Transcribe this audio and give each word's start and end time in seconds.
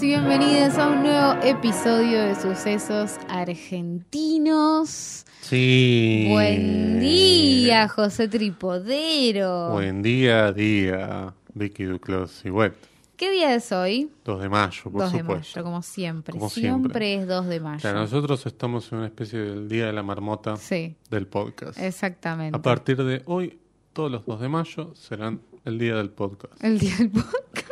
Y 0.00 0.06
bienvenidos 0.06 0.78
a 0.78 0.88
un 0.88 1.02
nuevo 1.02 1.34
episodio 1.42 2.22
de 2.22 2.34
Sucesos 2.34 3.18
Argentinos. 3.28 5.26
Sí. 5.42 6.26
Buen 6.30 7.00
día, 7.00 7.86
José 7.88 8.28
Tripodero. 8.28 9.70
Buen 9.72 10.02
día, 10.02 10.52
día, 10.52 11.34
Vicky 11.54 11.84
Duclos 11.84 12.42
y 12.44 12.50
Web. 12.50 12.74
¿Qué 13.16 13.30
día 13.30 13.54
es 13.54 13.70
hoy? 13.72 14.10
2 14.24 14.40
de 14.40 14.48
mayo, 14.48 14.82
por 14.84 15.02
2 15.02 15.12
de 15.12 15.18
supuesto. 15.18 15.50
mayo, 15.58 15.64
como 15.64 15.82
siempre. 15.82 16.32
Como 16.32 16.48
siempre. 16.48 17.04
siempre. 17.06 17.14
es 17.16 17.28
2 17.28 17.46
de 17.46 17.60
mayo. 17.60 17.80
Claro, 17.80 17.98
nosotros 18.00 18.46
estamos 18.46 18.90
en 18.92 18.98
una 18.98 19.06
especie 19.08 19.38
del 19.38 19.68
Día 19.68 19.86
de 19.86 19.92
la 19.92 20.02
Marmota 20.02 20.56
Sí, 20.56 20.96
del 21.10 21.26
podcast. 21.26 21.78
exactamente. 21.78 22.56
A 22.56 22.62
partir 22.62 22.96
de 22.96 23.22
hoy, 23.26 23.58
todos 23.92 24.10
los 24.10 24.24
2 24.24 24.40
de 24.40 24.48
mayo 24.48 24.94
serán 24.94 25.42
el 25.66 25.78
Día 25.78 25.96
del 25.96 26.08
Podcast. 26.10 26.62
El 26.64 26.78
día 26.78 26.96
del 26.96 27.10
podcast. 27.10 27.68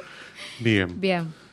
Bien. 0.61 1.01
Bien. 1.01 1.48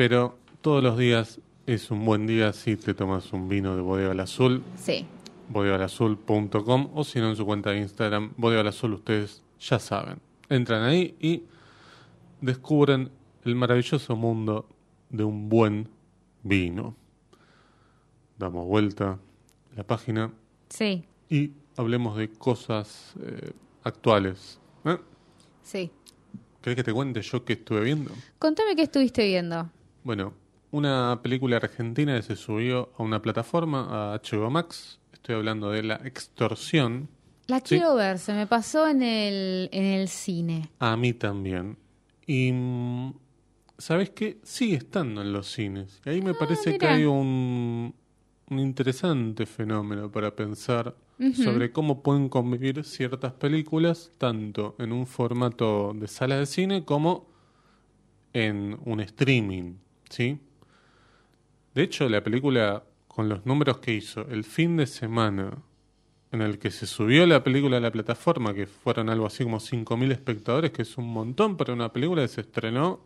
Pero 0.00 0.38
todos 0.62 0.82
los 0.82 0.96
días 0.96 1.42
es 1.66 1.90
un 1.90 2.06
buen 2.06 2.26
día 2.26 2.54
si 2.54 2.74
te 2.76 2.94
tomas 2.94 3.34
un 3.34 3.50
vino 3.50 3.76
de 3.76 3.82
Bodega 3.82 4.12
al 4.12 4.20
Azul, 4.20 4.62
Sí. 4.74 5.04
bodegalazul.com 5.50 6.90
o 6.94 7.04
si 7.04 7.18
no 7.18 7.28
en 7.28 7.36
su 7.36 7.44
cuenta 7.44 7.72
de 7.72 7.80
Instagram, 7.80 8.32
Bodega 8.38 8.62
al 8.62 8.68
Azul, 8.68 8.94
ustedes 8.94 9.42
ya 9.60 9.78
saben. 9.78 10.16
Entran 10.48 10.84
ahí 10.84 11.14
y 11.20 11.42
descubren 12.40 13.10
el 13.44 13.54
maravilloso 13.56 14.16
mundo 14.16 14.66
de 15.10 15.22
un 15.22 15.50
buen 15.50 15.86
vino. 16.44 16.96
Damos 18.38 18.66
vuelta 18.66 19.18
la 19.76 19.84
página 19.84 20.32
Sí. 20.70 21.04
y 21.28 21.50
hablemos 21.76 22.16
de 22.16 22.30
cosas 22.30 23.12
eh, 23.22 23.52
actuales. 23.84 24.58
¿Eh? 24.86 24.96
Sí. 25.62 25.90
¿Querés 26.62 26.76
que 26.76 26.84
te 26.84 26.92
cuente 26.94 27.20
yo 27.20 27.44
qué 27.44 27.52
estuve 27.52 27.82
viendo? 27.82 28.12
Contame 28.38 28.74
qué 28.74 28.84
estuviste 28.84 29.26
viendo. 29.26 29.68
Bueno, 30.04 30.34
una 30.70 31.20
película 31.22 31.56
argentina 31.56 32.16
que 32.16 32.22
se 32.22 32.36
subió 32.36 32.90
a 32.96 33.02
una 33.02 33.20
plataforma, 33.22 34.12
a 34.14 34.18
HBO 34.20 34.50
Max. 34.50 34.98
Estoy 35.12 35.34
hablando 35.34 35.70
de 35.70 35.82
La 35.82 35.96
Extorsión. 36.04 37.08
La 37.46 37.58
Sí. 37.58 37.76
quiero 37.76 37.94
ver, 37.96 38.18
se 38.18 38.32
me 38.32 38.46
pasó 38.46 38.86
en 38.88 39.02
el, 39.02 39.68
en 39.72 39.84
el 39.84 40.08
cine. 40.08 40.70
A 40.78 40.96
mí 40.96 41.12
también. 41.12 41.76
Y 42.26 42.52
mm, 42.52 43.12
¿sabes 43.76 44.10
qué? 44.10 44.38
Sigue 44.42 44.76
estando 44.76 45.20
en 45.20 45.32
los 45.32 45.50
cines. 45.50 46.00
Y 46.06 46.10
ahí 46.10 46.22
me 46.22 46.34
parece 46.34 46.78
que 46.78 46.86
Ah, 46.86 46.94
hay 46.94 47.04
un, 47.04 47.92
un 48.48 48.58
interesante 48.58 49.46
fenómeno 49.46 50.10
para 50.10 50.34
pensar 50.34 50.94
sobre 51.34 51.70
cómo 51.70 52.02
pueden 52.02 52.30
convivir 52.30 52.82
ciertas 52.84 53.32
películas, 53.34 54.10
tanto 54.16 54.74
en 54.78 54.90
un 54.92 55.06
formato 55.06 55.92
de 55.94 56.08
sala 56.08 56.36
de 56.38 56.46
cine 56.46 56.84
como 56.86 57.26
en 58.32 58.78
un 58.86 59.00
streaming, 59.00 59.74
¿sí? 60.10 60.38
De 61.74 61.82
hecho, 61.82 62.08
la 62.08 62.22
película, 62.22 62.84
con 63.08 63.28
los 63.28 63.46
números 63.46 63.78
que 63.78 63.94
hizo 63.94 64.28
el 64.28 64.44
fin 64.44 64.76
de 64.76 64.86
semana 64.86 65.56
en 66.32 66.42
el 66.42 66.58
que 66.58 66.70
se 66.70 66.86
subió 66.86 67.26
la 67.26 67.42
película 67.42 67.78
a 67.78 67.80
la 67.80 67.90
plataforma, 67.90 68.54
que 68.54 68.66
fueron 68.66 69.08
algo 69.08 69.26
así 69.26 69.44
como 69.44 69.58
5.000 69.58 70.12
espectadores, 70.12 70.70
que 70.70 70.82
es 70.82 70.96
un 70.96 71.08
montón 71.12 71.56
para 71.56 71.72
una 71.72 71.92
película 71.92 72.22
que 72.22 72.28
se 72.28 72.42
estrenó 72.42 73.00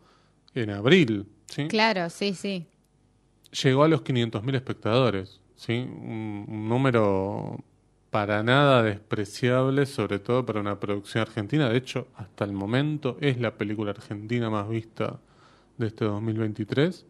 en 0.53 0.69
abril, 0.69 1.27
¿sí? 1.47 1.67
Claro, 1.67 2.09
sí, 2.09 2.33
sí. 2.33 2.67
Llegó 3.63 3.83
a 3.83 3.87
los 3.87 4.03
500.000 4.03 4.55
espectadores, 4.55 5.41
¿sí? 5.55 5.73
Un, 5.73 6.45
un 6.47 6.69
número 6.69 7.63
para 8.11 8.43
nada 8.43 8.83
despreciable, 8.83 9.85
sobre 9.85 10.19
todo 10.19 10.45
para 10.45 10.59
una 10.59 10.79
producción 10.79 11.21
argentina. 11.21 11.67
De 11.69 11.77
hecho, 11.77 12.07
hasta 12.15 12.45
el 12.45 12.53
momento 12.53 13.17
es 13.21 13.39
la 13.39 13.55
película 13.55 13.91
argentina 13.91 14.49
más 14.49 14.69
vista 14.69 15.19
de 15.77 15.87
este 15.87 16.05
2023. 16.05 17.05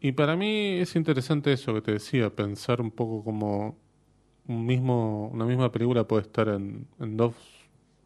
Y 0.00 0.12
para 0.12 0.36
mí 0.36 0.78
es 0.78 0.94
interesante 0.96 1.52
eso 1.52 1.74
que 1.74 1.80
te 1.80 1.92
decía, 1.92 2.30
pensar 2.30 2.80
un 2.80 2.90
poco 2.90 3.24
como 3.24 3.76
un 4.46 4.64
mismo, 4.66 5.28
una 5.28 5.44
misma 5.44 5.70
película 5.70 6.06
puede 6.06 6.22
estar 6.22 6.48
en, 6.48 6.86
en 7.00 7.16
dos 7.16 7.34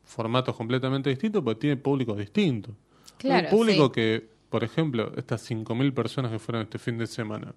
formatos 0.04 0.56
completamente 0.56 1.10
distintos, 1.10 1.42
porque 1.42 1.60
tiene 1.60 1.76
públicos 1.76 2.16
distintos. 2.16 2.74
Claro, 3.18 3.48
Un 3.50 3.56
público 3.56 3.86
sí. 3.86 3.92
que, 3.92 4.28
por 4.48 4.64
ejemplo, 4.64 5.12
estas 5.16 5.48
5.000 5.50 5.94
personas 5.94 6.32
que 6.32 6.38
fueron 6.38 6.62
este 6.62 6.78
fin 6.78 6.98
de 6.98 7.06
semana, 7.06 7.54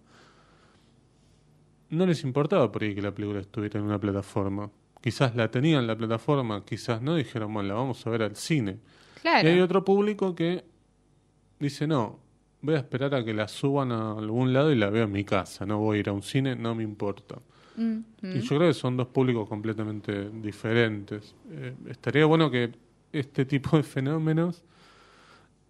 no 1.90 2.06
les 2.06 2.24
importaba 2.24 2.72
por 2.72 2.84
ahí 2.84 2.94
que 2.94 3.02
la 3.02 3.14
película 3.14 3.40
estuviera 3.40 3.80
en 3.80 3.86
una 3.86 4.00
plataforma. 4.00 4.70
Quizás 5.02 5.36
la 5.36 5.50
tenían 5.50 5.88
la 5.88 5.96
plataforma, 5.96 6.64
quizás 6.66 7.02
no, 7.02 7.16
dijeron, 7.16 7.54
bueno, 7.54 7.70
la 7.70 7.76
vamos 7.76 8.06
a 8.06 8.10
ver 8.10 8.24
al 8.24 8.36
cine. 8.36 8.80
Claro. 9.22 9.48
Y 9.48 9.52
hay 9.54 9.60
otro 9.60 9.84
público 9.84 10.36
que 10.36 10.64
dice, 11.60 11.88
no, 11.88 12.20
voy 12.62 12.76
a 12.76 12.80
esperar 12.80 13.14
a 13.16 13.24
que 13.24 13.34
la 13.34 13.48
suban 13.48 13.92
a 13.92 14.14
algún 14.14 14.54
lado 14.54 14.72
y 14.72 14.76
la 14.76 14.90
veo 14.90 15.04
en 15.06 15.12
mi 15.12 15.24
casa, 15.24 15.66
no 15.66 15.80
voy 15.80 15.98
a 15.98 16.00
ir 16.02 16.10
a 16.10 16.14
un 16.14 16.24
cine, 16.24 16.56
no 16.56 16.74
me 16.76 16.84
importa. 16.84 17.36
Mm, 17.78 17.98
Y 18.24 18.40
yo 18.40 18.56
creo 18.58 18.70
que 18.70 18.74
son 18.74 18.96
dos 18.98 19.08
públicos 19.08 19.48
completamente 19.50 20.30
diferentes. 20.30 21.36
Eh, 21.52 21.74
estaría 21.90 22.26
bueno 22.26 22.50
que 22.50 22.72
este 23.12 23.46
tipo 23.46 23.76
de 23.78 23.84
fenómenos 23.84 24.64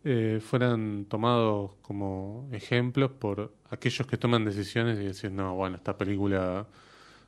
eh, 0.03 0.39
fueran 0.39 1.05
tomados 1.05 1.71
como 1.81 2.47
ejemplos 2.51 3.09
por 3.11 3.51
aquellos 3.71 4.05
que 4.05 4.17
toman 4.17 4.45
decisiones 4.45 4.99
y 4.99 5.05
decir, 5.05 5.31
no, 5.31 5.55
bueno, 5.55 5.77
esta 5.77 5.97
película 5.97 6.67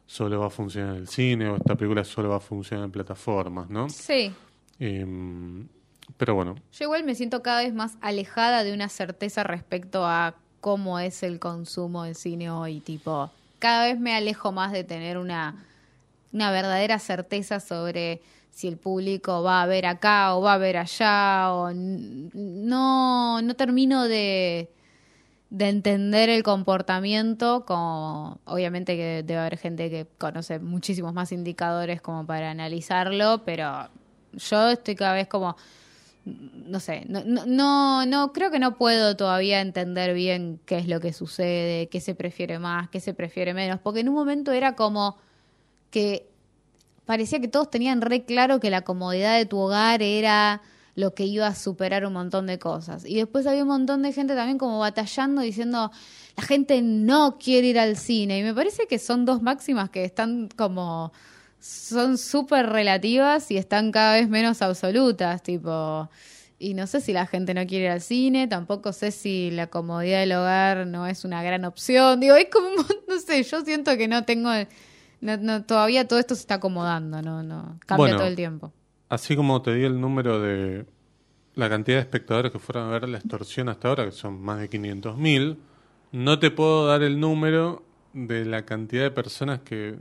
solo 0.05 0.39
va 0.39 0.45
a 0.47 0.49
funcionar 0.51 0.93
en 0.95 1.01
el 1.01 1.07
cine 1.07 1.49
o 1.49 1.55
esta 1.57 1.75
película 1.75 2.03
solo 2.03 2.29
va 2.29 2.37
a 2.37 2.39
funcionar 2.39 2.85
en 2.85 2.91
plataformas, 2.91 3.69
¿no? 3.69 3.89
Sí. 3.89 4.31
Em, 4.79 5.67
pero 6.15 6.35
bueno, 6.35 6.55
Yo 6.71 6.85
igual 6.85 7.03
me 7.03 7.15
siento 7.15 7.43
cada 7.43 7.61
vez 7.61 7.73
más 7.73 7.97
alejada 8.01 8.63
de 8.63 8.73
una 8.73 8.89
certeza 8.89 9.43
respecto 9.43 10.05
a 10.05 10.35
cómo 10.61 10.99
es 10.99 11.23
el 11.23 11.39
consumo 11.39 12.03
del 12.03 12.15
cine 12.15 12.49
hoy, 12.49 12.79
tipo, 12.79 13.29
cada 13.59 13.85
vez 13.85 13.99
me 13.99 14.15
alejo 14.15 14.51
más 14.51 14.71
de 14.71 14.83
tener 14.83 15.17
una, 15.17 15.65
una 16.31 16.51
verdadera 16.51 16.99
certeza 16.99 17.59
sobre 17.59 18.21
si 18.57 18.67
el 18.67 18.77
público 18.77 19.43
va 19.43 19.61
a 19.61 19.67
ver 19.67 19.85
acá 19.85 20.35
o 20.35 20.41
va 20.41 20.53
a 20.53 20.57
ver 20.57 20.77
allá 20.77 21.53
o 21.53 21.71
no 21.73 23.39
no 23.39 23.53
termino 23.55 24.07
de 24.07 24.71
de 25.51 25.69
entender 25.69 26.29
el 26.29 26.41
comportamiento 26.41 27.65
como 27.65 28.39
obviamente 28.45 28.95
que 28.97 29.23
debe 29.23 29.39
haber 29.39 29.57
gente 29.59 29.91
que 29.91 30.07
conoce 30.17 30.57
muchísimos 30.57 31.13
más 31.13 31.31
indicadores 31.31 32.01
como 32.01 32.25
para 32.25 32.49
analizarlo 32.49 33.43
pero 33.45 33.89
yo 34.33 34.69
estoy 34.71 34.95
cada 34.95 35.13
vez 35.13 35.27
como 35.27 35.55
no 36.27 36.79
sé, 36.79 37.05
no, 37.07 37.23
no, 37.23 38.05
no, 38.05 38.33
creo 38.33 38.51
que 38.51 38.59
no 38.59 38.75
puedo 38.77 39.15
todavía 39.15 39.61
entender 39.61 40.13
bien 40.13 40.59
qué 40.65 40.77
es 40.77 40.87
lo 40.87 40.99
que 40.99 41.13
sucede, 41.13 41.87
qué 41.87 42.01
se 42.01 42.15
prefiere 42.15 42.59
más, 42.59 42.89
qué 42.89 42.99
se 42.99 43.13
prefiere 43.13 43.53
menos, 43.53 43.79
porque 43.79 44.01
en 44.01 44.09
un 44.09 44.15
momento 44.15 44.51
era 44.51 44.75
como 44.75 45.17
que 45.89 46.29
parecía 47.05 47.39
que 47.39 47.47
todos 47.47 47.69
tenían 47.69 48.01
re 48.01 48.25
claro 48.25 48.59
que 48.59 48.69
la 48.69 48.81
comodidad 48.81 49.37
de 49.37 49.45
tu 49.45 49.57
hogar 49.57 50.01
era 50.01 50.61
lo 50.95 51.13
que 51.13 51.25
iba 51.25 51.47
a 51.47 51.55
superar 51.55 52.05
un 52.05 52.13
montón 52.13 52.47
de 52.47 52.57
cosas. 52.57 53.05
Y 53.05 53.15
después 53.15 53.45
había 53.45 53.61
un 53.61 53.69
montón 53.69 54.01
de 54.01 54.11
gente 54.11 54.35
también 54.35 54.57
como 54.57 54.79
batallando 54.79 55.41
diciendo, 55.41 55.91
la 56.35 56.43
gente 56.43 56.81
no 56.81 57.37
quiere 57.37 57.67
ir 57.67 57.79
al 57.79 57.97
cine. 57.97 58.39
Y 58.39 58.43
me 58.43 58.53
parece 58.53 58.87
que 58.87 58.97
son 58.97 59.23
dos 59.23 59.43
máximas 59.43 59.91
que 59.91 60.03
están 60.03 60.49
como 60.55 61.13
son 61.67 62.17
súper 62.17 62.67
relativas 62.67 63.51
y 63.51 63.57
están 63.57 63.91
cada 63.91 64.13
vez 64.13 64.29
menos 64.29 64.61
absolutas, 64.61 65.43
tipo, 65.43 66.09
y 66.59 66.73
no 66.73 66.87
sé 66.87 67.01
si 67.01 67.11
la 67.13 67.25
gente 67.25 67.53
no 67.53 67.65
quiere 67.67 67.85
ir 67.85 67.91
al 67.91 68.01
cine, 68.01 68.47
tampoco 68.47 68.93
sé 68.93 69.11
si 69.11 69.51
la 69.51 69.67
comodidad 69.67 70.19
del 70.21 70.31
hogar 70.31 70.87
no 70.87 71.05
es 71.07 71.25
una 71.25 71.43
gran 71.43 71.65
opción, 71.65 72.19
digo, 72.19 72.35
es 72.35 72.47
como, 72.51 72.69
no 73.07 73.19
sé, 73.19 73.43
yo 73.43 73.61
siento 73.65 73.97
que 73.97 74.07
no 74.07 74.23
tengo, 74.23 74.49
no, 75.21 75.37
no, 75.37 75.63
todavía 75.63 76.07
todo 76.07 76.19
esto 76.19 76.35
se 76.35 76.41
está 76.41 76.55
acomodando, 76.55 77.21
no, 77.21 77.43
no, 77.43 77.77
cambia 77.85 77.97
Bueno. 77.97 78.17
todo 78.17 78.27
el 78.27 78.35
tiempo. 78.35 78.71
así 79.09 79.35
como 79.35 79.61
te 79.61 79.73
di 79.75 79.83
el 79.83 79.99
número 79.99 80.39
de 80.41 80.85
la 81.55 81.69
cantidad 81.69 81.97
de 81.97 82.01
espectadores 82.01 82.51
que 82.51 82.59
fueron 82.59 82.87
a 82.87 82.91
ver 82.91 83.09
la 83.09 83.17
extorsión 83.17 83.67
hasta 83.67 83.89
ahora, 83.89 84.05
que 84.05 84.11
son 84.11 84.39
más 84.41 84.59
de 84.59 84.69
500.000, 84.69 85.57
no 86.13 86.39
te 86.39 86.49
puedo 86.51 86.87
dar 86.87 87.03
el 87.03 87.19
número 87.19 87.83
de 88.13 88.45
la 88.45 88.63
cantidad 88.65 89.03
de 89.03 89.11
personas 89.11 89.59
que 89.61 89.97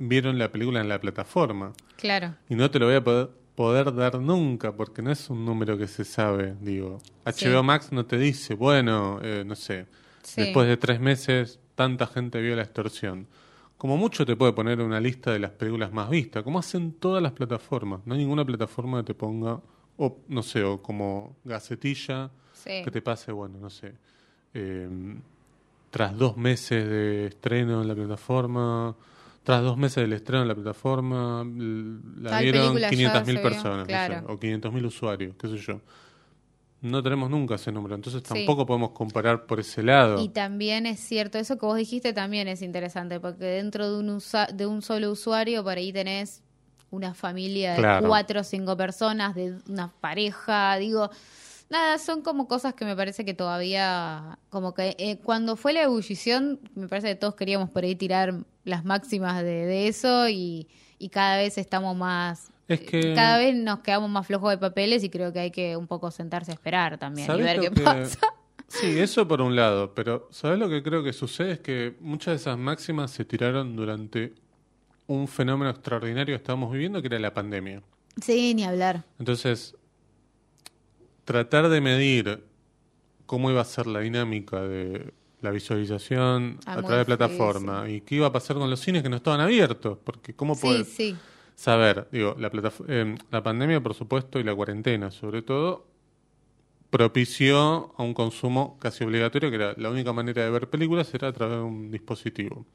vieron 0.00 0.38
la 0.38 0.50
película 0.50 0.80
en 0.80 0.88
la 0.88 1.00
plataforma. 1.00 1.72
Claro, 1.96 2.34
Y 2.48 2.56
no 2.56 2.68
te 2.70 2.78
lo 2.80 2.86
voy 2.86 2.96
a 2.96 3.04
poder, 3.04 3.28
poder 3.54 3.94
dar 3.94 4.18
nunca, 4.18 4.72
porque 4.72 5.02
no 5.02 5.12
es 5.12 5.30
un 5.30 5.44
número 5.44 5.78
que 5.78 5.86
se 5.86 6.04
sabe, 6.04 6.56
digo. 6.60 6.98
Sí. 7.32 7.46
HBO 7.46 7.62
Max 7.62 7.92
no 7.92 8.04
te 8.06 8.18
dice, 8.18 8.54
bueno, 8.54 9.20
eh, 9.22 9.44
no 9.46 9.54
sé, 9.54 9.86
Sí. 10.22 10.40
después 10.42 10.66
de 10.66 10.76
tres 10.76 10.98
meses 11.00 11.60
tanta 11.74 12.06
gente 12.06 12.40
vio 12.40 12.56
la 12.56 12.62
extorsión. 12.62 13.26
Como 13.76 13.96
mucho 13.96 14.26
te 14.26 14.36
puede 14.36 14.52
poner 14.52 14.80
una 14.80 15.00
lista 15.00 15.32
de 15.32 15.38
las 15.38 15.50
películas 15.52 15.92
más 15.92 16.10
vistas, 16.10 16.42
como 16.42 16.58
hacen 16.58 16.92
todas 16.92 17.22
las 17.22 17.32
plataformas. 17.32 18.00
No 18.04 18.14
hay 18.14 18.20
ninguna 18.20 18.44
plataforma 18.44 18.98
que 19.00 19.04
te 19.08 19.14
ponga, 19.14 19.60
o 19.96 20.18
no 20.28 20.42
sé, 20.42 20.62
o 20.64 20.80
como 20.82 21.36
gacetilla, 21.44 22.30
sí, 22.52 22.82
que 22.84 22.90
te 22.90 23.00
pase, 23.02 23.32
bueno, 23.32 23.58
no 23.60 23.70
sé, 23.70 23.92
eh, 24.54 24.88
tras 25.90 26.16
dos 26.16 26.36
meses 26.36 26.88
de 26.88 27.26
estreno 27.26 27.82
en 27.82 27.88
la 27.88 27.94
plataforma, 27.94 28.94
tras 29.42 29.62
dos 29.62 29.76
meses 29.76 29.96
del 29.96 30.12
estreno 30.12 30.42
en 30.42 30.48
la 30.48 30.54
plataforma, 30.54 31.44
la 31.44 32.30
Tal 32.30 32.42
vieron 32.44 32.74
película 32.74 32.90
ya 32.90 32.90
500.000 32.90 33.24
se 33.24 33.32
vio, 33.32 33.42
personas, 33.42 33.86
sé, 33.86 33.86
claro. 33.88 34.26
o 34.32 34.38
500.000 34.38 34.84
usuarios, 34.86 35.34
qué 35.36 35.48
sé 35.48 35.56
yo. 35.56 35.80
no 36.82 37.02
tenemos 37.02 37.28
nunca 37.28 37.56
ese 37.56 37.70
número, 37.72 37.94
entonces 37.94 38.22
Sí. 38.24 38.32
tampoco 38.32 38.64
podemos 38.64 38.92
comparar 38.92 39.44
por 39.44 39.60
ese 39.60 39.82
lado. 39.82 40.18
Y 40.22 40.30
también 40.30 40.86
es 40.86 40.98
cierto, 41.00 41.36
eso 41.38 41.58
que 41.58 41.66
vos 41.66 41.76
dijiste 41.76 42.14
también 42.14 42.48
es 42.48 42.62
interesante, 42.62 43.20
porque 43.20 43.44
dentro 43.44 43.90
de 43.92 43.98
un, 43.98 44.08
usa- 44.08 44.46
de 44.46 44.64
un 44.64 44.80
solo 44.80 45.10
usuario, 45.10 45.62
por 45.62 45.76
ahí 45.76 45.92
tenés 45.92 46.42
una 46.90 47.12
familia 47.12 47.72
de 47.74 47.78
Claro. 47.80 48.08
cuatro 48.08 48.40
o 48.40 48.44
cinco 48.44 48.78
personas, 48.78 49.34
de 49.34 49.58
una 49.68 49.92
pareja, 50.00 50.76
digo, 50.76 51.10
nada, 51.70 51.98
son 51.98 52.22
como 52.22 52.46
cosas 52.48 52.74
que 52.74 52.84
me 52.84 52.94
parece 52.96 53.24
que 53.24 53.32
todavía, 53.34 54.38
como 54.50 54.74
que 54.74 54.94
eh, 54.98 55.18
cuando 55.22 55.56
fue 55.56 55.72
la 55.72 55.82
ebullición, 55.82 56.60
me 56.74 56.88
parece 56.88 57.08
que 57.08 57.14
todos 57.14 57.34
queríamos 57.34 57.70
por 57.70 57.84
ahí 57.84 57.94
tirar 57.94 58.34
las 58.64 58.84
máximas 58.84 59.42
de, 59.42 59.66
de 59.66 59.88
eso 59.88 60.28
y, 60.28 60.68
y 60.98 61.08
cada 61.08 61.36
vez 61.38 61.56
estamos 61.58 61.96
más... 61.96 62.48
Es 62.68 62.80
que- 62.80 63.14
Cada 63.14 63.38
vez 63.38 63.54
nos 63.56 63.80
quedamos 63.80 64.10
más 64.10 64.26
flojos 64.26 64.50
de 64.50 64.58
papeles 64.58 65.02
y 65.02 65.10
creo 65.10 65.32
que 65.32 65.40
hay 65.40 65.50
que 65.50 65.76
un 65.76 65.86
poco 65.86 66.10
sentarse 66.10 66.50
a 66.52 66.54
esperar 66.54 66.98
también 66.98 67.24
y 67.24 67.26
¿Sabés 67.26 67.44
ver 67.46 67.60
qué 67.60 67.70
que- 67.70 67.80
pasa. 67.82 68.18
Sí, 68.68 69.00
eso 69.00 69.26
por 69.26 69.40
un 69.40 69.56
lado, 69.56 69.94
pero 69.96 70.28
¿sabes 70.30 70.56
lo 70.56 70.68
que 70.68 70.80
creo 70.80 71.02
que 71.02 71.12
sucede? 71.12 71.50
Es 71.54 71.58
que 71.58 71.96
muchas 71.98 72.32
de 72.32 72.36
esas 72.36 72.56
máximas 72.56 73.10
se 73.10 73.24
tiraron 73.24 73.74
durante 73.74 74.32
un 75.08 75.26
fenómeno 75.26 75.70
extraordinario 75.72 76.34
que 76.34 76.36
estábamos 76.36 76.70
viviendo, 76.72 77.00
que 77.02 77.08
era 77.08 77.18
la 77.18 77.34
pandemia. 77.34 77.82
Sí, 78.22 78.54
ni 78.54 78.62
hablar. 78.62 79.02
Entonces, 79.18 79.74
tratar 81.24 81.68
de 81.68 81.80
medir 81.80 82.44
cómo 83.26 83.50
iba 83.50 83.60
a 83.60 83.64
ser 83.64 83.86
la 83.86 84.00
dinámica 84.00 84.60
de 84.62 85.12
la 85.40 85.50
visualización 85.50 86.58
Ah, 86.66 86.74
a 86.74 86.82
través 86.82 86.98
de 86.98 87.04
plataforma 87.04 87.88
y 87.88 88.00
qué 88.02 88.16
iba 88.16 88.26
a 88.26 88.32
pasar 88.32 88.56
con 88.56 88.68
los 88.68 88.80
cines 88.80 89.02
que 89.02 89.08
no 89.08 89.16
estaban 89.16 89.40
abiertos, 89.40 89.98
porque 90.04 90.34
cómo 90.34 90.54
Sí, 90.54 91.16
saber, 91.54 92.08
digo, 92.10 92.36
la, 92.38 92.50
eh, 92.88 93.16
la 93.30 93.42
pandemia, 93.42 93.80
por 93.80 93.94
supuesto, 93.94 94.38
y 94.38 94.44
la 94.44 94.54
cuarentena, 94.54 95.10
sobre 95.10 95.42
todo, 95.42 95.86
propició 96.90 97.94
a 97.96 98.02
un 98.02 98.14
consumo 98.14 98.78
casi 98.80 99.04
obligatorio, 99.04 99.50
que 99.50 99.56
era 99.56 99.74
la 99.76 99.90
única 99.90 100.12
manera 100.12 100.44
de 100.44 100.50
ver 100.50 100.68
películas 100.68 101.12
era 101.14 101.28
a 101.28 101.32
través 101.32 101.58
de 101.58 101.62
un 101.62 101.90
dispositivo. 101.90 102.66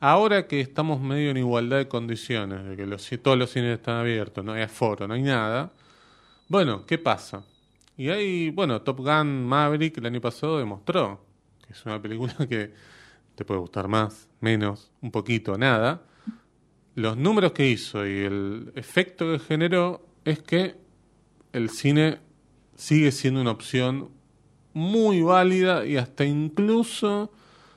Ahora 0.00 0.46
que 0.46 0.60
estamos 0.60 1.00
medio 1.00 1.30
en 1.30 1.36
igualdad 1.38 1.78
de 1.78 1.88
condiciones, 1.88 2.64
de 2.64 2.76
que 2.76 2.86
los, 2.86 3.08
todos 3.22 3.38
los 3.38 3.50
cines 3.50 3.78
están 3.78 3.96
abiertos, 3.96 4.44
no 4.44 4.52
hay 4.52 4.62
aforo, 4.62 5.06
no 5.08 5.14
hay 5.14 5.22
nada, 5.22 5.72
bueno, 6.48 6.84
¿qué 6.86 6.98
pasa? 6.98 7.44
Y 7.98 8.08
hay, 8.08 8.50
bueno, 8.50 8.80
Top 8.80 8.98
Gun 9.00 9.44
Maverick 9.44 9.98
el 9.98 10.06
año 10.06 10.20
pasado 10.20 10.58
demostró 10.58 11.20
que 11.66 11.72
es 11.74 11.84
una 11.84 12.00
película 12.00 12.34
que 12.48 12.72
te 13.34 13.44
puede 13.44 13.60
gustar 13.60 13.88
más, 13.88 14.28
menos, 14.40 14.90
un 15.02 15.10
poquito, 15.10 15.58
nada. 15.58 16.02
Los 16.94 17.16
números 17.16 17.52
que 17.52 17.68
hizo 17.68 18.06
y 18.06 18.20
el 18.24 18.72
efecto 18.74 19.30
que 19.32 19.38
generó 19.38 20.06
es 20.24 20.40
que 20.42 20.74
el 21.52 21.68
cine 21.70 22.18
sigue 22.74 23.12
siendo 23.12 23.40
una 23.40 23.50
opción 23.52 24.08
muy 24.72 25.22
válida 25.22 25.84
y 25.86 25.96
hasta 25.96 26.24
incluso 26.24 27.30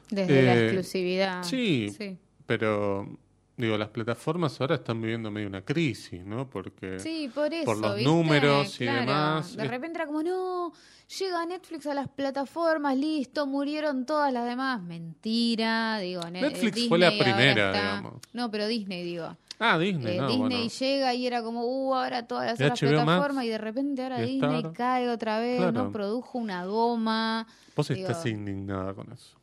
Desde 0.09 0.43
la 0.43 0.55
Eh, 0.55 0.63
exclusividad. 0.65 1.43
sí. 1.43 1.89
Sí. 1.97 2.17
Pero, 2.45 3.17
digo, 3.57 3.77
las 3.77 3.89
plataformas 3.89 4.59
ahora 4.61 4.75
están 4.75 5.01
viviendo 5.01 5.29
medio 5.31 5.47
una 5.47 5.61
crisis, 5.63 6.23
¿no? 6.25 6.49
Porque 6.49 6.99
Sí, 6.99 7.29
por 7.33 7.53
eso. 7.53 7.65
por 7.65 7.77
los 7.77 7.95
¿viste? 7.95 8.09
números 8.09 8.81
y 8.81 8.85
demás, 8.85 9.55
De 9.55 9.65
repente 9.67 9.97
era 9.99 10.07
como, 10.07 10.23
no, 10.23 10.73
llega 11.19 11.45
Netflix 11.45 11.85
a 11.87 11.93
las 11.93 12.07
plataformas, 12.07 12.95
listo, 12.97 13.45
murieron 13.45 14.05
todas 14.05 14.31
las 14.33 14.45
demás. 14.45 14.81
Mentira, 14.81 15.99
digo. 15.99 16.21
Ne- 16.31 16.41
Netflix 16.41 16.87
fue 16.87 16.97
la 16.97 17.09
Disney 17.09 17.23
primera, 17.33 17.71
digamos. 17.71 18.13
No, 18.33 18.49
pero 18.49 18.67
Disney, 18.67 19.03
digo. 19.03 19.35
Ah, 19.63 19.77
Disney, 19.77 20.15
Eh, 20.15 20.19
no, 20.21 20.27
Disney 20.27 20.47
bueno. 20.57 20.69
llega 20.79 21.13
y 21.13 21.27
era 21.27 21.43
como, 21.43 21.63
uh, 21.63 21.93
ahora 21.93 22.25
todas 22.25 22.45
las 22.47 22.53
otras 22.55 22.81
Max, 22.81 22.93
plataformas 23.05 23.45
y 23.45 23.49
de 23.49 23.57
repente 23.59 24.01
ahora 24.01 24.19
Disney 24.21 24.55
Star. 24.57 24.73
cae 24.73 25.07
otra 25.09 25.39
vez, 25.39 25.57
Claro. 25.57 25.71
¿no? 25.83 25.91
Produjo 25.91 26.39
una 26.39 26.65
goma. 26.65 27.45
Vos 27.75 27.87
digo- 27.89 28.01
estás 28.07 28.25
indignada 28.25 28.93
con 28.95 29.11
eso. 29.11 29.37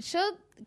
Yo 0.00 0.20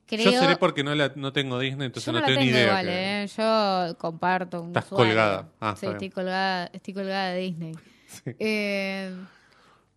creo... 0.05 0.31
Yo 0.31 0.39
seré 0.39 0.57
porque 0.57 0.83
no, 0.83 0.93
la, 0.95 1.11
no 1.15 1.31
tengo 1.33 1.59
Disney, 1.59 1.85
entonces 1.87 2.05
Yo 2.05 2.11
no, 2.19 2.25
tengo 2.25 2.39
tengo 2.39 2.41
ni 2.41 2.57
idea. 2.57 2.65
igual, 2.67 2.85
que- 2.85 3.23
¿eh? 3.23 3.27
Yo 3.27 3.97
comparto 3.97 4.61
un 4.61 4.67
Estás 4.67 4.85
usuario. 4.85 5.13
colgada. 5.13 5.49
Ah, 5.59 5.75
sí, 5.79 5.85
estoy 5.85 6.09
colgada, 6.09 6.69
estoy 6.73 6.93
colgada 6.93 7.29
de 7.31 7.39
Disney. 7.41 7.73
Sí. 8.11 8.31
Eh, 8.39 9.15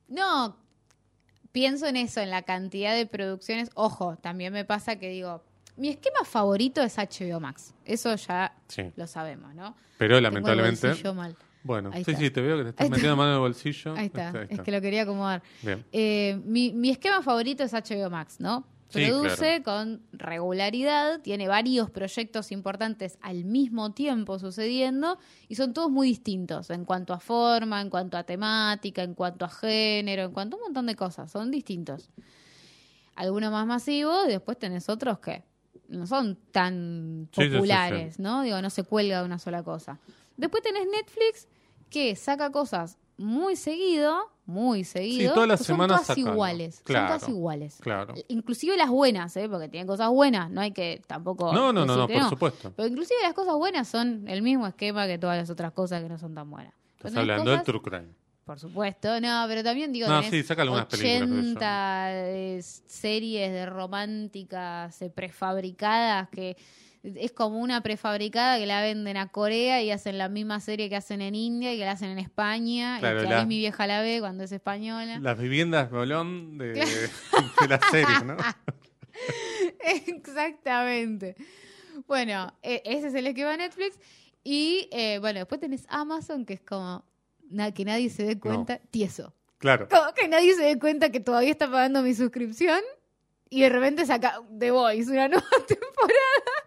no, 0.08 0.56
pienso 1.52 1.87
en 1.87 1.96
eso, 1.96 2.20
en 2.20 2.31
la 2.31 2.43
cantidad 2.43 2.94
de 2.94 3.06
producciones. 3.06 3.70
Ojo, 3.75 4.17
también 4.17 4.52
me 4.52 4.64
pasa 4.64 4.96
que 4.96 5.08
digo, 5.08 5.43
mi 5.76 5.88
esquema 5.88 6.25
favorito 6.25 6.81
es 6.82 6.97
HBO 6.97 7.40
Max. 7.40 7.75
Eso 7.85 8.14
ya 8.14 8.55
Sí. 8.69 8.93
lo 8.97 9.06
sabemos, 9.08 9.55
¿no? 9.55 9.75
Pero 9.99 10.20
lamentablemente. 10.20 10.94
mal. 11.12 11.37
Bueno, 11.64 11.90
Ahí 11.93 12.05
sí, 12.05 12.11
está. 12.12 12.23
sí, 12.23 12.31
te 12.31 12.40
veo 12.43 12.58
que 12.58 12.62
te 12.64 12.69
estás 12.70 12.82
Ahí 12.82 12.87
está. 12.87 12.97
metiendo 12.97 13.17
mano 13.17 13.31
en 13.31 13.35
el 13.35 13.40
bolsillo. 13.40 13.94
Ahí 13.97 14.06
está, 14.06 14.29
Ahí 14.29 14.47
es 14.50 14.61
que 14.61 14.70
lo 14.70 14.81
quería 14.81 15.02
acomodar. 15.02 15.43
Bien. 15.62 15.85
Eh, 15.93 16.38
mi, 16.44 16.73
mi 16.73 16.90
esquema 16.90 17.23
favorito 17.23 17.64
es 17.64 17.73
HBO 17.73 18.11
Max, 18.11 18.37
¿no? 18.38 18.64
Sí, 18.94 19.06
Produce 19.06 19.62
con 19.62 20.02
regularidad, 20.12 21.20
tiene 21.20 21.49
varios 21.49 21.91
proyectos 21.91 22.52
importantes 22.52 23.19
al 23.20 23.44
mismo 23.44 23.93
tiempo 23.93 24.38
sucediendo 24.38 25.19
y 25.49 25.56
son 25.56 25.73
todos 25.75 25.91
muy 25.91 26.08
distintos 26.08 26.70
en 26.70 26.85
cuanto 26.85 27.12
a 27.12 27.20
forma, 27.20 27.81
en 27.81 27.91
cuanto 27.91 28.17
a 28.17 28.25
temática, 28.25 29.02
en 29.02 29.14
cuanto 29.14 29.44
a 29.44 29.49
género, 29.49 30.23
en 30.25 30.32
cuanto 30.32 30.56
a 30.56 30.58
un 30.58 30.64
montón 30.64 30.87
de 30.87 30.94
cosas, 30.94 31.31
son 31.31 31.50
distintos. 31.50 32.11
Algunos 33.17 33.52
más 33.52 33.67
masivos 33.67 34.26
y 34.26 34.31
después 34.31 34.58
tenés 34.58 34.88
otros 34.88 35.19
que 35.19 35.44
no 35.88 36.06
son 36.06 36.37
tan 36.50 37.29
Sí, 37.32 37.43
sí, 37.43 37.43
sí, 37.43 37.50
sí. 37.50 37.55
populares, 37.56 38.19
¿no? 38.19 38.43
Digo, 38.43 38.61
no 38.62 38.70
se 38.70 38.82
cuelga 38.85 39.20
de 39.20 39.25
una 39.25 39.38
sola 39.38 39.62
cosa. 39.62 39.99
Después 40.37 40.62
tenés 40.62 40.87
Netflix 40.87 41.47
que 41.90 42.17
saca 42.17 42.50
cosas 42.50 42.99
muy 43.16 43.56
seguido, 43.56 44.31
muy 44.46 44.84
seguido. 44.84 45.34
todas 45.34 45.49
las 45.49 45.61
son 45.61 45.66
semanas 45.66 45.96
todas 46.02 46.06
sacando. 46.08 46.32
iguales, 46.32 46.81
Claro, 46.84 47.08
son 47.08 47.19
todas 47.19 47.28
iguales. 47.31 47.76
Claro. 47.81 48.14
Inclusive 48.28 48.76
las 48.76 48.90
buenas, 48.90 49.37
¿eh? 49.37 49.49
porque 49.49 49.69
tienen 49.69 49.87
cosas 49.87 50.11
buenas, 50.11 50.50
no 50.50 50.61
hay 50.61 50.72
que 50.72 51.02
tampoco... 51.06 51.52
No, 51.52 51.72
no, 51.72 51.87
no, 51.87 51.96
no, 51.96 52.08
por 52.08 52.28
supuesto. 52.28 52.72
Pero 52.76 52.88
inclusive 52.88 53.20
las 53.22 53.34
cosas 53.34 53.55
buenas 53.55 53.88
son 53.88 54.28
el 54.28 54.43
mismo 54.43 54.66
esquema 54.66 55.06
que 55.06 55.19
todas 55.19 55.37
las 55.38 55.49
otras 55.50 55.72
cosas 55.72 56.02
que 56.02 56.08
no 56.08 56.19
son 56.19 56.34
tan 56.34 56.50
buenas. 56.50 56.75
Estás 56.96 57.16
hablando 57.16 57.50
del 57.50 57.61
cosas- 57.61 57.64
True 57.66 57.83
Crime. 57.83 58.14
Por 58.44 58.61
supuesto, 58.61 59.21
no, 59.23 59.44
pero 59.49 59.62
también 59.64 59.90
digo, 59.90 60.06
No, 60.06 60.16
tenés 60.21 60.30
sí, 60.30 60.42
saca 60.42 60.61
algunas 60.61 60.85
películas, 60.85 61.21
qué 61.21 61.26
sé 61.26 61.33
yo. 61.33 61.40
80 61.52 62.06
eh, 62.12 62.61
series 62.62 63.52
de 63.52 63.64
románticas 63.64 65.00
eh, 65.00 65.09
prefabricadas 65.09 66.28
que 66.28 66.54
es 67.04 67.32
como 67.32 67.58
una 67.61 67.82
prefabricada 67.82 68.58
que 68.58 68.66
la 68.66 68.80
venden 68.80 69.16
a 69.18 69.28
Corea 69.28 69.82
y 69.82 69.90
hacen 69.90 70.16
la 70.18 70.28
misma 70.30 70.58
serie 70.61 70.88
que 70.88 70.96
hacen 70.96 71.20
en 71.20 71.34
India 71.34 71.73
y 71.75 71.78
que 71.78 71.84
la 71.84 71.92
hacen 71.92 72.08
en 72.08 72.18
España 72.18 72.96
Claro, 72.99 73.20
y 73.20 73.25
que 73.25 73.30
la- 73.30 73.44
mi 73.44 73.58
vieja 73.58 73.87
la 73.87 74.00
ve 74.00 74.18
cuando 74.20 74.44
es 74.44 74.52
española. 74.52 75.18
Las 75.20 75.38
viviendas 75.38 75.90
Rolón 75.90 76.56
de, 76.58 76.73
de 76.73 77.68
la 77.68 77.78
serie, 77.90 78.25
¿no? 78.25 78.37
Exactamente. 80.06 81.37
Bueno, 82.06 82.52
e- 82.62 82.82
ese 82.84 83.08
es 83.08 83.14
el 83.14 83.26
esquema 83.26 83.50
de 83.52 83.58
Netflix. 83.58 83.99
Y 84.42 84.88
eh, 84.92 85.18
bueno, 85.20 85.38
después 85.40 85.61
tenés 85.61 85.87
Amazon, 85.88 86.44
que 86.44 86.54
es 86.54 86.61
como 86.61 87.04
na- 87.50 87.73
que 87.73 87.84
nadie 87.84 88.11
se 88.11 88.25
dé 88.25 88.38
cuenta, 88.38 88.78
tieso. 88.90 89.34
Claro. 89.58 89.88
Como 89.88 90.12
que 90.12 90.28
nadie 90.28 90.54
se 90.54 90.62
dé 90.62 90.78
cuenta 90.78 91.11
que 91.11 91.20
todavía 91.20 91.50
está 91.50 91.66
pagando 91.70 92.02
mi 92.02 92.14
suscripción 92.14 92.80
y 93.49 93.61
de 93.62 93.68
repente 93.70 94.04
saca 94.04 94.40
The 94.58 94.70
Voice, 94.70 95.11
una 95.11 95.28
nueva 95.28 95.46
temporada. 95.68 96.63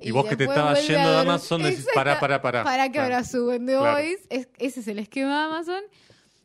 Y 0.00 0.10
vos 0.12 0.26
que 0.26 0.36
te 0.36 0.44
estabas 0.44 0.86
yendo 0.86 1.10
de. 1.10 1.18
Amazon 1.18 1.62
decís, 1.62 1.86
pará, 1.94 2.18
pará, 2.20 2.40
pará. 2.40 2.64
Para 2.64 2.90
que 2.90 2.98
ahora 3.00 3.24
suben 3.24 3.66
Claro. 3.66 3.92
Voice. 3.96 4.20
Es- 4.30 4.48
ese 4.58 4.80
es 4.80 4.88
el 4.88 4.98
esquema 4.98 5.38
de 5.40 5.44
Amazon. 5.46 5.82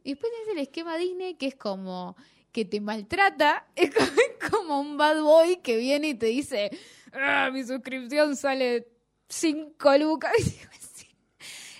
Y 0.03 0.11
después 0.11 0.31
tenés 0.33 0.57
el 0.57 0.61
esquema 0.63 0.97
Disney, 0.97 1.35
que 1.35 1.47
es 1.47 1.55
como 1.55 2.15
que 2.51 2.65
te 2.65 2.81
maltrata. 2.81 3.65
Es 3.75 3.91
como, 3.93 4.11
es 4.11 4.49
como 4.51 4.79
un 4.81 4.97
bad 4.97 5.21
boy 5.21 5.57
que 5.57 5.77
viene 5.77 6.09
y 6.09 6.13
te 6.15 6.27
dice, 6.27 6.71
"Ah, 7.13 7.49
mi 7.53 7.63
suscripción 7.63 8.35
sale 8.35 8.87
5 9.29 9.97
lucas. 9.97 10.31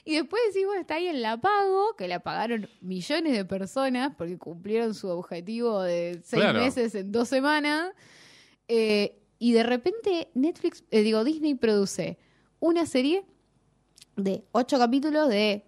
Y 0.05 0.15
después 0.15 0.41
decís, 0.47 0.65
bueno, 0.65 0.81
está 0.81 0.95
ahí 0.95 1.07
en 1.07 1.21
la 1.21 1.39
pago, 1.39 1.95
que 1.95 2.09
la 2.09 2.19
pagaron 2.19 2.69
millones 2.81 3.31
de 3.37 3.45
personas 3.45 4.11
porque 4.17 4.37
cumplieron 4.37 4.93
su 4.93 5.07
objetivo 5.07 5.81
de 5.81 6.19
seis 6.25 6.41
Claro. 6.43 6.59
meses 6.59 6.93
en 6.93 7.09
dos 7.13 7.29
semanas. 7.29 7.93
Eh, 8.67 9.22
y 9.43 9.51
de 9.51 9.63
repente 9.63 10.29
Netflix, 10.35 10.85
eh, 10.89 11.01
digo, 11.01 11.25
Disney 11.25 11.53
produce 11.53 12.17
una 12.61 12.85
serie 12.85 13.25
de 14.15 14.45
ocho 14.53 14.79
capítulos 14.79 15.27
de 15.27 15.65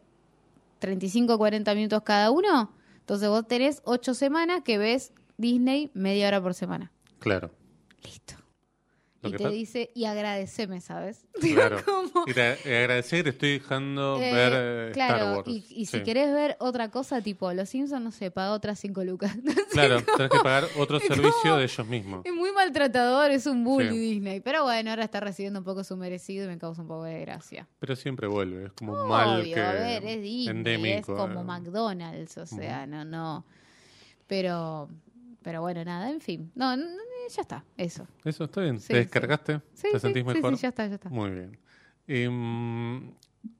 35 0.80 1.38
40 1.38 1.76
minutos 1.76 2.02
cada 2.06 2.32
uno. 2.32 2.72
Entonces 3.00 3.28
vos 3.28 3.46
tenés 3.46 3.82
ocho 3.84 4.14
semanas 4.14 4.62
que 4.64 4.78
ves 4.78 5.12
Disney 5.36 5.92
media 5.94 6.30
hora 6.30 6.42
por 6.42 6.54
semana. 6.54 6.94
Claro. 7.20 7.52
Listo. 8.02 8.36
Y 9.30 9.34
te 9.34 9.50
dice, 9.50 9.92
y 9.96 10.06
agradeceme, 10.06 10.82
¿sabes? 10.82 11.26
Claro. 11.42 11.78
Como- 11.86 12.24
Y 12.28 12.34
te 12.34 12.58
que 12.64 13.24
te 13.24 13.30
estoy 13.30 13.60
dejando 13.60 14.18
Eh, 14.22 14.34
ver 14.34 14.54
eh, 14.56 14.92
claro, 14.94 15.16
Star 15.16 15.36
Wars. 15.38 15.48
y, 15.48 15.66
y 15.70 15.86
si 15.86 15.98
Sí. 15.98 16.04
querés 16.04 16.34
ver 16.34 16.56
otra 16.60 16.90
cosa, 16.90 17.22
tipo, 17.22 17.52
Los 17.54 17.70
Simpsons, 17.70 18.02
no 18.04 18.12
sé, 18.12 18.32
paga 18.32 18.52
otras 18.54 18.80
cinco 18.80 19.04
lucas. 19.04 19.36
Claro, 19.72 20.02
tenés 20.02 20.32
que 20.32 20.38
pagar 20.40 20.66
otro 20.78 20.98
Es 21.02 21.04
servicio 21.08 21.34
como- 21.44 21.56
de 21.58 21.64
ellos 21.66 21.88
mismos. 21.88 22.22
Es 22.26 22.34
muy 22.34 22.52
maltratador, 22.52 23.32
es 23.32 23.46
un 23.46 23.64
bully 23.64 23.90
Sí. 23.90 23.98
Disney. 23.98 24.40
Pero 24.40 24.64
bueno, 24.64 24.90
ahora 24.92 25.04
está 25.04 25.20
recibiendo 25.20 25.60
un 25.60 25.66
poco 25.66 25.84
su 25.84 25.96
merecido 25.98 26.46
y 26.46 26.48
me 26.48 26.58
causa 26.58 26.82
un 26.82 26.88
poco 26.88 27.04
de 27.04 27.20
gracia. 27.22 27.68
Pero 27.80 27.96
siempre 27.96 28.28
vuelve, 28.28 28.66
es 28.68 28.72
como 28.74 28.94
un 29.04 29.10
mal 29.10 29.44
que 29.44 29.60
a 29.60 29.72
ver, 29.74 30.04
es 30.06 30.22
Disney, 30.22 30.44
es 30.44 30.48
endémico. 30.50 31.16
como 31.16 31.42
eh. 31.42 31.44
McDonald's, 31.44 32.38
o 32.38 32.46
sea, 32.46 32.86
no, 32.88 33.04
no. 33.06 33.46
Pero, 34.28 34.90
pero 35.46 35.62
bueno, 35.62 35.86
nada, 35.86 36.10
en 36.10 36.20
fin. 36.22 36.52
No, 36.56 36.76
ya 36.76 37.42
está, 37.42 37.64
eso. 37.78 38.08
Eso 38.24 38.46
está 38.46 38.62
bien. 38.62 38.80
Sí, 38.80 38.88
¿Te 38.88 38.94
sí. 38.96 39.00
descargaste? 39.02 39.62
Sí, 39.76 39.88
¿Te 39.92 40.00
sí, 40.00 40.00
sentís 40.00 40.24
sí, 40.28 40.34
mejor? 40.34 40.56
sí, 40.58 40.62
ya 40.64 40.70
está, 40.70 40.88
ya 40.88 40.96
está. 40.96 41.10
Muy 41.10 41.30
bien. 41.30 41.60
Em, 42.08 43.14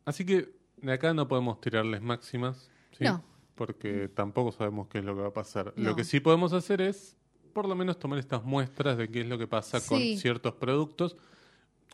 así 0.04 0.26
que 0.26 0.50
de 0.82 0.92
acá 0.94 1.14
no 1.14 1.28
podemos 1.28 1.62
tirarles 1.62 2.02
máximas, 2.02 2.70
¿sí? 2.98 3.04
No. 3.04 3.24
Porque 3.54 4.10
tampoco 4.10 4.52
sabemos 4.52 4.88
qué 4.88 4.98
es 4.98 5.06
lo 5.06 5.16
que 5.16 5.22
va 5.22 5.28
a 5.28 5.34
pasar. 5.34 5.74
No. 5.78 5.90
Lo 5.92 5.96
que 5.96 6.04
sí 6.04 6.20
podemos 6.20 6.54
hacer 6.54 6.82
es, 6.82 7.16
por 7.54 7.68
lo 7.68 7.76
menos, 7.76 8.00
tomar 8.00 8.18
estas 8.18 8.44
muestras 8.44 8.98
de 8.98 9.08
qué 9.10 9.22
es 9.22 9.28
lo 9.28 9.38
que 9.38 9.48
pasa 9.48 9.80
con 9.86 10.00
Sí. 10.00 10.18
ciertos 10.18 10.56
productos. 10.56 11.16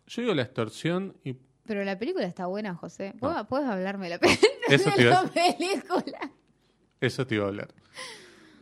Yo 0.07 0.21
digo 0.21 0.33
la 0.33 0.43
extorsión 0.43 1.15
y 1.25 1.35
Pero 1.65 1.83
la 1.83 1.99
película 1.99 2.25
está 2.25 2.45
buena, 2.47 2.75
José. 2.75 3.13
¿Puedes, 3.19 3.35
No. 3.37 3.47
puedes 3.47 3.67
hablarme 3.67 4.05
de 4.05 4.09
la, 4.11 4.19
pe- 4.19 4.27
Eso 4.69 4.89
de 4.91 4.95
te 4.95 5.03
la 5.05 5.23
película? 5.25 6.31
eso 7.01 7.27
te 7.27 7.35
iba 7.35 7.45
a 7.45 7.47
hablar. 7.49 7.73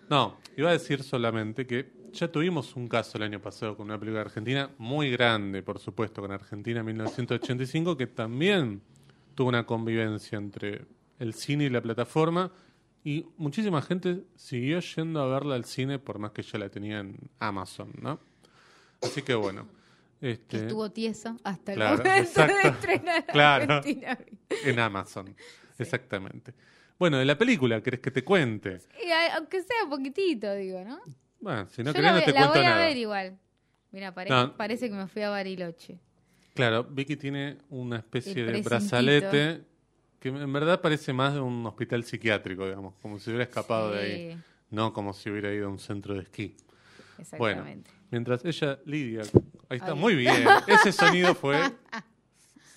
No, 0.09 0.37
iba 0.57 0.69
a 0.69 0.73
decir 0.73 1.03
solamente 1.03 1.67
que 1.67 1.91
ya 2.11 2.31
tuvimos 2.31 2.75
un 2.75 2.87
caso 2.87 3.17
el 3.17 3.23
año 3.23 3.39
pasado 3.39 3.77
con 3.77 3.85
una 3.87 3.99
película 3.99 4.21
argentina 4.21 4.71
muy 4.77 5.11
grande, 5.11 5.61
por 5.61 5.79
supuesto, 5.79 6.21
con 6.21 6.31
Argentina 6.31 6.81
1985, 6.83 7.95
que 7.95 8.07
también 8.07 8.81
tuvo 9.35 9.49
una 9.49 9.65
convivencia 9.65 10.37
entre 10.37 10.85
el 11.19 11.33
cine 11.33 11.65
y 11.65 11.69
la 11.69 11.81
plataforma 11.81 12.51
y 13.03 13.25
muchísima 13.37 13.81
gente 13.81 14.23
siguió 14.35 14.79
yendo 14.79 15.21
a 15.21 15.27
verla 15.27 15.55
al 15.55 15.65
cine 15.65 15.99
por 15.99 16.19
más 16.19 16.31
que 16.31 16.41
ya 16.41 16.57
la 16.57 16.69
tenía 16.69 16.99
en 16.99 17.15
Amazon, 17.39 17.91
¿no? 18.01 18.19
Así 19.01 19.21
que 19.21 19.35
bueno. 19.35 19.67
Que 20.19 20.31
Este, 20.31 20.57
estuvo 20.57 20.91
tieso 20.91 21.37
hasta 21.43 21.73
el 21.73 21.79
momento 21.79 22.41
de 22.41 22.67
estrenar 22.67 23.25
Claro. 23.27 23.73
Argentina. 23.75 24.17
en 24.65 24.79
Amazon, 24.79 25.33
exactamente. 25.77 26.53
Bueno, 26.99 27.17
de 27.17 27.23
la 27.25 27.37
película, 27.37 27.81
¿querés 27.81 28.01
que 28.01 28.11
te 28.11 28.23
cuente? 28.25 28.79
Aunque 29.35 29.61
sea 29.63 29.89
poquitito, 29.89 30.53
digo, 30.53 30.83
¿no? 30.83 30.99
Bueno, 31.39 31.67
si 31.69 31.81
no 31.81 31.91
Yo 31.91 31.93
querés 31.93 32.11
la, 32.11 32.19
no 32.19 32.25
te 32.25 32.33
la 32.33 32.39
cuento 32.41 32.59
voy 32.59 32.65
a 32.67 32.69
nada. 32.69 32.85
ver 32.87 32.97
igual. 32.97 33.39
Mira, 33.91 34.13
pare- 34.13 34.29
No. 34.29 34.55
parece 34.57 34.89
que 34.89 34.95
me 34.95 35.07
fui 35.07 35.21
a 35.21 35.29
Bariloche. 35.29 35.97
Claro, 36.53 36.83
Vicky 36.83 37.15
tiene 37.15 37.57
una 37.69 37.97
especie 37.97 38.41
El 38.43 38.51
de 38.53 38.61
brazalete 38.61 39.61
que 40.19 40.27
en 40.27 40.51
verdad 40.51 40.81
parece 40.81 41.13
más 41.13 41.33
de 41.33 41.39
un 41.39 41.65
hospital 41.65 42.03
psiquiátrico, 42.03 42.65
digamos, 42.65 42.93
como 43.01 43.17
si 43.17 43.29
hubiera 43.29 43.45
escapado 43.45 43.91
de 43.93 44.01
ahí, 44.01 44.37
no 44.69 44.91
como 44.91 45.13
si 45.13 45.29
hubiera 45.29 45.53
ido 45.53 45.67
a 45.67 45.69
un 45.69 45.79
centro 45.79 46.15
de 46.15 46.23
esquí. 46.23 46.57
Bueno, 47.37 47.61
Exactamente. 47.61 47.89
mientras 48.11 48.43
ella, 48.43 48.77
Lidia, 48.85 49.21
ahí 49.69 49.77
está, 49.77 49.95
muy 49.95 50.15
bien, 50.15 50.49
ese 50.67 50.91
sonido 50.91 51.33
fue, 51.33 51.71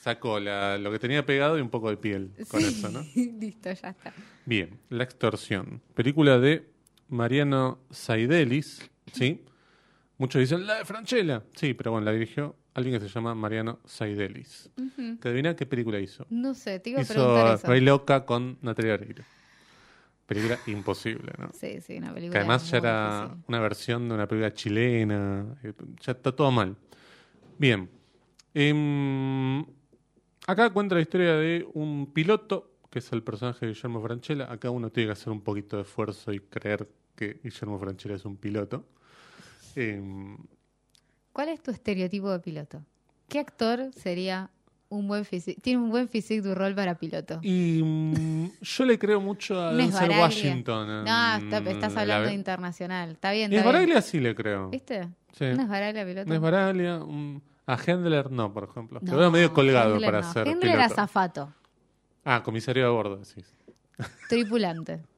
sacó 0.03 0.41
la, 0.41 0.79
lo 0.79 0.91
que 0.91 0.99
tenía 0.99 1.25
pegado 1.25 1.57
y 1.57 1.61
un 1.61 1.71
poco 1.71 1.89
de 1.89 1.97
piel 1.97 2.33
con 2.49 2.61
Sí, 2.61 2.67
eso, 2.67 2.89
¿no? 2.91 3.05
Listo, 3.15 3.73
ya 3.73 3.91
está. 3.91 4.13
Bien, 4.45 4.81
La 4.89 5.05
extorsión, 5.05 5.81
película 5.95 6.39
de 6.41 6.69
Mariano 7.09 7.79
Saidelis, 7.91 8.91
¿sí? 9.13 9.45
Muchos 10.19 10.41
dicen, 10.41 10.67
la 10.67 10.79
de 10.79 10.85
Franchella. 10.85 11.45
Sí, 11.55 11.75
pero 11.75 11.93
bueno, 11.93 12.05
la 12.05 12.13
dirigió 12.13 12.57
alguien 12.75 12.99
que 12.99 13.07
se 13.07 13.13
llama 13.13 13.35
Mariano 13.37 13.79
Saidelis. 13.85 14.71
¿Que 15.21 15.29
adivina 15.29 15.55
qué 15.55 15.67
película 15.67 16.01
hizo? 16.01 16.27
No 16.31 16.55
sé, 16.55 16.81
te 16.81 16.91
iba 16.91 17.01
a 17.01 17.05
preguntar 17.05 17.47
Hizo 17.47 17.55
eso. 17.55 17.67
Rey 17.69 17.81
Loca 17.81 18.25
con 18.27 18.59
Natalia 18.61 18.95
Oreiro. 18.95 19.23
Película 20.27 20.59
imposible, 20.67 21.33
¿no? 21.39 21.51
Sí, 21.53 21.81
sí, 21.81 21.99
una 21.99 22.09
Que 22.09 22.15
película. 22.15 22.39
además 22.41 22.69
ya 22.71 22.79
era 22.79 23.21
difícil. 23.23 23.45
una 23.49 23.61
versión 23.61 24.09
de 24.09 24.15
una 24.15 24.27
película 24.27 24.53
chilena. 24.55 25.47
eh, 25.63 25.73
Ya 26.01 26.13
está 26.13 26.33
todo 26.35 26.51
mal. 26.51 26.77
Bien. 27.59 27.89
Em, 28.55 29.65
acá 30.47 30.71
cuenta 30.71 30.95
la 30.95 31.01
historia 31.01 31.35
de 31.35 31.67
un 31.75 32.13
piloto, 32.13 32.71
que 32.91 32.99
es 32.99 33.13
el 33.13 33.23
personaje 33.23 33.67
de 33.67 33.73
Guillermo 33.73 34.03
Franchella. 34.03 34.53
Acá 34.53 34.71
uno 34.71 34.91
tiene 34.91 35.09
que 35.09 35.13
hacer 35.13 35.33
un 35.33 35.41
poquito 35.41 35.77
de 35.77 35.83
esfuerzo 35.83 36.33
y 36.33 36.41
creer 36.41 36.89
que 37.17 37.41
Guillermo 37.43 37.79
Franchella 37.79 38.17
es 38.17 38.25
un 38.25 38.37
piloto. 38.37 38.85
Em, 39.77 40.37
¿Cuál 41.33 41.49
es 41.49 41.63
tu 41.63 41.71
estereotipo 41.71 42.31
de 42.31 42.39
piloto? 42.41 42.83
¿Qué 43.29 43.39
actor 43.39 43.91
sería 43.95 44.51
un 44.91 45.09
buen 45.09 45.25
físico? 45.25 45.59
Tiene 45.63 45.81
un 45.83 45.91
buen 45.91 46.07
físico 46.09 46.49
de 46.49 46.55
rol 46.55 46.75
para 46.75 46.99
piloto. 46.99 47.39
y 47.43 47.81
mm, 47.83 48.51
yo 48.61 48.85
le 48.85 48.99
creo 48.99 49.21
mucho 49.21 49.59
a 49.59 49.73
Denzel. 49.75 50.11
Washington. 50.11 50.91
en 50.91 51.05
No, 51.05 51.37
está- 51.37 51.71
estás 51.71 51.95
la- 51.95 52.01
hablando 52.03 52.29
de 52.29 52.35
internacional. 52.35 53.13
Está 53.13 53.33
bien, 53.33 53.51
está. 53.51 53.65
Baraglia 53.65 54.03
sí 54.03 54.21
le 54.21 54.35
creo. 54.35 54.69
¿Viste? 54.69 55.09
Sí. 55.33 55.47
¿No 55.57 55.63
es 55.63 55.69
Baraglia 55.69 56.05
piloto? 56.05 56.29
No 56.29 56.35
es 56.35 56.41
Baraglia. 56.43 56.97
un- 57.03 57.43
a 57.67 57.77
Hendler 57.77 58.31
no, 58.31 58.53
por 58.53 58.65
ejemplo. 58.65 58.99
No, 59.03 59.13
Lo 59.13 59.19
veo 59.19 59.31
medio 59.31 59.53
colgado 59.53 59.93
Hendler 59.95 60.11
para 60.11 60.23
no. 60.27 60.33
ser 60.33 60.49
Hendler 60.49 60.71
era 60.73 60.85
piloto. 60.85 60.95
zafato, 60.95 61.55
Ah, 62.25 62.43
comisario 62.43 62.85
de 62.85 62.91
bordo, 62.91 63.17
decís. 63.19 63.55
tripulante. 64.29 65.03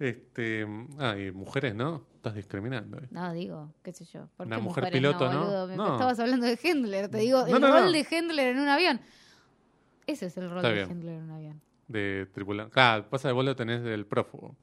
Este, 0.00 0.66
ah, 0.98 1.14
y 1.18 1.30
mujeres, 1.30 1.74
¿no? 1.74 2.02
Estás 2.16 2.34
discriminando. 2.34 2.96
ahí. 2.98 3.06
No, 3.10 3.32
digo, 3.34 3.74
qué 3.82 3.92
sé 3.92 4.06
yo. 4.06 4.28
¿Por 4.34 4.46
Una 4.46 4.56
qué 4.56 4.62
mujer 4.62 4.84
mujeres 4.84 4.98
piloto, 4.98 5.30
¿no? 5.30 5.40
boludo? 5.40 5.66
Me 5.66 5.76
No. 5.76 5.92
estabas 5.92 6.18
hablando 6.20 6.46
de 6.46 6.58
Hendler. 6.62 7.10
Te 7.10 7.18
digo, 7.18 7.40
No, 7.46 7.56
el 7.56 7.60
no, 7.60 7.68
rol 7.70 7.92
de 7.92 8.06
Hendler 8.10 8.46
en 8.56 8.60
un 8.60 8.68
avión. 8.68 8.98
Ese 10.06 10.26
es 10.26 10.36
el 10.38 10.48
rol 10.48 10.58
Está 10.58 10.68
de 10.68 10.74
bien. 10.74 10.90
Hendler 10.90 11.14
en 11.16 11.22
un 11.24 11.30
avión. 11.32 11.60
De 11.86 12.26
tripulante. 12.32 12.72
Ah, 12.80 13.04
pasa 13.10 13.28
que 13.28 13.34
vos 13.34 13.44
lo 13.44 13.54
tenés 13.54 13.82
del 13.82 14.06
prófugo. 14.06 14.56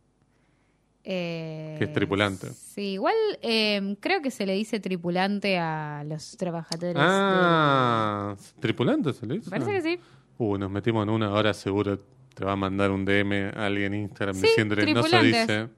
Eh, 1.10 1.76
Que 1.78 1.86
es 1.86 1.94
tripulante. 1.94 2.52
Sí, 2.52 2.94
igual 2.94 3.16
eh, 3.42 3.96
creo 4.02 4.22
que 4.22 4.30
se 4.30 4.46
le 4.46 4.54
dice 4.54 4.82
tripulante 4.82 5.58
a 5.58 6.04
los 6.06 6.36
trabajadores. 6.36 6.98
Ah, 6.98 8.36
¿tripulante 8.60 9.14
se 9.14 9.26
le 9.26 9.36
dice? 9.36 9.50
Parece 9.50 9.72
que 9.72 9.82
sí. 9.82 10.00
Uh, 10.38 10.58
nos 10.58 10.70
metimos 10.70 11.04
en 11.04 11.10
una 11.10 11.32
hora, 11.32 11.54
seguro 11.54 11.98
te 12.36 12.44
va 12.44 12.52
a 12.52 12.56
mandar 12.58 12.92
un 12.92 13.06
DM 13.06 13.52
a 13.56 13.66
alguien 13.68 13.94
en 13.94 14.02
Instagram 14.02 14.36
Sí, 14.36 14.42
diciéndole, 14.48 14.94
no 14.94 15.02
se 15.04 15.22
dice. 15.24 15.70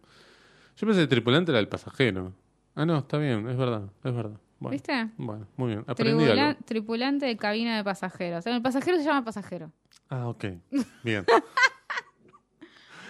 Yo 0.77 0.87
pensé 0.87 1.01
que 1.01 1.07
tripulante 1.07 1.51
era 1.51 1.59
el 1.59 1.67
pasajero. 1.67 2.33
Ah, 2.73 2.85
no, 2.87 2.97
está 2.97 3.17
bien, 3.19 3.47
es 3.49 3.55
verdad, 3.55 3.83
es 4.03 4.13
verdad. 4.15 4.39
Bueno, 4.59 4.71
¿Viste? 4.73 5.09
Bueno, 5.17 5.47
muy 5.57 5.67
bien, 5.69 5.83
aprendí 5.87 6.23
Tribula- 6.25 6.47
algo. 6.49 6.59
tripulante 6.65 7.25
de 7.27 7.37
cabina 7.37 7.77
de 7.77 7.83
pasajeros. 7.83 8.45
El 8.47 8.61
pasajero 8.63 8.97
se 8.97 9.03
llama 9.03 9.23
pasajero. 9.23 9.71
Ah, 10.09 10.27
ok, 10.27 10.45
bien. 11.03 11.23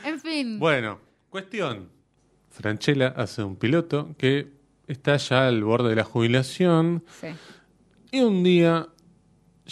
En 0.03 0.19
fin. 0.19 0.59
Bueno, 0.59 0.99
cuestión. 1.29 1.97
Franchella 2.59 3.13
hace 3.15 3.41
un 3.41 3.55
piloto 3.55 4.09
que 4.17 4.51
está 4.87 5.15
ya 5.17 5.47
al 5.47 5.63
borde 5.63 5.89
de 5.89 5.95
la 5.95 6.03
jubilación 6.03 7.03
Sí. 7.21 7.27
y 8.11 8.19
un 8.21 8.43
día 8.43 8.87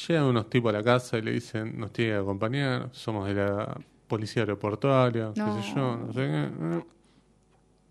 llegan 0.07 0.23
unos 0.23 0.49
tipos 0.49 0.69
a 0.73 0.77
la 0.77 0.83
casa 0.83 1.17
y 1.17 1.21
le 1.21 1.31
dicen, 1.31 1.77
nos 1.77 1.91
tiene 1.91 2.11
que 2.13 2.17
acompañar, 2.17 2.89
somos 2.93 3.27
de 3.27 3.33
la 3.33 3.77
policía 4.07 4.43
aeroportuaria, 4.43 5.31
qué 5.35 5.41
sé 5.41 5.73
yo, 5.75 5.97
no 5.97 6.13
sé 6.13 6.19
qué. 6.21 6.83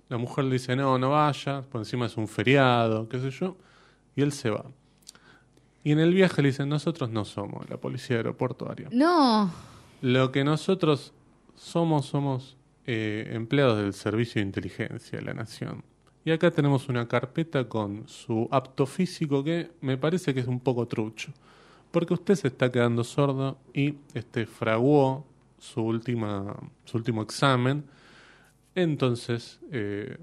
La 0.08 0.16
mujer 0.18 0.44
le 0.44 0.52
dice, 0.52 0.74
no, 0.76 0.98
no 0.98 1.10
vaya, 1.10 1.62
por 1.62 1.80
encima 1.80 2.06
es 2.06 2.16
un 2.16 2.28
feriado, 2.28 3.08
qué 3.08 3.18
sé 3.18 3.30
yo, 3.30 3.56
y 4.14 4.22
él 4.22 4.32
se 4.32 4.50
va. 4.50 4.64
Y 5.82 5.92
en 5.92 5.98
el 5.98 6.14
viaje 6.14 6.40
le 6.42 6.48
dicen, 6.48 6.68
nosotros 6.68 7.10
no 7.10 7.24
somos 7.24 7.68
la 7.68 7.76
policía 7.76 8.16
aeroportuaria. 8.16 8.88
No. 8.92 9.50
Lo 10.00 10.30
que 10.32 10.42
nosotros 10.44 11.12
somos, 11.56 12.06
somos 12.06 12.56
eh, 12.86 13.30
empleados 13.32 13.78
del 13.78 13.92
Servicio 13.92 14.40
de 14.40 14.46
Inteligencia 14.46 15.18
de 15.18 15.24
la 15.24 15.34
Nación. 15.34 15.82
Y 16.24 16.30
acá 16.30 16.50
tenemos 16.50 16.88
una 16.88 17.06
carpeta 17.06 17.68
con 17.68 18.08
su 18.08 18.48
apto 18.50 18.86
físico 18.86 19.44
que 19.44 19.70
me 19.80 19.96
parece 19.96 20.34
que 20.34 20.40
es 20.40 20.46
un 20.46 20.60
poco 20.60 20.86
trucho. 20.86 21.32
Porque 21.90 22.14
usted 22.14 22.34
se 22.34 22.48
está 22.48 22.70
quedando 22.70 23.04
sordo 23.04 23.58
y 23.72 23.94
este, 24.14 24.46
fraguó 24.46 25.26
su, 25.58 25.82
última, 25.82 26.56
su 26.84 26.96
último 26.96 27.22
examen. 27.22 27.84
Entonces, 28.74 29.60
eh, 29.70 30.16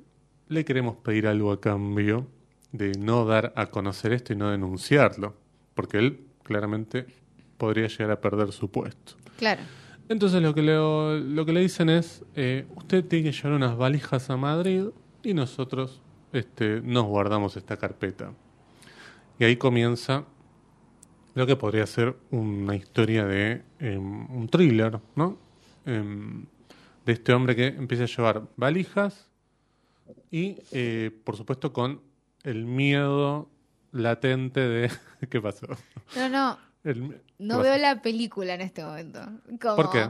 le 0.50 0.66
queremos 0.66 0.98
pedir 0.98 1.28
algo 1.28 1.52
a 1.52 1.60
cambio 1.60 2.28
de 2.72 2.92
no 2.94 3.26
dar 3.26 3.54
a 3.56 3.68
conocer 3.68 4.14
esto 4.14 4.34
y 4.34 4.36
no 4.36 4.52
denunciarlo. 4.52 5.36
Porque 5.74 5.98
él 5.98 6.20
claramente 6.44 7.08
podría 7.58 7.88
llegar 7.88 8.12
a 8.12 8.22
perder 8.22 8.52
su 8.52 8.70
puesto. 8.70 9.14
Claro. 9.38 9.62
Entonces 10.14 10.44
lo 10.44 10.54
que, 10.54 10.62
le, 10.62 10.76
lo 11.22 11.44
que 11.44 11.54
le 11.54 11.62
dicen 11.62 11.90
es, 11.90 12.24
eh, 12.36 12.68
usted 12.76 13.04
tiene 13.04 13.32
que 13.32 13.36
llevar 13.36 13.54
unas 13.54 13.76
valijas 13.76 14.30
a 14.30 14.38
Madrid 14.38 14.90
y 15.24 15.34
nosotros 15.34 16.04
este, 16.32 16.82
nos 16.82 17.06
guardamos 17.06 17.58
esta 17.58 17.78
carpeta. 17.78 18.32
Y 19.40 19.44
ahí 19.44 19.56
comienza 19.58 20.26
lo 21.34 21.48
que 21.48 21.56
podría 21.56 21.88
ser 21.88 22.16
una 22.30 22.76
historia 22.76 23.26
de 23.26 23.64
em, 23.80 24.30
un 24.30 24.48
thriller, 24.50 25.00
¿no? 25.16 25.40
Em, 25.88 26.46
de 27.08 27.14
este 27.14 27.34
hombre 27.34 27.56
que 27.56 27.66
empieza 27.66 28.04
a 28.04 28.06
llevar 28.06 28.44
valijas 28.56 29.32
y, 30.30 30.58
eh, 30.72 31.10
por 31.24 31.38
supuesto, 31.38 31.74
con 31.74 32.02
el 32.44 32.66
miedo 32.66 33.50
latente 33.92 34.60
de... 34.60 34.92
¿Qué 35.32 35.42
pasó? 35.42 35.66
No, 36.16 36.30
no, 36.30 36.73
El- 36.84 37.10
¿qué 37.10 37.22
no 37.40 37.60
veo 37.60 37.78
la 37.78 38.02
película 38.02 38.54
en 38.54 38.62
este 38.62 38.84
momento. 38.84 39.22
Como- 39.62 39.76
¿Por 39.76 39.92
qué? 39.92 40.10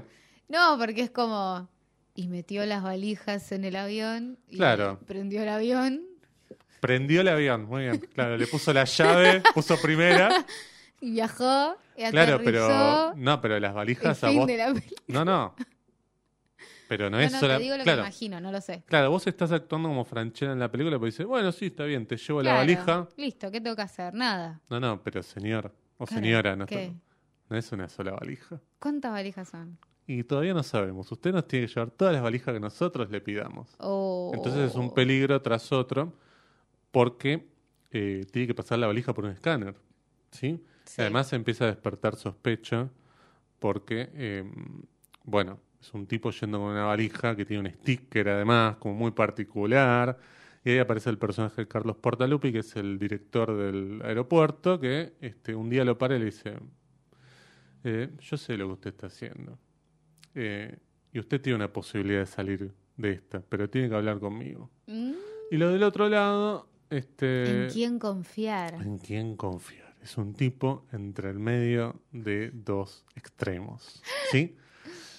No, 0.50 0.77
porque 0.77 1.01
es 1.01 1.10
como... 1.12 1.70
Y 2.15 2.27
metió 2.27 2.63
las 2.65 2.84
valijas 2.84 3.51
en 3.51 3.65
el 3.65 3.75
avión. 3.75 4.38
Y 4.48 4.58
Claro. 4.58 5.00
Prendió 5.08 5.42
el 5.42 5.50
avión. 5.50 6.01
Prendió 6.80 7.22
el 7.22 7.27
avión, 7.27 7.65
muy 7.65 7.84
bien. 7.84 7.98
Claro, 8.13 8.38
le 8.38 8.46
puso 8.46 8.72
la 8.74 8.84
llave, 8.86 9.42
puso 9.56 9.82
primera. 9.82 10.46
Y 11.01 11.12
viajó. 11.12 11.75
Y 11.98 12.03
Claro, 12.12 12.39
pero... 12.44 13.13
No, 13.15 13.42
pero 13.42 13.60
las 13.60 13.70
el 13.72 13.75
valijas 13.75 14.24
a 14.24 14.27
fin 14.30 14.38
vos... 14.39 14.48
de 14.48 14.58
la. 14.58 14.74
No, 15.08 15.25
no. 15.25 15.56
Pero 16.88 17.10
no, 17.10 17.18
No, 17.18 17.24
es 17.24 17.32
no, 17.32 17.39
sola- 17.39 17.58
te 17.58 17.63
digo 17.63 17.77
lo 17.77 17.84
claro, 17.84 18.01
que 18.03 18.08
imagino, 18.10 18.39
no 18.42 18.51
lo 18.51 18.62
sé. 18.62 18.84
claro, 18.86 19.10
vos 19.10 19.25
estás 19.25 19.51
actuando 19.51 19.89
como 19.89 20.06
Franchella 20.06 20.51
en 20.51 20.60
la 20.60 20.70
película, 20.70 20.98
pero 20.98 21.06
dice, 21.08 21.24
bueno, 21.24 21.51
sí, 21.51 21.68
está 21.68 21.86
bien, 21.86 22.06
te 22.06 22.18
llevo 22.18 22.44
la 22.44 22.53
valija. 22.56 23.08
Listo, 23.18 23.50
¿qué 23.50 23.60
tengo 23.62 23.75
que 23.75 23.82
hacer? 23.82 24.13
Nada. 24.13 24.62
No, 24.70 24.80
no, 24.80 25.01
pero 25.01 25.24
señor 25.24 25.74
señora, 26.07 26.55
no, 26.55 26.65
¿qué? 26.65 26.86
está- 26.86 26.98
no 27.50 27.57
es 27.57 27.72
una 27.72 27.89
sola 27.89 28.12
valija. 28.13 28.60
¿Cuántas 28.79 29.12
valijas 29.12 29.50
son? 29.50 29.77
Y 30.07 30.24
todavía 30.24 30.53
no 30.53 30.63
sabemos. 30.63 31.12
Usted 31.12 31.31
nos 31.31 31.48
tiene 31.48 31.67
que 31.67 31.74
llevar 31.74 31.91
todas 31.91 32.13
las 32.13 32.24
valijas 32.24 32.53
que 32.53 32.60
nosotros 32.60 33.10
le 33.10 33.22
pidamos. 33.22 33.74
Oh. 33.79 34.31
Entonces 34.33 34.72
es 34.72 34.75
un 34.75 34.93
peligro 34.93 35.41
tras 35.41 35.72
otro 35.72 36.13
porque 36.91 37.48
eh, 37.91 38.25
tiene 38.31 38.48
que 38.48 38.53
pasar 38.55 38.79
la 38.79 38.88
valija 38.88 39.13
por 39.13 39.25
un 39.25 39.31
escáner. 39.31 39.75
¿sí? 40.31 40.62
Sí. 40.86 41.01
Además 41.01 41.31
empieza 41.33 41.65
a 41.65 41.67
despertar 41.67 42.15
sospecha 42.15 42.89
porque, 43.60 44.10
eh, 44.13 44.43
bueno, 45.24 45.60
es 45.79 45.93
un 45.93 46.05
tipo 46.07 46.31
yendo 46.31 46.60
con 46.60 46.69
una 46.72 46.86
valija 46.86 47.36
que 47.36 47.45
tiene 47.45 47.69
un 47.69 47.75
sticker 47.75 48.29
además, 48.29 48.75
como 48.77 48.95
muy 48.95 49.12
particular. 49.12 50.17
Y 50.65 50.72
ahí 50.72 50.79
aparece 50.79 51.10
el 51.10 51.17
personaje 51.17 51.62
de 51.62 51.67
Carlos 51.67 51.98
Portalupi, 51.98 52.51
que 52.51 52.60
es 52.60 52.75
el 52.75 52.98
director 52.98 53.55
del 53.58 54.01
aeropuerto, 54.03 54.79
que 54.79 55.13
este, 55.20 55.55
un 55.55 55.70
día 55.70 55.84
lo 55.84 55.98
para 55.98 56.15
y 56.15 56.20
le 56.20 56.25
dice, 56.25 56.53
eh, 57.84 58.10
yo 58.20 58.38
sé 58.38 58.58
lo 58.58 58.67
que 58.67 58.74
usted 58.74 58.89
está 58.91 59.08
haciendo. 59.08 59.60
Eh, 60.36 60.77
y 61.12 61.20
usted 61.20 61.41
tiene 61.41 61.58
una 61.58 61.72
posibilidad 61.72 62.22
de 62.22 62.25
salir 62.25 62.72
de 62.96 63.12
esta, 63.12 63.41
pero 63.41 63.70
tiene 63.70 63.89
que 63.89 63.96
hablar 63.96 64.20
conmigo. 64.20 64.70
Mm, 64.88 65.12
Y 65.51 65.58
lo 65.58 65.70
del 65.70 65.84
otro 65.84 66.08
lado, 66.08 66.70
este... 66.89 67.65
¿En 67.65 67.70
quién 67.70 68.00
confiar? 68.00 68.75
¿En 68.75 68.98
quién 68.98 69.36
confiar? 69.36 69.93
Es 70.01 70.17
un 70.17 70.34
tipo 70.34 70.86
entre 70.91 71.29
el 71.29 71.39
medio 71.39 72.01
de 72.12 72.51
dos 72.51 73.05
extremos. 73.15 74.01
¿Sí? 74.32 74.55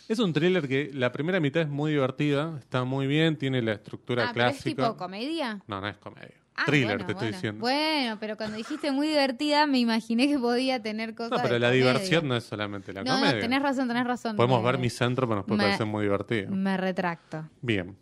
Es 0.08 0.18
un 0.18 0.32
thriller 0.32 0.68
que 0.68 0.90
la 0.92 1.10
primera 1.12 1.40
mitad 1.40 1.62
es 1.62 1.68
muy 1.68 1.92
divertida, 1.92 2.58
está 2.58 2.84
muy 2.84 3.06
bien, 3.06 3.36
tiene 3.36 3.62
la 3.62 3.72
estructura 3.72 4.24
Ah, 4.28 4.30
pero 4.34 4.46
es 4.48 4.52
clásica. 4.56 4.82
tipo 4.84 4.96
comedia. 4.96 5.62
No, 5.66 5.80
no 5.80 5.88
es 5.88 5.96
comedia. 5.96 6.34
Ah, 6.56 6.64
thriller, 6.66 6.98
bueno, 6.98 7.06
te 7.06 7.12
estoy 7.12 7.24
bueno. 7.26 7.36
diciendo. 7.36 7.60
Bueno, 7.60 8.16
pero 8.20 8.36
cuando 8.36 8.56
dijiste 8.56 8.92
muy 8.92 9.08
divertida, 9.08 9.66
me 9.66 9.78
imaginé 9.80 10.28
que 10.28 10.38
podía 10.38 10.80
tener 10.80 11.14
cosas. 11.14 11.32
no, 11.32 11.36
pero 11.42 11.54
de 11.54 11.58
la 11.60 11.68
comedia. 11.68 11.86
diversión 11.92 12.28
no 12.28 12.36
es 12.36 12.44
solamente 12.44 12.92
la 12.92 13.02
No, 13.02 13.14
no, 13.14 13.20
comedia. 13.20 13.40
tenés 13.40 13.62
razón, 13.62 13.88
tenés 13.88 14.06
razón. 14.06 14.36
Podemos 14.36 14.60
Me- 14.62 14.66
ver 14.70 14.78
mi 14.78 14.90
centro, 14.90 15.26
pero 15.26 15.36
nos 15.36 15.46
puede 15.46 15.58
me- 15.58 15.64
parecer 15.64 15.86
muy 15.86 16.02
divertido. 16.04 16.50
Me 16.52 16.76
retracto. 16.76 17.48
Bien. 17.60 17.96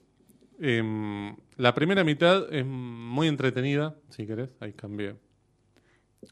Em, 0.60 1.34
la 1.56 1.72
primera 1.74 2.04
mitad 2.04 2.52
es 2.52 2.64
muy 2.66 3.26
entretenida, 3.28 3.94
si 4.10 4.26
querés. 4.26 4.50
Ahí 4.60 4.72
cambié 4.74 5.16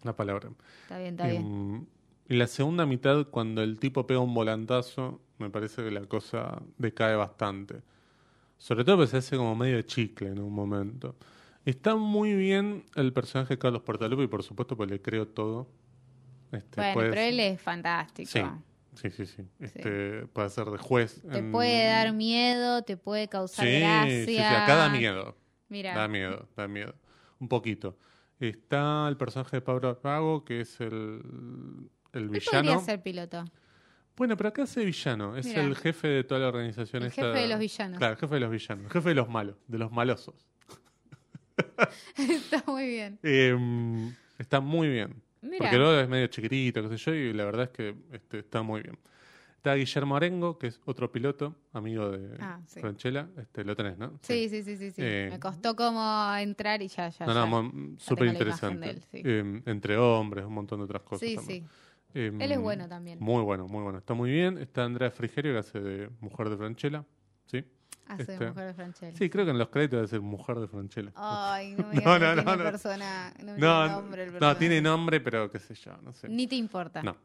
la 0.03 0.15
palabra. 0.15 0.50
Está 0.83 0.99
bien, 0.99 1.15
está 1.15 1.27
bien. 1.27 1.89
Y 2.31 2.37
la 2.37 2.47
segunda 2.47 2.87
mitad, 2.87 3.27
cuando 3.27 3.61
el 3.63 3.79
tipo 3.81 4.07
pega 4.07 4.21
un 4.21 4.33
volantazo, 4.33 5.21
me 5.39 5.51
parece 5.51 5.83
que 5.83 5.91
la 5.91 6.03
cosa 6.07 6.63
decae 6.79 7.17
bastante. 7.17 7.83
Sobre 8.57 8.85
todo 8.85 8.97
porque 8.99 9.11
se 9.11 9.17
hace 9.17 9.37
como 9.37 9.57
medio 9.57 9.77
de 9.77 9.85
chicle 9.85 10.29
en 10.29 10.39
un 10.39 10.53
momento. 10.53 11.17
Está 11.65 11.97
muy 11.97 12.35
bien 12.35 12.85
el 12.95 13.13
personaje 13.13 13.55
de 13.55 13.59
Carlos 13.59 13.83
Portalupi, 13.83 14.29
por 14.29 14.43
supuesto, 14.45 14.77
porque 14.77 14.95
le 14.95 15.03
creo 15.03 15.27
todo. 15.27 15.69
Este, 16.53 16.77
Bueno, 16.81 16.95
puede- 16.95 17.11
pero 17.11 17.21
él 17.23 17.41
es 17.41 17.61
fantástico. 17.61 18.31
Sí, 18.31 18.41
sí, 18.95 19.11
sí, 19.11 19.27
sí. 19.27 19.43
Este, 19.59 20.27
Puede 20.29 20.51
ser 20.51 20.67
de 20.67 20.79
juez. 20.79 21.23
Te 21.31 21.39
en- 21.39 21.51
puede 21.53 21.87
dar 21.89 22.13
miedo, 22.13 22.83
te 22.83 22.97
puede 22.97 23.29
causar 23.29 23.66
Sí, 23.66 23.81
gracia. 23.81 24.25
sí, 24.27 24.35
sí, 24.37 24.38
acá 24.40 24.77
da 24.77 24.88
miedo. 24.88 25.37
Mira, 25.69 25.95
Da 25.95 26.07
miedo, 26.09 26.49
da 26.57 26.69
miedo. 26.69 26.95
Un 27.40 27.49
poquito. 27.49 27.97
Está 28.38 29.09
el 29.09 29.16
personaje 29.16 29.57
de 29.57 29.61
Pablo 29.62 30.01
Pago, 30.01 30.45
que 30.45 30.61
es 30.62 30.81
el, 30.81 31.23
el 32.12 32.23
él 32.25 32.29
villano. 32.31 32.68
podría 32.73 32.79
ser 32.85 33.03
piloto. 33.03 33.44
Bueno, 34.16 34.37
pero 34.37 34.51
acá 34.51 34.64
hace 34.64 34.85
villano. 34.85 35.37
Es 35.37 35.46
el 35.46 35.75
jefe 35.77 36.09
de 36.09 36.25
toda 36.25 36.40
la 36.40 36.49
organización. 36.49 37.03
El 37.03 37.09
esta- 37.09 37.23
jefe 37.23 37.38
de 37.38 37.49
los 37.49 37.59
villanos. 37.59 37.99
Claro, 37.99 38.12
el 38.14 38.18
jefe 38.20 38.35
de 38.35 38.40
los 38.40 38.51
villanos. 38.51 38.85
El 38.87 38.90
jefe 38.92 39.09
de 39.09 39.14
los 39.14 39.29
malos, 39.29 39.57
de 39.66 39.79
los 39.79 39.90
malosos. 39.92 40.35
Está 42.16 42.62
muy 42.66 42.87
bien. 42.88 43.18
Eh, 43.23 44.12
está 44.38 44.61
muy 44.61 44.88
bien. 44.88 45.23
Mira. 45.42 45.59
Porque 45.59 45.77
luego 45.79 45.99
es 46.01 46.09
medio 46.09 46.27
chiquitito, 46.27 46.83
qué 46.83 46.96
sé 46.99 47.05
yo, 47.05 47.14
y 47.14 47.33
la 47.33 47.44
verdad 47.44 47.64
es 47.64 47.70
que 47.70 47.94
este, 48.12 48.40
está 48.40 48.62
muy 48.62 48.83
bien. 48.83 48.99
Está 49.57 49.75
Guillermo 49.75 50.16
Arengo, 50.16 50.59
que 50.59 50.68
es 50.68 50.81
otro 50.87 51.12
piloto, 51.12 51.55
amigo 51.75 52.11
de 52.11 52.37
Ah, 52.40 52.61
sí. 52.66 52.81
Franchella. 52.81 53.29
Este, 53.37 53.62
lo 53.64 53.77
tenés, 53.77 53.99
¿no? 53.99 54.18
Sí, 54.23 54.49
sí, 54.49 54.62
sí, 54.62 54.77
sí. 54.77 54.90
sí. 54.90 55.03
Eh, 55.05 55.29
Me 55.31 55.38
costó 55.38 55.77
como 55.77 56.35
entrar 56.37 56.81
y 56.81 56.88
ya, 56.88 57.11
ya. 57.11 57.27
No, 57.27 57.35
no, 57.62 57.96
súper 57.99 58.29
interesante. 58.29 58.90
él, 58.90 59.03
sí. 59.11 59.20
Eh, 59.23 59.62
entre 59.66 59.99
hombres, 59.99 60.46
un 60.46 60.55
montón 60.55 60.79
de 60.81 60.85
otras 60.85 61.03
cosas 61.03 61.29
Sí, 61.29 61.37
también. 61.37 61.62
sí. 61.64 61.68
Eh, 62.14 62.33
Él 62.38 62.53
es 62.53 62.59
bueno 62.61 62.88
también. 62.88 63.18
Muy 63.20 63.42
bueno, 63.42 63.66
muy 63.68 63.83
bueno. 63.83 63.99
Está 63.99 64.14
muy 64.14 64.31
bien. 64.31 64.59
Está 64.59 64.85
Andrea 64.85 65.11
Frigerio, 65.11 65.53
que 65.53 65.59
hace 65.59 65.81
de 65.81 66.11
mujer 66.20 66.49
de 66.51 66.57
Franchella. 66.57 67.05
¿Sí? 67.46 67.64
Hace 68.07 68.25
de 68.25 68.33
Este, 68.33 68.49
mujer 68.49 68.66
de 68.66 68.75
Franchella. 68.75 69.16
Sí, 69.16 69.31
creo 69.31 69.44
que 69.44 69.51
en 69.53 69.59
los 69.59 69.68
créditos 69.68 69.99
debe 69.99 70.09
ser 70.09 70.20
mujer 70.20 70.59
de 70.59 70.66
Franchella. 70.68 71.12
Ay, 71.14 71.75
no 71.79 71.87
me 71.87 71.94
No, 72.05 72.18
no, 72.18 72.35
no, 72.35 72.42
tiene 72.42 72.57
no. 72.57 72.62
persona. 72.64 73.33
No, 73.38 73.44
me 73.55 73.59
no, 73.59 73.83
digas 73.85 73.90
nombre 73.92 74.23
el 74.25 74.38
no, 74.40 74.57
tiene 74.57 74.81
nombre, 74.81 75.20
pero 75.20 75.51
qué 75.51 75.59
sé 75.61 75.75
yo, 75.75 75.96
no 76.03 76.12
sé. 76.12 76.29
Ni 76.29 76.46
te 76.49 76.57
importa. 76.57 77.03
No. 77.03 77.16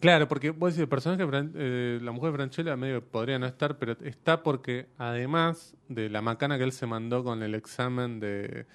Claro, 0.00 0.28
porque 0.28 0.50
vos 0.50 0.70
decís, 0.72 0.82
el 0.82 0.88
personaje, 0.88 1.22
eh, 1.54 1.98
la 2.02 2.12
mujer 2.12 2.32
de 2.32 2.36
Franchella 2.36 2.76
medio 2.76 3.02
podría 3.06 3.38
no 3.38 3.46
estar, 3.46 3.78
pero 3.78 3.92
está 4.02 4.42
porque 4.42 4.88
además 4.98 5.76
de 5.88 6.10
la 6.10 6.20
macana 6.20 6.58
que 6.58 6.64
él 6.64 6.72
se 6.72 6.86
mandó 6.86 7.24
con 7.24 7.42
el 7.42 7.54
examen 7.54 8.20
de, 8.20 8.66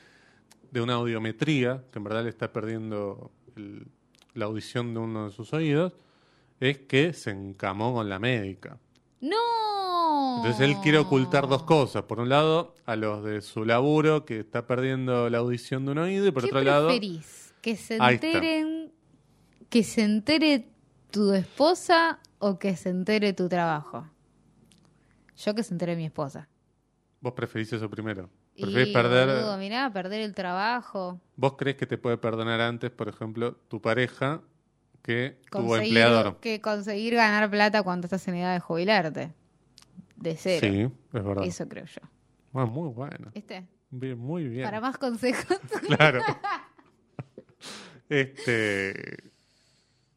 de 0.72 0.82
una 0.82 0.94
audiometría, 0.94 1.84
que 1.92 2.00
en 2.00 2.04
verdad 2.04 2.24
le 2.24 2.30
está 2.30 2.52
perdiendo 2.52 3.32
el- 3.56 3.88
la 4.34 4.46
audición 4.46 4.94
de 4.94 5.00
uno 5.00 5.26
de 5.26 5.32
sus 5.32 5.54
oídos, 5.54 5.94
es 6.60 6.80
que 6.80 7.14
se 7.14 7.32
encamó 7.32 7.94
con 7.94 8.10
la 8.10 8.20
médica. 8.20 8.78
¡No! 9.22 10.38
Entonces 10.38 10.62
él 10.62 10.76
quiere 10.82 10.98
ocultar 10.98 11.48
dos 11.48 11.64
cosas. 11.64 12.04
Por 12.04 12.20
un 12.20 12.30
lado, 12.30 12.76
a 12.86 12.96
los 12.96 13.24
de 13.24 13.42
su 13.42 13.66
laburo, 13.66 14.26
que 14.26 14.40
está 14.40 14.68
perdiendo 14.68 15.30
la 15.30 15.40
audición 15.40 15.86
de 15.86 15.92
un 15.92 15.98
oído, 16.00 16.28
y 16.28 16.32
por 16.32 16.44
¿Qué 16.44 16.50
otro 16.50 16.62
lado... 16.62 16.88
preferís? 16.88 17.54
¿Que 17.62 17.76
se 17.76 17.98
enteren. 17.98 18.94
que 19.70 19.84
se 19.84 20.04
entere 20.04 20.70
tu 21.12 21.34
esposa 21.34 22.20
o 22.38 22.58
que 22.58 22.76
se 22.78 22.90
entere 22.90 23.34
tu 23.34 23.50
trabajo? 23.50 24.08
Yo 25.36 25.54
que 25.56 25.64
se 25.64 25.74
entere 25.74 25.96
mi 25.96 26.06
esposa. 26.06 26.48
Vos 27.22 27.34
preferís 27.34 27.72
eso 27.74 27.90
primero. 27.90 28.30
Y, 28.60 28.62
Preferís 28.64 28.94
perder... 28.94 29.28
boludo, 29.28 29.58
mirá, 29.58 29.90
perder 29.94 30.20
el 30.22 30.34
trabajo. 30.36 31.22
¿Vos 31.38 31.54
crees 31.58 31.78
que 31.78 31.86
te 31.88 31.98
puede 31.98 32.18
perdonar 32.18 32.60
antes, 32.60 32.92
por 32.92 33.08
ejemplo, 33.08 33.56
tu 33.70 33.82
pareja 33.82 34.42
que 35.02 35.40
tu 35.50 35.60
Conseguir- 35.60 35.84
empleador? 35.86 36.40
Que 36.42 36.60
conseguir 36.60 37.16
ganar 37.16 37.50
plata 37.50 37.84
cuando 37.84 38.08
estás 38.08 38.28
en 38.28 38.36
edad 38.36 38.54
de 38.54 38.60
jubilarte. 38.60 39.34
De 40.18 40.36
cero. 40.36 40.68
Sí, 40.70 41.18
es 41.18 41.24
verdad. 41.24 41.46
Eso 41.46 41.70
creo 41.70 41.86
yo. 41.86 42.02
Ah, 42.54 42.66
muy 42.66 42.90
bueno. 42.90 43.32
Bien, 43.92 44.20
muy 44.20 44.44
bien. 44.50 44.66
Para 44.66 44.82
más 44.82 44.98
consejos. 44.98 45.58
Claro. 45.88 46.20
este. 48.10 49.29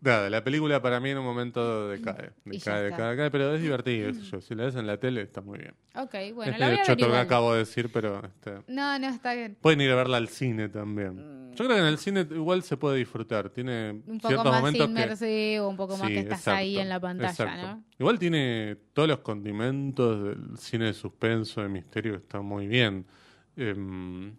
Nada, 0.03 0.29
la 0.29 0.43
película 0.43 0.83
para 0.83 0.99
mí 0.99 1.11
en 1.11 1.19
un 1.19 1.25
momento 1.25 1.89
decae. 1.89 2.33
Decae, 2.45 2.83
decae, 2.83 3.11
decae, 3.11 3.31
pero 3.31 3.55
es 3.55 3.63
divertido, 3.63 4.11
yo. 4.11 4.41
Si 4.41 4.55
la 4.57 4.65
ves 4.65 4.75
en 4.75 4.87
la 4.89 4.97
tele, 4.99 5.23
está 5.23 5.41
muy 5.41 5.61
bien. 5.61 5.75
ok, 5.95 6.15
bueno, 6.35 6.59
la 6.59 6.69
voy 6.71 6.79
a 6.79 7.07
ver 7.07 7.15
acabo 7.17 7.53
de 7.53 7.61
decir, 7.61 7.89
pero 7.93 8.21
este, 8.25 8.53
No, 8.67 8.99
no, 8.99 9.09
está 9.09 9.35
bien. 9.35 9.57
pueden 9.61 9.81
ir 9.81 9.91
a 9.93 9.95
verla 9.95 10.17
al 10.17 10.29
cine 10.29 10.69
también. 10.69 11.15
Mm. 11.39 11.43
Yo 11.53 11.67
creo 11.67 11.77
que 11.77 11.79
en 11.79 11.87
el 11.87 11.99
cine 11.99 12.27
igual 12.31 12.63
se 12.63 12.77
puede 12.77 12.97
disfrutar. 12.99 13.51
Tiene 13.51 14.03
Un 14.07 14.19
poco 14.19 14.43
más 14.43 14.73
que 14.73 14.79
inmersivo, 14.79 15.69
un 15.69 15.77
poco 15.77 15.97
más 15.97 16.09
Sí, 16.09 16.15
que 16.15 16.21
estás 16.21 16.39
exacto, 16.41 16.59
ahí 16.59 16.79
en 16.79 16.89
la 16.89 16.99
pantalla. 16.99 17.57
¿no? 17.75 17.85
Igual 17.99 18.19
tiene 18.19 18.77
todos 18.95 19.07
los 19.09 19.19
condimentos 19.21 20.25
del 20.25 20.59
cine 20.59 20.87
de 20.87 20.95
suspenso, 20.95 21.61
de 21.63 21.69
misterio, 21.69 22.13
que 22.13 22.19
está 22.19 22.41
muy 22.41 22.67
bien. 22.67 23.07
Em, 23.55 24.35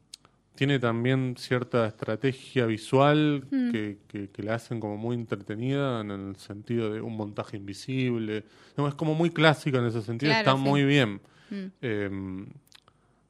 tiene 0.56 0.78
también 0.80 1.36
cierta 1.38 1.88
estrategia 1.88 2.66
visual 2.66 3.46
Hmm. 3.50 3.72
que, 3.72 3.98
que- 4.08 4.30
que 4.30 4.44
la 4.44 4.56
hacen 4.56 4.80
como 4.80 4.98
muy 4.98 5.16
entretenida 5.16 6.02
en 6.02 6.12
el 6.12 6.36
sentido 6.36 6.92
de 6.94 7.02
un 7.02 7.16
montaje 7.18 7.58
invisible. 7.58 8.44
No, 8.78 8.88
es 8.88 8.94
como 8.96 9.16
muy 9.16 9.30
clásica 9.32 9.80
en 9.80 9.86
ese 9.86 10.02
sentido, 10.02 10.32
Claro, 10.32 10.50
está 10.52 10.56
sí. 10.64 10.70
muy 10.70 10.84
bien. 10.86 11.22
Mm. 11.50 11.66
Em, 11.82 12.46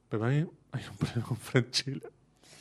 pero 0.09 0.19
para 0.21 0.31
mí 0.33 0.45
hay 0.71 0.81
un 0.89 0.97
problema 0.97 1.27
con 1.27 1.37
Franchella. 1.37 2.09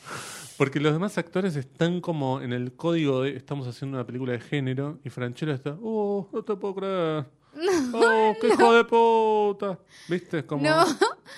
Porque 0.57 0.79
los 0.79 0.93
demás 0.93 1.17
actores 1.17 1.55
están 1.55 1.99
como 1.99 2.39
en 2.41 2.53
el 2.53 2.73
código 2.73 3.23
de 3.23 3.35
estamos 3.35 3.67
haciendo 3.67 3.97
una 3.97 4.05
película 4.05 4.33
de 4.33 4.39
género 4.39 4.99
y 5.03 5.09
Franchella 5.09 5.53
está, 5.53 5.77
oh, 5.81 6.29
no 6.31 6.43
te 6.43 6.55
puedo 6.55 6.75
creer. 6.75 7.25
oh, 7.93 8.33
qué 8.39 8.47
hijo 8.47 8.73
de 8.73 8.83
puta. 8.85 9.79
¿Viste? 10.09 10.39
Es 10.39 10.43
como. 10.45 10.63
No. 10.63 10.85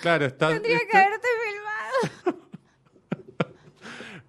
Claro, 0.01 0.25
está. 0.25 0.49
Tendría 0.49 0.77
está- 0.77 0.89
que 0.91 0.97
haberte 0.97 1.27
filmado. 1.43 2.34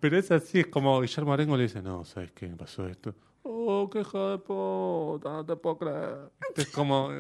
Pero 0.00 0.18
es 0.18 0.30
así, 0.30 0.60
es 0.60 0.66
como 0.66 1.00
Guillermo 1.00 1.32
Arengo 1.32 1.56
le 1.56 1.64
dice, 1.64 1.82
no, 1.82 2.04
¿sabes 2.04 2.32
qué? 2.32 2.48
Me 2.48 2.56
pasó 2.56 2.86
esto. 2.86 3.14
Oh, 3.42 3.88
qué 3.90 3.98
de 4.00 4.38
puta, 4.38 5.30
no 5.32 5.44
te 5.46 5.56
puedo 5.56 5.78
creer. 5.78 6.30
Es 6.56 6.66
como... 6.68 7.10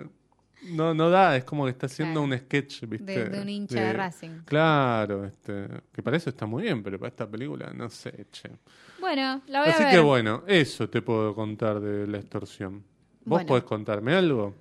No, 0.70 0.94
no 0.94 1.10
da, 1.10 1.36
es 1.36 1.44
como 1.44 1.64
que 1.66 1.70
está 1.70 1.86
haciendo 1.86 2.20
Claro. 2.24 2.34
un 2.34 2.38
sketch, 2.38 2.84
¿viste? 2.86 3.24
De- 3.24 3.28
de 3.28 3.40
un 3.42 3.48
hincha 3.48 3.78
de 3.80 3.92
Racing. 3.92 4.40
Claro, 4.46 5.24
este, 5.26 5.68
que 5.92 6.02
para 6.02 6.16
eso 6.16 6.30
está 6.30 6.46
muy 6.46 6.62
bien, 6.64 6.82
pero 6.82 6.98
para 6.98 7.08
esta 7.10 7.28
película, 7.30 7.70
no 7.74 7.88
sé, 7.90 8.26
che. 8.32 8.50
Bueno, 8.98 9.42
la 9.48 9.60
voy 9.60 9.68
a 9.68 9.72
Así 9.72 9.84
que 9.90 10.00
bueno, 10.00 10.42
eso 10.46 10.88
te 10.88 11.02
puedo 11.02 11.34
contar 11.34 11.78
de 11.78 12.06
la 12.06 12.18
extorsión. 12.18 12.78
¿Vos 12.78 12.84
Bueno. 13.26 13.46
podés 13.48 13.64
contarme 13.64 14.14
algo? 14.14 14.54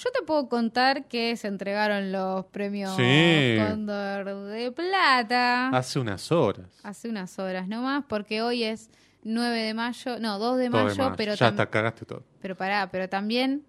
Yo 0.00 0.10
te 0.12 0.22
puedo 0.24 0.48
contar 0.48 1.08
que 1.08 1.36
se 1.36 1.48
entregaron 1.48 2.12
los 2.12 2.44
premios 2.46 2.94
Sí. 2.94 3.56
Cóndor 3.58 4.44
de 4.44 4.70
Plata 4.70 5.70
Hace 5.70 5.98
unas 5.98 6.30
horas. 6.30 6.66
hace 6.84 7.08
unas 7.08 7.36
horas 7.40 7.66
nomás, 7.66 8.04
porque 8.08 8.40
hoy 8.40 8.62
es 8.62 8.90
9 9.24 9.58
de 9.60 9.74
mayo, 9.74 10.20
no, 10.20 10.38
2 10.38 10.58
de 10.58 10.70
mayo, 10.70 10.88
de 10.90 10.94
mayo. 10.94 11.14
pero 11.16 11.34
ya 11.34 11.48
está, 11.48 11.66
cagaste 11.68 12.04
todo. 12.06 12.22
pero 12.40 12.54
pará, 12.56 12.88
pero 12.92 13.08
también 13.08 13.64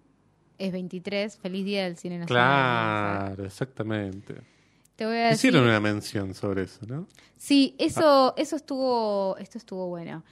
es 0.56 0.70
23, 0.70 1.36
feliz 1.36 1.64
día 1.64 1.82
del 1.84 1.96
cine 1.96 2.18
nacional. 2.18 3.26
Claro, 3.26 3.44
exactamente. 3.44 4.34
Te 4.94 5.06
voy 5.06 5.16
a 5.16 5.20
decir. 5.30 5.48
Hicieron 5.50 5.64
una 5.68 5.80
mención 5.80 6.32
sobre 6.34 6.62
eso, 6.62 6.80
¿no? 6.86 7.08
Sí, 7.36 7.74
eso, 7.78 8.34
eso 8.36 8.54
estuvo, 8.54 9.36
esto 9.38 9.58
estuvo 9.58 9.88
bueno. 9.88 10.22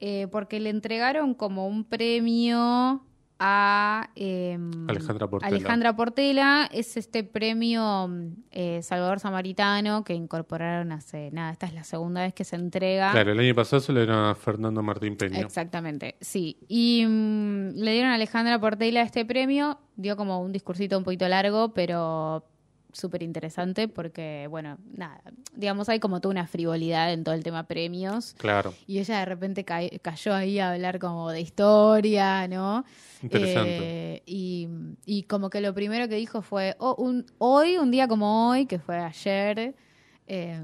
Eh, 0.00 0.26
porque 0.32 0.58
le 0.58 0.70
entregaron 0.70 1.34
como 1.34 1.68
un 1.68 1.84
premio 1.84 3.04
a 3.38 4.10
em, 4.14 4.88
Alejandra 4.88 5.28
Portela. 5.28 5.56
Alejandra 5.56 5.96
Portela. 5.96 6.68
Es 6.72 6.96
este 6.96 7.24
premio 7.24 8.08
eh, 8.50 8.80
Salvador 8.82 9.20
Samaritano 9.20 10.04
que 10.04 10.14
incorporaron 10.14 10.92
hace 10.92 11.30
nada. 11.32 11.52
Esta 11.52 11.66
es 11.66 11.74
la 11.74 11.84
segunda 11.84 12.22
vez 12.22 12.34
que 12.34 12.44
se 12.44 12.56
entrega. 12.56 13.12
Claro, 13.12 13.32
el 13.32 13.40
año 13.40 13.54
pasado 13.54 13.80
se 13.80 13.92
le 13.92 14.00
dieron 14.00 14.24
a 14.24 14.34
Fernando 14.34 14.82
Martín 14.82 15.16
Peña. 15.16 15.40
Exactamente, 15.40 16.16
sí. 16.20 16.58
Y 16.68 17.04
mm, 17.06 17.74
le 17.74 17.92
dieron 17.92 18.10
a 18.10 18.14
Alejandra 18.14 18.58
Portela 18.60 19.02
este 19.02 19.24
premio. 19.24 19.78
Dio 19.96 20.16
como 20.16 20.40
un 20.40 20.52
discursito 20.52 20.98
un 20.98 21.04
poquito 21.04 21.28
largo, 21.28 21.74
pero 21.74 22.44
súper 22.94 23.22
interesante 23.22 23.86
porque, 23.88 24.46
bueno, 24.48 24.78
nada, 24.96 25.20
digamos, 25.54 25.88
hay 25.90 26.00
como 26.00 26.20
toda 26.22 26.30
una 26.32 26.46
frivolidad 26.46 27.12
en 27.12 27.22
todo 27.24 27.34
el 27.34 27.42
tema 27.44 27.64
premios. 27.66 28.34
Claro, 28.38 28.72
Y 28.86 28.98
ella 29.00 29.18
de 29.18 29.24
repente 29.26 29.64
ca- 29.64 29.80
cayó 30.00 30.32
ahí 30.34 30.58
a 30.58 30.72
hablar 30.72 30.98
como 30.98 31.30
de 31.30 31.40
historia, 31.42 32.48
¿no? 32.48 32.84
interesante. 33.22 34.14
Eh, 34.16 34.22
y, 34.26 34.68
y 35.04 35.24
como 35.24 35.50
que 35.50 35.60
lo 35.60 35.74
primero 35.74 36.08
que 36.08 36.14
dijo 36.16 36.40
fue, 36.40 36.76
"Oh, 36.78 36.94
un, 36.96 37.26
hoy, 37.38 37.76
un 37.76 37.90
día 37.90 38.08
como 38.08 38.48
hoy, 38.50 38.66
que 38.66 38.78
fue 38.78 38.96
ayer, 38.98 39.74
eh, 40.26 40.62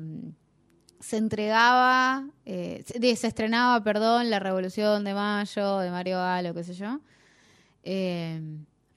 se 1.00 1.16
entregaba, 1.16 2.28
eh, 2.44 2.82
se, 2.86 3.26
estrenaba, 3.26 3.82
perdón, 3.82 4.28
la 4.30 4.38
Revolución 4.38 5.02
de 5.04 5.14
Mayo, 5.14 5.78
de 5.78 5.90
Mario 5.90 6.16
Galo, 6.18 6.54
qué 6.54 6.62
sé 6.64 6.74
yo. 6.74 7.00
Eh, 7.82 8.40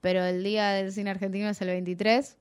pero 0.01 0.23
el 0.25 0.43
día 0.43 0.71
del 0.71 0.91
cine 0.91 1.11
argentino 1.11 1.47
es 1.47 1.61
el 1.61 1.69
23, 1.69 2.37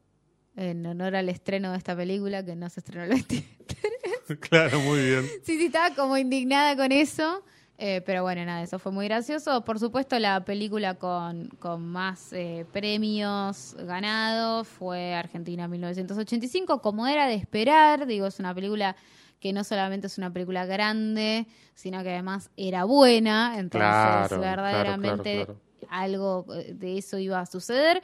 en 0.56 0.84
honor 0.86 1.16
al 1.16 1.28
estreno 1.28 1.72
de 1.72 1.78
esta 1.78 1.96
película, 1.96 2.44
que 2.44 2.54
no 2.56 2.68
se 2.68 2.80
estrenó 2.80 3.04
el 3.04 3.10
23. 3.10 4.38
claro, 4.40 4.80
muy 4.80 5.00
bien. 5.00 5.24
Sí, 5.44 5.58
sí, 5.58 5.66
estaba 5.66 5.94
como 5.94 6.16
indignada 6.16 6.76
con 6.76 6.92
eso. 6.92 7.42
eh, 7.78 8.02
pero 8.06 8.22
bueno, 8.22 8.44
nada, 8.44 8.62
eso 8.62 8.78
fue 8.78 8.92
muy 8.92 9.06
gracioso. 9.06 9.64
Por 9.64 9.78
supuesto, 9.78 10.18
la 10.18 10.44
película 10.44 10.94
con, 10.94 11.48
con 11.58 11.84
más 11.86 12.32
eh, 12.32 12.64
premios 12.72 13.74
ganados 13.86 14.68
fue 14.68 15.14
Argentina 15.14 15.66
1985, 15.68 16.80
como 16.82 17.06
era 17.06 17.26
de 17.26 17.34
esperar. 17.34 18.06
Digo, 18.06 18.26
es 18.26 18.38
una 18.38 18.54
película 18.54 18.94
que 19.40 19.52
no 19.52 19.64
solamente 19.64 20.06
es 20.06 20.18
una 20.18 20.32
película 20.32 20.64
grande, 20.66 21.46
sino 21.74 22.00
que 22.04 22.10
además 22.10 22.50
era 22.56 22.84
buena. 22.84 23.54
Entonces, 23.58 23.80
Claro, 23.80 24.38
verdaderamente 24.40 25.46
claro, 25.46 25.60
algo 25.88 26.46
eh, 26.54 26.74
de 26.74 26.98
eso 26.98 27.18
iba 27.18 27.40
a 27.40 27.46
suceder. 27.46 28.00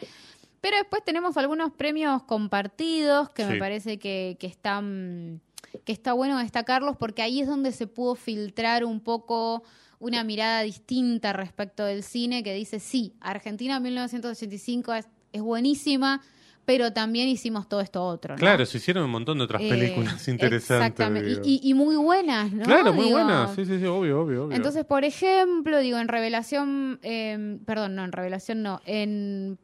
Pero 0.60 0.76
después 0.76 1.04
tenemos 1.04 1.36
algunos 1.36 1.72
premios 1.72 2.22
compartidos 2.24 3.30
que 3.30 3.44
me 3.44 3.56
parece 3.58 3.98
que, 3.98 4.36
que 4.40 4.46
están 4.46 5.40
que 5.84 5.92
está 5.92 6.12
bueno 6.14 6.38
destacarlos 6.38 6.96
porque 6.96 7.20
ahí 7.22 7.40
es 7.40 7.46
donde 7.46 7.72
se 7.72 7.86
pudo 7.86 8.14
filtrar 8.14 8.84
un 8.84 9.00
poco 9.00 9.62
una 10.00 10.24
mirada 10.24 10.62
distinta 10.62 11.32
respecto 11.32 11.84
del 11.84 12.02
cine 12.02 12.42
que 12.42 12.54
dice, 12.54 12.80
sí, 12.80 13.12
Argentina 13.20 13.78
1985 13.78 14.94
es, 14.94 15.08
es 15.32 15.42
buenísima, 15.42 16.22
pero 16.64 16.92
también 16.92 17.28
hicimos 17.28 17.68
todo 17.68 17.80
esto 17.80 18.02
otro. 18.04 18.34
¿no? 18.34 18.38
Claro, 18.38 18.64
se 18.64 18.78
hicieron 18.78 19.04
un 19.04 19.10
montón 19.10 19.38
de 19.38 19.44
otras 19.44 19.60
Eh, 19.62 19.68
películas 19.68 20.26
interesantes. 20.28 20.88
Exactamente, 20.90 21.40
y, 21.48 21.60
y- 21.64 21.70
y 21.70 21.74
muy 21.74 21.96
buenas, 21.96 22.50
¿no? 22.52 22.62
claro, 22.64 22.92
muy 22.94 23.06
Digo, 23.06 23.18
buenas. 23.18 23.54
Sí, 23.54 23.64
sí, 23.66 23.78
sí, 23.78 23.84
obvio, 23.86 24.20
obvio, 24.22 24.44
obvio. 24.44 24.56
entonces, 24.56 24.84
por 24.84 25.04
ejemplo, 25.04 25.78
digo, 25.80 25.98
en 25.98 26.08
revelación, 26.08 26.98
eh, 27.02 27.58
perdón, 27.66 27.94
no, 27.94 28.04
en 28.04 28.12
revelación 28.12 28.62
no, 28.62 28.80
en 28.86 29.58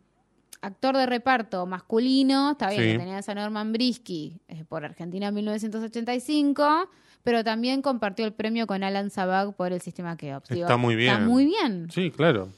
actor 0.67 0.97
de 0.97 1.07
reparto 1.07 1.67
masculino, 1.67 2.53
está 2.53 2.71
bien 2.71 2.83
Sí. 2.83 2.93
que 2.93 2.99
tenías 2.99 3.29
a 3.29 3.35
Norman 3.35 3.73
Brisky 3.73 4.41
eh, 4.49 4.65
por 4.69 4.85
Argentina 4.85 5.31
1985, 5.31 6.89
pero 7.23 7.43
también 7.45 7.83
compartió 7.83 8.25
el 8.27 8.33
premio 8.33 8.67
con 8.67 8.83
Alan 8.85 9.11
Zabag 9.11 9.55
por 9.57 9.73
el 9.73 9.81
sistema 9.81 10.17
Keops. 10.17 10.49
Digo, 10.51 10.67
Está 10.67 10.77
muy 10.77 10.97
bien. 10.97 11.13
Está 11.15 11.25
muy 11.25 11.45
bien. 11.47 11.89
Sí, 11.91 12.11
claro. 12.11 12.49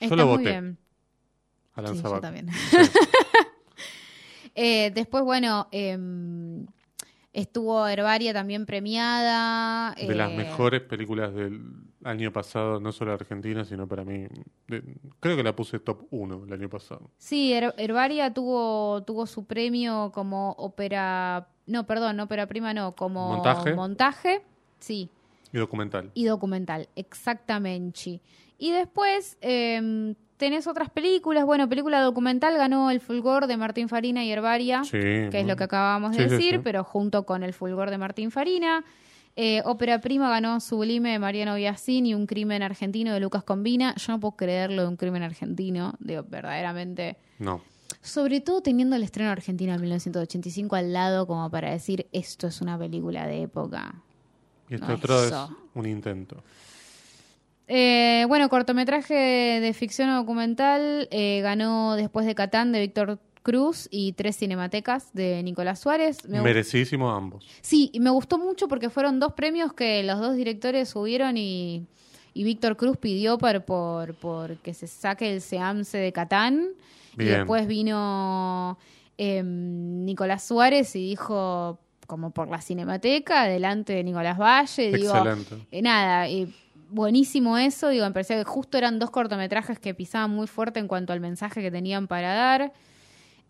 Está 0.00 0.16
lo 0.16 0.26
muy 0.26 0.36
voté. 0.38 0.50
bien. 0.50 0.78
Alan 1.74 1.96
Sí, 1.96 2.02
yo 2.02 2.20
también. 2.20 2.48
Sí. 2.70 2.76
Eh, 4.54 4.90
después, 4.94 5.24
bueno, 5.24 5.66
em, 5.72 6.66
estuvo 7.32 7.86
Herbaria 7.86 8.34
también 8.34 8.66
premiada. 8.66 9.94
De 9.94 10.14
las 10.14 10.30
eh, 10.30 10.36
mejores 10.36 10.82
películas 10.82 11.32
del 11.34 11.58
año 12.04 12.32
pasado, 12.32 12.80
no 12.80 12.92
solo 12.92 13.12
Argentina, 13.12 13.64
sino 13.64 13.86
para 13.86 14.04
mí. 14.04 14.26
de- 14.68 14.82
creo 15.20 15.36
que 15.36 15.42
la 15.42 15.54
puse 15.54 15.78
top 15.78 16.06
1 16.10 16.44
el 16.46 16.52
año 16.52 16.68
pasado. 16.68 17.10
Sí, 17.18 17.52
Her- 17.52 17.74
Herbaria 17.76 18.32
tuvo, 18.32 19.02
tuvo 19.04 19.26
su 19.26 19.44
premio 19.44 20.10
como 20.14 20.52
ópera, 20.52 21.48
no, 21.66 21.86
perdón, 21.86 22.18
ópera 22.20 22.46
prima 22.46 22.72
no, 22.74 22.94
como 22.96 23.28
Montaje. 23.34 23.74
montaje, 23.74 24.42
sí, 24.78 25.08
Y 25.52 25.58
documental. 25.58 26.10
y 26.14 26.24
documental, 26.24 26.88
exactamente. 26.96 28.20
Y 28.58 28.70
después 28.70 29.36
em, 29.40 30.14
tenés 30.36 30.66
otras 30.66 30.90
películas, 30.90 31.44
bueno, 31.44 31.68
película 31.68 32.00
documental 32.00 32.56
ganó 32.56 32.90
El 32.90 33.00
Fulgor 33.00 33.46
de 33.46 33.56
Martín 33.56 33.88
Farina 33.88 34.24
y 34.24 34.30
Herbaria, 34.32 34.82
Sí. 34.84 34.90
que 34.98 35.40
es 35.40 35.46
lo 35.46 35.56
que 35.56 35.64
acabamos 35.64 36.16
de 36.16 36.24
Sí, 36.24 36.30
decir, 36.30 36.54
sí. 36.54 36.60
pero 36.62 36.82
junto 36.84 37.24
con 37.26 37.42
El 37.42 37.52
Fulgor 37.52 37.90
de 37.90 37.98
Martín 37.98 38.30
Farina. 38.30 38.84
Eh, 39.34 39.62
ópera 39.64 40.00
prima 40.00 40.28
ganó 40.28 40.60
Sublime 40.60 41.12
de 41.12 41.18
Mariano 41.18 41.54
Biasín 41.54 42.04
y 42.04 42.14
Un 42.14 42.26
crimen 42.26 42.62
argentino 42.62 43.14
de 43.14 43.20
Lucas 43.20 43.44
Combina. 43.44 43.94
Yo 43.96 44.12
no 44.12 44.20
puedo 44.20 44.36
creerlo 44.36 44.82
de 44.82 44.88
un 44.88 44.96
crimen 44.96 45.22
argentino, 45.22 45.94
digo, 46.00 46.24
verdaderamente. 46.28 47.16
No. 47.38 47.62
Sobre 48.02 48.40
todo 48.40 48.62
teniendo 48.62 48.96
el 48.96 49.02
estreno 49.02 49.30
argentino 49.30 49.72
en 49.74 49.80
1985 49.80 50.76
al 50.76 50.92
lado 50.92 51.26
como 51.26 51.48
para 51.50 51.70
decir 51.70 52.06
esto 52.12 52.48
es 52.48 52.60
una 52.60 52.78
película 52.78 53.26
de 53.26 53.42
época. 53.42 53.94
Y 54.68 54.74
este 54.74 54.86
No, 54.86 54.94
otro 54.94 55.24
es 55.24 55.32
un 55.74 55.86
intento. 55.86 56.42
Eh, 57.68 58.24
bueno, 58.28 58.48
cortometraje 58.48 59.14
de 59.14 59.72
ficción 59.72 60.10
o 60.10 60.16
documental 60.16 61.08
eh, 61.10 61.40
ganó 61.42 61.94
Después 61.94 62.26
de 62.26 62.34
Catán 62.34 62.72
de 62.72 62.80
Víctor 62.80 63.18
Cruz 63.42 63.88
y 63.90 64.12
Tres 64.12 64.36
Cinematecas 64.36 65.12
de 65.12 65.42
Nicolás 65.42 65.80
Suárez. 65.80 66.28
Me 66.28 66.40
Merecidísimos 66.40 67.16
ambos. 67.16 67.44
sí, 67.60 67.90
y 67.92 68.00
me 68.00 68.10
gustó 68.10 68.38
mucho 68.38 68.68
porque 68.68 68.88
fueron 68.90 69.18
dos 69.20 69.32
premios 69.32 69.72
que 69.72 70.02
los 70.02 70.18
dos 70.20 70.36
directores 70.36 70.88
subieron 70.90 71.36
y, 71.36 71.86
y 72.34 72.44
Víctor 72.44 72.76
Cruz 72.76 72.96
pidió 72.96 73.38
por, 73.38 73.64
por, 73.64 74.14
por 74.14 74.56
que 74.58 74.74
se 74.74 74.86
saque 74.86 75.32
el 75.34 75.40
SEAMSE 75.40 75.98
de 75.98 76.12
Catán. 76.12 76.68
Y 77.14 77.24
Bien. 77.24 77.38
después 77.38 77.66
vino 77.66 78.78
em, 79.18 80.04
Nicolás 80.04 80.44
Suárez 80.44 80.94
y 80.96 81.08
dijo, 81.10 81.78
como 82.06 82.30
por 82.30 82.48
la 82.48 82.60
Cinemateca, 82.62 83.44
delante 83.44 83.92
de 83.92 84.04
Nicolás 84.04 84.38
Valle. 84.38 84.92
Digo, 84.92 85.14
Excelente. 85.14 85.56
eh, 85.70 85.82
nada, 85.82 86.28
eh, 86.28 86.46
buenísimo 86.90 87.58
eso. 87.58 87.88
Digo, 87.88 88.04
me 88.06 88.12
parecía 88.12 88.36
que 88.38 88.44
justo 88.44 88.78
eran 88.78 88.98
dos 88.98 89.10
cortometrajes 89.10 89.78
que 89.78 89.94
pisaban 89.94 90.30
muy 90.30 90.46
fuerte 90.46 90.78
en 90.80 90.88
cuanto 90.88 91.12
al 91.12 91.20
mensaje 91.20 91.60
que 91.60 91.70
tenían 91.70 92.06
para 92.08 92.34
dar. 92.34 92.72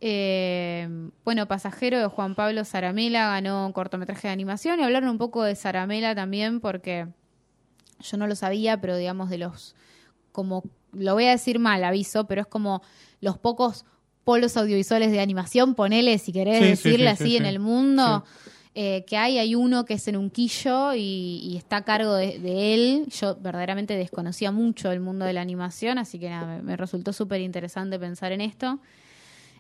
Eh, 0.05 0.89
bueno, 1.25 1.47
Pasajero 1.47 2.01
de 2.01 2.07
Juan 2.09 2.35
Pablo 2.35 2.65
Zaramela 2.65 3.29
ganó 3.29 3.67
un 3.67 3.73
cortometraje 3.73 4.27
de 4.27 4.33
animación 4.33 4.81
y 4.81 4.83
hablaron 4.83 5.09
un 5.11 5.17
poco 5.19 5.45
de 5.45 5.55
Zaramela 5.55 6.13
también 6.13 6.59
porque 6.59 7.07
yo 8.01 8.17
no 8.17 8.27
lo 8.27 8.35
sabía, 8.35 8.81
pero 8.81 8.97
digamos 8.97 9.31
de 9.31 9.39
los, 9.39 9.77
como, 10.33 10.65
lo 10.93 11.15
voy 11.15 11.27
a 11.27 11.31
decir 11.31 11.61
mal, 11.61 11.85
aviso, 11.85 12.27
pero 12.27 12.41
es 12.41 12.49
como 12.49 12.83
los 13.21 13.39
pocos 13.39 13.85
polos 14.25 14.57
audiovisuales 14.57 15.13
de 15.13 15.21
animación, 15.21 15.77
ponele 15.77 16.19
si 16.19 16.33
querés 16.33 16.59
Sí, 16.59 16.89
decirle 16.91 17.07
sí, 17.11 17.23
así 17.23 17.31
sí, 17.31 17.37
en 17.37 17.47
el 17.47 17.61
mundo. 17.61 18.25
eh, 18.75 19.05
que 19.07 19.17
hay, 19.17 19.39
hay 19.39 19.55
uno 19.55 19.85
que 19.85 19.95
es 19.95 20.09
en 20.09 20.17
Unquillo 20.17 20.95
y, 20.95 21.41
y 21.45 21.57
está 21.59 21.77
a 21.77 21.85
cargo 21.85 22.15
de, 22.15 22.41
de 22.41 22.75
él. 22.75 23.07
Yo 23.09 23.37
verdaderamente 23.37 23.95
desconocía 23.95 24.51
mucho 24.51 24.91
el 24.91 24.99
mundo 24.99 25.27
de 25.27 25.33
la 25.33 25.43
animación, 25.43 25.99
así 25.99 26.19
que 26.19 26.29
nada, 26.29 26.57
me, 26.57 26.63
me 26.63 26.77
resultó 26.77 27.13
súper 27.13 27.41
interesante 27.41 28.01
pensar 28.01 28.33
en 28.33 28.41
esto. 28.41 28.81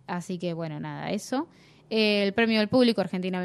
Así 0.07 0.38
que 0.38 0.53
bueno, 0.55 0.79
nada, 0.81 1.11
eso. 1.11 1.49
El 1.91 2.33
premio 2.33 2.59
del 2.59 2.69
público 2.69 3.01
Argentina 3.03 3.41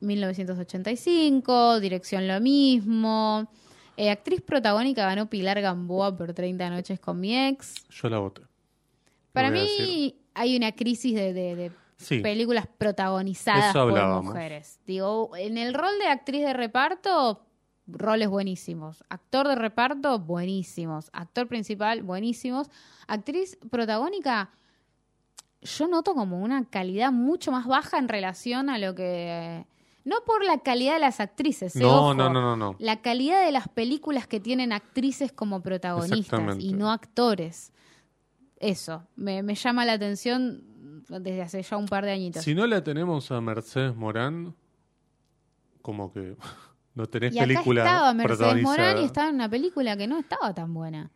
1985, 0.00 1.80
dirección 1.80 2.26
lo 2.28 2.40
mismo. 2.40 3.48
Eh, 3.96 4.10
actriz 4.10 4.40
protagónica 4.40 5.04
ganó 5.06 5.28
Pilar 5.28 5.60
Gamboa 5.60 6.16
por 6.16 6.32
30 6.32 6.70
noches 6.70 6.98
con 7.00 7.20
mi 7.20 7.36
ex. 7.36 7.74
Yo 7.90 8.08
la 8.08 8.18
voté. 8.18 8.42
Para 9.32 9.50
mí 9.50 10.14
hay 10.34 10.56
una 10.56 10.72
crisis 10.72 11.14
de, 11.14 11.32
de- 11.32 11.54
de 11.56 11.72
Sí. 11.96 12.20
películas 12.20 12.66
protagonizadas 12.78 13.74
por 13.74 14.22
mujeres. 14.24 14.80
Digo, 14.86 15.36
en 15.36 15.58
el 15.58 15.74
rol 15.74 15.92
de 16.00 16.06
actriz 16.08 16.40
de 16.40 16.54
reparto, 16.54 17.44
roles 17.86 18.28
buenísimos. 18.30 19.04
Actor 19.10 19.46
de 19.48 19.54
reparto, 19.54 20.18
buenísimos. 20.18 21.10
Actor 21.12 21.46
principal, 21.46 22.02
buenísimos. 22.02 22.68
Actriz 23.06 23.58
protagónica, 23.70 24.50
yo 25.62 25.88
noto 25.88 26.14
como 26.14 26.40
una 26.42 26.64
calidad 26.64 27.12
mucho 27.12 27.52
más 27.52 27.66
baja 27.66 27.98
en 27.98 28.08
relación 28.08 28.70
a 28.70 28.78
lo 28.78 28.94
que... 28.94 29.66
No 30.02 30.16
por 30.24 30.42
la 30.44 30.58
calidad 30.58 30.94
de 30.94 31.00
las 31.00 31.20
actrices, 31.20 31.76
eh, 31.76 31.80
No, 31.80 31.94
ojo. 31.96 32.14
no, 32.14 32.30
no, 32.30 32.40
no, 32.40 32.56
no. 32.56 32.74
La 32.78 33.02
calidad 33.02 33.44
de 33.44 33.52
las 33.52 33.68
películas 33.68 34.26
que 34.26 34.40
tienen 34.40 34.72
actrices 34.72 35.30
como 35.30 35.60
protagonistas 35.60 36.58
y 36.58 36.72
no 36.72 36.90
actores. 36.90 37.72
Eso, 38.58 39.04
me, 39.16 39.42
me 39.42 39.54
llama 39.54 39.84
la 39.84 39.92
atención 39.92 40.64
desde 41.08 41.42
hace 41.42 41.62
ya 41.62 41.76
un 41.76 41.86
par 41.86 42.04
de 42.04 42.12
añitos. 42.12 42.42
Si 42.44 42.54
no 42.54 42.66
la 42.66 42.82
tenemos 42.82 43.30
a 43.30 43.40
Mercedes 43.40 43.94
Morán, 43.94 44.54
como 45.82 46.12
que 46.12 46.36
no 46.94 47.06
tenés 47.06 47.34
y 47.34 47.38
acá 47.38 47.46
película 47.46 47.84
estaba 47.84 48.14
Mercedes. 48.14 48.62
Morán 48.62 48.98
y 48.98 49.04
estaba 49.04 49.28
en 49.28 49.34
una 49.36 49.48
película 49.48 49.96
que 49.96 50.06
no 50.06 50.18
estaba 50.18 50.54
tan 50.54 50.72
buena. 50.72 51.10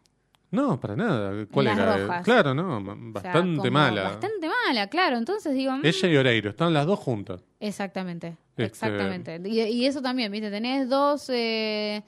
No, 0.55 0.79
para 0.81 0.97
nada. 0.97 1.47
¿Cuál 1.51 1.67
Las 1.67 1.79
era? 1.79 1.97
Rojas. 1.99 2.25
Claro, 2.25 2.55
no, 2.55 2.79
O 2.79 2.85
sea, 2.85 2.95
bastante 2.97 3.71
mala. 3.71 4.03
Bastante 4.05 4.49
mala, 4.49 4.87
claro. 4.89 5.17
Entonces 5.19 5.55
digo... 5.55 5.73
mm, 5.73 5.81
Ella 5.85 6.09
y 6.09 6.17
Oreiro, 6.17 6.51
estaban 6.51 6.73
las 6.73 6.87
dos 6.87 6.99
juntas. 6.99 7.43
Exactamente, 7.61 8.37
Este- 8.51 8.65
exactamente. 8.65 9.41
Y, 9.45 9.61
y 9.61 9.87
eso 9.87 10.01
también, 10.01 10.31
¿viste? 10.33 10.51
Tenés 10.51 10.89
dos, 10.89 11.29
eh, 11.31 12.03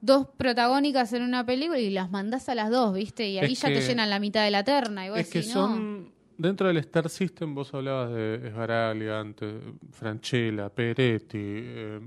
dos 0.00 0.26
protagónicas 0.36 1.12
en 1.12 1.22
una 1.22 1.44
película 1.44 1.78
y 1.78 1.90
las 1.90 2.10
mandás 2.10 2.48
a 2.48 2.54
las 2.54 2.70
dos, 2.70 2.94
¿viste? 2.94 3.28
Y 3.28 3.38
ahí 3.38 3.52
Es 3.52 3.60
ya 3.60 3.68
te 3.68 3.74
que- 3.74 3.80
llenan 3.82 4.08
la 4.10 4.18
mitad 4.18 4.44
de 4.44 4.50
la 4.50 4.64
terna. 4.64 5.06
Y 5.06 5.10
vos 5.10 5.18
Es 5.18 5.28
que 5.30 5.38
decís, 5.40 5.54
no. 5.54 5.66
son. 5.68 6.12
Dentro 6.38 6.68
del 6.68 6.76
Star 6.76 7.08
System, 7.08 7.52
vos 7.54 7.74
hablabas 7.74 8.12
de 8.12 8.36
Esbaraglia 8.46 9.18
antes, 9.18 9.54
Franchella, 9.90 10.68
Peretti, 10.68 11.36
eh, 11.40 12.00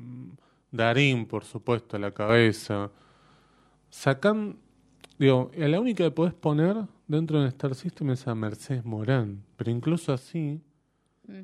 Darín, 0.71 1.25
por 1.25 1.43
supuesto, 1.43 1.97
a 1.97 1.99
la 1.99 2.11
cabeza. 2.11 2.89
Sacan. 3.89 4.55
Digo, 5.21 5.51
la 5.55 5.79
única 5.79 6.03
que 6.03 6.09
podés 6.09 6.33
poner 6.33 6.75
dentro 7.05 7.37
del 7.39 7.49
Star 7.49 7.75
System 7.75 8.09
es 8.09 8.27
a 8.27 8.33
Mercedes 8.33 8.83
Morán. 8.83 9.43
Pero 9.55 9.69
incluso 9.69 10.11
así. 10.13 10.59
Mm. 11.27 11.41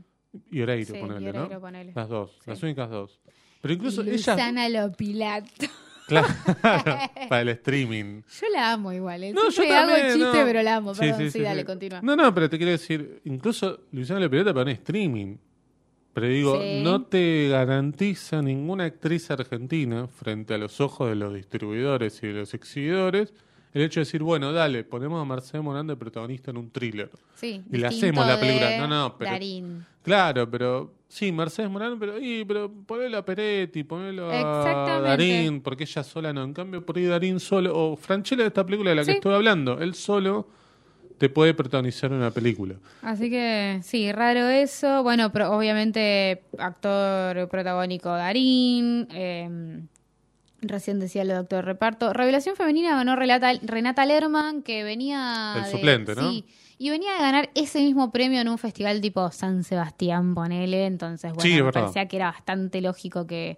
Y 0.50 0.62
Oreiro, 0.62 0.96
Sí, 0.96 1.00
ponele, 1.00 1.24
y 1.24 1.30
Oreiro, 1.30 1.50
¿no? 1.54 1.62
ponele. 1.62 1.94
Las 1.94 2.10
dos, 2.10 2.32
Sí. 2.44 2.50
las 2.50 2.64
únicas 2.64 2.90
dos. 2.90 3.20
Pero 3.62 3.74
incluso 3.76 4.02
Y 4.04 4.18
Lopilato. 4.74 5.68
Claro, 6.08 6.28
para 7.30 7.42
el 7.42 7.50
streaming. 7.50 8.24
Yo 8.42 8.48
la 8.52 8.72
amo 8.74 8.94
igual. 8.94 9.24
¿eh? 9.26 9.34
No, 9.34 9.44
yo 9.44 9.52
Siempre 9.52 9.76
hago 9.76 9.92
también, 9.92 10.14
chiste, 10.14 10.38
no. 10.40 10.46
pero 10.46 10.64
la 10.64 10.76
amo. 10.78 10.94
Perdón, 10.94 11.18
sí, 11.20 11.26
sí, 11.26 11.32
sí, 11.38 11.42
dale, 11.42 11.64
continúa. 11.64 12.02
No, 12.02 12.16
no, 12.16 12.34
pero 12.34 12.50
te 12.50 12.58
quiero 12.58 12.72
decir, 12.72 13.22
incluso 13.26 13.82
Luciana 13.92 14.22
Le 14.22 14.28
Pirata 14.30 14.56
para 14.56 14.72
en 14.72 14.78
streaming. 14.78 15.38
Pero 16.14 16.28
digo, 16.30 16.60
no 16.82 17.04
te 17.04 17.50
garantiza 17.50 18.42
ninguna 18.42 18.86
actriz 18.86 19.30
argentina 19.30 20.08
frente 20.08 20.56
a 20.56 20.58
los 20.58 20.82
ojos 20.82 21.10
de 21.10 21.16
los 21.16 21.32
distribuidores 21.36 22.24
y 22.24 22.28
de 22.28 22.34
los 22.34 22.56
exhibidores 22.56 23.36
el 23.78 23.86
hecho 23.86 24.00
de 24.00 24.06
decir, 24.06 24.24
bueno, 24.24 24.52
dale, 24.52 24.84
ponemos 24.84 25.22
a 25.22 25.26
Marcelo 25.26 25.64
Morán 25.64 25.88
de 25.88 25.96
protagonista 25.96 26.52
en 26.52 26.58
un 26.58 26.70
thriller. 26.72 27.10
Sí, 27.36 27.62
Y 27.72 27.78
le 27.78 27.88
hacemos 27.88 28.26
la 28.26 28.40
película. 28.40 28.70
de 28.70 28.78
No, 28.80 28.88
no, 28.88 29.16
pero- 29.18 29.32
Darín. 29.32 29.86
Claro, 30.04 30.50
pero 30.50 30.94
sí, 31.10 31.32
Mercedes 31.32 31.70
Morán, 31.70 32.00
pero, 32.00 32.18
y, 32.20 32.46
pero 32.46 32.72
ponelo 32.86 33.18
a 33.18 33.26
Peretti, 33.26 33.84
ponelo 33.84 34.32
a. 34.32 35.02
Darín, 35.02 35.62
porque 35.62 35.84
ella 35.84 36.02
sola 36.04 36.32
no. 36.34 36.44
En 36.44 36.54
cambio, 36.54 36.86
por 36.86 36.98
ahí 36.98 37.06
Darín 37.06 37.40
solo, 37.40 37.78
o 37.78 37.96
Franchella 37.98 38.44
de 38.44 38.48
esta 38.48 38.66
película 38.66 38.92
de 38.92 38.96
la 38.96 39.02
que 39.04 39.12
Sí. 39.12 39.18
estuve 39.18 39.36
hablando, 39.36 39.80
él 39.80 39.94
solo 39.96 40.48
te 41.18 41.30
puede 41.30 41.54
protagonizar 41.54 42.12
una 42.14 42.32
película. 42.32 42.76
Así 43.02 43.30
que 43.30 43.80
sí, 43.84 44.12
raro 44.12 44.48
eso. 44.48 45.04
Bueno, 45.04 45.32
pero 45.32 45.52
obviamente 45.52 46.44
actor 46.58 47.50
protagónico 47.50 48.10
Darín. 48.10 49.08
eh, 49.12 49.82
recién 50.62 51.00
decía 51.00 51.22
actor 51.22 51.46
de 51.48 51.62
reparto. 51.62 52.14
Revelación 52.14 52.56
femenina 52.56 52.96
ganó 52.96 53.16
Relata- 53.16 53.60
Renata 53.62 54.06
Lerman, 54.06 54.62
que 54.64 54.84
venía. 54.84 55.54
El 55.58 55.64
de- 55.64 55.72
suplente, 55.72 56.16
¿no? 56.16 56.30
Sí. 56.32 56.46
Y 56.80 56.90
venía 56.92 57.14
de 57.14 57.20
ganar 57.20 57.50
ese 57.56 57.80
mismo 57.80 58.12
premio 58.12 58.40
en 58.40 58.48
un 58.50 58.58
festival 58.58 59.02
tipo 59.02 59.32
San 59.32 59.64
Sebastián, 59.64 60.36
ponele. 60.36 60.86
Entonces, 60.86 61.34
bueno, 61.34 61.42
Sí, 61.42 61.62
me 61.62 61.72
parecía 61.72 62.08
que 62.08 62.18
era 62.18 62.28
bastante 62.32 62.82
lógico 62.82 63.26
que, 63.26 63.58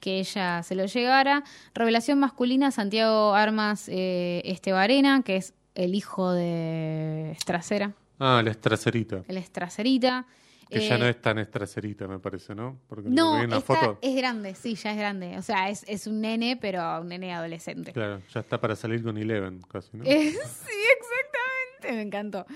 que 0.00 0.18
ella 0.20 0.62
se 0.64 0.74
lo 0.74 0.86
llegara. 0.86 1.44
Revelación 1.74 2.18
masculina, 2.18 2.70
Santiago 2.72 3.34
Armas 3.34 3.88
eh, 3.88 4.42
Estebarena, 4.44 5.22
que 5.22 5.36
es 5.36 5.54
el 5.76 5.94
hijo 5.94 6.32
de 6.32 7.30
Estracera. 7.32 7.92
Ah, 8.18 8.42
la 8.44 8.50
estracerita. 8.50 9.22
El 9.28 9.36
Estracerita. 9.36 10.26
Que 10.70 10.80
ya 10.80 10.94
Eh, 10.94 10.98
no 10.98 11.06
es 11.06 11.20
tan 11.20 11.38
estracerita, 11.38 12.06
me 12.06 12.18
parece, 12.20 12.54
¿no? 12.54 12.78
Porque 12.88 13.08
No, 13.08 13.32
una 13.32 13.58
está- 13.58 13.60
foto. 13.60 13.98
es 14.00 14.14
grande, 14.14 14.54
sí, 14.54 14.74
ya 14.76 14.92
es 14.92 14.96
grande. 14.96 15.36
O 15.36 15.42
sea, 15.42 15.68
es, 15.68 15.84
es 15.88 16.06
un 16.06 16.20
nene, 16.20 16.56
pero 16.56 17.00
un 17.00 17.08
nene 17.08 17.32
adolescente. 17.34 17.92
Claro, 17.92 18.22
ya 18.32 18.40
está 18.40 18.60
para 18.60 18.76
salir 18.76 19.02
con 19.02 19.18
Eleven, 19.18 19.60
casi, 19.62 19.96
¿no? 19.96 20.04
Eh, 20.04 20.30
sí, 20.32 20.72
exactamente, 20.98 21.92
me 21.96 22.02
encantó. 22.02 22.46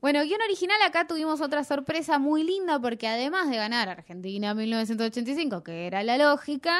Bueno, 0.00 0.22
guion 0.22 0.40
original, 0.42 0.76
acá 0.86 1.06
tuvimos 1.06 1.40
otra 1.40 1.64
sorpresa 1.64 2.18
muy 2.18 2.44
linda 2.44 2.78
porque 2.78 3.08
además 3.08 3.48
de 3.48 3.56
ganar 3.56 3.88
Argentina 3.88 4.54
1985, 4.54 5.62
que 5.64 5.86
era 5.86 6.02
la 6.02 6.18
lógica, 6.18 6.78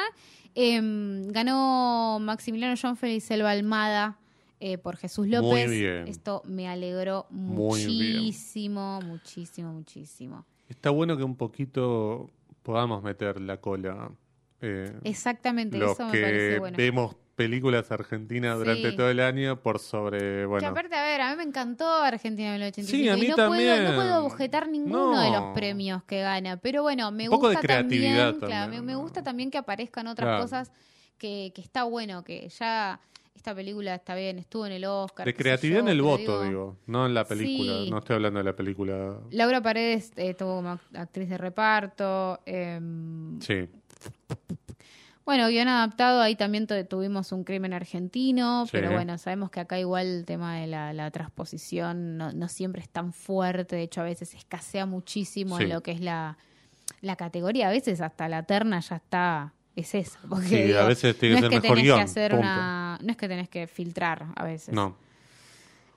em, 0.53 1.27
ganó 1.29 2.19
Maximiliano 2.21 2.75
Schoenfeld 2.75 3.13
y 3.15 3.19
Selva 3.19 3.51
Almada 3.51 4.17
eh, 4.59 4.77
por 4.77 4.95
Jesús 4.95 5.25
Muy 5.27 5.35
López. 5.35 5.69
bien. 5.71 6.07
Esto 6.07 6.41
me 6.45 6.67
alegró 6.69 7.25
Muy 7.31 7.81
muchísimo, 7.83 9.01
muchísimo, 9.01 9.73
muchísimo. 9.73 10.45
Está 10.69 10.89
bueno 10.89 11.17
que 11.17 11.23
un 11.23 11.35
poquito 11.35 12.31
podamos 12.63 13.03
meter 13.03 13.39
la 13.41 13.57
cola. 13.61 14.11
eh, 14.61 14.93
Exactamente, 15.03 15.77
los 15.77 15.93
eso 15.93 16.05
me 16.05 16.11
que 16.13 16.21
parece 16.21 16.59
bueno. 16.59 16.77
vemos 16.77 17.15
películas 17.35 17.91
argentinas 17.91 18.57
durante 18.57 18.91
Sí. 18.91 18.95
todo 18.95 19.09
el 19.09 19.19
año 19.19 19.61
por 19.61 19.79
sobre, 19.79 20.19
Que 20.19 20.45
bueno, 20.45 20.69
aparte, 20.69 20.95
a 20.95 21.03
ver, 21.03 21.21
a 21.21 21.31
mí 21.31 21.35
me 21.37 21.43
encantó 21.43 21.85
Argentina 22.01 22.51
1985 22.53 23.03
Sí, 23.03 23.09
a 23.09 23.17
mí 23.17 23.25
y 23.25 23.29
no 23.29 23.35
también. 23.35 23.67
puedo, 23.67 23.89
no 23.91 23.95
puedo 23.95 24.25
objetar 24.25 24.67
ninguno 24.69 25.19
de 25.21 25.29
los 25.31 25.43
premios 25.53 26.03
que 26.05 26.21
gana, 26.21 26.57
pero 26.57 26.81
bueno, 26.81 27.11
me 27.11 27.25
Un 27.25 27.29
poco 27.29 27.49
de 27.49 27.55
gusta 27.55 27.67
creatividad 27.67 28.29
también, 28.29 28.39
claro, 28.39 28.71
me, 28.71 28.79
también, 28.79 28.85
me 28.85 28.93
¿no? 28.93 29.01
gusta 29.01 29.21
también 29.23 29.51
que 29.51 29.57
aparezcan 29.57 30.07
otras 30.07 30.27
Claro. 30.27 30.41
cosas 30.43 30.71
que, 31.17 31.51
que 31.53 31.61
está 31.61 31.83
bueno, 31.83 32.23
que 32.23 32.47
ya 32.49 32.99
esta 33.35 33.53
película 33.53 33.93
está 33.95 34.15
bien, 34.15 34.39
estuvo 34.39 34.65
en 34.65 34.71
el 34.71 34.85
Oscar. 34.85 35.25
de 35.25 35.33
creatividad 35.35 35.79
yo, 35.79 35.83
en 35.85 35.89
el 35.89 36.01
voto, 36.01 36.43
digo. 36.43 36.77
no 36.87 37.05
en 37.05 37.13
la 37.13 37.25
película. 37.25 37.73
Sí. 37.83 37.91
No 37.91 37.99
estoy 37.99 38.15
hablando 38.15 38.39
de 38.39 38.43
la 38.45 38.55
película. 38.55 39.19
Laura 39.31 39.61
Paredes 39.61 40.11
eh, 40.15 40.33
tuvo 40.33 40.55
como 40.57 40.69
act- 40.75 40.97
actriz 40.97 41.29
de 41.29 41.37
reparto. 41.37 42.39
em, 42.45 43.39
Sí, 43.41 43.67
Bueno, 45.25 45.47
guion 45.47 45.67
adaptado, 45.67 46.21
ahí 46.21 46.35
también 46.35 46.67
tu- 46.67 46.83
tuvimos 46.85 47.31
un 47.31 47.43
crimen 47.43 47.73
argentino, 47.73 48.65
Sí. 48.65 48.71
pero 48.73 48.91
bueno, 48.91 49.17
sabemos 49.17 49.49
que 49.49 49.59
acá 49.59 49.79
igual 49.79 50.05
el 50.05 50.25
tema 50.25 50.57
de 50.57 50.67
la, 50.67 50.93
la 50.93 51.09
transposición 51.09 52.15
no, 52.17 52.31
no 52.31 52.47
siempre 52.47 52.83
es 52.83 52.89
tan 52.89 53.11
fuerte, 53.11 53.75
de 53.75 53.81
hecho 53.81 54.01
a 54.01 54.03
veces 54.03 54.35
escasea 54.35 54.85
muchísimo 54.85 55.59
en 55.59 55.69
lo 55.69 55.81
que 55.81 55.93
es 55.93 55.99
la, 56.01 56.37
la 57.01 57.15
categoría, 57.15 57.69
a 57.69 57.71
veces 57.71 58.01
hasta 58.01 58.29
la 58.29 58.43
terna 58.43 58.79
ya 58.81 58.97
está, 58.97 59.53
es 59.75 59.93
esa. 59.95 60.19
Porque, 60.29 60.67
Sí, 60.67 60.73
a 60.73 60.83
veces 60.85 61.17
tiene 61.17 61.35
no 61.35 61.41
que 61.41 61.45
es 61.47 61.51
ser 61.51 61.61
que 61.61 61.61
mejor 61.61 61.75
tenés 61.77 61.83
guion, 61.85 61.97
que 61.97 62.03
hacer 62.03 62.33
una, 62.35 62.99
no 63.01 63.11
es 63.11 63.17
que 63.17 63.27
tenés 63.27 63.49
que 63.49 63.67
filtrar 63.67 64.25
a 64.35 64.43
veces. 64.43 64.73
no. 64.73 64.95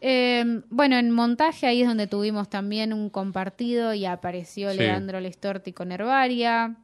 Eh, 0.00 0.60
bueno, 0.70 0.96
en 0.96 1.10
montaje 1.10 1.66
ahí 1.66 1.82
es 1.82 1.88
donde 1.88 2.06
tuvimos 2.06 2.48
también 2.48 2.92
un 2.92 3.10
compartido 3.10 3.94
y 3.94 4.06
apareció 4.06 4.70
Sí. 4.70 4.78
Leandro 4.78 5.18
Listorti 5.20 5.72
con 5.72 5.90
Herbaria. 5.90 6.76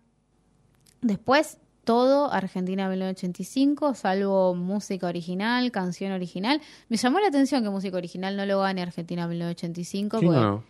Después 1.01 1.59
todo 1.85 2.33
Argentina 2.33 2.89
1985, 2.89 3.95
salvo 3.95 4.55
música 4.55 5.07
original, 5.07 5.71
canción 5.71 6.11
original. 6.13 6.61
Me 6.89 6.97
llamó 6.97 7.21
la 7.21 7.29
atención 7.29 7.63
que 7.63 7.71
música 7.71 7.97
original 7.97 8.37
no 8.37 8.47
lo 8.47 8.61
gane 8.61 8.83
Argentina 8.83 9.29
1985. 9.29 10.19
¿Quién 10.19 10.29
porque, 10.33 10.41
ganó? 10.41 10.65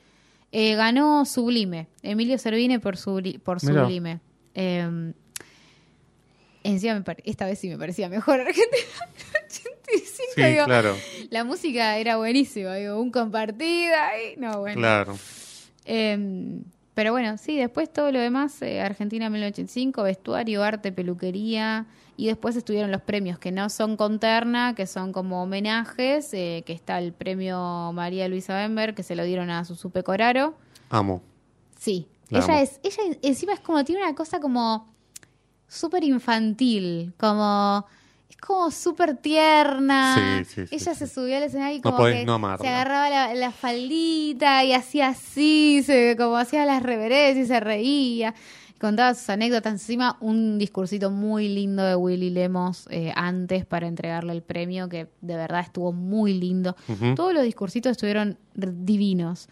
eh, 0.53 0.75
ganó 0.75 1.25
Sublime, 1.25 1.87
Emilio 2.03 2.37
Servine 2.37 2.79
por, 2.79 2.97
Subli- 2.97 3.41
por. 3.41 3.61
Sublime. 3.61 4.21
Eh, 4.55 5.13
encima 6.65 6.95
me 6.95 7.05
esta 7.25 7.47
vez 7.47 7.59
sí 7.59 7.69
me 7.69 7.79
parecía 7.79 8.09
mejor 8.09 8.41
Argentina 8.41 8.85
1985. 9.49 10.33
Sí, 10.35 10.43
digo, 10.43 10.65
claro, 10.65 10.97
la 11.31 11.45
música 11.45 11.97
era 11.99 12.17
buenísima, 12.17 12.75
digo, 12.75 13.01
un 13.01 13.11
compartido 13.13 13.95
ahí. 13.97 14.35
No, 14.37 14.61
bueno. 14.61 14.81
claro. 14.81 15.17
Eh, 15.85 16.61
pero 16.95 17.11
bueno, 17.11 17.37
sí, 17.39 17.57
después 17.57 17.93
todo 17.93 18.13
lo 18.13 18.21
demás, 18.21 18.63
eh, 18.63 18.81
Argentina 18.81 19.29
1985, 19.29 20.03
vestuario, 20.05 20.63
arte, 20.63 20.93
peluquería. 20.93 21.87
Y 22.17 22.29
después 22.29 22.55
estuvieron 22.55 22.93
los 22.93 23.03
premios 23.03 23.41
que 23.41 23.51
no 23.51 23.69
son 23.69 23.97
con 23.97 24.21
terna, 24.21 24.77
que 24.77 24.87
son 24.87 25.13
como 25.13 25.43
homenajes, 25.43 26.33
eh, 26.33 26.63
que 26.65 26.73
está 26.73 27.01
el 27.01 27.13
premio 27.13 27.91
María 27.93 28.29
Luisa 28.29 28.55
Bember, 28.55 28.95
que 28.95 29.03
se 29.03 29.17
lo 29.17 29.25
dieron 29.25 29.51
a 29.51 29.65
Susupe 29.65 30.05
Coraro. 30.05 30.55
Amo. 30.91 31.23
Sí, 31.77 32.07
La 32.31 32.39
ella 32.39 32.55
amo. 32.55 32.63
es, 32.63 32.79
ella 32.85 33.19
encima 33.23 33.55
es 33.55 33.59
como, 33.61 33.83
tiene 33.85 34.03
una 34.03 34.15
cosa 34.15 34.39
como 34.39 34.94
súper 35.75 36.05
infantil, 36.05 37.13
como, 37.19 37.85
es 38.29 38.37
como 38.37 38.71
súper 38.71 39.17
tierna. 39.17 40.45
Sí, 40.45 40.45
sí, 40.45 40.67
sí, 40.67 40.75
ella 40.77 40.95
se 40.95 41.07
subió 41.07 41.37
al 41.37 41.43
escenario 41.43 41.77
y 41.77 41.81
No 41.81 41.83
como 41.83 41.97
podés 41.99 42.21
que 42.21 42.25
no 42.27 42.59
se 42.59 42.69
agarraba 42.69 43.11
la, 43.11 43.35
la 43.35 43.51
faldita 43.51 44.65
y 44.65 44.73
hacía 44.73 45.09
así, 45.09 45.83
se, 45.85 46.17
como 46.17 46.37
hacía 46.37 46.65
las 46.65 46.83
reverencias 46.83 47.45
y 47.45 47.49
se 47.49 47.61
reía. 47.61 48.35
Contaba 48.81 49.15
sus 49.15 49.31
anécdotas. 49.31 49.73
Encima, 49.73 50.19
un 50.21 50.59
discursito 50.59 51.11
muy 51.11 51.49
lindo 51.49 51.83
de 51.83 51.97
Willy 51.97 52.31
Lemos 52.31 52.87
eh, 52.91 53.13
antes 53.17 53.65
para 53.65 53.87
entregarle 53.87 54.33
el 54.33 54.43
premio, 54.43 54.89
que 54.89 55.09
de 55.21 55.37
verdad 55.37 55.61
estuvo 55.61 55.93
muy 55.93 56.35
lindo. 56.35 56.77
Todos 57.17 57.33
los 57.33 57.45
discursitos 57.45 57.93
estuvieron 57.93 58.39
divinos. 58.55 59.49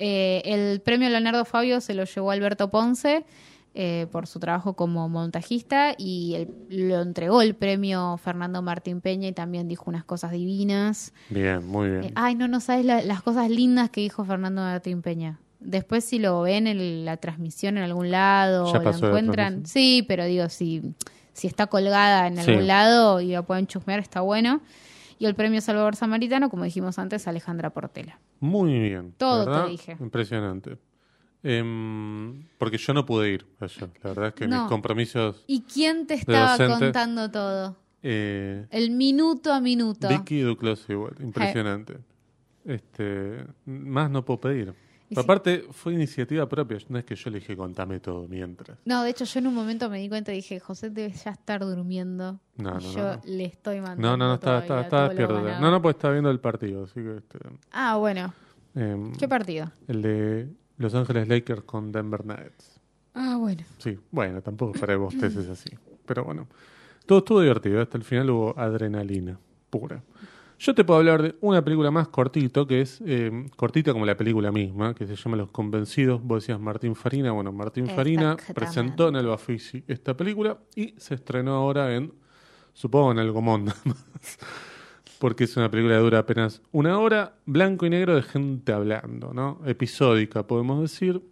Eh, 0.00 0.42
el 0.46 0.80
premio 0.80 1.08
Leonardo 1.10 1.44
Fabio 1.44 1.80
se 1.80 1.94
lo 1.94 2.04
llevó 2.04 2.32
Alberto 2.32 2.70
Ponce 2.70 3.24
eh, 3.74 4.06
por 4.12 4.26
su 4.26 4.38
trabajo 4.38 4.74
como 4.74 5.08
montajista 5.08 5.94
y 5.96 6.34
el- 6.68 6.88
lo 6.88 7.00
entregó 7.00 7.40
el 7.42 7.54
premio 7.54 8.18
Fernando 8.22 8.60
Martín 8.60 9.00
Peña 9.00 9.28
y 9.28 9.32
también 9.32 9.66
dijo 9.68 9.84
unas 9.86 10.04
cosas 10.04 10.32
divinas. 10.32 11.12
Bien, 11.30 11.66
muy 11.66 11.88
bien. 11.88 12.04
Eh, 12.04 12.12
ay, 12.14 12.34
no, 12.34 12.48
no 12.48 12.60
sabes 12.60 12.84
la- 12.84 13.02
las 13.02 13.22
cosas 13.22 13.48
lindas 13.50 13.88
que 13.90 14.00
dijo 14.02 14.24
Fernando 14.24 14.60
Martín 14.62 15.00
Peña. 15.00 15.38
Después 15.60 16.04
si 16.04 16.18
lo 16.18 16.42
ven 16.42 16.66
en 16.66 17.04
la 17.04 17.16
transmisión 17.18 17.78
en 17.78 17.84
algún 17.84 18.10
lado, 18.10 18.70
Ya 18.72 18.80
lo 18.80 18.90
encuentran, 18.90 19.64
sí, 19.64 20.04
pero 20.06 20.24
digo, 20.26 20.48
si, 20.48 20.82
si 21.32 21.46
está 21.46 21.68
colgada 21.68 22.26
en 22.26 22.36
Sí. 22.36 22.50
algún 22.50 22.66
lado 22.66 23.20
y 23.20 23.28
la 23.28 23.42
pueden 23.42 23.66
chusmear, 23.66 24.00
está 24.00 24.20
bueno. 24.20 24.60
Y 25.18 25.26
el 25.26 25.34
premio 25.36 25.60
Salvador 25.60 25.94
Samaritano, 25.94 26.50
como 26.50 26.64
dijimos 26.64 26.98
antes, 26.98 27.28
Alejandra 27.28 27.70
Portela. 27.70 28.18
Muy 28.40 28.76
bien. 28.80 29.14
Todo 29.16 29.46
verdad, 29.46 29.64
te 29.66 29.70
dije. 29.70 29.96
Impresionante. 30.00 30.78
Em, 31.42 32.44
porque 32.58 32.78
yo 32.78 32.94
no 32.94 33.04
pude 33.04 33.30
ir 33.32 33.46
ayer. 33.60 33.90
La 34.02 34.10
verdad 34.10 34.28
es 34.28 34.34
que 34.34 34.46
No. 34.46 34.60
mis 34.62 34.68
compromisos. 34.68 35.42
¿Y 35.46 35.62
quién 35.62 36.06
te 36.06 36.14
estaba 36.14 36.52
docente. 36.56 36.84
contando 36.84 37.30
todo? 37.30 37.76
eh, 38.02 38.66
El 38.70 38.90
minuto 38.92 39.52
a 39.52 39.60
minuto. 39.60 40.08
Vicky 40.08 40.40
Duclos 40.40 40.84
igual. 40.88 41.14
Impresionante. 41.20 41.98
Este, 42.64 43.44
más 43.64 44.10
no 44.10 44.24
puedo 44.24 44.40
pedir. 44.40 44.74
Sí. 45.08 45.16
Aparte, 45.20 45.66
fue 45.72 45.92
iniciativa 45.92 46.48
propia. 46.48 46.78
No 46.88 46.98
es 46.98 47.04
que 47.04 47.14
yo 47.16 47.28
le 47.30 47.38
dije 47.40 47.54
contame 47.56 48.00
todo 48.00 48.26
mientras. 48.28 48.78
No, 48.86 49.02
de 49.02 49.10
hecho 49.10 49.24
yo 49.24 49.40
en 49.40 49.48
un 49.48 49.54
momento 49.54 49.90
me 49.90 49.98
di 49.98 50.08
cuenta 50.08 50.32
y 50.32 50.36
dije, 50.36 50.58
José 50.58 50.88
debe 50.90 51.12
ya 51.12 51.32
estar 51.32 51.60
durmiendo. 51.60 52.40
No, 52.56 52.70
y 52.80 52.84
no, 52.84 52.92
yo 52.92 53.16
no, 53.16 53.20
le 53.26 53.44
estoy 53.44 53.80
mandando 53.80 54.08
No, 54.08 54.16
no, 54.16 54.28
no, 54.28 54.34
estaba 54.34 54.62
todo 54.62 55.02
lo 55.02 55.08
despierto. 55.08 55.60
No, 55.60 55.70
no, 55.70 55.82
pues 55.82 55.96
estaba 55.96 56.12
viendo 56.14 56.30
el 56.30 56.40
partido. 56.40 56.84
Así 56.84 56.94
que, 56.94 57.16
este, 57.18 57.38
Ah, 57.72 57.96
bueno. 57.96 58.32
em, 58.74 59.12
¿Qué 59.16 59.28
partido? 59.28 59.70
el 59.88 60.00
de 60.02 60.48
Los 60.82 60.94
Ángeles 60.94 61.28
Lakers 61.28 61.62
con 61.62 61.92
Denver 61.92 62.26
Nuggets. 62.26 62.80
Ah, 63.14 63.36
bueno. 63.38 63.62
Sí, 63.78 63.98
bueno, 64.10 64.42
tampoco 64.42 64.78
para 64.78 64.96
bosteces 64.96 65.48
así. 65.48 65.70
Pero 66.04 66.24
bueno, 66.24 66.48
todo 67.06 67.18
estuvo 67.18 67.40
divertido. 67.40 67.80
Hasta 67.80 67.96
el 67.96 68.04
final 68.04 68.30
hubo 68.30 68.58
adrenalina 68.58 69.38
pura. 69.70 70.02
Yo 70.58 70.74
te 70.74 70.84
puedo 70.84 71.00
hablar 71.00 71.22
de 71.22 71.34
una 71.40 71.62
película 71.64 71.90
más 71.90 72.08
cortito, 72.08 72.66
que 72.66 72.82
es 72.82 73.02
eh, 73.04 73.46
cortita 73.56 73.92
como 73.92 74.06
la 74.06 74.16
película 74.16 74.52
misma, 74.52 74.94
que 74.94 75.06
se 75.06 75.16
llama 75.16 75.36
Los 75.36 75.50
Convencidos. 75.50 76.22
Vos 76.22 76.42
decías 76.42 76.60
Martín 76.60 76.94
Farina. 76.94 77.32
Bueno, 77.32 77.52
Martín 77.52 77.88
Farina 77.88 78.36
presentó 78.54 79.08
en 79.08 79.16
el 79.16 79.26
Bafisi 79.26 79.82
esta 79.88 80.16
película 80.16 80.58
y 80.76 80.94
se 80.98 81.14
estrenó 81.14 81.54
ahora 81.54 81.94
en, 81.94 82.12
supongo, 82.74 83.12
en 83.12 83.18
Algomón, 83.18 83.64
nada 83.66 83.80
más. 83.84 84.06
Porque 85.22 85.44
es 85.44 85.56
una 85.56 85.70
película 85.70 85.94
que 85.94 86.00
dura 86.00 86.18
apenas 86.18 86.62
una 86.72 86.98
hora, 86.98 87.36
blanco 87.46 87.86
y 87.86 87.90
negro 87.90 88.16
de 88.16 88.22
gente 88.22 88.72
hablando, 88.72 89.32
¿no? 89.32 89.60
Episódica, 89.64 90.44
podemos 90.48 90.82
decir. 90.82 91.22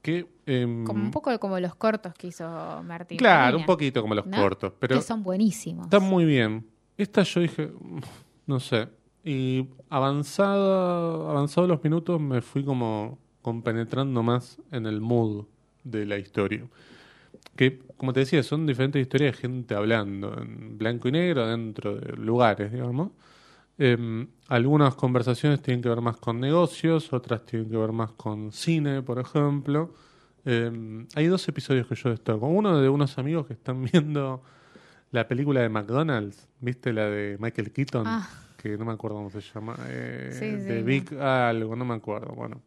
Que, 0.00 0.28
em, 0.46 0.84
Como 0.84 1.02
un 1.02 1.10
poco 1.10 1.36
como 1.40 1.58
los 1.58 1.74
cortos 1.74 2.14
que 2.14 2.28
hizo 2.28 2.44
Martín. 2.84 3.18
Claro, 3.18 3.58
un 3.58 3.66
poquito 3.66 4.00
como 4.00 4.14
los 4.14 4.26
¿no? 4.26 4.36
cortos, 4.36 4.74
pero 4.78 4.94
Que 4.94 5.02
son 5.02 5.24
buenísimos. 5.24 5.86
está 5.86 5.98
muy 5.98 6.24
bien. 6.24 6.64
Esta 6.96 7.24
yo 7.24 7.40
dije, 7.40 7.66
mm, 7.66 7.98
no 8.46 8.60
sé, 8.60 8.86
y 9.24 9.66
avanzado, 9.90 11.28
avanzado 11.28 11.66
los 11.66 11.82
minutos 11.82 12.20
me 12.20 12.42
fui 12.42 12.64
como 12.64 13.18
compenetrando 13.42 14.22
más 14.22 14.60
en 14.70 14.86
el 14.86 15.00
mood 15.00 15.46
de 15.82 16.06
la 16.06 16.16
historia. 16.16 16.64
Que, 17.56 17.80
como 17.96 18.12
te 18.12 18.20
decía, 18.20 18.40
son 18.44 18.68
diferentes 18.68 19.02
historias 19.02 19.34
de 19.34 19.38
gente 19.40 19.74
hablando, 19.74 20.40
en 20.40 20.78
blanco 20.78 21.08
y 21.08 21.10
negro, 21.10 21.48
dentro 21.48 21.96
de 21.96 22.16
lugares, 22.16 22.70
digamos. 22.70 23.10
Em, 23.78 24.26
algunas 24.48 24.94
conversaciones 24.94 25.62
tienen 25.62 25.82
que 25.82 25.88
ver 25.88 26.00
más 26.00 26.16
con 26.18 26.38
negocios, 26.40 27.12
otras 27.12 27.44
tienen 27.44 27.70
que 27.70 27.76
ver 27.76 27.92
más 27.92 28.12
con 28.12 28.52
cine, 28.52 29.02
por 29.02 29.18
ejemplo. 29.18 29.94
Em, 30.44 31.06
hay 31.14 31.26
dos 31.26 31.46
episodios 31.48 31.86
que 31.86 31.94
yo 31.94 32.10
destaco. 32.10 32.46
Uno 32.46 32.80
de 32.80 32.88
unos 32.88 33.16
amigos 33.18 33.46
que 33.46 33.54
están 33.54 33.82
viendo 33.92 34.42
la 35.10 35.26
película 35.28 35.60
de 35.60 35.68
McDonald's, 35.68 36.48
¿viste? 36.60 36.92
La 36.92 37.06
de 37.08 37.36
Michael 37.40 37.72
Keaton, 37.72 38.04
Ah. 38.06 38.28
que 38.56 38.76
no 38.76 38.84
me 38.84 38.92
acuerdo 38.92 39.16
cómo 39.16 39.30
se 39.30 39.40
llama. 39.40 39.74
eh, 39.88 40.30
Sí, 40.32 40.50
sí, 40.50 40.56
de 40.68 40.80
no. 40.80 40.86
Big 40.86 41.14
algo, 41.18 41.74
no 41.76 41.84
me 41.84 41.94
acuerdo. 41.94 42.34
Bueno, 42.34 42.60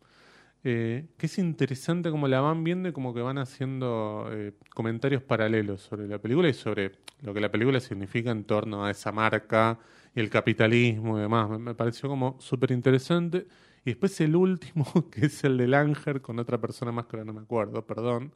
eh, 0.63 1.06
que 1.18 1.28
es 1.28 1.38
interesante 1.38 2.10
como 2.10 2.28
la 2.28 2.41
van 2.41 2.63
viendo 2.63 2.89
y 2.89 2.91
como 2.91 3.13
que 3.13 3.22
van 3.22 3.38
haciendo 3.38 4.28
eh, 4.32 4.54
comentarios 4.74 5.22
paralelos 5.22 5.82
sobre 5.82 6.08
la 6.08 6.18
película 6.18 6.50
y 6.50 6.54
sobre 6.54 6.94
lo 7.22 7.34
que 7.34 7.39
la 7.39 7.50
película 7.52 7.80
significa 7.80 8.32
en 8.32 8.44
torno 8.44 8.84
a 8.86 8.91
esa 8.91 9.12
marca 9.12 9.78
y 10.15 10.19
el 10.21 10.30
capitalismo 10.30 11.17
y 11.17 11.21
demás. 11.21 11.49
Me, 11.49 11.58
me 11.60 11.75
pareció 11.75 12.10
como 12.10 12.38
súper 12.39 12.71
interesante. 12.71 13.47
Y 13.84 13.91
después 13.91 14.19
el 14.21 14.36
último, 14.36 14.86
que 15.12 15.25
es 15.28 15.43
el 15.43 15.58
de 15.58 15.67
Langer 15.67 16.21
con 16.21 16.39
otra 16.39 16.60
persona 16.60 16.91
más 16.91 17.06
que 17.06 17.17
ahora 17.17 17.25
no 17.25 17.34
me 17.34 17.41
acuerdo, 17.41 17.86
perdón. 17.86 18.34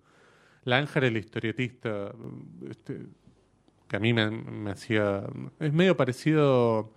Langer, 0.65 1.05
el 1.05 1.17
historietista, 1.17 2.11
este, 2.69 3.07
que 3.87 3.95
a 3.95 3.99
mí 3.99 4.13
me, 4.13 4.29
me 4.29 4.71
hacía... 4.71 5.23
Es 5.59 5.73
medio 5.73 5.95
parecido, 5.97 6.93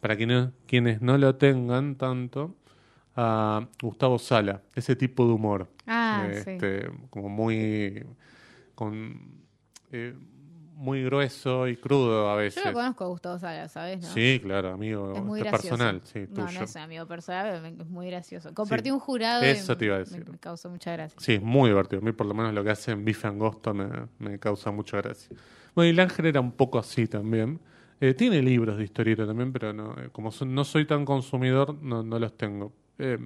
para 0.00 0.16
quienes, 0.16 0.50
quienes 0.66 1.00
no 1.00 1.16
lo 1.16 1.36
tengan 1.36 1.96
tanto, 1.96 2.56
a 3.16 3.68
Gustavo 3.80 4.18
Sala, 4.18 4.62
ese 4.74 4.96
tipo 4.96 5.26
de 5.26 5.32
humor. 5.32 5.70
Ah, 5.86 6.26
Eh, 6.28 6.42
sí. 6.44 6.50
este, 6.50 6.90
como 7.10 7.28
muy... 7.28 8.04
con 8.74 9.44
eh, 9.92 10.14
muy 10.74 11.04
grueso 11.04 11.68
y 11.68 11.76
crudo 11.76 12.28
a 12.30 12.34
Yo 12.34 12.38
veces. 12.38 12.64
lo 12.64 12.72
conozco 12.72 13.04
a 13.04 13.08
Gustavo 13.08 13.38
Sala, 13.38 13.68
¿sabes? 13.68 14.02
¿no? 14.02 14.08
Sí, 14.08 14.40
claro, 14.42 14.72
amigo 14.72 15.12
Es 15.14 15.22
muy 15.22 15.40
gracioso. 15.40 15.68
personal, 15.76 16.00
sí, 16.04 16.20
no, 16.28 16.46
tuyo. 16.46 16.58
no 16.58 16.64
es 16.64 16.74
un 16.76 16.82
amigo 16.82 17.06
personal, 17.06 17.62
me- 17.62 17.82
es 17.82 17.88
muy 17.88 18.06
gracioso. 18.08 18.52
Compartí 18.54 18.90
un 18.90 18.98
jurado 18.98 19.42
Eso 19.42 19.72
y 19.72 19.76
te 19.76 19.84
iba 19.86 19.94
a 19.94 19.98
me- 19.98 20.04
decir. 20.04 20.28
Me, 20.30 20.38
causó 20.38 20.68
mucha 20.70 20.92
gracia. 20.92 21.18
Sí, 21.20 21.34
es 21.34 21.42
muy 21.42 21.70
divertido. 21.70 22.02
A 22.02 22.04
mí 22.04 22.12
por 22.12 22.26
lo 22.26 22.34
menos 22.34 22.52
lo 22.52 22.62
que 22.64 22.70
hace 22.70 22.90
en 22.92 23.04
Bife 23.04 23.26
Angosto 23.28 23.72
me, 23.72 23.86
me 24.18 24.38
causa 24.38 24.70
mucha 24.70 24.96
gracia. 24.98 25.36
Bueno, 25.74 25.86
y 25.88 25.90
el 25.90 26.00
Ángel 26.00 26.26
era 26.26 26.40
un 26.40 26.52
poco 26.52 26.78
así 26.78 27.06
también. 27.06 27.60
Eh, 28.00 28.12
tiene 28.14 28.42
libros 28.42 28.76
de 28.76 28.84
historieta 28.84 29.26
también, 29.26 29.52
pero 29.52 29.72
no, 29.72 29.92
eh, 29.98 30.08
como 30.12 30.30
so- 30.32 30.44
no 30.44 30.64
soy 30.64 30.84
tan 30.86 31.04
consumidor, 31.04 31.74
no, 31.82 32.02
no 32.02 32.18
los 32.18 32.36
tengo. 32.36 32.72
Eh, 32.98 33.18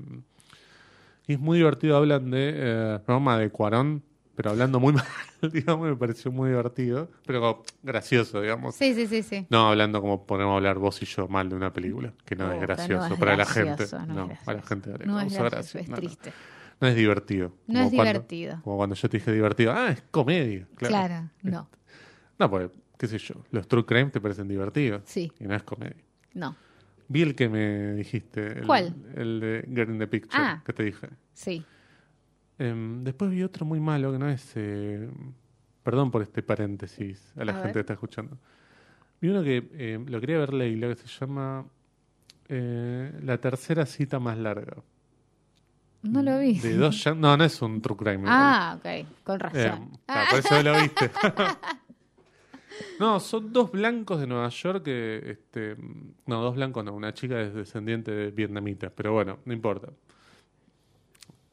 y 1.27 1.35
es 1.35 1.41
muy 1.41 1.59
divertido, 1.59 1.97
hablan 1.97 2.31
de 2.31 2.53
eh, 2.55 2.99
Roma 3.07 3.39
de 3.39 3.51
Cuarón, 3.51 4.03
pero 4.38 4.51
hablando 4.51 4.79
muy 4.79 4.92
mal, 4.94 5.05
digamos, 5.53 5.88
me 5.90 5.96
pareció 5.96 6.31
muy 6.31 6.51
divertido, 6.51 7.11
pero 7.27 7.64
gracioso, 7.83 8.40
digamos. 8.40 8.77
Sí, 8.77 8.94
sí, 8.94 9.09
sí, 9.09 9.24
sí. 9.24 9.46
No 9.51 9.68
hablando 9.68 10.01
como 10.01 10.24
podemos 10.27 10.55
hablar 10.55 10.79
vos 10.79 11.03
y 11.03 11.07
yo 11.07 11.27
mal 11.27 11.48
de 11.48 11.57
una 11.57 11.72
película, 11.72 12.12
que 12.24 12.37
no 12.37 12.46
Oh, 12.48 12.53
es 12.53 12.61
gracioso 12.61 13.09
no 13.09 13.16
para 13.16 13.35
gracioso, 13.35 13.64
la 13.64 13.77
gente. 13.77 13.96
no 14.14 14.31
es 14.31 14.38
No, 14.38 14.38
a 14.46 14.55
la 14.55 14.62
gente 14.62 14.96
le 14.98 15.07
No 15.07 15.20
es 15.20 15.35
gracioso, 15.37 15.79
es 15.81 15.90
triste. 15.90 16.33
No 16.81 16.87
es 16.87 16.94
divertido. 16.94 17.48
No 17.66 17.74
Como 17.74 17.79
es 17.88 17.94
cuando- 17.94 18.05
divertido. 18.12 18.61
Como 18.62 18.77
cuando 18.77 18.94
yo 18.94 19.11
te 19.11 19.16
dije 19.18 19.33
divertido. 19.33 19.72
Ah, 19.72 19.88
es 19.90 20.03
comedia. 20.12 20.68
Claro. 20.77 20.92
Claro, 20.94 21.31
no. 21.42 21.68
No, 22.38 22.48
pues, 22.48 22.70
qué 22.96 23.09
sé 23.09 23.18
yo. 23.18 23.35
Los 23.51 23.66
true 23.66 23.85
crime 23.85 24.11
te 24.11 24.20
parecen 24.20 24.46
divertidos. 24.46 25.03
Sí, 25.07 25.33
Y 25.40 25.44
no 25.48 25.57
es 25.57 25.64
comedia. 25.64 25.96
no. 26.35 26.55
Vi 27.11 27.22
el 27.22 27.35
que 27.35 27.48
me 27.48 27.94
dijiste. 27.94 28.59
El, 28.61 28.66
¿Cuál? 28.66 28.94
El 29.16 29.40
de 29.40 29.68
Get 29.74 29.88
in 29.88 29.98
the 29.98 30.07
Picture, 30.07 30.40
Ah. 30.40 30.62
que 30.64 30.72
te 30.74 30.83
dije. 30.85 31.09
Sí. 31.33 31.64
Em, 32.59 33.05
después 33.05 33.31
vi 33.31 33.42
otro 33.42 33.64
muy 33.64 33.81
malo 33.81 34.12
que 34.12 34.18
no 34.18 34.29
es. 34.29 34.53
eh, 34.57 35.09
perdón 35.83 36.11
por 36.11 36.23
este 36.23 36.42
paréntesis 36.42 37.33
a 37.37 37.44
la 37.44 37.53
A 37.53 37.55
gente 37.57 37.66
ver. 37.68 37.73
que 37.75 37.81
está 37.81 37.92
escuchando. 37.94 38.37
Vi 39.20 39.28
uno 39.30 39.43
que 39.43 39.68
eh, 39.72 40.05
lo 40.07 40.20
quería 40.20 40.39
ver 40.39 40.53
Leila, 40.53 40.89
que 40.89 40.97
se 40.97 41.07
llama 41.07 41.64
eh, 42.49 43.12
La 43.22 43.39
tercera 43.39 43.87
cita 43.87 44.18
más 44.18 44.37
larga. 44.39 44.76
No 46.03 46.22
lo 46.22 46.39
vi. 46.39 46.59
De 46.61 46.76
dos 46.76 47.05
No, 47.16 47.37
no 47.37 47.43
es 47.45 47.61
un 47.62 47.80
true 47.83 47.97
crime. 47.97 48.22
Ah, 48.26 48.76
ok. 48.78 49.07
Con 49.24 49.37
Eh, 49.37 49.39
razón. 49.39 49.99
por 50.30 50.39
eso 50.39 50.62
lo 50.62 50.80
viste. 50.80 51.11
no, 53.01 53.18
son 53.20 53.53
dos 53.53 53.72
blancos 53.72 54.20
de 54.20 54.26
Nueva 54.26 54.49
York 54.51 54.85
que, 54.85 55.22
este, 55.30 55.76
no, 56.26 56.41
dos 56.43 56.55
blancos 56.55 56.85
no, 56.85 56.93
una 56.95 57.12
chica 57.14 57.41
es 57.41 57.55
descendiente 57.55 58.11
de 58.12 58.30
vietnamitas, 58.30 58.93
pero 58.95 59.12
bueno, 59.12 59.39
no 59.45 59.53
importa. 59.53 59.89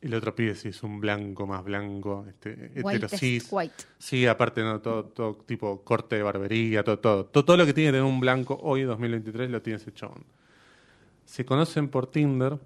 Y 0.05 0.07
el 0.07 0.13
otro 0.13 0.35
pibe 0.35 0.53
sí 0.53 0.67
es 0.67 0.83
un 0.83 0.99
blanco 0.99 1.47
más 1.47 1.63
blanco, 1.63 2.27
este, 2.29 2.71
heterosis. 2.75 3.49
Sí, 3.97 4.27
aparte 4.27 4.61
no, 4.61 4.79
todo, 4.79 5.05
todo 5.05 5.33
tipo 5.47 5.81
corte 5.83 6.17
de 6.17 6.21
barbería, 6.21 6.83
todo, 6.83 6.99
todo, 6.99 7.25
todo, 7.25 7.43
todo 7.43 7.57
lo 7.57 7.65
que 7.65 7.73
tiene 7.73 7.87
que 7.87 7.93
tener 7.93 8.05
un 8.05 8.19
blanco 8.19 8.55
hoy 8.61 8.83
2023 8.83 9.49
lo 9.49 9.63
tiene 9.63 9.77
ese 9.77 9.91
chabón. 9.91 10.23
Se 11.25 11.43
conocen 11.43 11.87
por 11.87 12.05
Tinder, 12.05 12.59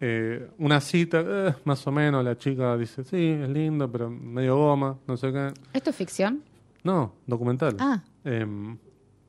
eh, 0.00 0.48
una 0.56 0.80
cita, 0.80 1.22
eh, 1.22 1.54
más 1.64 1.86
o 1.86 1.92
menos, 1.92 2.24
la 2.24 2.38
chica 2.38 2.74
dice, 2.78 3.04
sí, 3.04 3.36
es 3.42 3.48
lindo, 3.50 3.92
pero 3.92 4.08
medio 4.08 4.56
goma, 4.56 4.96
no 5.06 5.18
sé 5.18 5.30
qué. 5.30 5.52
¿Esto 5.74 5.90
es 5.90 5.96
ficción? 5.96 6.42
No, 6.82 7.16
documental. 7.26 7.76
Ah. 7.78 8.02
Em, 8.24 8.78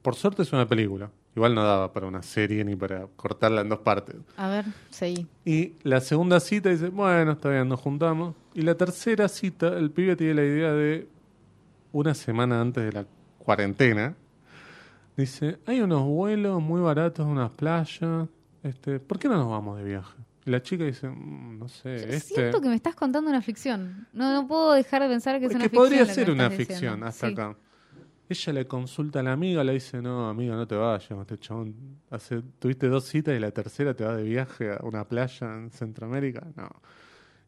por 0.01 0.15
suerte 0.15 0.43
es 0.43 0.53
una 0.53 0.65
película. 0.65 1.11
Igual 1.35 1.55
no 1.55 1.63
daba 1.63 1.93
para 1.93 2.07
una 2.07 2.21
serie 2.23 2.63
ni 2.65 2.75
para 2.75 3.07
cortarla 3.15 3.61
en 3.61 3.69
dos 3.69 3.79
partes. 3.79 4.15
A 4.35 4.49
ver, 4.49 4.65
seguí. 4.89 5.27
Y 5.45 5.73
la 5.83 6.01
segunda 6.01 6.39
cita 6.41 6.69
dice, 6.69 6.89
bueno, 6.89 7.31
está 7.33 7.49
bien, 7.49 7.69
nos 7.69 7.79
juntamos. 7.79 8.35
Y 8.53 8.61
la 8.63 8.75
tercera 8.75 9.29
cita, 9.29 9.69
el 9.77 9.91
pibe 9.91 10.15
tiene 10.17 10.33
la 10.33 10.43
idea 10.43 10.73
de 10.73 11.07
una 11.93 12.13
semana 12.13 12.59
antes 12.59 12.83
de 12.83 12.91
la 12.91 13.05
cuarentena. 13.37 14.13
Dice, 15.15 15.57
hay 15.65 15.81
unos 15.81 16.03
vuelos 16.03 16.61
muy 16.61 16.81
baratos, 16.81 17.25
unas 17.25 17.51
playas. 17.51 18.27
Este, 18.63 18.99
¿Por 18.99 19.17
qué 19.19 19.27
no 19.29 19.35
nos 19.37 19.49
vamos 19.49 19.77
de 19.77 19.83
viaje? 19.85 20.13
Y 20.45 20.49
la 20.49 20.61
chica 20.61 20.83
dice, 20.83 21.07
"Mm, 21.07 21.59
no 21.59 21.67
sé, 21.69 21.89
Yo 21.99 22.05
este... 22.07 22.35
Siento 22.35 22.59
que 22.61 22.67
me 22.67 22.75
estás 22.75 22.95
contando 22.95 23.29
una 23.29 23.41
ficción. 23.41 24.07
No, 24.11 24.33
no 24.33 24.47
puedo 24.47 24.73
dejar 24.73 25.01
de 25.03 25.07
pensar 25.09 25.39
que 25.39 25.45
es 25.45 25.51
Es 25.51 25.55
una 25.55 25.63
que 25.65 25.69
ficción. 25.69 25.83
podría 25.87 26.05
ser 26.05 26.31
una 26.31 26.49
ficción 26.49 26.79
diciendo. 26.81 27.05
hasta 27.05 27.27
Sí. 27.27 27.33
acá. 27.33 27.55
Ella 28.31 28.53
le 28.53 28.65
consulta 28.65 29.19
a 29.19 29.23
la 29.23 29.33
amiga, 29.33 29.61
le 29.63 29.73
dice, 29.73 30.01
no, 30.01 30.29
amiga, 30.29 30.55
no 30.55 30.65
te 30.65 30.75
vayas, 30.75 31.11
este 31.11 31.37
chabón. 31.37 31.75
Hace, 32.09 32.41
tuviste 32.59 32.87
dos 32.87 33.03
citas 33.03 33.35
y 33.35 33.39
la 33.39 33.51
tercera 33.51 33.93
te 33.93 34.05
va 34.05 34.15
de 34.15 34.23
viaje 34.23 34.71
a 34.71 34.79
una 34.83 35.03
playa 35.05 35.53
en 35.53 35.69
Centroamérica. 35.69 36.47
No. 36.55 36.69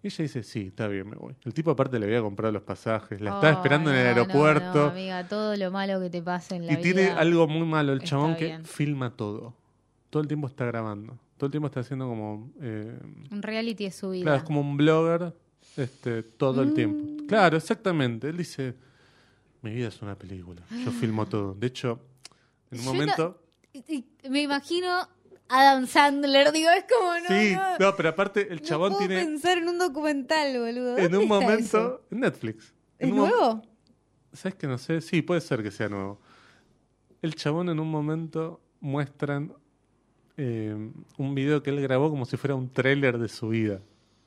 Y 0.03 0.07
ella 0.07 0.23
dice, 0.23 0.43
sí, 0.43 0.67
está 0.67 0.89
bien, 0.89 1.09
me 1.09 1.15
voy. 1.15 1.33
El 1.45 1.53
tipo 1.53 1.71
aparte 1.71 1.97
le 1.99 2.05
había 2.07 2.19
comprado 2.21 2.51
los 2.51 2.63
pasajes, 2.63 3.21
la 3.21 3.29
estaba 3.35 3.53
Oh, 3.53 3.55
esperando 3.55 3.89
en 3.91 3.95
el 3.95 4.03
no, 4.03 4.11
no, 4.11 4.19
aeropuerto. 4.21 4.79
no, 4.85 4.91
amiga, 4.91 5.25
todo 5.25 5.55
lo 5.55 5.71
malo 5.71 6.01
que 6.01 6.09
te 6.09 6.21
pasa 6.21 6.57
en 6.57 6.65
la 6.67 6.73
y 6.73 6.75
vida. 6.75 6.83
tiene 6.83 7.09
algo 7.11 7.47
muy 7.47 7.65
malo 7.65 7.93
el 7.93 8.01
chabón 8.01 8.35
que 8.35 8.59
filma 8.65 9.11
todo. 9.15 9.55
Todo 10.09 10.21
el 10.21 10.27
tiempo 10.27 10.47
está 10.47 10.65
grabando. 10.65 11.17
Todo 11.37 11.45
el 11.47 11.51
tiempo 11.51 11.67
está 11.67 11.79
haciendo 11.79 12.07
como... 12.09 12.51
eh, 12.61 12.99
Un 13.31 13.41
reality 13.41 13.85
de 13.85 13.91
su 13.91 14.09
vida. 14.09 14.23
Claro, 14.23 14.37
es 14.39 14.43
como 14.43 14.59
un 14.59 14.75
blogger 14.75 15.33
este, 15.77 16.23
todo 16.23 16.61
el 16.61 16.71
Mm. 16.71 16.73
tiempo. 16.73 17.23
Claro, 17.27 17.55
exactamente. 17.55 18.27
Él 18.27 18.35
dice, 18.35 18.75
mi 19.63 19.73
vida 19.73 19.87
es 19.87 20.01
una 20.01 20.15
película. 20.17 20.61
Yo 20.85 20.91
filmo 20.91 21.25
todo. 21.25 21.53
De 21.55 21.67
hecho, 21.67 21.99
en 22.71 22.79
un 22.79 22.85
Yo 22.85 22.93
momento... 22.93 23.39
Me 24.29 24.41
imagino 24.41 25.07
Adam 25.49 25.87
Sandler, 25.87 26.51
digo, 26.51 26.69
es 26.69 26.83
como 26.83 27.13
no. 27.17 27.27
sí, 27.27 27.55
no, 27.55 27.77
no, 27.79 27.95
pero 27.95 28.09
aparte 28.09 28.47
el 28.51 28.59
no 28.61 28.65
chabón 28.65 28.93
puedo 28.93 29.07
tiene... 29.07 29.23
pensar 29.23 29.57
en 29.57 29.67
un 29.69 29.79
documental, 29.79 30.59
boludo. 30.59 30.97
En 30.97 31.03
¿Dónde 31.11 31.17
un 31.17 31.23
está 31.23 31.39
momento... 31.39 32.05
En 32.11 32.19
Netflix. 32.19 32.73
En 32.99 33.07
¿Es 33.07 33.13
un 33.13 33.19
mom- 33.19 33.29
nuevo? 33.29 33.61
¿Sabes 34.33 34.55
que 34.55 34.67
no 34.67 34.77
sé? 34.77 35.01
Sí, 35.01 35.21
puede 35.21 35.41
ser 35.41 35.63
que 35.63 35.71
sea 35.71 35.89
nuevo. 35.89 36.19
El 37.21 37.35
chabón 37.35 37.69
en 37.69 37.79
un 37.79 37.89
momento 37.89 38.61
muestran 38.79 39.53
eh, 40.37 40.75
un 41.17 41.35
video 41.35 41.63
que 41.63 41.69
él 41.69 41.81
grabó 41.81 42.09
como 42.09 42.25
si 42.25 42.35
fuera 42.37 42.55
un 42.55 42.71
tráiler 42.71 43.17
de 43.17 43.29
su 43.29 43.49
vida. 43.49 43.79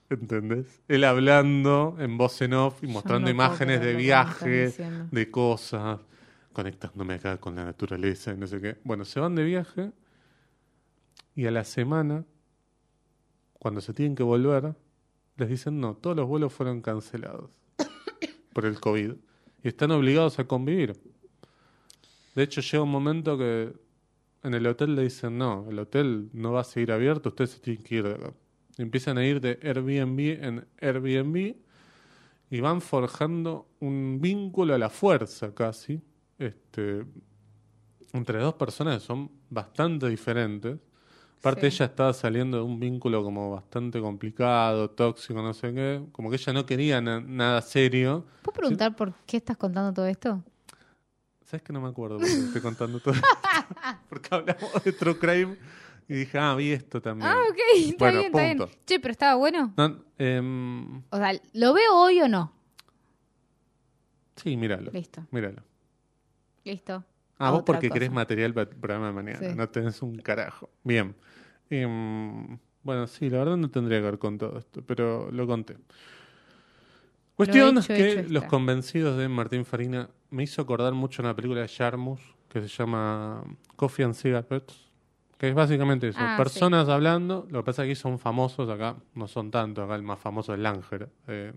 ¿Entendés? 0.08 0.82
Él 0.88 1.04
hablando 1.04 1.96
en 1.98 2.16
voz 2.16 2.40
en 2.42 2.54
off 2.54 2.82
y 2.82 2.86
mostrando 2.86 3.26
no 3.26 3.30
imágenes 3.30 3.80
de 3.80 3.92
creer 3.92 3.94
lo 3.94 3.98
que 3.98 4.02
me 4.02 4.02
viaje, 4.02 4.64
estás 4.64 4.78
diciendo. 4.78 5.08
de 5.10 5.30
cosas, 5.30 6.00
conectándome 6.52 7.14
acá 7.14 7.38
con 7.38 7.56
la 7.56 7.64
naturaleza 7.64 8.32
y 8.32 8.36
no 8.36 8.46
sé 8.46 8.60
qué. 8.60 8.76
Bueno, 8.84 9.04
se 9.04 9.18
van 9.20 9.34
de 9.34 9.44
viaje 9.44 9.92
y 11.34 11.46
a 11.46 11.50
la 11.50 11.64
semana, 11.64 12.24
cuando 13.58 13.80
se 13.80 13.92
tienen 13.92 14.14
que 14.14 14.22
volver, 14.22 14.74
les 15.36 15.48
dicen 15.48 15.80
no, 15.80 15.94
todos 15.96 16.16
los 16.16 16.26
vuelos 16.26 16.52
fueron 16.52 16.80
cancelados 16.80 17.50
por 18.52 18.64
el 18.64 18.80
COVID 18.80 19.12
y 19.62 19.68
están 19.68 19.90
obligados 19.90 20.38
a 20.38 20.44
convivir. 20.44 20.98
De 22.34 22.42
hecho, 22.42 22.60
llega 22.60 22.82
un 22.82 22.90
momento 22.90 23.36
que 23.36 23.72
en 24.42 24.54
el 24.54 24.66
hotel 24.66 24.94
le 24.94 25.02
dicen 25.02 25.36
no, 25.36 25.66
el 25.68 25.78
hotel 25.78 26.30
no 26.32 26.52
va 26.52 26.60
a 26.60 26.64
seguir 26.64 26.92
abierto, 26.92 27.30
ustedes 27.30 27.50
se 27.50 27.60
tienen 27.60 27.82
que 27.82 27.96
ir 27.96 28.04
de 28.04 28.14
acá. 28.14 28.32
Empiezan 28.78 29.18
a 29.18 29.24
ir 29.24 29.40
de 29.40 29.58
Airbnb 29.62 30.18
en 30.44 30.66
Airbnb 30.80 31.56
y 32.50 32.60
van 32.60 32.80
forjando 32.80 33.68
un 33.80 34.18
vínculo 34.20 34.74
a 34.74 34.78
la 34.78 34.90
fuerza 34.90 35.54
casi, 35.54 36.00
este, 36.38 37.04
entre 38.12 38.38
dos 38.38 38.54
personas 38.54 39.00
que 39.00 39.06
son 39.06 39.30
bastante 39.50 40.08
diferentes. 40.08 40.78
Aparte 41.38 41.70
Sí. 41.70 41.76
ella 41.76 41.86
estaba 41.86 42.12
saliendo 42.12 42.56
de 42.58 42.62
un 42.64 42.78
vínculo 42.80 43.22
como 43.22 43.50
bastante 43.50 44.00
complicado, 44.00 44.90
tóxico, 44.90 45.42
no 45.42 45.54
sé 45.54 45.72
qué, 45.72 46.02
como 46.12 46.28
que 46.30 46.36
ella 46.36 46.52
no 46.52 46.66
quería 46.66 47.00
na- 47.00 47.20
nada 47.20 47.62
serio. 47.62 48.24
¿Puedo 48.42 48.56
preguntar 48.56 48.94
por 48.96 49.12
qué 49.26 49.36
estás 49.38 49.56
contando 49.56 49.92
todo 49.92 50.06
esto? 50.06 50.42
¿Sabes 51.44 51.62
que 51.62 51.72
no 51.72 51.80
me 51.80 51.88
acuerdo 51.88 52.18
por 52.18 52.26
qué 52.26 52.34
estoy 52.46 52.60
contando 52.60 53.00
todo 53.00 53.14
esto? 53.14 53.26
Porque 54.08 54.28
hablamos 54.32 54.84
de 54.84 54.92
True 54.92 55.18
Crime 55.18 55.56
y 56.08 56.14
dije, 56.14 56.38
ah, 56.38 56.54
vi 56.54 56.70
esto 56.72 57.00
también. 57.02 57.28
Ah, 57.30 57.36
ok, 57.50 57.56
está 57.76 57.96
Bueno, 57.98 58.18
bien, 58.20 58.26
está 58.26 58.42
bien. 58.66 58.78
Che, 58.86 59.00
pero 59.00 59.12
estaba 59.12 59.34
bueno. 59.34 59.72
No, 59.76 60.04
em, 60.18 60.98
O 61.10 61.16
sea, 61.16 61.32
¿lo 61.52 61.72
veo 61.74 61.94
hoy 61.96 62.20
o 62.22 62.28
no? 62.28 62.52
sí, 64.36 64.56
míralo. 64.56 64.90
Listo, 64.92 65.26
Míralo. 65.30 65.62
listo. 66.64 67.04
Ah, 67.38 67.50
vos 67.50 67.62
porque 67.64 67.88
cosa. 67.88 67.94
querés 67.94 68.10
material 68.12 68.54
para 68.54 68.70
el 68.70 68.76
programa 68.76 69.06
de 69.08 69.12
mañana, 69.12 69.38
Sí. 69.38 69.54
no 69.54 69.68
tenés 69.68 70.00
un 70.02 70.16
carajo. 70.18 70.70
Bien. 70.84 71.14
Em, 71.70 72.58
bueno, 72.82 73.06
sí, 73.06 73.28
la 73.28 73.38
verdad 73.38 73.56
no 73.56 73.70
tendría 73.70 74.00
que 74.00 74.06
haber 74.06 74.18
contado 74.18 74.58
esto, 74.58 74.82
pero 74.86 75.30
lo 75.30 75.46
conté. 75.46 75.76
Cuestión 77.34 77.76
hecho, 77.78 77.88
que 77.88 78.12
hecho 78.20 78.32
Los. 78.32 78.44
Convencidos 78.44 79.18
de 79.18 79.28
Martín 79.28 79.64
Farina 79.66 80.08
me 80.30 80.44
hizo 80.44 80.62
acordar 80.62 80.94
mucho 80.94 81.20
una 81.22 81.34
película 81.36 81.60
de 81.60 81.68
Jarmus 81.68 82.20
que 82.48 82.62
se 82.62 82.68
llama 82.68 83.42
Coffee 83.76 84.04
and 84.06 84.14
Cigarettes, 84.14 84.85
que 85.38 85.48
es 85.48 85.54
básicamente 85.54 86.08
eso, 86.08 86.18
Ah, 86.20 86.34
personas 86.36 86.88
hablando, 86.88 87.46
lo 87.50 87.60
que 87.60 87.66
pasa 87.66 87.82
es 87.82 87.86
que 87.86 87.92
aquí 87.92 88.00
son 88.00 88.18
famosos, 88.18 88.68
acá 88.68 88.96
no 89.14 89.28
son 89.28 89.50
tanto, 89.50 89.82
acá 89.82 89.94
el 89.94 90.02
más 90.02 90.18
famoso 90.18 90.54
es 90.54 90.60
Langer, 90.60 91.08
eh, 91.28 91.52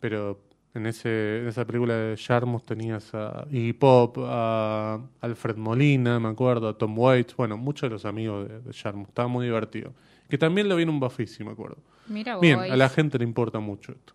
pero 0.00 0.40
en, 0.74 0.86
ese, 0.86 1.40
en 1.40 1.48
esa 1.48 1.64
película 1.66 1.94
de 1.94 2.16
Jarmus 2.16 2.64
tenías 2.64 3.14
a 3.14 3.46
Iggy 3.50 3.74
Pop, 3.74 4.16
a 4.20 4.98
Alfred 5.20 5.56
Molina, 5.56 6.18
me 6.18 6.28
acuerdo, 6.28 6.68
a 6.68 6.78
Tom 6.78 6.98
Waits, 6.98 7.36
bueno, 7.36 7.56
muchos 7.56 7.88
de 7.88 7.94
los 7.94 8.04
amigos 8.04 8.48
de, 8.48 8.60
de 8.60 8.72
Jarmus, 8.72 9.08
estaba 9.08 9.28
muy 9.28 9.44
divertido. 9.46 9.92
Que 10.28 10.38
también 10.38 10.66
lo 10.66 10.76
vi 10.76 10.84
en 10.84 10.88
un 10.88 10.98
Bafisi, 10.98 11.44
me 11.44 11.50
acuerdo. 11.50 11.76
Mira. 12.08 12.38
Bien, 12.38 12.58
a 12.58 12.76
la 12.76 12.88
gente 12.88 13.18
le 13.18 13.24
importa 13.24 13.60
mucho 13.60 13.92
esto. 13.92 14.14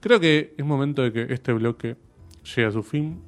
Creo 0.00 0.18
que 0.18 0.54
es 0.56 0.64
momento 0.64 1.02
de 1.02 1.12
que 1.12 1.32
este 1.32 1.52
bloque 1.52 1.96
llegue 2.42 2.68
a 2.68 2.72
su 2.72 2.82
fin 2.82 3.20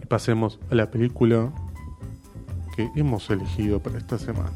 y 0.00 0.06
pasemos 0.06 0.60
a 0.70 0.74
la 0.74 0.90
película 0.90 1.52
que 2.74 2.90
hemos 2.94 3.30
elegido 3.30 3.80
para 3.80 3.98
esta 3.98 4.18
semana. 4.18 4.52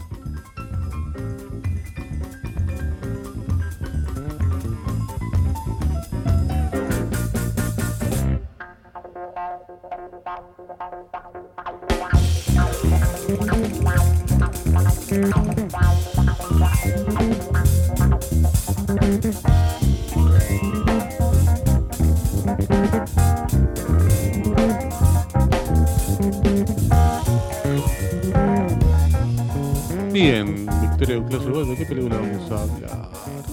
¿De 31.30 31.76
qué 31.76 31.84
película 31.84 32.16
vamos 32.16 32.50
a 32.50 32.62
hablar? 32.62 33.08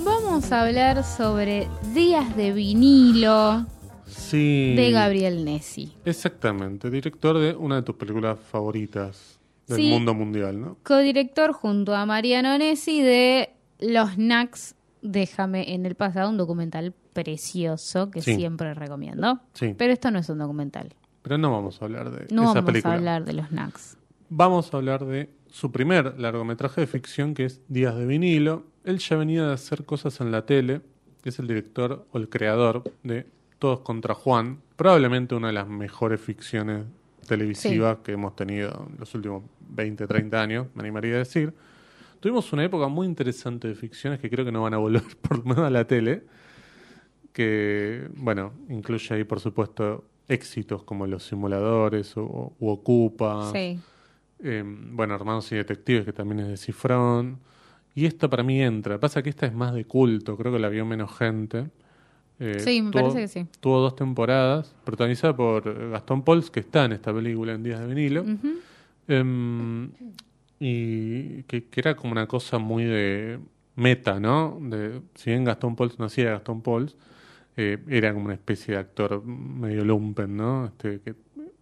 Vamos 0.06 0.52
a 0.52 0.62
hablar 0.66 1.04
sobre 1.04 1.68
Días 1.94 2.36
de 2.38 2.54
vinilo 2.54 3.66
Sí. 4.08 4.76
de 4.78 4.92
Gabriel 4.92 5.44
Nessi. 5.44 5.94
Exactamente, 6.06 6.90
director 6.90 7.38
de 7.38 7.54
una 7.54 7.76
de 7.78 7.82
tus 7.82 7.96
películas 7.96 8.40
favoritas 8.40 9.40
del 9.68 9.78
Sí. 9.78 9.90
mundo 9.90 10.14
mundial, 10.14 10.60
¿no? 10.62 10.78
Codirector 10.84 11.52
junto 11.52 11.94
a 11.94 12.06
Mariano 12.06 12.58
Nessi 12.58 13.02
de 13.02 13.50
Los 13.80 14.16
Knacks 14.16 14.76
Déjame 15.02 15.74
en 15.76 15.86
el 15.86 15.94
pasado, 15.94 16.32
un 16.32 16.38
documental 16.38 16.92
precioso 17.14 18.10
que 18.10 18.22
Sí. 18.24 18.36
siempre 18.36 18.74
recomiendo. 18.74 19.40
Sí, 19.54 19.76
Pero 19.78 19.94
esto 19.94 20.10
no 20.10 20.18
es 20.18 20.30
un 20.30 20.40
documental. 20.40 20.96
pero 21.22 21.38
no 21.38 21.52
vamos 21.52 21.80
a 21.82 21.86
hablar 21.86 22.10
de 22.10 22.34
No 22.34 22.44
esa 22.44 22.54
vamos 22.54 22.66
película. 22.66 22.94
a 22.94 22.98
hablar 22.98 23.26
de 23.26 23.34
los 23.34 23.50
Knacks. 23.50 23.98
Vamos 24.30 24.74
a 24.74 24.78
hablar 24.78 25.06
de 25.06 25.30
su 25.56 25.72
primer 25.72 26.20
largometraje 26.20 26.82
de 26.82 26.88
ficción, 26.88 27.34
que 27.34 27.46
es 27.46 27.62
Días 27.70 27.96
de 27.96 28.06
vinilo. 28.06 28.66
Él 28.84 28.98
ya 29.00 29.16
venía 29.16 29.48
de 29.48 29.54
hacer 29.54 29.86
cosas 29.86 30.20
en 30.20 30.30
la 30.30 30.46
tele, 30.46 30.82
es 31.24 31.40
el 31.40 31.48
director 31.48 32.06
o 32.12 32.18
el 32.18 32.28
creador 32.28 32.84
de 33.04 33.26
Todos 33.58 33.80
contra 33.80 34.14
Juan, 34.16 34.60
probablemente 34.76 35.34
una 35.34 35.48
de 35.48 35.54
las 35.54 35.70
mejores 35.70 36.20
ficciones 36.20 36.84
televisivas 37.26 38.00
que 38.04 38.12
hemos 38.12 38.36
tenido 38.36 38.90
en 38.92 39.00
los 39.00 39.16
últimos 39.16 39.44
20, 39.70 40.06
30 40.06 40.42
años, 40.42 40.68
me 40.76 40.82
animaría 40.82 41.16
a 41.16 41.20
decir. 41.20 41.54
Tuvimos 42.20 42.52
una 42.52 42.66
época 42.66 42.90
muy 42.90 43.08
interesante 43.08 43.70
de 43.70 43.76
ficciones 43.76 44.20
que 44.20 44.30
creo 44.30 44.44
que 44.44 44.52
no 44.52 44.64
van 44.64 44.74
a 44.74 44.78
volver 44.78 45.04
por 45.22 45.38
lo 45.38 45.46
menos 45.46 45.64
a 45.64 45.70
la 45.70 45.88
tele, 45.88 46.24
que, 47.32 48.10
bueno, 48.18 48.52
incluye 48.68 49.16
ahí, 49.16 49.24
por 49.24 49.40
supuesto, 49.40 50.04
éxitos 50.28 50.84
como 50.84 51.08
Los 51.08 51.24
Simuladores 51.24 52.18
o, 52.18 52.52
u 52.60 52.68
Ocupa. 52.68 53.54
Sí. 53.54 53.80
Eh, 54.44 54.64
bueno, 54.66 55.16
Hermanos 55.16 55.52
y 55.52 55.56
Detectives, 55.56 56.06
que 56.06 56.14
también 56.14 56.42
es 56.42 56.48
de 56.48 56.58
Cifrón. 56.58 57.40
Y 57.94 58.06
esta 58.06 58.30
para 58.30 58.44
mí 58.44 58.62
entra. 58.62 59.00
Pasa 59.00 59.24
que 59.24 59.30
esta 59.30 59.46
es 59.46 59.54
más 59.54 59.74
de 59.74 59.86
culto, 59.86 60.36
creo 60.38 60.52
que 60.52 60.60
la 60.60 60.70
vio 60.70 60.86
menos 60.86 61.16
gente. 61.18 61.70
Eh, 62.40 62.60
Sí, 62.60 62.82
me 62.82 62.92
tuvo- 62.92 63.02
parece 63.14 63.20
que 63.22 63.28
sí. 63.30 63.46
Tuvo 63.62 63.80
dos 63.80 63.96
temporadas, 63.96 64.76
protagonizada 64.84 65.36
por 65.36 65.90
Gastón 65.92 66.22
Pauls, 66.24 66.52
que 66.52 66.60
está 66.60 66.84
en 66.86 66.92
esta 66.92 67.14
película 67.14 67.54
en 67.54 67.64
Días 67.64 67.80
de 67.80 67.88
Vinilo. 67.88 68.26
Em, 69.08 69.90
y 70.60 71.44
que, 71.44 71.66
que 71.70 71.80
era 71.80 71.96
como 71.96 72.12
una 72.12 72.28
cosa 72.28 72.58
muy 72.58 72.84
de 72.86 73.40
meta, 73.76 74.20
¿no? 74.20 74.58
De, 74.62 75.02
si 75.16 75.30
bien 75.32 75.44
Gastón 75.44 75.76
Pauls 75.76 76.00
no 76.00 76.06
hacía 76.06 76.32
Gastón 76.32 76.62
Pauls, 76.62 76.96
eh, 77.58 77.78
era 77.88 78.14
como 78.14 78.26
una 78.26 78.34
especie 78.34 78.74
de 78.74 78.80
actor 78.80 79.24
medio 79.26 79.86
lumpen, 79.86 80.36
¿no? 80.36 80.66
Este, 80.66 81.00
que 81.02 81.14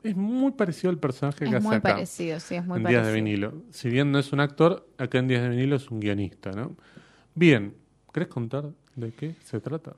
es 0.03 0.15
muy 0.15 0.51
parecido 0.51 0.89
al 0.89 0.99
personaje 0.99 1.39
que 1.39 1.45
Es 1.45 1.55
hace 1.55 1.67
muy 1.67 1.75
acá 1.75 1.93
parecido, 1.93 2.39
sí, 2.39 2.55
es 2.55 2.65
muy 2.65 2.77
en 2.77 2.83
parecido. 2.83 3.01
Días 3.01 3.07
de 3.07 3.21
Vinilo. 3.21 3.53
Si 3.71 3.89
bien 3.89 4.11
no 4.11 4.19
es 4.19 4.33
un 4.33 4.39
actor, 4.39 4.87
acá 4.97 5.19
en 5.19 5.27
Días 5.27 5.41
de 5.43 5.49
Vinilo 5.49 5.75
es 5.77 5.89
un 5.89 5.99
guionista, 5.99 6.51
¿no? 6.51 6.75
Bien, 7.35 7.75
¿querés 8.13 8.29
contar 8.29 8.69
de 8.95 9.11
qué 9.13 9.35
se 9.43 9.59
trata? 9.59 9.95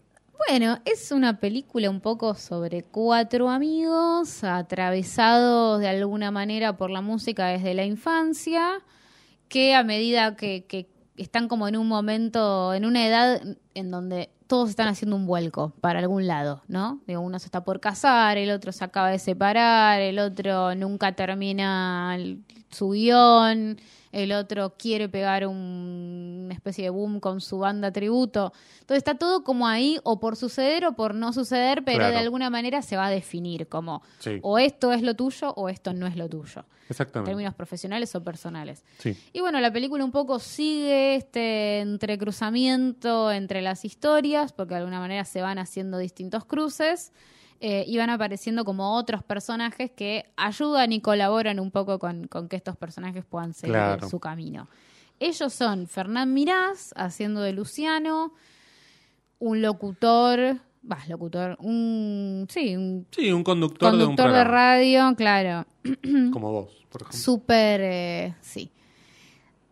Bueno, 0.48 0.80
es 0.86 1.12
una 1.12 1.40
película 1.40 1.90
un 1.90 2.02
poco 2.02 2.36
sobre 2.36 2.84
cuatro 2.84 3.50
amigos 3.50 4.44
atravesados 4.44 5.80
de 5.80 5.88
alguna 5.88 6.30
manera 6.30 6.78
por 6.78 6.92
la 6.92 7.02
música 7.02 7.48
desde 7.48 7.74
la 7.74 7.86
infancia, 7.86 8.80
que 9.50 9.74
a 9.74 9.84
medida 9.84 10.36
que, 10.36 10.66
que 10.66 10.88
están 11.18 11.48
como 11.48 11.68
en 11.68 11.78
un 11.78 11.88
momento, 11.88 12.74
en 12.74 12.86
una 12.86 13.08
edad 13.08 13.42
en 13.74 13.92
donde 13.92 14.30
todos 14.48 14.70
están 14.70 14.88
haciendo 14.88 15.16
un 15.16 15.26
vuelco 15.26 15.74
para 15.82 16.00
algún 16.00 16.28
lado, 16.28 16.62
¿no? 16.68 17.02
Digo, 17.08 17.22
uno 17.22 17.40
se 17.40 17.46
está 17.46 17.64
por 17.64 17.80
casar, 17.80 18.38
el 18.38 18.52
otro 18.52 18.72
se 18.72 18.84
acaba 18.84 19.10
de 19.10 19.20
separar, 19.20 20.02
el 20.02 20.20
otro 20.20 20.76
nunca 20.76 21.14
termina 21.14 22.18
su 22.70 22.92
guion, 22.92 23.80
el 24.16 24.32
otro 24.32 24.76
quiere 24.78 25.10
pegar 25.10 25.46
un- 25.46 26.44
una 26.46 26.54
especie 26.54 26.84
de 26.86 26.90
boom 26.90 27.20
con 27.20 27.42
su 27.42 27.58
banda 27.60 27.92
tributo. 27.92 28.54
Entonces 28.80 28.98
está 28.98 29.16
todo 29.16 29.44
como 29.44 29.68
ahí, 29.68 30.00
o 30.04 30.20
por 30.20 30.36
suceder 30.36 30.86
o 30.86 30.94
por 30.96 31.14
no 31.16 31.34
suceder, 31.34 31.84
pero 31.84 31.98
Claro. 32.00 32.14
de 32.14 32.20
alguna 32.20 32.50
manera 32.50 32.82
se 32.82 32.96
va 32.98 33.08
a 33.08 33.10
definir 33.10 33.68
como 33.68 34.02
Sí, 34.20 34.40
o 34.42 34.58
esto 34.60 34.94
es 34.94 35.02
lo 35.02 35.16
tuyo 35.16 35.52
o 35.56 35.70
esto 35.70 35.92
no 35.94 36.06
es 36.08 36.16
lo 36.16 36.30
tuyo, 36.30 36.62
en 36.62 36.66
exactamente. 36.90 37.30
términos 37.32 37.54
profesionales 37.56 38.14
o 38.16 38.24
personales. 38.24 38.84
Sí, 39.00 39.18
Y 39.34 39.42
bueno, 39.42 39.60
la 39.60 39.72
película 39.74 40.06
un 40.06 40.12
poco 40.12 40.40
sigue 40.40 41.16
este 41.16 41.80
entrecruzamiento 42.36 43.32
entre 43.32 43.62
las 43.62 43.86
historias, 43.86 44.54
porque 44.54 44.74
de 44.76 44.80
alguna 44.82 45.00
manera 45.00 45.26
se 45.26 45.42
van 45.42 45.58
haciendo 45.60 45.98
distintos 45.98 46.46
cruces 46.46 47.12
eh, 47.60 47.84
y 47.88 47.98
van 47.98 48.10
apareciendo 48.10 48.66
como 48.66 48.96
otros 48.96 49.24
personajes 49.24 49.92
que 49.92 50.26
ayudan 50.36 50.92
y 50.92 51.02
colaboran 51.02 51.60
un 51.60 51.72
poco 51.72 52.00
con, 52.00 52.28
con 52.28 52.48
que 52.50 52.56
estos 52.56 52.76
personajes 52.78 53.26
puedan 53.26 53.54
seguir 53.54 53.76
Claro. 53.76 54.10
su 54.10 54.20
camino. 54.20 54.68
Ellos 55.20 55.54
son 55.54 55.88
Fernán 55.88 56.34
Mirás, 56.34 56.94
haciendo 56.98 57.42
de 57.42 57.54
Luciano, 57.54 58.34
un 59.40 59.62
locutor, 59.62 60.60
locutor, 61.08 61.58
un, 61.60 62.46
sí, 62.50 62.76
un 62.76 63.08
sí 63.12 63.32
un 63.32 63.44
conductor, 63.44 63.98
de 63.98 64.06
un 64.06 64.16
de, 64.16 64.44
radio, 64.44 65.16
claro, 65.16 65.66
como 66.32 66.52
vos, 66.52 66.86
por 66.90 67.02
ejemplo. 67.02 67.20
súper, 67.20 67.82
eh, 67.84 68.36
sí, 68.42 68.72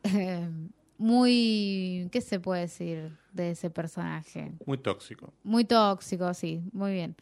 Eh, 0.04 0.48
muy, 0.98 2.08
¿qué 2.12 2.22
se 2.22 2.40
puede 2.40 2.62
decir 2.62 3.18
de 3.34 3.52
ese 3.52 3.70
personaje? 3.70 4.54
Muy 4.66 4.78
tóxico. 4.78 5.34
Muy 5.44 5.66
tóxico, 5.66 6.34
sí, 6.34 6.62
muy 6.72 6.94
bien. 6.94 7.16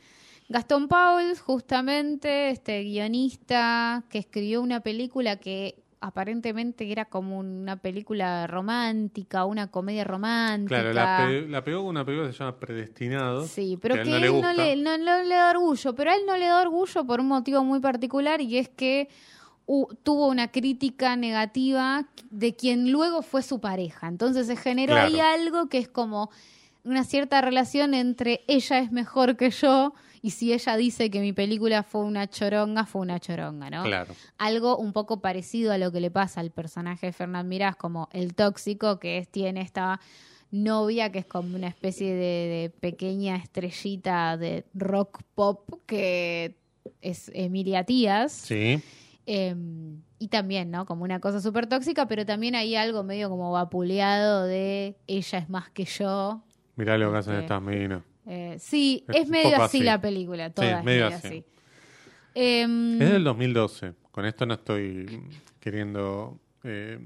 Gastón 0.52 0.88
Pauls, 0.88 1.40
justamente, 1.42 2.50
este 2.50 2.84
guionista 2.84 4.04
que 4.10 4.18
escribió 4.20 4.62
una 4.62 4.82
película 4.82 5.38
que 5.38 5.76
aparentemente 6.02 6.92
era 6.92 7.06
como 7.06 7.38
una 7.40 7.76
película 7.78 8.48
romántica, 8.48 9.46
una 9.46 9.68
comedia 9.72 10.04
romántica. 10.04 10.82
Claro, 10.82 10.94
la, 10.94 11.18
pe- 11.28 11.48
la 11.48 11.64
pegó 11.64 11.82
con 11.82 11.90
una 11.90 12.04
película 12.04 12.28
que 12.28 12.34
se 12.34 12.40
llama 12.40 12.58
Predestinado. 12.60 13.46
Sí, 13.48 13.78
pero 13.82 13.96
que 13.96 14.04
que, 14.04 14.14
a 14.14 14.18
él 14.18 14.20
no 14.20 14.20
le 14.20 14.26
él 14.28 14.42
no 14.42 14.48
gusta. 14.50 14.64
le, 14.66 14.76
no- 14.76 14.98
no 14.98 15.24
le 15.24 15.36
da 15.36 15.52
orgullo, 15.52 15.96
pero 15.96 16.12
a 16.12 16.16
él 16.16 16.22
no 16.26 16.36
le 16.38 16.46
da 16.48 16.62
orgullo 16.62 17.06
por 17.06 17.20
un 17.20 17.28
motivo 17.28 17.64
muy 17.64 17.80
particular 17.80 18.42
y 18.42 18.58
es 18.58 18.68
que 18.70 19.10
tuvo 20.04 20.28
una 20.28 20.52
crítica 20.52 21.16
negativa 21.16 22.08
de 22.30 22.56
quien 22.56 22.92
luego 22.92 23.22
fue 23.22 23.42
su 23.42 23.62
pareja. 23.62 24.08
Entonces 24.08 24.48
se 24.48 24.56
generó 24.58 24.94
Claro. 24.94 25.08
ahí 25.08 25.20
algo 25.20 25.70
que 25.70 25.78
es 25.78 25.88
como 25.88 26.30
una 26.84 27.04
cierta 27.04 27.40
relación 27.42 27.94
entre 27.94 28.42
ella 28.48 28.80
es 28.80 28.92
mejor 28.92 29.38
que 29.38 29.50
yo 29.52 29.94
y 30.22 30.32
si 30.32 30.54
ella 30.54 30.78
dice 30.78 31.10
que 31.10 31.20
mi 31.20 31.34
película 31.34 31.84
fue 31.84 32.02
una 32.02 32.28
choronga, 32.30 32.86
fue 32.86 33.02
una 33.02 33.20
choronga, 33.20 33.70
¿no? 33.70 33.84
Claro. 33.84 34.14
algo 34.38 34.78
un 34.78 34.94
poco 34.94 35.20
parecido 35.22 35.72
a 35.72 35.78
lo 35.78 35.92
que 35.92 36.00
le 36.00 36.12
pasa 36.12 36.42
al 36.42 36.52
personaje 36.52 37.08
de 37.08 37.14
Fernán 37.14 37.48
Mirás, 37.48 37.76
como 37.76 38.08
el 38.12 38.34
tóxico, 38.36 39.00
que 39.00 39.18
es, 39.18 39.28
tiene 39.30 39.62
esta 39.62 40.00
novia 40.52 41.12
que 41.12 41.20
es 41.20 41.26
como 41.26 41.56
una 41.56 41.68
especie 41.70 42.10
de, 42.14 42.14
de 42.20 42.72
pequeña 42.80 43.38
estrellita 43.38 44.36
de 44.38 44.66
rock 44.74 45.22
pop 45.34 45.70
que 45.86 46.58
es 47.02 47.32
Emilia 47.34 47.84
Tías. 47.86 48.32
Sí, 48.34 48.82
Eh, 49.28 49.56
y 50.20 50.28
también, 50.28 50.72
¿no? 50.72 50.86
Como 50.86 51.04
una 51.04 51.20
cosa 51.20 51.40
súper 51.40 51.68
tóxica, 51.68 52.08
pero 52.08 52.26
también 52.26 52.54
hay 52.56 52.76
algo 52.76 53.04
medio 53.04 53.30
como 53.30 53.52
vapuleado 53.52 54.46
de 54.46 54.98
ella 55.08 55.38
es 55.40 55.50
más 55.50 55.70
que 55.70 55.86
yo. 55.86 56.42
mirá 56.76 56.98
lo 56.98 57.12
que 57.12 57.18
hacen 57.20 57.36
Ok. 57.36 57.42
estas 57.44 57.62
minas. 57.62 58.02
Eh, 58.34 58.58
sí, 58.60 59.04
Es 59.14 59.28
medio 59.28 59.58
así, 59.62 59.80
así. 59.80 59.84
la 59.84 60.00
película, 60.00 60.50
toda 60.52 60.68
Sí, 60.70 60.74
es 60.80 60.84
medio 60.86 61.08
así. 61.08 61.28
así. 61.28 61.46
Em, 62.34 63.02
Es 63.02 63.10
del 63.12 63.24
2012. 63.26 63.94
Con 64.12 64.26
esto 64.26 64.46
no 64.46 64.54
estoy 64.54 65.22
queriendo, 65.60 66.40
eh, 66.64 67.00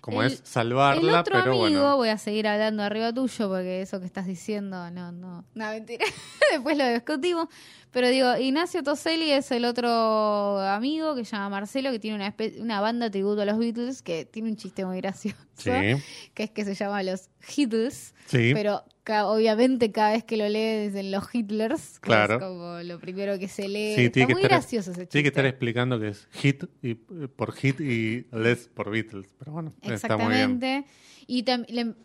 como 0.00 0.22
El- 0.22 0.32
es, 0.32 0.40
salvarla, 0.44 1.00
El 1.12 1.14
otro 1.18 1.32
pero 1.38 1.52
amigo, 1.52 1.58
bueno. 1.80 1.96
voy 1.98 2.08
a 2.08 2.16
seguir 2.16 2.46
hablando 2.48 2.82
arriba 2.82 3.12
tuyo 3.12 3.48
porque 3.48 3.82
eso 3.82 4.00
que 4.00 4.06
estás 4.06 4.26
diciendo, 4.26 4.90
no, 4.90 5.12
no, 5.12 5.44
no, 5.54 5.68
mentira. 5.68 6.06
Después 6.52 6.78
lo 6.78 6.88
discutimos. 6.88 7.48
Pero 7.90 8.08
digo, 8.08 8.36
Ignacio 8.36 8.82
Toselli 8.82 9.30
es 9.30 9.50
el 9.50 9.64
otro 9.64 10.58
amigo 10.60 11.14
que 11.14 11.24
se 11.24 11.32
llama 11.36 11.48
Marcelo, 11.50 11.90
que 11.90 11.98
tiene 11.98 12.16
una, 12.16 12.34
una 12.62 12.80
banda 12.80 13.10
tributo 13.10 13.42
a 13.42 13.44
los 13.46 13.58
Beatles, 13.58 14.02
que 14.02 14.24
tiene 14.24 14.50
un 14.50 14.56
chiste 14.56 14.84
muy 14.86 14.98
gracioso, 14.98 15.36
Sí, 15.56 15.70
que 16.34 16.44
es 16.44 16.50
que 16.50 16.64
se 16.64 16.74
llama 16.74 17.02
los 17.02 17.28
Beatles, 17.56 18.14
sí, 18.26 18.52
pero 18.54 18.84
obviamente 19.10 19.90
cada 19.92 20.12
vez 20.12 20.24
que 20.24 20.36
lo 20.36 20.48
lee 20.48 20.86
dicen 20.88 21.10
los 21.10 21.24
Hitlers, 21.34 21.98
que 22.00 22.06
Claro. 22.08 22.34
es 22.36 22.42
como 22.42 22.78
lo 22.82 22.98
primero 23.00 23.38
que 23.38 23.48
se 23.48 23.68
lee. 23.68 23.94
Sí, 23.96 24.04
Está 24.06 24.20
muy 24.24 24.32
estar- 24.34 24.48
gracioso 24.50 24.90
ese 24.92 25.00
chiste. 25.02 25.12
Tiene 25.12 25.22
que 25.24 25.28
estar 25.28 25.46
explicando 25.46 25.98
que 25.98 26.08
es 26.08 26.26
hit 26.32 26.64
y, 26.82 26.90
eh, 26.90 26.96
por 27.34 27.52
hit 27.52 27.80
y 27.80 28.26
les 28.32 28.68
por 28.68 28.90
Beatles. 28.90 29.28
Pero 29.38 29.52
bueno, 29.52 29.72
está 29.82 30.16
muy 30.16 30.26
bien. 30.34 30.52
Exactamente. 30.62 30.84
Y 31.26 31.44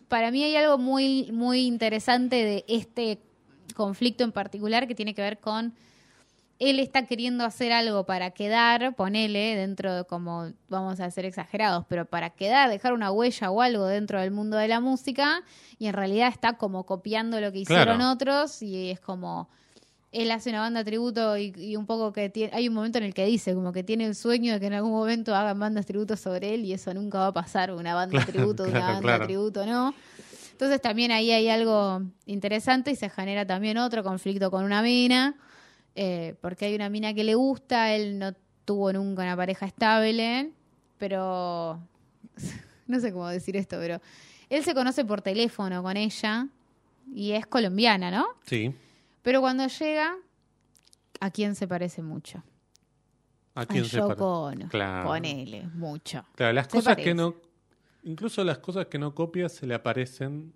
para 0.08 0.30
mí 0.30 0.42
hay 0.44 0.56
algo 0.56 0.76
muy, 0.78 1.30
muy 1.32 1.60
interesante 1.66 2.36
de 2.36 2.64
este 2.68 3.18
conflicto 3.74 4.22
en 4.24 4.32
particular 4.32 4.86
que 4.86 4.94
tiene 4.94 5.14
que 5.14 5.22
ver 5.22 5.38
con 5.38 5.72
él 6.58 6.78
está 6.78 7.06
queriendo 7.06 7.44
hacer 7.44 7.72
algo 7.72 8.04
para 8.06 8.30
quedar, 8.30 8.94
ponele, 8.94 9.56
dentro 9.56 9.94
de 9.94 10.04
como, 10.04 10.52
vamos 10.68 11.00
a 11.00 11.10
ser 11.10 11.24
exagerados, 11.24 11.84
pero 11.88 12.04
para 12.04 12.30
quedar, 12.30 12.70
dejar 12.70 12.92
una 12.92 13.10
huella 13.10 13.50
o 13.50 13.60
algo 13.60 13.86
dentro 13.86 14.20
del 14.20 14.30
mundo 14.30 14.56
de 14.56 14.68
la 14.68 14.80
música, 14.80 15.42
y 15.78 15.86
en 15.86 15.94
realidad 15.94 16.28
está 16.28 16.54
como 16.54 16.86
copiando 16.86 17.40
lo 17.40 17.50
que 17.52 17.58
hicieron 17.58 17.96
Claro. 17.96 18.12
otros, 18.12 18.62
y 18.62 18.90
es 18.90 19.00
como, 19.00 19.48
él 20.12 20.30
hace 20.30 20.50
una 20.50 20.60
banda 20.60 20.84
tributo 20.84 21.36
y, 21.36 21.52
y 21.56 21.74
un 21.74 21.86
poco 21.86 22.12
que 22.12 22.30
tiene, 22.30 22.54
hay 22.54 22.68
un 22.68 22.74
momento 22.74 22.98
en 22.98 23.04
el 23.04 23.14
que 23.14 23.26
dice 23.26 23.52
como 23.52 23.72
que 23.72 23.82
tiene 23.82 24.06
el 24.06 24.14
sueño 24.14 24.52
de 24.52 24.60
que 24.60 24.66
en 24.66 24.74
algún 24.74 24.92
momento 24.92 25.34
hagan 25.34 25.58
bandas 25.58 25.86
tributo 25.86 26.16
sobre 26.16 26.54
él 26.54 26.64
y 26.64 26.72
eso 26.72 26.94
nunca 26.94 27.18
va 27.18 27.26
a 27.26 27.32
pasar, 27.32 27.72
una 27.72 27.94
banda 27.94 28.18
Claro, 28.18 28.32
tributo 28.32 28.62
de 28.62 28.70
una 28.70 28.78
claro, 28.78 28.92
banda 28.94 29.08
claro. 29.08 29.26
tributo, 29.26 29.66
¿no? 29.66 29.92
Entonces 30.52 30.80
también 30.80 31.10
ahí 31.10 31.32
hay 31.32 31.48
algo 31.48 32.00
interesante 32.26 32.92
y 32.92 32.96
se 32.96 33.10
genera 33.10 33.44
también 33.44 33.76
otro 33.76 34.04
conflicto 34.04 34.52
con 34.52 34.64
una 34.64 34.82
mina, 34.82 35.34
eh, 35.94 36.34
porque 36.40 36.66
hay 36.66 36.74
una 36.74 36.88
mina 36.88 37.14
que 37.14 37.24
le 37.24 37.34
gusta, 37.34 37.94
él 37.94 38.18
no 38.18 38.32
tuvo 38.64 38.92
nunca 38.92 39.22
una 39.22 39.36
pareja 39.36 39.66
estable, 39.66 40.50
pero 40.98 41.80
no 42.86 43.00
sé 43.00 43.12
cómo 43.12 43.28
decir 43.28 43.56
esto, 43.56 43.76
pero 43.78 44.00
él 44.50 44.64
se 44.64 44.74
conoce 44.74 45.04
por 45.04 45.22
teléfono 45.22 45.82
con 45.82 45.96
ella 45.96 46.48
y 47.14 47.32
es 47.32 47.46
colombiana, 47.46 48.10
¿no? 48.10 48.26
Sí. 48.46 48.74
Pero 49.22 49.40
cuando 49.40 49.66
llega, 49.66 50.14
¿a 51.20 51.30
quién 51.30 51.54
se 51.54 51.66
parece 51.68 52.02
mucho? 52.02 52.42
¿A 53.54 53.66
quién 53.66 53.84
a 53.84 53.88
se 53.88 53.96
Yoko 53.98 54.08
pare- 54.50 54.62
Ono. 54.62 54.68
Claro. 54.68 55.08
Ponele, 55.08 55.62
mucho. 55.74 56.24
Claro, 56.34 56.52
las 56.54 56.66
Se 56.66 56.72
cosas 56.72 56.94
parece. 56.94 57.10
que 57.10 57.14
no. 57.14 57.34
Incluso 58.02 58.42
las 58.44 58.58
cosas 58.58 58.86
que 58.86 58.98
no 58.98 59.14
copia 59.14 59.48
se 59.48 59.66
le 59.66 59.74
aparecen 59.74 60.52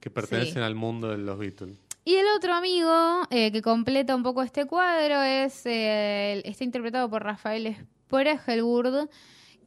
que 0.00 0.10
pertenecen 0.10 0.54
Sí. 0.54 0.60
al 0.60 0.74
mundo 0.76 1.08
de 1.08 1.18
los 1.18 1.36
Beatles. 1.38 1.76
Y 2.04 2.14
el 2.16 2.26
otro 2.36 2.54
amigo 2.54 3.22
eh, 3.30 3.52
que 3.52 3.60
completa 3.62 4.16
un 4.16 4.22
poco 4.22 4.42
este 4.42 4.64
cuadro 4.66 5.22
es 5.22 5.64
eh, 5.66 6.32
el- 6.32 6.50
está 6.50 6.64
interpretado 6.64 7.08
por 7.10 7.22
Rafael 7.22 7.76
Spregelburg, 8.08 9.08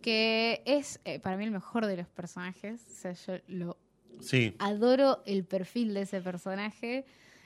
que 0.01 0.61
es 0.65 0.99
eh, 1.05 1.19
para 1.19 1.37
mí 1.37 1.45
el 1.45 1.51
mejor 1.51 1.85
de 1.85 1.97
los 1.97 2.07
personajes. 2.07 2.81
O 2.91 2.95
sea, 2.95 3.13
yo 3.13 3.33
lo 3.47 3.77
Sí, 4.19 4.55
adoro 4.59 5.21
el 5.25 5.43
perfil 5.45 5.93
de 5.93 6.01
ese 6.01 6.21
personaje. 6.21 7.05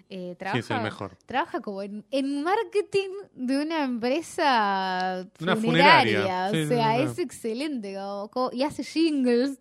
Eh, 0.09 0.29
sí, 0.31 0.35
trabaja, 0.37 0.59
es 0.59 0.69
el 0.71 0.81
mejor. 0.81 1.17
trabaja 1.25 1.59
como 1.59 1.81
en, 1.81 2.05
en 2.11 2.41
marketing 2.43 3.09
de 3.33 3.61
una 3.61 3.83
empresa 3.83 5.27
Una 5.41 5.55
funeraria. 5.57 6.49
sí, 6.51 6.61
o 6.63 6.67
sea, 6.67 6.97
es 6.99 7.19
excelente. 7.19 7.93
como- 7.95 8.29
como- 8.29 8.49
y 8.53 8.63
hace 8.63 8.83
jingles. 8.83 9.59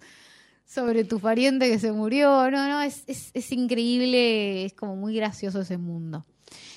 Sobre 0.67 1.05
tu 1.05 1.21
pariente 1.21 1.71
que 1.71 1.79
se 1.79 1.93
murió. 1.93 2.51
No, 2.51 2.69
no, 2.69 2.83
es, 2.83 3.05
es, 3.07 3.31
es 3.35 3.53
increíble, 3.53 4.64
es 4.64 4.75
como 4.75 4.97
muy 4.97 5.14
gracioso 5.14 5.61
ese 5.61 5.79
mundo. 5.79 6.25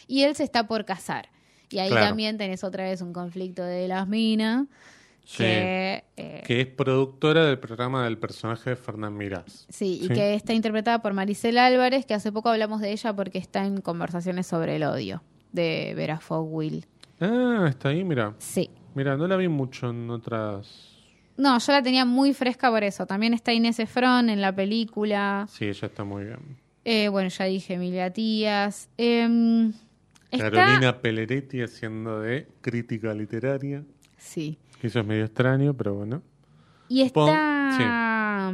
Y 0.08 0.24
él 0.24 0.36
se 0.36 0.44
está 0.44 0.68
por 0.68 0.86
casar. 0.86 1.30
Y 1.70 1.80
ahí 1.80 1.90
Claro. 1.90 2.08
también 2.08 2.38
tenés 2.38 2.64
otra 2.64 2.84
vez 2.86 3.02
un 3.02 3.14
conflicto 3.14 3.64
de 3.64 3.88
las 3.88 4.08
minas. 4.08 4.66
Sí. 5.26 5.38
Que, 5.44 6.04
eh, 6.18 6.44
Que 6.48 6.62
es 6.62 6.68
productora 6.68 7.46
del 7.46 7.60
programa 7.60 8.04
del 8.06 8.18
personaje 8.18 8.72
de 8.72 8.76
Fernán 8.76 9.16
Mirás. 9.16 9.68
sí, 9.70 10.00
y 10.02 10.08
Sí. 10.08 10.14
que 10.14 10.34
está 10.34 10.54
interpretada 10.54 11.04
por 11.04 11.14
Maricel 11.14 11.60
Álvarez, 11.60 12.08
que 12.08 12.16
hace 12.16 12.32
poco 12.32 12.50
hablamos 12.50 12.82
de 12.82 12.92
ella 12.92 13.16
porque 13.16 13.38
está 13.38 13.64
en 13.66 13.82
conversaciones 13.82 14.48
sobre 14.48 14.78
el 14.78 14.84
odio 14.84 15.22
de 15.52 15.94
Vera 15.96 16.20
Fogwill. 16.20 16.88
Ah, 17.20 17.68
está 17.70 17.90
ahí, 17.90 18.04
mira. 18.04 18.34
Sí. 18.40 18.72
Mira, 18.96 19.18
no 19.18 19.28
la 19.28 19.36
vi 19.38 19.48
mucho 19.48 19.92
en 19.92 20.10
otras. 20.10 20.89
No, 21.40 21.58
yo 21.58 21.72
la 21.72 21.82
tenía 21.82 22.04
muy 22.06 22.34
fresca 22.34 22.70
por 22.70 22.84
eso. 22.84 23.06
También 23.08 23.34
está 23.34 23.54
Inés 23.54 23.80
Efron 23.80 24.30
en 24.30 24.42
la 24.42 24.54
película. 24.54 25.48
Sí, 25.50 25.66
ella 25.66 25.88
está 25.88 26.04
muy 26.04 26.26
bien. 26.26 26.40
Eh, 26.84 27.08
bueno, 27.08 27.30
ya 27.30 27.46
dije 27.46 27.76
Emilia 27.76 28.12
Tías. 28.12 28.90
Em, 28.98 29.72
está- 30.32 30.52
Carolina 30.52 31.00
Pelleretti 31.02 31.62
haciendo 31.62 32.20
de 32.20 32.46
crítica 32.62 33.14
literaria. 33.14 33.84
Sí. 34.18 34.58
Eso 34.84 35.00
es 35.00 35.06
medio 35.06 35.24
extraño, 35.26 35.74
pero 35.74 35.96
bueno. 35.96 36.22
Y 36.90 37.04
está 37.04 38.54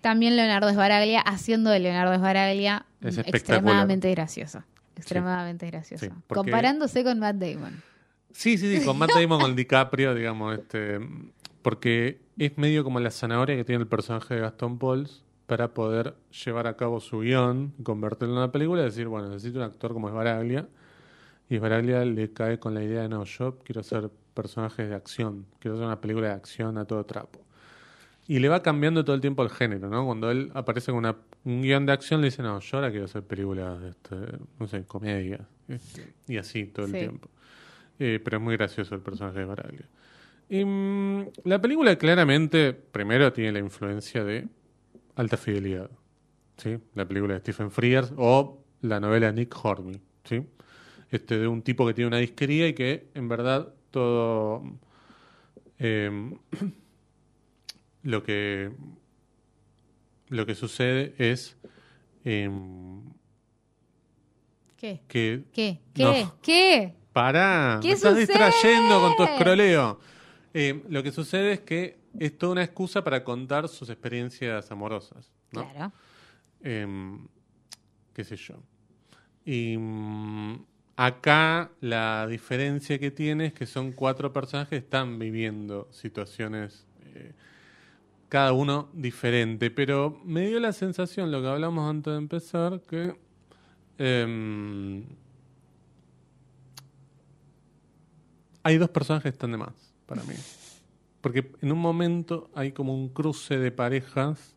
también 0.00 0.36
Leonardo 0.36 0.70
Sbaraglia 0.72 1.20
haciendo 1.20 1.70
de 1.70 1.80
Leonardo 1.80 2.14
Sbaraglia 2.16 2.86
Es 3.00 3.16
mm, 3.18 3.20
extremadamente 3.26 4.10
gracioso. 4.10 4.62
Extremadamente 4.96 5.66
gracioso. 5.66 6.04
Sí, 6.06 6.10
porque- 6.26 6.50
Comparándose 6.50 7.04
con 7.04 7.18
Matt 7.18 7.36
Damon. 7.36 7.82
Sí, 8.32 8.58
sí, 8.58 8.78
sí, 8.78 8.84
con 8.84 8.98
Matt 8.98 9.10
Damon, 9.14 9.40
con 9.40 9.56
DiCaprio, 9.56 10.14
digamos, 10.14 10.58
este, 10.58 11.00
porque 11.66 12.20
es 12.38 12.56
medio 12.58 12.84
como 12.84 13.00
la 13.00 13.10
zanahoria 13.10 13.56
que 13.56 13.64
tiene 13.64 13.82
el 13.82 13.88
personaje 13.88 14.36
de 14.36 14.40
Gastón 14.40 14.78
Pauls 14.78 15.24
para 15.48 15.74
poder 15.74 16.14
llevar 16.44 16.68
a 16.68 16.76
cabo 16.76 17.00
su 17.00 17.18
guion, 17.22 17.72
convertirlo 17.82 18.34
en 18.34 18.38
una 18.38 18.52
película 18.52 18.82
y 18.82 18.84
decir, 18.84 19.08
bueno, 19.08 19.28
necesito 19.30 19.58
un 19.58 19.64
actor 19.64 19.92
como 19.92 20.06
Esbaraglia. 20.08 20.68
Y 21.48 21.56
Esbaraglia 21.56 22.04
le 22.04 22.32
cae 22.32 22.60
con 22.60 22.72
la 22.72 22.84
idea 22.84 23.02
de, 23.02 23.08
no, 23.08 23.24
yo 23.24 23.58
quiero 23.64 23.80
hacer 23.80 24.10
personajes 24.32 24.88
de 24.88 24.94
acción, 24.94 25.44
quiero 25.58 25.74
hacer 25.74 25.86
una 25.88 26.00
película 26.00 26.28
de 26.28 26.34
acción 26.34 26.78
a 26.78 26.84
todo 26.84 27.02
trapo. 27.04 27.40
Y 28.28 28.38
le 28.38 28.48
va 28.48 28.62
cambiando 28.62 29.04
todo 29.04 29.16
el 29.16 29.20
tiempo 29.20 29.42
el 29.42 29.50
género, 29.50 29.88
¿no? 29.90 30.06
Cuando 30.06 30.30
él 30.30 30.52
aparece 30.54 30.92
con 30.92 30.98
una- 30.98 31.16
un 31.44 31.62
guion 31.62 31.84
de 31.84 31.90
acción, 31.94 32.20
le 32.20 32.26
dice, 32.28 32.44
no, 32.44 32.60
yo 32.60 32.76
ahora 32.76 32.90
quiero 32.92 33.06
hacer 33.06 33.24
películas, 33.24 33.82
este, 33.82 34.14
no 34.60 34.68
sé, 34.68 34.84
comedia. 34.84 35.40
este, 35.66 36.14
y 36.28 36.36
así 36.36 36.66
todo 36.66 36.86
el 36.86 36.92
Sí. 36.92 36.98
tiempo. 37.00 37.28
Eh, 37.98 38.20
pero 38.22 38.36
es 38.36 38.42
muy 38.44 38.56
gracioso 38.56 38.94
el 38.94 39.00
personaje 39.00 39.40
de 39.40 39.44
Baraglia. 39.46 39.88
Y, 40.48 40.64
mm, 40.64 41.26
la 41.44 41.60
película 41.60 41.96
claramente, 41.96 42.72
primero, 42.72 43.32
tiene 43.32 43.52
la 43.52 43.58
influencia 43.58 44.24
de 44.24 44.48
Alta 45.16 45.36
Fidelidad. 45.36 45.90
¿sí? 46.56 46.78
La 46.94 47.06
película 47.06 47.34
de 47.34 47.40
Stephen 47.40 47.70
Frears 47.70 48.12
o 48.16 48.62
la 48.82 49.00
novela 49.00 49.32
Nick 49.32 49.54
Hornby. 49.62 50.00
¿sí? 50.24 50.42
Este, 51.10 51.38
de 51.38 51.48
un 51.48 51.62
tipo 51.62 51.86
que 51.86 51.94
tiene 51.94 52.08
una 52.08 52.18
disquería 52.18 52.68
y 52.68 52.74
que, 52.74 53.08
en 53.14 53.28
verdad, 53.28 53.72
todo 53.90 54.62
eh, 55.78 56.10
lo 58.02 58.22
que 58.22 58.70
lo 60.28 60.44
que 60.44 60.54
sucede 60.56 61.14
es 61.18 61.56
em, 62.24 63.02
¿Qué? 64.76 65.00
que 65.08 65.44
¿Qué? 65.52 65.80
¿Qué? 65.94 66.04
No. 66.04 66.36
¿Qué? 66.42 66.94
Pará, 67.12 67.78
¿Qué 67.80 67.88
me 67.88 67.94
estás 67.94 68.18
sucede? 68.18 68.26
distrayendo 68.26 69.00
con 69.00 69.16
tu 69.16 69.22
escroleo. 69.24 70.00
Eh, 70.58 70.82
lo 70.88 71.02
que 71.02 71.12
sucede 71.12 71.52
es 71.52 71.60
que 71.60 71.98
es 72.18 72.38
toda 72.38 72.52
una 72.52 72.64
excusa 72.64 73.04
para 73.04 73.22
contar 73.22 73.68
sus 73.68 73.90
experiencias 73.90 74.70
amorosas, 74.70 75.30
¿no? 75.52 75.70
Claro. 75.70 75.92
Em, 76.62 77.28
qué 78.14 78.24
sé 78.24 78.36
yo. 78.36 78.54
Y 79.44 79.76
mm, 79.76 80.64
acá 80.96 81.70
la 81.82 82.26
diferencia 82.26 82.98
que 82.98 83.10
tiene 83.10 83.48
es 83.48 83.52
que 83.52 83.66
son 83.66 83.92
cuatro 83.92 84.32
personajes 84.32 84.70
que 84.70 84.76
están 84.76 85.18
viviendo 85.18 85.88
situaciones, 85.92 86.86
eh, 87.14 87.34
cada 88.30 88.54
uno 88.54 88.88
diferente, 88.94 89.70
pero 89.70 90.22
me 90.24 90.46
dio 90.48 90.58
la 90.58 90.72
sensación, 90.72 91.30
lo 91.30 91.42
que 91.42 91.48
hablamos 91.48 91.86
antes 91.90 92.14
de 92.14 92.18
empezar, 92.18 92.80
que 92.80 93.14
em, 93.98 95.04
hay 98.62 98.78
dos 98.78 98.88
personajes 98.88 99.24
que 99.24 99.36
están 99.36 99.52
de 99.52 99.58
más 99.58 99.85
para 100.06 100.22
mí. 100.24 100.34
Porque 101.20 101.50
en 101.60 101.72
un 101.72 101.78
momento 101.78 102.50
hay 102.54 102.72
como 102.72 102.94
un 102.94 103.08
cruce 103.08 103.58
de 103.58 103.70
parejas 103.72 104.54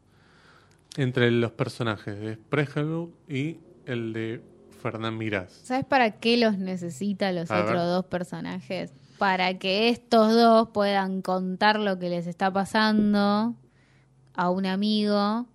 entre 0.97 1.32
los 1.32 1.52
personajes 1.52 2.20
de 2.20 2.36
Spregelburg 2.36 3.12
y 3.28 3.58
el 3.86 4.14
de 4.14 4.41
Fernán 4.82 5.18
Mirás. 5.18 5.52
¿Sabes 5.64 5.86
para 5.86 6.12
qué 6.20 6.38
los 6.38 6.58
necesita 6.58 7.32
los 7.32 7.50
A 7.52 7.62
otros 7.64 7.78
ver. 7.78 7.86
dos 7.88 8.06
personajes? 8.06 8.93
Para 9.18 9.58
que 9.58 9.89
estos 9.89 10.34
dos 10.34 10.70
puedan 10.70 11.22
contar 11.22 11.80
lo 11.80 12.00
que 12.00 12.10
les 12.10 12.28
está 12.28 12.52
pasando 12.54 13.56
a 14.34 14.50
un 14.50 14.66
amigo 14.66 15.45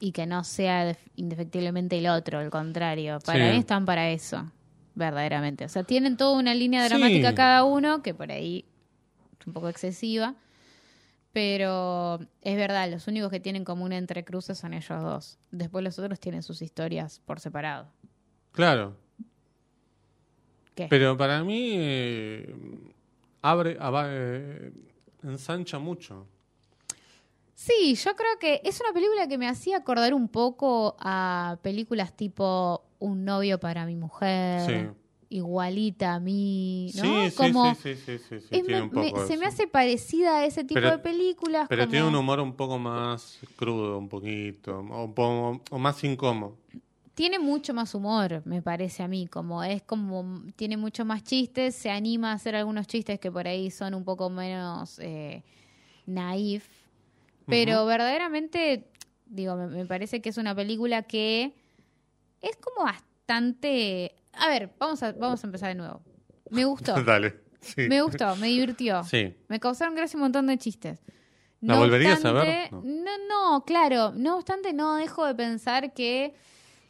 y 0.00 0.12
que 0.12 0.26
no 0.26 0.42
sea 0.44 0.84
def- 0.84 1.08
indefectiblemente 1.16 1.98
el 1.98 2.08
otro, 2.08 2.38
al 2.38 2.50
contrario. 2.50 3.18
Para 3.24 3.46
Sí. 3.46 3.52
mí 3.52 3.58
están 3.58 3.84
para 3.84 4.10
eso, 4.10 4.50
verdaderamente. 4.94 5.64
O 5.64 5.68
sea, 5.68 5.84
tienen 5.84 6.16
toda 6.16 6.36
una 6.38 6.54
línea 6.54 6.82
Sí. 6.82 6.88
dramática 6.88 7.34
cada 7.34 7.64
uno, 7.64 8.02
que 8.02 8.14
por 8.14 8.32
ahí 8.32 8.64
un 9.46 9.52
poco 9.52 9.68
excesiva. 9.68 10.34
Pero 11.32 12.18
es 12.42 12.56
verdad, 12.56 12.90
los 12.90 13.06
únicos 13.06 13.30
que 13.30 13.38
tienen 13.40 13.64
como 13.64 13.84
un 13.84 13.92
entrecruce 13.92 14.54
son 14.54 14.72
ellos 14.74 15.02
dos. 15.02 15.38
Después 15.50 15.84
los 15.84 15.98
otros 15.98 16.18
tienen 16.18 16.42
sus 16.42 16.62
historias 16.62 17.20
por 17.24 17.38
separado. 17.38 17.88
Claro, 18.52 18.96
¿Qué? 20.74 20.86
pero 20.88 21.16
para 21.16 21.44
mí 21.44 21.72
eh, 21.76 22.54
abre, 23.42 23.76
aba- 23.80 24.06
eh, 24.08 24.72
ensancha 25.22 25.78
mucho. 25.78 26.26
Sí, 27.54 27.94
yo 27.96 28.14
creo 28.16 28.38
que 28.40 28.60
es 28.64 28.80
una 28.80 28.92
película 28.92 29.26
que 29.28 29.36
me 29.36 29.48
hacía 29.48 29.76
acordar 29.78 30.14
un 30.14 30.28
poco 30.28 30.96
a 31.00 31.58
películas 31.62 32.16
tipo 32.16 32.84
Un 33.00 33.24
novio 33.24 33.58
para 33.60 33.84
mi 33.84 33.96
mujer, 33.96 34.94
igualita 35.30 36.14
a 36.14 36.20
mí, 36.20 36.90
¿no? 36.96 37.02
Sí, 37.02 37.30
sí, 37.30 37.36
Como 37.36 37.74
sí, 37.74 37.94
sí, 37.96 38.18
sí, 38.18 38.40
sí, 38.40 38.62
me- 38.66 38.82
un 38.82 38.90
poco 38.90 39.16
me- 39.20 39.26
se 39.26 39.36
me 39.36 39.46
hace 39.46 39.66
parecida 39.66 40.38
a 40.38 40.46
ese 40.46 40.62
tipo 40.64 40.74
Pero- 40.80 40.90
de 40.92 40.98
películas. 40.98 41.66
Pero 41.68 41.82
como- 41.82 41.90
tiene 41.90 42.06
un 42.06 42.14
humor 42.14 42.40
un 42.40 42.54
poco 42.54 42.78
más 42.78 43.38
crudo, 43.56 43.98
un 43.98 44.08
poquito, 44.08 44.78
o, 44.90 45.14
poco- 45.14 45.62
o 45.70 45.78
más 45.78 46.02
incómodo. 46.04 46.56
Tiene 47.14 47.38
mucho 47.40 47.74
más 47.74 47.94
humor, 47.94 48.42
me 48.46 48.62
parece 48.62 49.02
a 49.02 49.08
mí, 49.08 49.26
como 49.26 49.62
es 49.64 49.82
como 49.82 50.42
tiene 50.56 50.76
mucho 50.76 51.04
más 51.04 51.24
chistes, 51.24 51.74
se 51.74 51.90
anima 51.90 52.30
a 52.30 52.34
hacer 52.34 52.54
algunos 52.54 52.86
chistes 52.86 53.18
que 53.18 53.30
por 53.32 53.48
ahí 53.48 53.70
son 53.72 53.94
un 53.94 54.04
poco 54.04 54.30
menos 54.30 54.98
eh, 55.00 55.42
naif, 56.06 56.64
pero 57.44 57.84
verdaderamente, 57.86 58.88
digo, 59.26 59.56
me, 59.56 59.66
me 59.66 59.84
parece 59.84 60.22
que 60.22 60.28
es 60.28 60.38
una 60.38 60.54
película 60.54 61.02
que 61.02 61.54
es 62.40 62.56
como 62.56 62.84
bastante... 62.86 64.14
A 64.40 64.48
ver, 64.48 64.70
vamos 64.78 65.02
a, 65.02 65.12
vamos 65.12 65.42
a 65.42 65.46
empezar 65.46 65.68
de 65.70 65.74
nuevo. 65.74 66.02
Me 66.50 66.64
gustó, 66.64 66.94
Dale. 67.04 67.40
Sí. 67.60 67.88
me 67.88 68.00
gustó, 68.02 68.36
me 68.36 68.46
divirtió. 68.48 69.02
Sí. 69.04 69.34
Me 69.48 69.58
causaron 69.58 69.94
gracia 69.94 70.16
un 70.16 70.22
montón 70.22 70.46
de 70.46 70.56
chistes. 70.58 71.00
¿La 71.60 71.76
volverías 71.76 72.24
a 72.24 72.32
ver? 72.32 72.68
obstante- 72.72 72.88
No. 72.92 73.10
no, 73.28 73.64
claro. 73.64 74.12
No 74.12 74.36
obstante, 74.36 74.72
no 74.72 74.94
dejo 74.94 75.26
de 75.26 75.34
pensar 75.34 75.92
que 75.92 76.34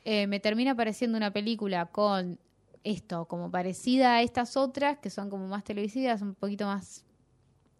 eh, 0.04 0.26
me 0.26 0.40
termina 0.40 0.74
pareciendo 0.74 1.16
una 1.16 1.32
película 1.32 1.86
con 1.86 2.38
esto, 2.84 3.24
como 3.26 3.50
parecida 3.50 4.16
a 4.16 4.22
estas 4.22 4.56
otras, 4.58 4.98
que 4.98 5.08
son 5.10 5.30
como 5.30 5.48
más 5.48 5.64
televisivas, 5.64 6.20
un 6.22 6.34
poquito 6.34 6.66
más 6.66 7.04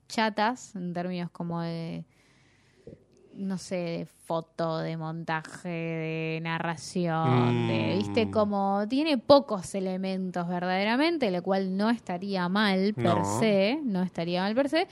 chatas, 0.08 0.74
en 0.74 0.92
términos 0.94 1.30
como 1.30 1.60
de, 1.60 2.04
no 3.38 3.56
sé, 3.56 3.76
de 3.76 4.06
foto, 4.06 4.78
de 4.78 4.96
montaje, 4.96 5.68
de 5.68 6.40
narración, 6.42 7.66
de, 7.66 7.94
Mm. 7.94 7.98
viste, 7.98 8.30
como 8.30 8.84
tiene 8.88 9.16
pocos 9.18 9.74
elementos 9.74 10.46
verdaderamente, 10.48 11.30
lo 11.30 11.42
cual 11.42 11.76
no 11.76 11.88
estaría 11.88 12.48
mal 12.48 12.94
per 12.94 13.04
No. 13.04 13.24
se, 13.40 13.80
no 13.84 14.02
estaría 14.02 14.42
mal 14.42 14.54
per 14.54 14.68
se. 14.68 14.88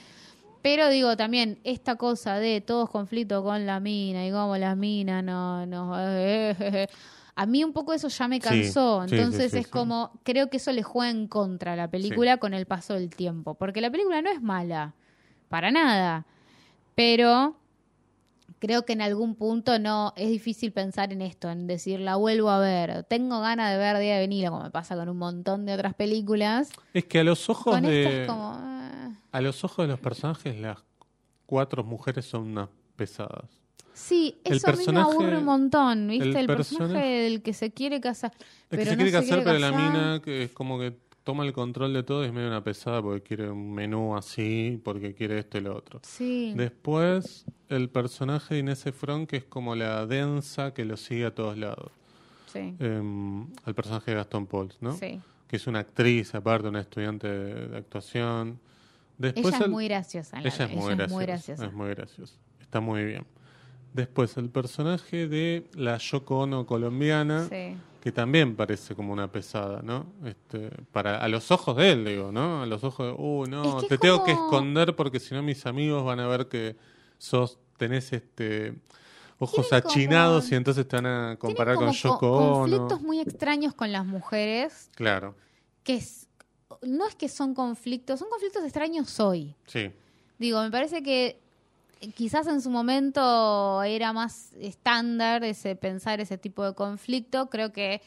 Pero 0.62 0.88
digo 0.88 1.16
también, 1.16 1.58
esta 1.64 1.96
cosa 1.96 2.38
de 2.38 2.60
todos 2.60 2.88
conflictos 2.90 3.42
con 3.42 3.66
la 3.66 3.78
mina 3.78 4.26
y 4.26 4.30
como 4.32 4.56
la 4.56 4.74
mina 4.74 5.22
no, 5.22 5.64
no, 5.66 5.92
a 7.36 7.46
mí 7.46 7.62
un 7.62 7.72
poco 7.72 7.92
eso 7.92 8.08
ya 8.08 8.26
me 8.26 8.40
cansó. 8.40 9.04
sí, 9.06 9.14
Entonces 9.14 9.52
sí, 9.52 9.58
es 9.58 9.68
como, 9.68 10.10
creo 10.24 10.48
que 10.50 10.56
eso 10.56 10.72
le 10.72 10.82
juega 10.82 11.10
en 11.10 11.28
contra 11.28 11.74
a 11.74 11.76
la 11.76 11.88
película 11.90 12.38
con 12.38 12.54
el 12.54 12.66
paso 12.66 12.94
del 12.94 13.10
tiempo. 13.10 13.54
Porque 13.54 13.80
la 13.80 13.90
película 13.90 14.22
no 14.22 14.30
es 14.30 14.40
mala, 14.42 14.94
para 15.48 15.70
nada. 15.70 16.24
Pero 16.94 17.56
creo 18.58 18.84
que 18.84 18.92
en 18.94 19.02
algún 19.02 19.34
punto 19.34 19.78
no 19.78 20.12
es 20.16 20.28
difícil 20.28 20.72
pensar 20.72 21.12
en 21.12 21.22
esto, 21.22 21.50
en 21.50 21.66
decir 21.66 22.00
la 22.00 22.16
vuelvo 22.16 22.50
a 22.50 22.58
ver. 22.58 23.04
Tengo 23.04 23.40
ganas 23.40 23.70
de 23.72 23.78
ver 23.78 23.98
Día 23.98 24.14
de 24.16 24.20
Vinilo, 24.22 24.50
como 24.50 24.62
me 24.64 24.70
pasa 24.70 24.96
con 24.96 25.08
un 25.08 25.18
montón 25.18 25.66
de 25.66 25.74
otras 25.74 25.94
películas. 25.94 26.70
Es 26.94 27.04
que 27.04 27.20
a 27.20 27.24
los 27.24 27.48
ojos 27.50 27.74
Con 27.74 27.82
de. 27.84 28.22
es 28.22 28.26
como. 28.28 28.58
eh, 28.62 29.14
A 29.32 29.40
los 29.40 29.62
ojos 29.64 29.84
de 29.86 29.88
los 29.88 30.00
personajes, 30.00 30.58
las 30.58 30.78
cuatro 31.46 31.84
mujeres 31.84 32.24
son 32.24 32.42
unas 32.52 32.68
pesadas. 32.96 33.44
Sí, 33.92 34.36
El 34.44 34.56
eso 34.56 34.66
a 34.68 34.72
mí 34.72 34.76
me 34.78 34.82
personaje- 34.84 35.10
aburre 35.12 35.38
un 35.38 35.44
montón, 35.44 36.08
¿viste? 36.08 36.28
el 36.28 36.36
El, 36.36 36.46
personaje 36.46 36.84
personaje- 36.92 37.22
del 37.22 37.42
que 37.42 37.54
se 37.54 37.72
quiere 37.72 38.00
casar. 38.00 38.32
Pero 38.68 38.82
que 38.82 38.84
se 38.84 38.96
no 38.96 38.96
quiere 38.96 39.12
casar, 39.12 39.42
pero 39.44 39.58
la 39.58 39.72
mina 39.72 40.20
que 40.22 40.42
es 40.44 40.50
como 40.50 40.78
que 40.78 40.94
toma 41.26 41.44
el 41.44 41.52
control 41.52 41.92
de 41.92 42.04
todo 42.04 42.22
y 42.22 42.28
es 42.28 42.32
medio 42.32 42.46
una 42.46 42.62
pesada 42.62 43.02
porque 43.02 43.20
quiere 43.20 43.50
un 43.50 43.74
menú 43.74 44.16
así, 44.16 44.80
porque 44.84 45.12
quiere 45.12 45.40
esto 45.40 45.58
y 45.58 45.60
lo 45.60 45.76
otro. 45.76 45.98
Sí. 46.04 46.52
Después, 46.56 47.46
el 47.68 47.88
personaje 47.90 48.54
de 48.54 48.60
Inés 48.60 48.86
Efron, 48.86 49.26
que 49.26 49.38
es 49.38 49.44
como 49.44 49.74
la 49.74 50.06
densa 50.06 50.72
que 50.72 50.84
lo 50.84 50.96
sigue 50.96 51.26
a 51.26 51.34
todos 51.34 51.58
lados. 51.58 51.90
Sí. 52.52 52.76
Em, 52.78 53.44
al 53.64 53.74
personaje 53.74 54.12
de 54.12 54.18
Gastón 54.18 54.46
Pauls, 54.46 54.78
¿no? 54.80 54.92
sí. 54.96 55.20
Que 55.48 55.56
es 55.56 55.66
una 55.66 55.80
actriz, 55.80 56.32
aparte, 56.36 56.68
una 56.68 56.80
estudiante 56.80 57.26
de, 57.28 57.76
actuación. 57.76 58.60
Después 59.18 59.46
Ella 59.46 59.56
es 59.56 59.64
el- 59.64 59.70
muy 59.70 59.88
graciosa. 59.88 60.36
en 60.36 60.42
la- 60.44 60.48
ella 60.48 60.64
es 60.64 60.70
muy 60.76 60.94
graciosa. 60.94 61.22
graciosa. 61.22 61.66
Es 61.66 61.72
muy 61.72 61.88
graciosa. 61.90 62.34
Está 62.60 62.80
muy 62.80 63.04
bien. 63.04 63.26
Después, 63.96 64.36
el 64.36 64.50
personaje 64.50 65.26
de 65.26 65.66
la 65.74 65.96
Yoko 65.96 66.40
Ono 66.40 66.66
colombiana, 66.66 67.48
Sí. 67.48 67.74
que 68.02 68.12
también 68.12 68.54
parece 68.54 68.94
como 68.94 69.12
una 69.12 69.32
pesada, 69.32 69.80
¿no? 69.82 70.04
Este, 70.24 70.70
para 70.92 71.16
a 71.22 71.28
los 71.28 71.50
ojos 71.50 71.76
de 71.78 71.92
él, 71.92 72.04
digo, 72.04 72.30
¿no? 72.30 72.62
A 72.62 72.66
los 72.66 72.84
ojos 72.84 73.06
de, 73.06 73.12
uh, 73.22 73.46
no, 73.46 73.78
Es 73.78 73.84
que 73.84 73.88
te 73.88 73.98
tengo 73.98 74.22
que 74.22 74.32
esconder 74.32 74.94
porque 74.94 75.18
si 75.18 75.34
no 75.34 75.42
mis 75.42 75.64
amigos 75.64 76.04
van 76.04 76.20
a 76.20 76.26
ver 76.28 76.46
que 76.46 76.76
sos 77.16 77.58
tenés 77.78 78.12
este 78.12 78.74
ojos 79.38 79.66
como- 79.68 79.78
achinados 79.78 80.52
y 80.52 80.54
entonces 80.56 80.86
te 80.86 80.96
van 80.96 81.06
a 81.06 81.36
comparar 81.38 81.76
como 81.76 81.86
con 81.86 81.94
co- 81.94 82.08
Yoko 82.08 82.36
Ono. 82.38 82.58
conflictos 82.78 83.00
muy 83.02 83.20
extraños 83.20 83.72
con 83.74 83.90
las 83.92 84.04
mujeres, 84.04 84.90
Claro. 84.94 85.34
que 85.84 85.94
es, 85.94 86.28
no 86.82 87.06
es 87.08 87.14
que 87.14 87.28
son 87.30 87.54
conflictos, 87.54 88.18
son 88.20 88.28
conflictos 88.28 88.62
extraños 88.62 89.18
hoy. 89.20 89.54
Sí. 89.66 89.90
Digo, 90.38 90.62
me 90.62 90.70
parece 90.70 91.02
que 91.02 91.40
quizás 92.14 92.46
en 92.46 92.60
su 92.60 92.70
momento 92.70 93.82
era 93.82 94.12
más 94.12 94.52
estándar 94.60 95.44
ese 95.44 95.76
pensar 95.76 96.20
ese 96.20 96.38
tipo 96.38 96.64
de 96.64 96.74
conflicto. 96.74 97.48
Creo 97.50 97.72
que 97.72 98.02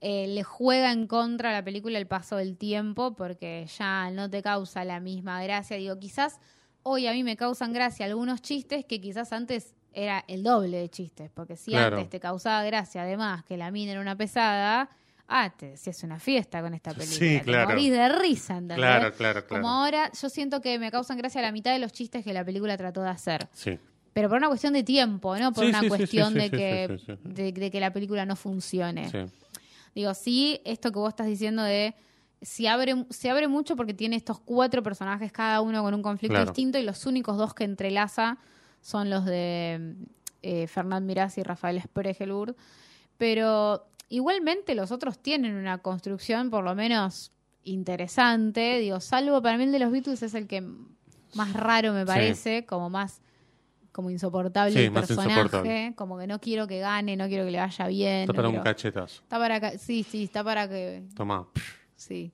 eh, 0.00 0.26
le 0.28 0.42
juega 0.42 0.92
en 0.92 1.06
contra 1.06 1.50
a 1.50 1.52
la 1.52 1.64
película 1.64 1.98
el 1.98 2.06
paso 2.06 2.36
del 2.36 2.56
tiempo 2.56 3.14
porque 3.14 3.66
ya 3.78 4.10
no 4.10 4.28
te 4.30 4.42
causa 4.42 4.84
la 4.84 5.00
misma 5.00 5.42
gracia. 5.42 5.76
Digo, 5.76 5.98
quizás 5.98 6.38
hoy 6.82 7.06
a 7.06 7.12
mí 7.12 7.24
me 7.24 7.36
causan 7.36 7.72
gracia 7.72 8.06
algunos 8.06 8.42
chistes 8.42 8.84
que 8.84 9.00
quizás 9.00 9.32
antes 9.32 9.74
era 9.92 10.24
el 10.28 10.42
doble 10.42 10.76
de 10.78 10.88
chistes. 10.90 11.30
Porque 11.32 11.56
si 11.56 11.70
Claro. 11.72 11.96
antes 11.96 12.10
te 12.10 12.20
causaba 12.20 12.62
gracia, 12.64 13.02
además 13.02 13.44
que 13.44 13.56
la 13.56 13.70
mina 13.70 13.92
era 13.92 14.00
una 14.00 14.16
pesada, 14.16 14.90
ah, 15.28 15.52
te 15.56 15.70
decías 15.70 16.02
una 16.02 16.18
fiesta 16.18 16.60
con 16.62 16.74
esta 16.74 16.92
película. 16.92 17.18
Sí, 17.18 17.38
Te 17.38 17.42
claro. 17.44 17.70
morís 17.70 17.90
de 17.90 18.08
risa, 18.08 18.54
¿entendés? 18.54 18.76
Claro, 18.78 19.12
claro, 19.12 19.46
claro. 19.46 19.62
Como 19.62 19.68
ahora, 19.68 20.10
yo 20.20 20.28
siento 20.28 20.60
que 20.60 20.78
me 20.78 20.90
causan 20.90 21.16
gracia 21.18 21.42
la 21.42 21.52
mitad 21.52 21.72
de 21.72 21.78
los 21.78 21.92
chistes 21.92 22.24
que 22.24 22.32
la 22.32 22.44
película 22.44 22.76
trató 22.76 23.02
de 23.02 23.08
hacer. 23.10 23.48
Sí. 23.52 23.78
Pero 24.12 24.28
por 24.28 24.38
una 24.38 24.48
cuestión 24.48 24.72
de 24.72 24.82
tiempo, 24.82 25.36
no 25.36 25.52
por 25.52 25.64
Sí, 25.64 25.70
una 25.70 25.80
sí, 25.80 25.88
cuestión 25.88 26.32
sí, 26.32 26.38
de, 26.38 26.50
que. 26.50 26.98
De, 27.24 27.52
de 27.52 27.70
que 27.70 27.80
la 27.80 27.92
película 27.92 28.24
no 28.24 28.34
funcione. 28.36 29.10
Sí. 29.10 29.18
Digo, 29.94 30.14
sí, 30.14 30.60
esto 30.64 30.90
que 30.92 30.98
vos 30.98 31.08
estás 31.10 31.26
diciendo 31.26 31.62
de 31.62 31.94
se 32.42 32.68
abre, 32.68 33.06
se 33.10 33.30
abre 33.30 33.48
mucho 33.48 33.76
porque 33.76 33.94
tiene 33.94 34.14
estos 34.16 34.38
cuatro 34.38 34.82
personajes, 34.82 35.32
cada 35.32 35.60
uno 35.62 35.82
con 35.82 35.94
un 35.94 36.02
conflicto 36.02 36.34
Claro. 36.34 36.50
distinto, 36.50 36.78
y 36.78 36.82
los 36.82 37.04
únicos 37.06 37.36
dos 37.38 37.54
que 37.54 37.64
entrelaza 37.64 38.38
son 38.82 39.08
los 39.10 39.24
de 39.24 39.94
eh, 40.42 40.66
Fernand 40.66 41.06
Mirás 41.06 41.38
y 41.38 41.42
Rafael 41.42 41.80
Spregelburg. 41.82 42.54
Pero 43.16 43.86
igualmente 44.08 44.74
los 44.74 44.90
otros 44.92 45.18
tienen 45.18 45.54
una 45.56 45.78
construcción 45.78 46.50
por 46.50 46.64
lo 46.64 46.74
menos 46.74 47.32
interesante. 47.64 48.78
Digo, 48.78 49.00
salvo 49.00 49.42
para 49.42 49.58
mí 49.58 49.64
el 49.64 49.72
de 49.72 49.78
los 49.78 49.90
Beatles 49.90 50.22
es 50.22 50.34
el 50.34 50.46
que 50.46 50.62
más 51.34 51.52
raro 51.52 51.92
me 51.92 52.00
Sí. 52.02 52.06
parece, 52.06 52.66
como 52.66 52.88
más 52.90 53.20
como 53.92 54.10
insoportable 54.10 54.72
Sí, 54.74 54.80
el 54.80 54.90
más 54.90 55.06
personaje, 55.06 55.30
insoportable. 55.40 55.94
como 55.96 56.18
que 56.18 56.26
no 56.26 56.38
quiero 56.38 56.66
que 56.66 56.80
gane, 56.80 57.16
no 57.16 57.28
quiero 57.28 57.46
que 57.46 57.50
le 57.50 57.58
vaya 57.58 57.86
bien. 57.88 58.20
Está 58.20 58.32
no 58.34 58.36
para 58.36 58.48
un 58.50 58.58
cachetazo. 58.60 59.22
Está 59.22 59.38
para 59.38 59.58
ca- 59.58 59.78
sí, 59.78 60.02
sí, 60.02 60.24
está 60.24 60.44
para 60.44 60.68
que 60.68 61.02
Toma. 61.14 61.48
sí. 61.94 62.30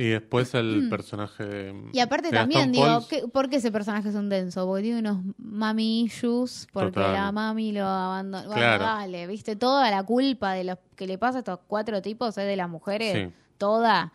Y 0.00 0.10
después 0.10 0.54
el 0.54 0.88
personaje. 0.88 1.72
Mm. 1.72 1.90
Y 1.92 1.98
aparte 1.98 2.30
también 2.30 2.70
digo. 2.70 3.04
¿qué- 3.10 3.26
¿por 3.26 3.50
qué 3.50 3.56
ese 3.56 3.72
personaje 3.72 4.08
es 4.08 4.14
un 4.14 4.28
denso? 4.28 4.64
Porque 4.64 4.82
tiene 4.84 5.00
unos 5.00 5.18
mami 5.38 6.02
issues, 6.02 6.68
porque 6.72 6.92
Total. 6.92 7.12
la 7.14 7.32
mami 7.32 7.72
lo 7.72 7.84
abandonó. 7.84 8.46
Bueno, 8.46 8.60
Claro. 8.60 8.84
dale, 8.84 9.26
viste, 9.26 9.56
toda 9.56 9.90
la 9.90 10.02
culpa 10.04 10.52
de 10.52 10.62
lo 10.64 10.78
que 10.94 11.06
le 11.08 11.18
pasa 11.18 11.38
a 11.38 11.40
estos 11.40 11.58
cuatro 11.66 12.00
tipos 12.00 12.38
es 12.38 12.46
de 12.46 12.54
las 12.56 12.68
mujeres, 12.68 13.12
Sí. 13.28 13.34
toda. 13.58 14.12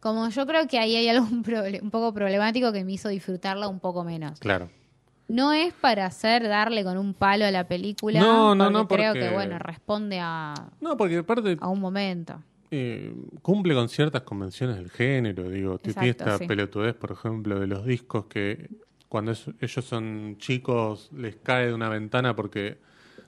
Como 0.00 0.28
yo 0.28 0.46
creo 0.46 0.68
que 0.68 0.78
ahí 0.78 0.94
hay 0.94 1.08
algo 1.08 1.26
un, 1.26 1.42
un 1.82 1.90
poco 1.90 2.14
problemático 2.14 2.72
que 2.72 2.84
me 2.84 2.92
hizo 2.92 3.08
disfrutarla 3.08 3.66
un 3.66 3.80
poco 3.80 4.04
menos. 4.04 4.38
Claro. 4.38 4.70
No 5.26 5.52
es 5.52 5.74
para 5.74 6.06
hacer 6.06 6.46
darle 6.48 6.84
con 6.84 6.96
un 6.96 7.12
palo 7.12 7.44
a 7.44 7.50
la 7.50 7.66
película, 7.66 8.20
No, 8.20 8.54
no, 8.54 8.70
no, 8.70 8.86
creo 8.88 9.12
porque- 9.12 9.28
que 9.28 9.34
bueno, 9.34 9.58
responde 9.58 10.20
a, 10.20 10.54
No, 10.80 10.96
porque 10.96 11.18
aparte 11.18 11.56
a 11.60 11.68
un 11.68 11.80
momento. 11.80 12.40
Eh, 12.70 13.14
cumple 13.42 13.74
con 13.74 13.88
ciertas 13.88 14.22
convenciones 14.22 14.76
del 14.76 14.90
género, 14.90 15.48
digo, 15.48 15.78
tiene 15.78 16.10
esta 16.10 16.38
sí. 16.38 16.46
pelotudez, 16.46 16.94
por 16.94 17.12
ejemplo, 17.12 17.58
de 17.60 17.66
los 17.66 17.84
discos 17.84 18.26
que 18.26 18.68
cuando 19.08 19.32
es- 19.32 19.50
ellos 19.60 19.84
son 19.84 20.36
chicos 20.38 21.10
les 21.14 21.36
cae 21.36 21.68
de 21.68 21.74
una 21.74 21.88
ventana 21.88 22.36
porque 22.36 22.78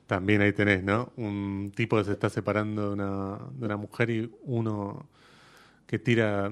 también 0.06 0.42
ahí 0.42 0.52
tenés, 0.52 0.82
¿no? 0.84 1.12
Un 1.16 1.72
tipo 1.74 1.96
que 1.96 2.04
se 2.04 2.12
está 2.12 2.28
separando 2.28 2.88
de 2.88 2.92
una, 2.94 3.38
de 3.52 3.64
una 3.66 3.76
mujer 3.76 4.10
y 4.10 4.30
uno 4.42 5.06
que 5.86 5.98
tira, 5.98 6.50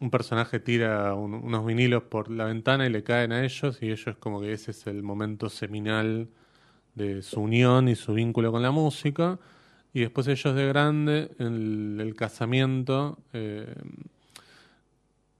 un 0.00 0.10
personaje 0.10 0.60
tira 0.60 1.14
un- 1.14 1.34
unos 1.34 1.66
vinilos 1.66 2.04
por 2.04 2.30
la 2.30 2.44
ventana 2.46 2.86
y 2.86 2.90
le 2.90 3.02
caen 3.02 3.32
a 3.32 3.44
ellos 3.44 3.78
y 3.82 3.90
ellos 3.90 4.16
como 4.18 4.40
que 4.40 4.52
ese 4.52 4.70
es 4.70 4.86
el 4.86 5.02
momento 5.02 5.48
seminal 5.48 6.28
de 6.94 7.22
su 7.22 7.40
unión 7.42 7.88
y 7.88 7.96
su 7.96 8.14
vínculo 8.14 8.52
con 8.52 8.62
la 8.62 8.70
música. 8.70 9.38
Y 9.92 10.00
después 10.00 10.26
ellos 10.28 10.54
de 10.54 10.66
grande, 10.68 11.30
en 11.38 11.46
el, 11.46 12.00
el 12.00 12.14
casamiento, 12.14 13.18
eh, 13.32 13.74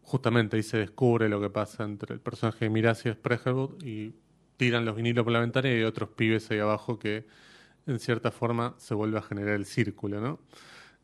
justamente 0.02 0.56
ahí 0.56 0.62
se 0.62 0.78
descubre 0.78 1.28
lo 1.28 1.40
que 1.40 1.50
pasa 1.50 1.84
entre 1.84 2.14
el 2.14 2.20
personaje 2.20 2.64
de 2.64 2.70
Miraz 2.70 3.06
y 3.06 3.12
Spregelwood 3.12 3.82
y 3.84 4.12
tiran 4.56 4.84
los 4.84 4.96
vinilos 4.96 5.24
por 5.24 5.32
la 5.32 5.40
ventana 5.40 5.68
y 5.68 5.72
hay 5.74 5.82
otros 5.84 6.10
pibes 6.10 6.50
ahí 6.50 6.58
abajo 6.58 6.98
que 6.98 7.26
en 7.86 7.98
cierta 7.98 8.30
forma 8.30 8.74
se 8.78 8.94
vuelve 8.94 9.18
a 9.18 9.22
generar 9.22 9.54
el 9.54 9.64
círculo, 9.66 10.20
¿no? 10.20 10.40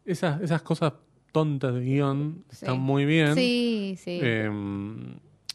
Esas, 0.05 0.41
esas 0.43 0.63
cosas 0.63 0.93
tontas 1.33 1.75
de 1.75 1.81
guion 1.81 2.45
Sí. 2.51 2.65
están 2.65 2.81
muy 2.81 3.05
bien. 3.05 3.35
Sí, 3.35 3.95
sí. 3.99 4.19
Eh, 4.23 4.51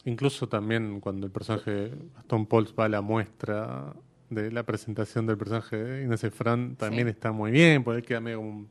incluso 0.05 0.47
también 0.47 0.99
cuando 0.99 1.25
el 1.27 1.31
personaje 1.31 1.91
Gastón 2.15 2.45
Pauls 2.47 2.73
va 2.77 2.85
a 2.85 2.89
la 2.89 3.01
muestra 3.01 3.93
de 4.31 4.51
la 4.51 4.63
presentación 4.63 5.27
del 5.27 5.37
personaje 5.37 5.75
de 5.75 6.03
Inés 6.05 6.23
Efran, 6.23 6.75
también 6.75 7.07
Sí. 7.07 7.11
está 7.11 7.31
muy 7.31 7.51
bien, 7.51 7.83
porque 7.83 7.99
él 7.99 8.05
queda 8.05 8.19
medio 8.21 8.37
como 8.37 8.49
un, 8.49 8.69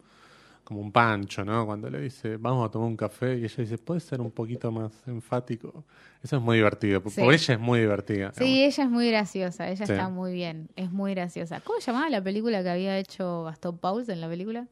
como 0.65 0.81
un 0.81 0.93
pancho, 0.93 1.45
¿no? 1.45 1.67
Cuando 1.67 1.91
le 1.91 2.01
dice, 2.01 2.37
vamos 2.37 2.67
a 2.67 2.71
tomar 2.71 2.89
un 2.89 2.97
café, 2.97 3.37
y 3.39 3.45
ella 3.45 3.55
dice, 3.59 3.77
¿puede 3.79 4.01
ser 4.01 4.21
un 4.21 4.31
poquito 4.31 4.71
más 4.71 4.93
enfático? 5.07 5.85
Eso 6.23 6.37
es 6.37 6.43
muy 6.43 6.57
divertido, 6.59 7.03
Sí. 7.09 7.21
por 7.21 7.35
ella 7.35 7.55
es 7.55 7.61
muy 7.61 7.81
divertida. 7.81 8.33
Sí, 8.37 8.65
ella 8.65 8.85
es 8.85 8.91
muy 8.91 9.09
graciosa, 9.11 9.69
ella 9.69 9.85
Sí. 9.87 9.93
está 9.93 10.09
muy 10.09 10.33
bien, 10.33 10.69
es 10.77 10.91
muy 10.93 11.13
graciosa. 11.15 11.61
¿Cómo 11.61 11.81
se 11.81 11.87
llamaba 11.91 12.09
la 12.09 12.23
película 12.23 12.63
que 12.63 12.71
había 12.71 12.99
hecho 12.99 13.45
Gastón 13.45 13.79
Pauls 13.79 14.09
en 14.09 14.21
la 14.21 14.29
película? 14.29 14.67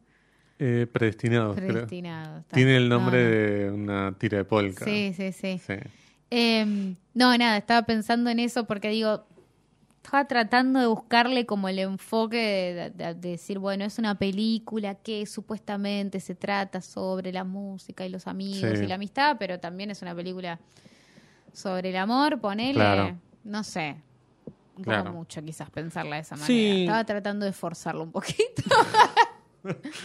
Eh, 0.61 0.87
predestinado, 0.93 1.55
creo. 1.55 1.69
Predestinado. 1.69 2.39
está. 2.41 2.55
Tiene 2.57 2.77
el 2.77 2.89
No, 2.89 2.99
nombre 2.99 3.23
no. 3.23 3.29
de 3.31 3.71
una 3.73 4.13
tira 4.19 4.39
de 4.39 4.45
polka. 4.45 4.85
Sí, 4.85 5.13
sí, 5.17 5.33
sí. 5.33 5.61
Sí. 5.65 5.75
Eh, 6.31 6.95
no, 7.15 7.37
nada, 7.39 7.57
estaba 7.57 7.87
pensando 7.87 8.29
en 8.31 8.39
eso 8.41 8.67
porque 8.67 8.89
digo, 8.91 9.25
estaba 10.03 10.27
tratando 10.27 10.81
de 10.81 10.87
buscarle 10.87 11.45
como 11.47 11.69
el 11.69 11.79
enfoque 11.81 12.37
de, 12.37 12.91
de- 12.91 13.15
de 13.15 13.29
decir, 13.31 13.59
bueno, 13.59 13.85
es 13.85 13.99
una 13.99 14.15
película 14.19 14.95
que 14.95 15.27
supuestamente 15.27 16.21
se 16.21 16.35
trata 16.35 16.81
sobre 16.81 17.33
la 17.33 17.45
música 17.45 18.07
y 18.07 18.09
los 18.09 18.27
amigos 18.27 18.79
Sí. 18.79 18.85
y 18.85 18.87
la 18.89 18.95
amistad, 18.95 19.37
pero 19.39 19.59
también 19.61 19.91
es 19.91 20.01
una 20.03 20.15
película 20.15 20.59
sobre 21.53 21.91
el 21.91 21.97
amor, 21.97 22.41
ponele, 22.41 22.75
Claro. 22.75 23.17
no 23.45 23.63
sé. 23.65 23.97
Un 24.77 24.85
Claro. 24.85 25.05
poco 25.05 25.17
mucho 25.17 25.43
quizás 25.43 25.69
pensarla 25.71 26.17
de 26.17 26.23
esa 26.23 26.37
manera. 26.37 26.47
Sí. 26.47 26.83
Estaba 26.83 27.05
tratando 27.05 27.45
de 27.45 27.53
forzarlo 27.53 28.03
un 28.05 28.13
poquito. 28.13 28.63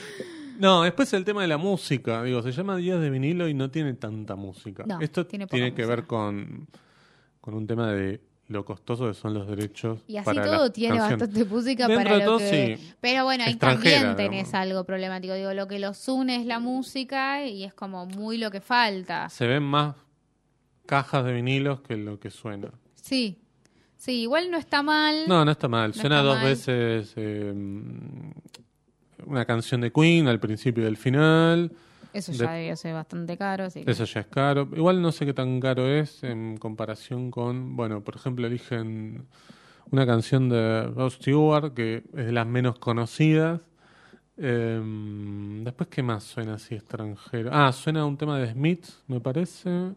No, 0.59 0.83
después 0.83 1.11
el 1.13 1.25
tema 1.25 1.41
de 1.41 1.47
la 1.47 1.57
música. 1.57 2.21
Digo, 2.23 2.41
se 2.41 2.51
llama 2.51 2.75
Días 2.77 2.99
de 2.99 3.09
vinilo 3.09 3.47
y 3.47 3.53
no 3.53 3.71
tiene 3.71 3.93
tanta 3.93 4.35
música. 4.35 4.83
No, 4.85 4.99
Esto 4.99 5.25
tiene 5.25 5.47
tiene, 5.47 5.73
que 5.73 5.81
música. 5.83 5.95
ver 5.95 6.05
con, 6.07 6.67
con 7.41 7.53
un 7.55 7.65
tema 7.67 7.91
de 7.91 8.21
lo 8.53 8.63
costoso 8.63 9.07
que 9.07 9.13
son 9.13 9.33
los 9.33 9.47
derechos. 9.47 9.99
Y 10.07 10.17
así 10.17 10.25
para 10.25 10.43
todo 10.45 10.71
tiene 10.71 10.97
canciones. 10.97 11.19
bastante 11.27 11.53
música 11.53 11.87
Dentro 11.87 12.03
para 12.05 12.17
lo 12.19 12.25
todo, 12.25 12.37
que... 12.37 12.77
sí. 12.77 12.93
Pero 13.01 13.25
bueno, 13.25 13.43
ahí 13.43 13.55
también 13.55 14.15
tenés 14.15 14.47
digamos. 14.47 14.53
algo 14.53 14.83
problemático. 14.85 15.33
Digo, 15.33 15.53
lo 15.53 15.67
que 15.67 15.79
los 15.79 16.07
une 16.07 16.37
es 16.37 16.45
la 16.45 16.59
música 16.59 17.45
y 17.45 17.65
es 17.65 17.73
como 17.73 18.05
muy 18.05 18.37
lo 18.37 18.49
que 18.51 18.61
falta. 18.61 19.27
Se 19.29 19.47
ven 19.47 19.63
más 19.63 19.95
cajas 20.85 21.25
de 21.25 21.33
vinilos 21.33 21.81
que 21.81 21.97
lo 21.97 22.19
que 22.19 22.29
suena. 22.29 22.69
Sí. 22.95 23.39
Sí, 23.97 24.21
igual 24.21 24.51
no 24.51 24.57
está 24.57 24.83
mal. 24.83 25.23
No, 25.27 25.43
no 25.45 25.51
está 25.51 25.67
mal. 25.67 25.89
No 25.89 25.93
suena 25.93 26.17
está 26.17 26.27
dos 26.27 26.35
mal. 26.37 26.45
veces 26.45 27.13
eh, 27.15 27.53
una 29.25 29.45
canción 29.45 29.81
de 29.81 29.91
Queen 29.91 30.27
al 30.27 30.39
principio 30.39 30.83
y 30.83 30.87
al 30.87 30.97
final. 30.97 31.71
Eso 32.13 32.31
de- 32.31 32.37
ya 32.37 32.51
debió 32.51 32.75
ser 32.75 32.93
bastante 32.93 33.37
caro. 33.37 33.65
así 33.65 33.83
que- 33.83 33.91
Eso 33.91 34.05
ya 34.05 34.21
es 34.21 34.27
caro. 34.27 34.69
Igual 34.75 35.01
no 35.01 35.11
sé 35.11 35.25
qué 35.25 35.33
tan 35.33 35.59
caro 35.59 35.87
es 35.87 36.23
en 36.23 36.57
comparación 36.57 37.31
con, 37.31 37.75
bueno, 37.75 38.01
por 38.03 38.15
ejemplo, 38.15 38.45
eligen 38.47 39.25
una 39.91 40.05
canción 40.05 40.49
de 40.49 40.83
Rod 40.87 41.09
Stewart 41.11 41.73
que 41.73 41.97
es 42.15 42.25
de 42.25 42.31
las 42.31 42.47
menos 42.47 42.79
conocidas. 42.79 43.61
Em, 44.37 45.63
después, 45.63 45.89
¿qué 45.89 46.01
más 46.01 46.23
suena 46.23 46.55
así 46.55 46.75
extranjero? 46.75 47.49
Ah, 47.53 47.71
suena 47.71 48.05
un 48.05 48.17
tema 48.17 48.39
de 48.39 48.51
Smith, 48.51 48.85
me 49.07 49.19
parece. 49.19 49.91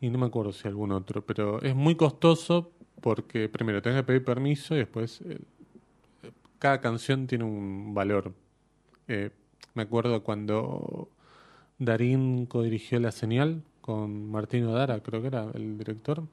Y 0.00 0.10
no 0.10 0.18
me 0.18 0.26
acuerdo 0.26 0.52
si 0.52 0.68
algún 0.68 0.92
otro, 0.92 1.24
pero 1.24 1.62
es 1.62 1.74
muy 1.74 1.94
costoso 1.94 2.70
porque 3.00 3.48
primero 3.48 3.80
tenés 3.80 3.98
que 4.00 4.02
pedir 4.04 4.24
permiso 4.24 4.74
y 4.74 4.78
después 4.78 5.22
eh, 5.22 5.38
cada 6.58 6.80
canción 6.80 7.26
tiene 7.26 7.44
un 7.44 7.94
valor. 7.94 8.32
Eh, 9.08 9.30
me 9.74 9.82
acuerdo 9.84 10.22
cuando 10.22 11.08
Darín 11.78 12.46
codirigió 12.46 12.98
La 13.00 13.12
Señal 13.12 13.62
con 13.80 14.30
Martino 14.30 14.72
Dara, 14.72 15.00
creo 15.00 15.20
que 15.20 15.28
era 15.28 15.50
el 15.54 15.78
director. 15.78 16.24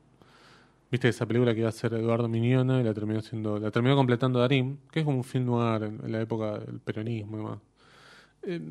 Viste 0.90 1.10
esa 1.10 1.26
película 1.26 1.54
que 1.54 1.62
iba 1.62 1.70
a 1.70 1.72
ser 1.72 1.94
Eduardo 1.94 2.28
Miñona 2.28 2.80
y 2.80 2.84
la 2.84 2.94
terminó 2.94 3.22
siendo, 3.22 3.60
la 3.60 3.72
terminó 3.72 3.96
completando 3.96 4.40
Darín, 4.40 4.80
que 4.92 5.00
es 5.00 5.06
como 5.06 5.18
un 5.18 5.24
film 5.24 5.46
noir 5.46 5.84
en, 5.84 6.12
la 6.12 6.22
época 6.22 6.60
del 6.60 6.80
peronismo 6.80 7.36
y 7.36 7.40
demás. 7.40 7.60
Eh, 8.44 8.62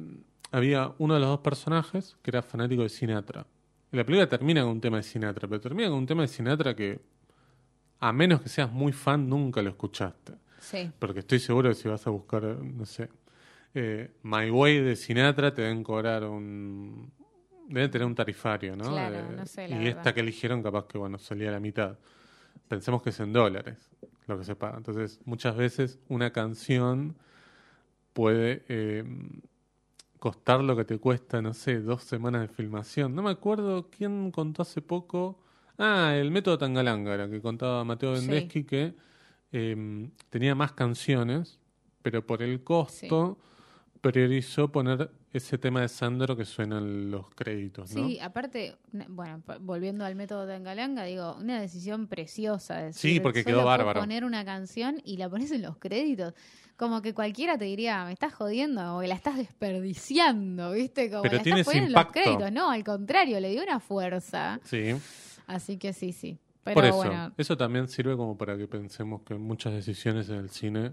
había 0.53 0.93
uno 0.99 1.15
de 1.15 1.21
los 1.21 1.29
dos 1.31 1.41
personajes 1.41 2.17
que 2.23 2.31
era 2.31 2.43
fanático 2.43 2.83
de 2.83 2.89
Sinatra. 2.89 3.47
Y 3.91 3.97
la 3.97 4.05
película 4.05 4.29
termina 4.29 4.63
con 4.63 4.71
un 4.71 4.81
tema 4.81 4.99
de 4.99 5.03
Sinatra, 5.03 5.49
pero 5.49 5.61
termina 5.61 5.89
con 5.89 5.99
un 5.99 6.07
tema 6.07 6.23
de 6.23 6.29
Sinatra 6.29 6.77
que, 6.77 7.01
a 8.01 8.13
menos 8.13 8.41
que 8.41 8.49
seas 8.49 8.71
muy 8.71 8.93
fan, 8.93 9.29
nunca 9.29 9.61
lo 9.63 9.71
escuchaste. 9.71 10.35
Sí. 10.61 10.91
Porque 10.99 11.21
estoy 11.21 11.41
seguro 11.41 11.71
que 11.71 11.75
si 11.75 11.89
vas 11.89 12.07
a 12.07 12.11
buscar, 12.11 12.43
no 12.43 12.87
sé, 12.87 13.09
eh, 13.75 14.11
My 14.23 14.51
Way 14.51 14.81
de 14.81 14.97
Sinatra, 14.97 15.53
te 15.55 15.63
deben 15.63 15.83
cobrar 15.83 16.25
un. 16.25 17.11
Deben 17.69 17.91
tener 17.91 18.07
un 18.07 18.15
tarifario, 18.15 18.77
¿no? 18.77 18.85
Claro, 18.91 19.17
Eh, 19.17 19.37
no 19.37 19.47
sé, 19.47 19.69
la 19.69 19.83
y 19.83 19.87
esta 19.89 20.13
que 20.13 20.21
eligieron, 20.21 20.63
capaz 20.63 20.87
que, 20.87 20.99
bueno, 20.99 21.19
salía 21.19 21.49
a 21.49 21.53
la 21.53 21.61
mitad. 21.61 21.97
Pensemos 22.69 23.03
que 23.03 23.11
es 23.11 23.21
en 23.21 23.33
dólares 23.33 23.79
lo 24.27 24.39
que 24.39 24.45
se 24.45 24.55
paga. 24.57 24.77
Entonces, 24.77 25.21
muchas 25.25 25.57
veces 25.57 25.99
una 26.09 26.33
canción 26.33 27.17
puede 28.13 28.65
eh, 28.69 29.05
costar 30.19 30.63
lo 30.63 30.77
que 30.77 30.85
te 30.85 30.99
cuesta, 30.99 31.41
no 31.41 31.55
sé, 31.55 31.81
dos 31.81 32.03
semanas 32.05 32.43
de 32.43 32.49
filmación. 32.49 33.15
No 33.15 33.23
me 33.23 33.31
acuerdo 33.31 33.89
quién 33.91 34.31
contó 34.31 34.63
hace 34.63 34.83
poco. 34.83 35.39
Ah, 35.79 36.13
el 36.15 36.31
método 36.31 36.59
Tangalanga, 36.59 37.15
era 37.15 37.29
que 37.29 37.41
contaba 37.41 37.85
Mateo 37.85 38.15
Sí. 38.17 38.29
Vendeschi 38.29 38.65
que 38.65 38.95
eh, 39.53 40.09
tenía 40.31 40.55
más 40.55 40.73
canciones, 40.73 41.59
pero 42.03 42.25
por 42.27 42.43
el 42.43 42.63
costo 42.63 43.39
priorizó 44.03 44.71
poner 44.71 45.11
ese 45.33 45.57
tema 45.57 45.81
de 45.81 45.89
Sandro 45.89 46.37
que 46.37 46.45
suena 46.45 46.77
en 46.79 47.11
los 47.11 47.31
créditos, 47.35 47.95
¿no? 47.95 48.07
Sí, 48.07 48.19
aparte, 48.21 48.77
bueno, 49.09 49.43
volviendo 49.61 50.05
al 50.05 50.15
método 50.15 50.47
Tangalanga, 50.47 51.05
digo, 51.05 51.37
una 51.41 51.59
decisión 51.61 52.07
preciosa. 52.09 52.77
de 52.77 52.93
Sí, 52.93 53.09
decir, 53.09 53.23
porque 53.23 53.43
solo 53.43 53.57
quedó 53.57 53.65
bárbaro. 53.65 54.01
poner 54.01 54.25
una 54.25 54.45
canción 54.45 55.01
y 55.05 55.17
la 55.17 55.31
pones 55.31 55.51
en 55.53 55.63
los 55.63 55.79
créditos. 55.79 56.35
Como 56.77 57.01
que 57.01 57.15
cualquiera 57.15 57.57
te 57.57 57.65
diría, 57.65 58.05
me 58.05 58.13
estás 58.13 58.35
jodiendo 58.35 58.97
o 58.97 59.01
que 59.01 59.07
la 59.09 59.15
estás 59.15 59.37
desperdiciando, 59.37 60.73
¿viste? 60.73 61.09
Como 61.11 61.23
Pero 61.23 61.35
la 61.37 61.43
estás 61.43 61.65
poniendo 61.65 61.87
en 61.87 61.91
impacto. 61.91 62.19
los 62.19 62.25
créditos. 62.25 62.53
No, 62.53 62.71
al 62.71 62.85
contrario, 62.85 63.41
le 63.41 63.51
dio 63.51 63.63
una 63.63 63.81
fuerza. 63.81 64.61
Sí. 64.65 64.95
Así 65.47 65.77
que 65.79 65.93
sí, 65.93 66.13
sí. 66.13 66.39
Pero 66.65 66.75
Por 66.75 66.85
eso, 66.85 66.97
bueno, 66.97 67.33
eso 67.37 67.57
también 67.57 67.89
sirve 67.89 68.17
como 68.17 68.37
para 68.39 68.57
que 68.57 68.69
pensemos 68.69 69.23
que 69.23 69.35
muchas 69.35 69.73
decisiones 69.73 70.29
en 70.29 70.37
el 70.37 70.51
cine 70.51 70.93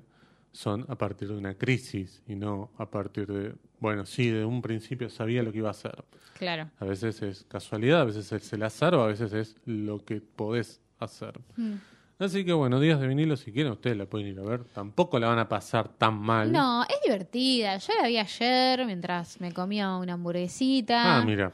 son 0.52 0.86
a 0.90 0.96
partir 0.96 1.28
de 1.30 1.38
una 1.38 1.56
crisis 1.56 2.22
y 2.28 2.36
no 2.36 2.72
a 2.78 2.90
partir 2.90 3.28
de, 3.28 3.56
bueno, 3.80 4.06
sí, 4.06 4.30
de 4.30 4.46
un 4.46 4.62
principio 4.62 5.10
sabía 5.10 5.44
lo 5.44 5.52
que 5.52 5.60
iba 5.60 5.68
a 5.68 5.72
hacer. 5.72 6.04
claro. 6.38 6.70
A 6.80 6.86
veces 6.86 7.22
es 7.22 7.46
casualidad, 7.48 8.02
a 8.02 8.06
veces 8.06 8.32
es 8.32 8.54
el 8.54 8.64
azar 8.64 8.96
o 8.96 9.04
a 9.04 9.08
veces 9.08 9.34
es 9.34 9.56
lo 9.66 10.04
que 10.04 10.22
podés 10.22 10.82
hacer. 11.00 11.40
Mm. 11.56 11.76
Así 12.20 12.44
que 12.44 12.52
bueno, 12.52 12.82
días 12.82 13.00
de 13.00 13.08
vinilo, 13.08 13.38
si 13.38 13.54
quieren, 13.54 13.72
ustedes 13.72 13.96
la 13.96 14.06
pueden 14.06 14.28
ir 14.28 14.40
a 14.40 14.44
ver. 14.44 14.66
Tampoco 14.66 15.18
la 15.20 15.30
van 15.30 15.40
a 15.40 15.48
pasar 15.48 15.88
tan 15.88 16.16
mal. 16.16 16.52
No, 16.52 16.84
es 16.84 17.00
divertida. 17.02 17.78
Yo 17.78 17.94
la 18.02 18.10
vi 18.10 18.18
ayer 18.18 18.86
mientras 18.86 19.40
me 19.40 19.54
comía 19.54 19.96
una 19.96 20.14
hamburguesita. 20.14 21.20
Ah, 21.20 21.24
mira. 21.24 21.54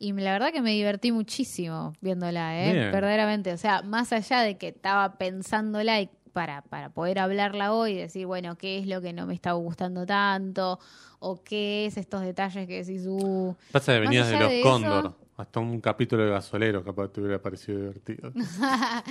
Y 0.00 0.12
la 0.12 0.32
verdad 0.32 0.50
que 0.50 0.62
me 0.62 0.72
divertí 0.72 1.12
muchísimo 1.12 1.92
viéndola, 2.00 2.58
¿eh? 2.60 2.72
Bien. 2.72 2.90
Verdaderamente. 2.90 3.52
O 3.52 3.56
sea, 3.56 3.82
más 3.82 4.12
allá 4.12 4.40
de 4.40 4.58
que 4.58 4.68
estaba 4.68 5.16
pensándola 5.16 6.00
y 6.00 6.10
para, 6.30 6.62
para 6.62 6.90
poder 6.90 7.18
hablarla 7.18 7.72
hoy 7.74 7.92
y 7.92 7.96
decir, 7.96 8.26
bueno, 8.26 8.56
qué 8.56 8.78
es 8.78 8.86
lo 8.86 9.00
que 9.00 9.12
no 9.12 9.26
me 9.26 9.34
está 9.34 9.52
gustando 9.52 10.06
tanto, 10.06 10.78
o 11.18 11.42
qué 11.42 11.86
es 11.86 11.96
estos 11.96 12.22
detalles 12.22 12.66
que 12.66 12.82
decís, 12.84 13.04
uh. 13.06 13.54
Pasa 13.72 13.92
de 13.92 14.00
venías 14.00 14.28
de 14.30 14.38
los 14.38 14.48
de 14.50 14.60
Cóndor. 14.62 15.06
eso- 15.06 15.16
Hasta 15.36 15.58
un 15.60 15.80
capítulo 15.80 16.24
de 16.24 16.30
Gasolero 16.30 16.84
capaz 16.84 17.08
te 17.08 17.20
hubiera 17.20 17.40
parecido 17.40 17.78
divertido. 17.78 18.32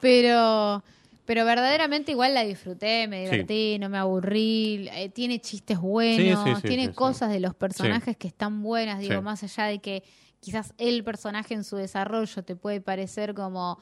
Pero, 0.00 0.82
pero 1.26 1.44
verdaderamente 1.44 2.12
igual 2.12 2.34
la 2.34 2.42
disfruté, 2.44 3.06
me 3.06 3.18
Sí. 3.18 3.30
divertí, 3.30 3.78
no 3.78 3.88
me 3.88 3.98
aburrí. 3.98 4.88
eh, 4.92 5.10
tiene 5.10 5.40
chistes 5.40 5.78
buenos, 5.78 6.40
Sí, 6.44 6.50
sí, 6.54 6.60
sí, 6.62 6.68
tiene 6.68 6.92
cosas 6.94 7.30
de 7.30 7.40
los 7.40 7.54
personajes 7.54 8.16
que 8.16 8.28
están 8.28 8.62
buenas, 8.62 8.98
digo, 9.00 9.20
más 9.22 9.42
allá 9.42 9.64
de 9.64 9.78
que 9.80 10.02
quizás 10.40 10.72
el 10.78 11.04
personaje 11.04 11.54
en 11.54 11.64
su 11.64 11.76
desarrollo 11.76 12.42
te 12.42 12.56
puede 12.56 12.80
parecer 12.80 13.34
como 13.34 13.78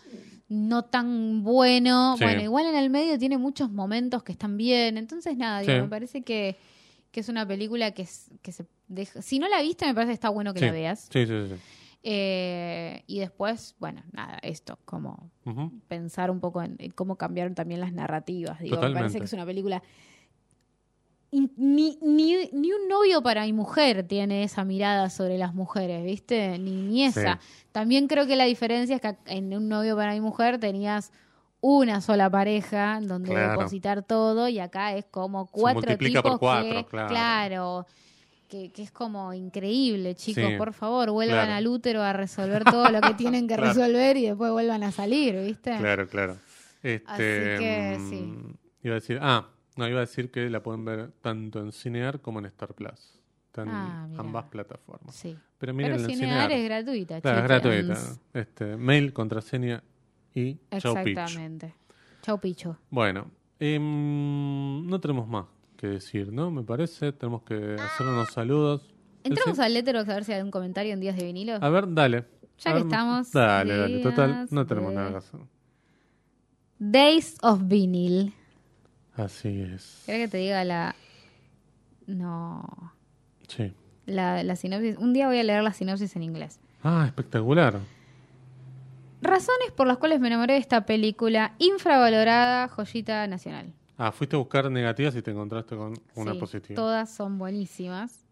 no 0.48 0.84
tan 0.84 1.42
bueno. 1.44 2.16
Sí. 2.18 2.24
Bueno, 2.24 2.42
igual 2.42 2.66
en 2.66 2.74
el 2.76 2.90
medio 2.90 3.18
tiene 3.18 3.38
muchos 3.38 3.70
momentos 3.70 4.22
que 4.22 4.32
están 4.32 4.56
bien. 4.56 4.98
Entonces, 4.98 5.36
nada, 5.36 5.61
digo, 5.61 5.74
me 5.82 5.88
parece 5.88 6.22
que, 6.22 6.56
que 7.11 7.20
es 7.20 7.28
una 7.28 7.46
película 7.46 7.92
que, 7.92 8.02
es- 8.02 8.30
que 8.42 8.52
se 8.52 8.66
deja... 8.88 9.22
Si 9.22 9.38
no 9.38 9.48
la 9.48 9.62
viste, 9.62 9.86
me 9.86 9.94
parece 9.94 10.11
que 10.11 10.14
está 10.14 10.30
bueno 10.30 10.52
que 10.52 10.61
Sí. 10.61 10.66
la 10.66 10.72
veas. 10.72 11.09
Sí, 11.12 11.26
sí, 11.26 11.32
sí. 11.48 11.54
Eh, 12.02 13.02
y 13.06 13.18
después, 13.18 13.74
bueno, 13.78 14.02
nada, 14.12 14.38
esto, 14.42 14.78
como 14.84 15.30
pensar 15.88 16.30
un 16.30 16.40
poco 16.40 16.62
en, 16.62 16.76
en 16.78 16.90
cómo 16.92 17.16
cambiaron 17.16 17.54
también 17.54 17.80
las 17.80 17.92
narrativas. 17.92 18.61
Digo, 18.61 18.80
me 18.80 18.92
parece 18.92 19.18
que 19.18 19.24
es 19.24 19.32
una 19.32 19.44
película. 19.46 19.82
Ni, 21.31 21.99
ni, 22.01 22.49
ni 22.53 22.72
un 22.72 22.89
novio 22.89 23.22
para 23.22 23.45
mi 23.45 23.53
mujer 23.53 24.03
tiene 24.03 24.45
esa 24.45 24.64
mirada 24.64 25.11
sobre 25.11 25.37
las 25.37 25.55
mujeres, 25.55 26.03
¿viste? 26.05 26.59
Ni, 26.59 26.72
ni 26.83 27.05
esa. 27.05 27.39
También 27.70 28.09
creo 28.09 28.26
que 28.26 28.35
la 28.35 28.45
diferencia 28.45 28.97
es 28.97 29.03
que 29.03 29.14
en 29.26 29.53
un 29.55 29.68
novio 29.68 29.95
para 29.95 30.14
mi 30.14 30.20
mujer 30.20 30.59
tenías 30.59 31.12
una 31.61 32.01
sola 32.01 32.31
pareja 32.31 33.01
donde 33.03 33.31
Claro. 33.31 33.51
depositar 33.51 34.03
todo 34.03 34.49
y 34.49 34.59
acá 34.59 34.95
es 34.95 35.05
como 35.05 35.47
cuatro 35.47 35.91
multiplica 35.91 36.20
tipos 36.20 36.31
por 36.33 36.39
cuatro, 36.41 36.85
que, 36.85 36.85
claro. 36.87 37.09
claro, 37.09 37.87
que, 38.49 38.70
que 38.70 38.83
es 38.83 38.91
como 38.91 39.35
increíble, 39.35 40.14
chicos, 40.14 40.45
Sí, 40.45 40.57
por 40.57 40.72
favor, 40.72 41.11
vuelvan 41.11 41.47
claro. 41.47 41.53
al 41.55 41.66
útero 41.66 42.03
a 42.03 42.14
resolver 42.14 42.64
todo 42.64 42.91
lo 42.91 43.03
que 43.03 43.12
tienen 43.12 43.47
que 43.47 43.57
resolver 43.59 44.16
y 44.16 44.26
después 44.26 44.51
vuelvan 44.51 44.83
a 44.83 44.93
salir, 44.93 45.35
¿viste? 45.45 45.76
Claro, 45.76 46.09
claro. 46.09 46.39
Este, 46.83 47.03
Así 47.07 47.18
que, 47.62 47.97
mm, 47.99 48.09
sí. 48.11 48.35
Iba 48.85 48.95
a 48.95 49.01
decir, 49.01 49.18
ah, 49.20 49.49
no, 49.79 49.89
iba 49.89 49.99
a 49.99 50.01
decir 50.01 50.31
que 50.31 50.51
la 50.51 50.62
pueden 50.62 50.85
ver 50.85 51.12
tanto 51.22 51.61
en 51.61 51.72
Cinear 51.72 52.20
como 52.20 52.39
en 52.41 52.47
Star 52.47 52.74
Plus. 52.74 53.20
Están 53.47 53.68
Ah, 53.70 54.09
ambas 54.18 54.45
plataformas. 54.47 55.14
Sí. 55.14 55.37
Pero 55.59 55.72
miren 55.74 55.93
Pero 55.93 56.05
en 56.05 56.11
Cinear 56.11 56.51
Cinear. 56.51 56.53
es 56.53 56.64
gratuita, 56.64 57.20
Claro, 57.20 57.39
es 57.39 57.45
gratuita. 57.45 57.99
Este, 58.35 58.76
mail, 58.76 59.12
contraseña 59.12 59.83
y 60.35 60.57
chau. 60.79 60.97
Exactamente. 60.97 61.74
Chau 62.22 62.39
picho. 62.39 62.76
Bueno, 62.91 63.31
em, 63.59 64.87
no 64.87 65.01
tenemos 65.01 65.26
más 65.26 65.47
que 65.76 65.87
decir, 65.87 66.33
¿no? 66.33 66.51
Me 66.51 66.62
parece. 66.62 67.12
Tenemos 67.12 67.43
que 67.43 67.76
hacer 67.81 68.07
unos 68.07 68.29
saludos. 68.33 68.95
Entramos 69.24 69.59
al 69.59 69.74
Letterboxd 69.74 70.11
a 70.11 70.14
ver 70.14 70.24
si 70.24 70.33
hay 70.33 70.39
algún 70.39 70.51
comentario 70.53 70.93
en 70.93 71.01
Días 71.01 71.16
de 71.16 71.24
Vinilo. 71.24 71.55
A 71.61 71.68
ver, 71.70 71.93
dale. 71.93 72.24
Ya 72.59 72.70
A 72.70 72.74
que 72.74 72.81
ver, 72.81 72.83
estamos, 72.87 73.33
Dale, 73.33 73.76
dale. 73.76 74.03
Total, 74.03 74.47
no 74.51 74.66
tenemos 74.66 74.91
de- 74.91 74.97
nada 74.97 75.11
que 75.11 75.16
hacer. 75.16 75.41
Days 76.79 77.37
of 77.43 77.62
Vinyl. 77.66 78.33
Así 79.18 79.60
es. 79.60 80.02
¿Querés 80.06 80.22
que 80.22 80.28
te 80.28 80.38
diga 80.38 80.64
la... 80.64 80.94
No... 82.06 82.64
Sí. 83.48 83.72
La, 84.06 84.42
la 84.42 84.56
sinopsis. 84.56 84.96
Un 84.96 85.12
día 85.12 85.26
voy 85.26 85.38
a 85.38 85.42
leer 85.44 85.62
la 85.62 85.72
sinopsis 85.72 86.16
en 86.16 86.22
inglés. 86.22 86.58
Ah, 86.82 87.04
espectacular. 87.06 87.78
Razones 89.20 89.72
por 89.74 89.86
las 89.86 89.98
cuales 89.98 90.20
me 90.20 90.28
enamoré 90.28 90.54
de 90.54 90.60
esta 90.60 90.86
película 90.86 91.54
infravalorada, 91.58 92.68
joyita 92.68 93.26
nacional. 93.26 93.72
Ah, 93.96 94.12
fuiste 94.12 94.36
a 94.36 94.38
buscar 94.38 94.70
negativas 94.70 95.16
y 95.16 95.22
te 95.22 95.32
encontraste 95.32 95.76
con 95.76 95.94
una 96.14 96.32
Sí, 96.32 96.38
positiva. 96.38 96.76
Todas 96.76 97.10
son 97.12 97.36
buenísimas. 97.36 98.24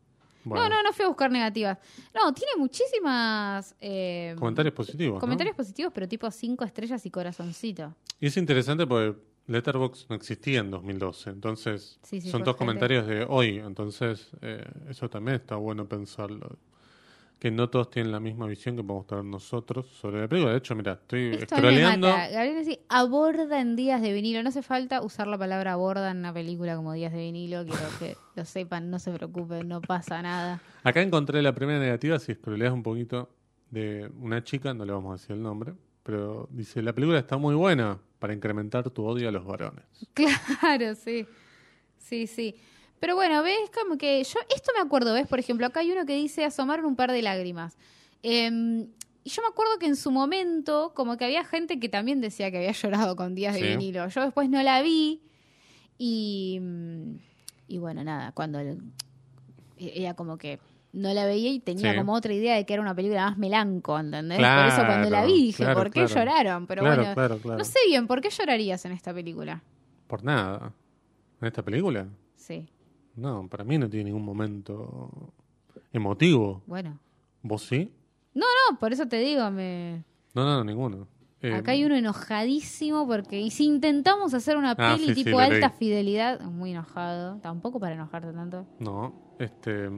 Bueno, 0.45 0.69
No, 0.69 0.77
no, 0.77 0.83
no 0.85 0.93
fui 0.93 1.05
a 1.05 1.09
buscar 1.09 1.29
negativas. 1.31 1.77
No, 2.15 2.33
tiene 2.33 2.53
muchísimas... 2.57 3.75
eh, 3.81 4.37
Comentarios 4.39 4.75
positivos. 4.75 5.15
¿no? 5.17 5.21
comentarios 5.21 5.57
positivos, 5.57 5.93
pero 5.93 6.07
tipo 6.07 6.31
cinco 6.31 6.65
estrellas 6.65 7.05
y 7.05 7.11
corazoncito. 7.11 7.93
Y 8.21 8.29
es 8.29 8.37
interesante 8.37 8.87
porque 8.87 9.19
Letterboxd 9.49 10.07
no 10.11 10.17
existía 10.17 10.61
en 10.61 10.71
2012. 10.71 11.31
Entonces, 11.31 11.99
Sí, 12.03 12.21
sí, 12.21 12.31
son 12.31 12.43
dos 12.43 12.57
comentarios 12.57 13.07
de 13.07 13.25
hoy. 13.29 13.59
Entonces, 13.59 14.31
eh, 14.43 14.65
eso 14.89 15.09
también 15.09 15.37
está 15.37 15.57
bueno 15.57 15.87
pensarlo. 15.87 16.57
Que 17.39 17.51
no 17.51 17.69
todos 17.69 17.91
tienen 17.91 18.13
la 18.13 18.19
misma 18.19 18.47
visión 18.47 18.77
que 18.77 18.83
podemos 18.83 19.07
tener 19.07 19.25
nosotros 19.25 19.87
sobre 19.87 20.23
la 20.23 20.29
película. 20.29 20.53
De 20.53 20.59
hecho, 20.59 20.75
mira, 20.75 20.95
estoy 20.95 21.35
Esto 21.35 21.57
scrolleando. 21.57 22.09
Gabriel 22.09 22.65
dice, 22.65 22.81
aborda 22.89 23.61
en 23.61 23.77
días 23.77 24.01
de 24.01 24.13
vinilo. 24.13 24.43
No 24.43 24.49
hace 24.49 24.63
falta 24.63 25.03
usar 25.03 25.27
la 25.27 25.37
palabra 25.37 25.75
aborda 25.75 26.11
en 26.11 26.19
una 26.19 26.33
película 26.33 26.75
como 26.77 26.95
días 26.95 27.13
de 27.13 27.19
vinilo. 27.19 27.65
Quiero 27.65 27.87
que 27.99 28.17
lo 28.35 28.45
sepan, 28.47 28.91
no 28.91 28.99
se 28.99 29.13
preocupen, 29.13 29.69
no 29.69 29.83
pasa 29.83 30.23
nada. 30.23 30.63
Acá 30.83 31.03
encontré 31.03 31.43
la 31.43 31.55
primera 31.55 31.79
negativa. 31.79 32.19
Si 32.19 32.35
scrolleas 32.35 32.73
un 32.73 32.83
poquito 32.83 33.29
de 33.71 34.11
una 34.19 34.43
chica, 34.43 34.73
no 34.73 34.85
le 34.85 34.93
vamos 34.93 35.11
a 35.11 35.21
decir 35.21 35.37
el 35.37 35.43
nombre, 35.43 35.75
pero 36.03 36.49
dice, 36.51 36.83
la 36.83 36.95
película 36.95 37.19
está 37.19 37.37
muy 37.37 37.55
buena 37.55 37.99
para 38.27 38.35
incrementar 38.35 38.91
tu 38.91 39.05
odio 39.07 39.29
a 39.29 39.31
los 39.33 39.45
varones. 39.47 39.85
Claro, 40.15 40.97
sí. 40.97 41.27
Sí, 41.97 42.27
sí. 42.27 42.57
Pero 42.99 43.15
bueno, 43.15 43.41
ves 43.45 43.71
como 43.73 43.97
que 43.97 44.25
yo, 44.25 44.41
esto 44.53 44.73
me 44.75 44.81
acuerdo, 44.83 45.15
ves, 45.15 45.29
por 45.29 45.39
ejemplo, 45.39 45.65
acá 45.65 45.79
hay 45.81 45.93
uno 45.93 46.05
que 46.07 46.17
dice 46.17 46.45
asomaron 46.45 46.87
un 46.87 46.97
par 46.97 47.13
de 47.13 47.23
lágrimas. 47.23 47.77
Em, 48.25 48.89
y 49.23 49.31
yo 49.31 49.43
me 49.43 49.49
acuerdo 49.49 49.79
que 49.79 49.87
en 49.87 49.95
su 49.95 50.11
momento, 50.11 50.93
como 50.97 51.17
que 51.17 51.25
había 51.25 51.45
gente 51.45 51.79
que 51.79 51.89
también 51.89 52.21
decía 52.21 52.51
que 52.51 52.57
había 52.57 52.73
llorado 52.73 53.15
con 53.15 53.37
Días 53.37 53.55
de 53.55 53.61
vinilo. 53.77 54.09
Yo 54.09 54.23
después 54.25 54.51
no 54.51 54.61
la 54.65 54.83
vi 54.83 55.23
y, 55.99 56.61
y 57.69 57.79
bueno, 57.79 58.03
nada, 58.03 58.33
cuando 58.33 58.59
el- 58.59 58.83
ella 59.79 60.15
como 60.15 60.37
que 60.37 60.59
no 60.97 61.13
la 61.15 61.27
veía 61.27 61.51
y 61.51 61.61
tenía 61.61 61.93
Sí. 61.93 61.99
como 61.99 62.15
otra 62.15 62.33
idea 62.33 62.57
de 62.57 62.65
que 62.67 62.73
era 62.75 62.83
una 62.83 62.95
película 62.95 63.27
más 63.27 63.39
melanco, 63.39 63.99
¿entendés? 63.99 64.39
Claro, 64.39 64.63
por 64.63 64.73
eso 64.79 64.87
cuando 64.87 65.11
la 65.11 65.25
vi 65.25 65.33
dije, 65.35 65.63
claro, 65.65 65.79
¿por 65.79 65.91
qué 65.91 66.05
claro. 66.07 66.15
lloraron? 66.15 66.67
Pero 66.67 66.83
bueno, 66.83 67.15
no 67.45 67.65
sé 67.65 67.79
bien, 67.87 68.07
¿por 68.07 68.21
qué 68.21 68.31
llorarías 68.31 68.85
en 68.85 68.93
esta 68.93 69.13
película? 69.15 69.63
Por 70.07 70.25
nada. 70.25 70.73
¿En 71.41 71.47
esta 71.49 71.63
película? 71.63 72.07
Sí, 72.37 72.67
No, 73.15 73.47
para 73.49 73.65
mí 73.65 73.79
no 73.79 73.89
tiene 73.89 74.05
ningún 74.05 74.25
momento 74.25 75.33
emotivo. 75.93 76.63
bueno. 76.67 76.99
¿Vos 77.43 77.63
sí? 77.63 77.93
No, 78.35 78.45
por 78.81 78.93
eso 78.93 79.07
te 79.07 79.19
digo, 79.19 79.51
me... 79.51 80.03
No, 80.35 80.45
no, 80.45 80.65
ninguno. 80.65 81.07
Eh, 81.43 81.53
Acá 81.55 81.73
hay 81.73 81.85
uno 81.85 81.95
enojadísimo 81.95 83.07
porque 83.07 83.41
y 83.41 83.51
si 83.51 83.65
intentamos 83.67 84.35
hacer 84.35 84.57
una 84.57 84.73
Ah, 84.73 84.97
peli 84.97 85.15
sí, 85.15 85.23
tipo 85.25 85.39
alta 85.39 85.71
fidelidad, 85.71 86.41
muy 86.41 86.73
enojado, 86.73 87.37
tampoco 87.41 87.79
para 87.79 87.95
enojarte 87.95 88.33
tanto. 88.33 88.67
No, 88.81 89.15
este, 89.39 89.89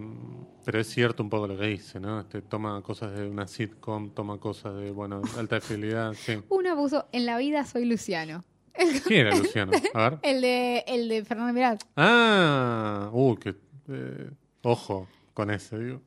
pero 0.65 0.81
es 0.81 0.89
cierto 0.89 1.23
un 1.23 1.31
poco 1.31 1.47
lo 1.47 1.57
que 1.57 1.67
dice, 1.67 2.01
¿no? 2.01 2.21
Este, 2.21 2.43
toma 2.43 2.83
cosas 2.83 3.17
de 3.17 3.29
una 3.29 3.47
sitcom, 3.47 4.11
toma 4.11 4.39
cosas 4.39 4.77
de, 4.77 4.91
bueno, 4.91 5.23
alta 5.37 5.61
fidelidad, 5.61 6.15
sí. 6.15 6.39
Uno 6.49 6.77
puso 6.77 7.07
en 7.13 7.27
la 7.27 7.39
vida 7.39 7.65
soy 7.65 7.85
Luciano. 7.85 8.45
¿Quién 9.07 9.27
era 9.27 9.37
Luciano? 9.37 9.73
A 9.95 10.11
ver. 10.11 10.19
El 10.23 10.41
de 10.41 10.85
el 10.87 11.09
de 11.09 11.25
Fernando 11.25 11.53
Mirad. 11.53 11.79
Ah, 11.97 13.11
uh, 13.13 13.37
que, 13.37 13.55
eh, 13.89 14.31
ojo 14.63 15.09
con 15.35 15.51
ese, 15.51 15.79
digo. 15.79 16.03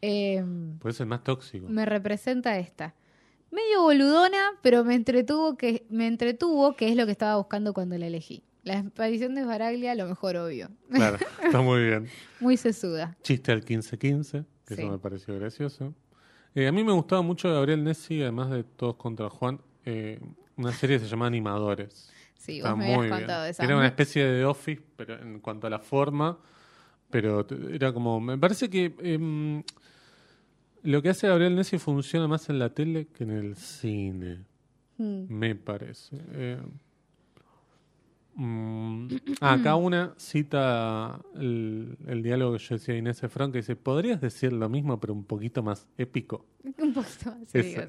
Eh, 0.00 0.44
Puede 0.80 0.94
ser 0.94 1.06
más 1.06 1.22
tóxico. 1.22 1.68
me 1.68 1.86
representa 1.86 2.58
esta. 2.58 2.94
Medio 3.50 3.82
boludona, 3.82 4.52
pero 4.62 4.82
me 4.82 4.94
entretuvo 4.94 5.56
que 5.56 5.86
me 5.90 6.06
entretuvo, 6.06 6.74
que 6.74 6.88
es 6.88 6.96
lo 6.96 7.04
que 7.06 7.12
estaba 7.12 7.36
buscando 7.36 7.74
cuando 7.74 7.96
la 7.98 8.06
elegí. 8.06 8.42
La 8.64 8.78
aparición 8.78 9.34
de 9.34 9.44
Baraglia, 9.44 9.94
lo 9.94 10.06
mejor 10.06 10.36
obvio. 10.36 10.68
Claro, 10.90 11.18
está 11.42 11.60
muy 11.60 11.84
bien. 11.84 12.08
Muy 12.40 12.56
sesuda. 12.56 13.16
Chiste 13.22 13.50
al 13.52 13.64
15-15, 13.64 14.44
que 14.66 14.74
Sí. 14.76 14.82
eso 14.82 14.90
me 14.92 14.98
pareció 14.98 15.34
gracioso. 15.38 15.94
Eh, 16.54 16.66
a 16.68 16.72
mí 16.72 16.84
me 16.84 16.92
gustaba 16.92 17.22
mucho 17.22 17.52
Gabriel 17.52 17.82
Nessi, 17.82 18.22
además 18.22 18.50
de 18.50 18.62
Todos 18.64 18.96
contra 18.96 19.28
Juan, 19.30 19.60
eh, 19.84 20.20
una 20.56 20.72
serie 20.72 20.98
que 20.98 21.04
se 21.04 21.10
llama 21.10 21.26
Animadores. 21.26 22.12
Sí, 22.36 22.58
Está 22.58 22.70
vos 22.70 22.78
me 22.78 22.84
muy 22.86 22.94
habías 22.94 23.06
bien. 23.08 23.18
contado 23.20 23.44
de 23.44 23.50
esa. 23.50 23.64
Era 23.64 23.76
una 23.76 23.86
especie 23.86 24.24
de 24.24 24.44
Office, 24.44 24.82
pero 24.96 25.20
en 25.20 25.40
cuanto 25.40 25.66
a 25.66 25.70
la 25.70 25.78
forma, 25.78 26.38
pero 27.10 27.46
era 27.70 27.92
como, 27.92 28.20
me 28.20 28.36
parece 28.38 28.68
que 28.70 28.94
em, 29.00 29.62
lo 30.82 31.00
que 31.02 31.08
hace 31.10 31.28
Gabriel 31.28 31.54
Nessi 31.56 31.78
funciona 31.78 32.26
más 32.28 32.48
en 32.48 32.58
la 32.58 32.70
tele 32.70 33.06
que 33.08 33.24
en 33.24 33.30
el 33.30 33.56
cine, 33.56 34.44
Mm. 34.98 35.24
me 35.28 35.54
parece. 35.54 36.16
Eh, 36.32 36.58
mm, 38.34 39.08
acá 39.40 39.76
una 39.76 40.14
cita 40.16 41.20
el, 41.34 41.96
el 42.06 42.22
diálogo 42.22 42.52
que 42.56 42.58
yo 42.64 42.74
decía 42.76 42.94
de 42.94 42.98
Inés 43.00 43.22
Efron, 43.22 43.52
que 43.52 43.58
dice, 43.58 43.76
¿podrías 43.76 44.20
decir 44.20 44.52
lo 44.52 44.68
mismo 44.68 44.98
pero 45.00 45.12
un 45.12 45.24
poquito 45.24 45.62
más 45.62 45.86
épico? 45.98 46.46
Un 46.78 46.92
poquito 46.94 47.30
más, 47.30 47.38
sí, 47.52 47.62
sí. 47.62 47.74
era. 47.74 47.88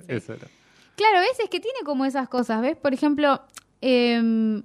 Claro, 0.96 1.20
ves, 1.22 1.40
es 1.44 1.50
que 1.50 1.60
tiene 1.60 1.80
como 1.86 2.06
esas 2.06 2.30
cosas, 2.30 2.62
¿ves? 2.62 2.76
Por 2.78 2.94
ejemplo, 2.94 3.42
em, 3.82 4.62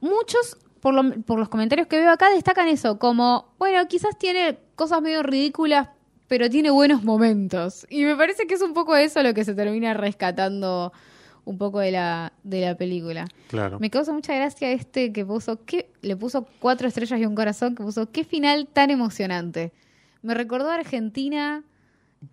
muchos, 0.00 0.56
por, 0.80 0.94
lo- 0.94 1.22
por 1.22 1.38
los 1.38 1.48
comentarios 1.48 1.86
que 1.86 1.98
veo 1.98 2.10
acá, 2.10 2.30
destacan 2.30 2.68
eso, 2.68 2.98
como, 2.98 3.54
bueno, 3.58 3.86
quizás 3.88 4.18
tiene 4.18 4.58
cosas 4.74 5.00
medio 5.02 5.22
ridículas, 5.22 5.88
pero 6.28 6.48
tiene 6.48 6.70
buenos 6.70 7.04
momentos. 7.04 7.86
Y 7.90 8.04
me 8.04 8.16
parece 8.16 8.46
que 8.46 8.54
es 8.54 8.62
un 8.62 8.72
poco 8.74 8.96
eso 8.96 9.22
lo 9.22 9.34
que 9.34 9.44
se 9.44 9.54
termina 9.54 9.94
rescatando 9.94 10.92
un 11.44 11.58
poco 11.58 11.80
de 11.80 11.90
la, 11.90 12.32
de 12.44 12.60
la 12.60 12.76
película. 12.76 13.26
Claro. 13.48 13.78
Me 13.80 13.90
causa 13.90 14.12
mucha 14.12 14.34
gracia 14.34 14.70
este 14.72 15.12
que 15.12 15.24
puso, 15.24 15.64
que 15.64 15.90
le 16.02 16.16
puso 16.16 16.46
cuatro 16.60 16.86
estrellas 16.88 17.18
y 17.20 17.26
un 17.26 17.34
corazón, 17.34 17.74
que 17.74 17.82
puso, 17.82 18.10
qué 18.10 18.24
final 18.24 18.68
tan 18.72 18.90
emocionante. 18.90 19.72
Me 20.22 20.34
recordó 20.34 20.70
a 20.70 20.76
Argentina, 20.76 21.64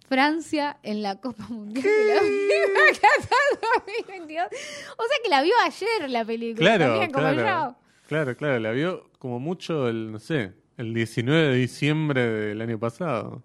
Francia 0.07 0.77
en 0.83 1.01
la 1.01 1.15
Copa 1.19 1.47
Mundial 1.49 1.83
de 1.83 2.13
la 2.15 2.21
FIFA 2.21 3.01
Qatar 3.01 3.83
2022. 4.07 4.45
O 4.45 5.03
sea 5.03 5.17
que 5.23 5.29
la 5.29 5.41
vio 5.41 5.53
ayer 5.65 6.09
la 6.09 6.23
película, 6.25 6.75
Claro, 6.77 6.91
también 6.91 7.11
como 7.11 7.29
claro. 7.31 7.69
yo. 7.71 7.75
Claro, 8.07 8.35
claro, 8.37 8.59
la 8.59 8.71
vio 8.71 9.09
como 9.19 9.39
mucho 9.39 9.87
el, 9.87 10.11
no 10.11 10.19
sé, 10.19 10.53
el 10.77 10.93
19 10.93 11.47
de 11.49 11.55
diciembre 11.55 12.21
del 12.29 12.61
año 12.61 12.77
pasado. 12.79 13.43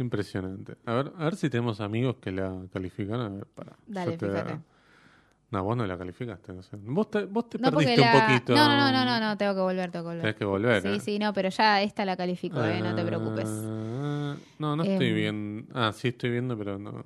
Impresionante. 0.00 0.76
A 0.86 0.94
ver, 0.94 1.12
a 1.18 1.24
ver 1.24 1.36
si 1.36 1.50
tenemos 1.50 1.80
amigos 1.80 2.16
que 2.20 2.30
la 2.30 2.54
califican. 2.72 3.20
A 3.20 3.28
ver, 3.28 3.46
para. 3.46 3.72
Dale, 3.86 4.16
fíjate. 4.18 4.58
No, 5.50 5.64
vos 5.64 5.76
no 5.76 5.86
la 5.86 5.96
calificaste. 5.96 6.52
No 6.52 6.62
sé. 6.62 6.76
Vos 6.76 7.10
te, 7.10 7.24
vos 7.24 7.48
te 7.48 7.58
No, 7.58 7.70
perdiste 7.70 7.96
la... 7.96 8.12
un 8.14 8.20
poquito. 8.20 8.54
No, 8.54 8.68
no, 8.68 8.76
no, 8.76 8.92
no, 8.92 9.04
no, 9.06 9.18
no, 9.20 9.36
tengo 9.38 9.54
que 9.54 9.60
volver, 9.60 9.90
tengo 9.90 10.04
que 10.04 10.08
volver. 10.08 10.20
Tenés 10.22 10.36
que 10.36 10.44
volver. 10.44 10.82
Sí, 10.82 10.88
¿eh? 10.88 11.00
sí, 11.00 11.18
no, 11.18 11.32
pero 11.32 11.48
ya 11.48 11.80
esta 11.82 12.04
la 12.04 12.16
califico, 12.16 12.62
eh, 12.62 12.80
no 12.82 12.94
te 12.94 13.04
preocupes. 13.04 13.46
Ah, 13.48 14.36
No, 14.58 14.76
no 14.76 14.82
estoy 14.82 15.06
Em. 15.08 15.14
viendo. 15.14 15.72
Ah, 15.74 15.92
sí 15.94 16.08
estoy 16.08 16.30
viendo, 16.30 16.56
pero 16.58 16.78
no, 16.78 17.02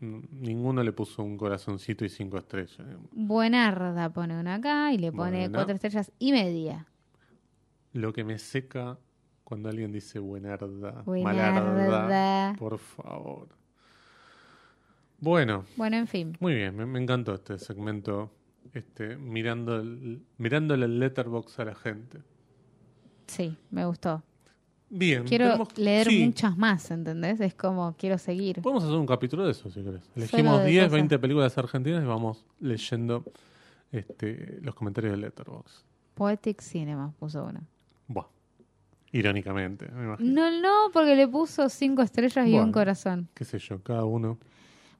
ninguno 0.00 0.82
le 0.84 0.92
puso 0.92 1.22
un 1.24 1.36
corazoncito 1.36 2.04
y 2.04 2.08
cinco 2.08 2.38
estrellas. 2.38 2.86
Buenarda 3.12 4.10
pone 4.10 4.38
una 4.38 4.54
acá 4.54 4.92
y 4.92 4.98
le 4.98 5.10
pone 5.12 5.50
cuatro 5.50 5.74
estrellas 5.74 6.12
y 6.20 6.30
media. 6.32 6.86
Lo 7.92 8.12
que 8.12 8.22
me 8.24 8.38
seca 8.38 8.96
cuando 9.44 9.68
alguien 9.68 9.92
dice 9.92 10.18
buenarda, 10.18 11.02
Buenarda. 11.04 11.60
malarda, 11.60 12.54
por 12.58 12.78
favor. 12.78 13.48
Bueno, 15.22 15.64
Bueno, 15.76 15.96
en 15.96 16.06
fin. 16.08 16.36
muy 16.40 16.52
bien, 16.54 16.74
me, 16.76 16.84
me 16.84 17.00
encantó 17.00 17.34
este 17.34 17.56
segmento, 17.58 18.32
este 18.74 19.16
mirando 19.16 19.76
el, 19.76 20.20
mirándole 20.36 20.86
el 20.86 20.98
letterbox 20.98 21.60
a 21.60 21.64
la 21.64 21.74
gente. 21.76 22.18
Sí, 23.28 23.56
me 23.70 23.86
gustó. 23.86 24.22
Bien, 24.90 25.22
Quiero 25.24 25.44
tenemos- 25.46 25.78
leer 25.78 26.08
sí, 26.08 26.24
muchas 26.26 26.58
más, 26.58 26.90
¿entendés? 26.90 27.40
Es 27.40 27.54
como, 27.54 27.94
quiero 27.96 28.18
seguir. 28.18 28.60
Podemos 28.60 28.82
hacer 28.84 28.96
un 28.96 29.06
capítulo 29.06 29.44
de 29.44 29.52
eso, 29.52 29.70
si 29.70 29.80
querés. 29.82 30.02
Elegimos 30.16 30.58
de 30.60 30.66
10, 30.66 30.82
cosas. 30.86 30.92
20 30.94 31.18
películas 31.20 31.56
argentinas 31.56 32.02
y 32.02 32.06
vamos 32.06 32.44
leyendo 32.60 33.24
este, 33.92 34.58
los 34.60 34.74
comentarios 34.74 35.12
del 35.12 35.20
letterbox. 35.20 35.84
Poetic 36.14 36.60
Cinema 36.60 37.14
puso 37.18 37.44
una. 37.44 37.62
Buah, 38.08 38.26
irónicamente, 39.12 39.88
me 39.92 40.04
imagino. 40.04 40.50
No, 40.50 40.60
no, 40.60 40.90
porque 40.92 41.14
le 41.14 41.26
puso 41.28 41.68
cinco 41.68 42.02
estrellas 42.02 42.46
y 42.48 42.58
un 42.58 42.72
corazón. 42.72 43.28
Qué 43.34 43.44
sé 43.44 43.58
yo, 43.60 43.80
cada 43.82 44.04
uno. 44.04 44.38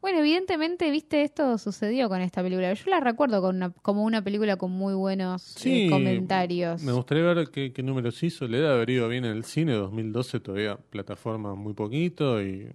Bueno, 0.03 0.19
evidentemente, 0.19 0.91
viste, 0.91 1.23
esto 1.23 1.57
sucedió 1.59 2.09
con 2.09 2.21
esta 2.21 2.43
película. 2.43 2.73
Yo 2.75 2.91
la 2.91 2.99
recuerdo 3.01 3.41
con 3.41 3.57
una- 3.57 3.71
como 3.71 4.03
una 4.03 4.23
película 4.23 4.57
con 4.57 4.73
muy 4.73 4.95
buenos 4.95 5.43
Sí, 5.43 5.87
eh, 5.87 5.87
comentarios. 5.89 6.83
Me 6.83 6.93
gustaría 6.93 7.23
ver 7.23 7.51
qué, 7.51 7.73
qué 7.73 7.83
números 7.85 8.21
hizo. 8.25 8.47
Le 8.49 8.59
debe 8.59 8.73
haber 8.73 8.91
ido 8.91 9.09
bien 9.09 9.25
en 9.25 9.31
el 9.37 9.45
cine. 9.45 9.75
2012 9.75 10.41
todavía 10.41 10.77
plataforma 10.77 11.55
muy 11.55 11.73
poquito 11.73 12.43
y 12.43 12.69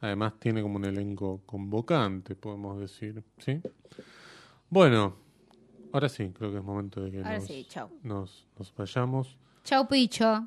además 0.00 0.34
tiene 0.38 0.62
como 0.62 0.76
un 0.76 0.84
elenco 0.84 1.42
convocante, 1.46 2.36
podemos 2.36 2.78
decir. 2.78 3.24
¿Sí? 3.38 3.60
Bueno, 4.70 5.16
ahora 5.92 6.08
sí, 6.08 6.30
creo 6.32 6.52
que 6.52 6.58
es 6.58 6.64
momento 6.64 7.02
de 7.02 7.10
que 7.10 7.18
Ahora 7.18 7.38
nos, 7.38 7.46
sí, 7.48 7.66
chau. 7.68 7.88
nos, 8.04 8.46
nos 8.56 8.72
vayamos. 8.74 9.36
Chau, 9.64 9.88
Picho. 9.88 10.46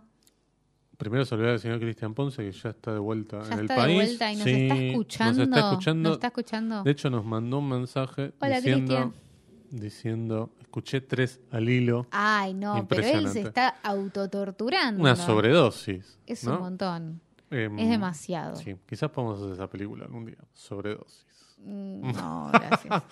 Primero 1.00 1.24
saludar 1.24 1.52
al 1.52 1.60
señor 1.60 1.80
Cristian 1.80 2.14
Ponce, 2.14 2.43
que 2.43 2.52
ya 2.52 2.70
está 2.72 2.91
de 2.93 3.00
vuelta 3.00 3.41
Ya 3.43 3.54
en 3.54 3.54
el 3.54 3.66
está 3.66 3.76
país. 3.78 3.88
de 3.97 4.06
vuelta 4.06 4.32
y 4.32 4.36
nos 4.36 4.43
Sí, 4.43 4.52
está 4.52 4.76
escuchando. 4.76 5.34
Nos 5.39 5.47
está 5.47 5.60
escuchando. 5.70 6.10
¿Nos 6.10 6.18
está 6.18 6.28
escuchando? 6.28 6.84
De 6.84 6.91
hecho, 6.91 7.10
nos 7.10 7.26
mandó 7.26 7.60
un 7.60 7.70
mensaje 7.70 8.34
Hola, 8.41 8.56
diciendo, 8.58 9.12
Cristian. 9.12 9.82
diciendo, 9.82 10.50
escuché 10.60 11.00
tres 11.02 11.39
al 11.52 11.70
hilo, 11.70 12.06
Ay, 12.12 12.54
no, 12.54 12.86
pero 12.88 13.02
él 13.08 13.30
se 13.30 13.41
está 13.41 13.70
autotorturando. 13.82 15.02
una 15.02 15.16
sobredosis. 15.16 16.20
Es 16.28 16.43
¿no? 16.43 16.56
un 16.56 16.60
montón. 16.60 17.22
Em, 17.50 17.80
Es 17.80 17.89
demasiado. 17.89 18.58
Sí, 18.58 18.76
quizás 18.86 19.10
podamos 19.10 19.39
hacer 19.39 19.54
esa 19.54 19.70
película 19.70 20.04
algún 20.06 20.26
día, 20.26 20.38
sobredosis. 20.54 21.26
Mm, 21.60 22.12
No, 22.14 22.52
gracias. 22.52 23.04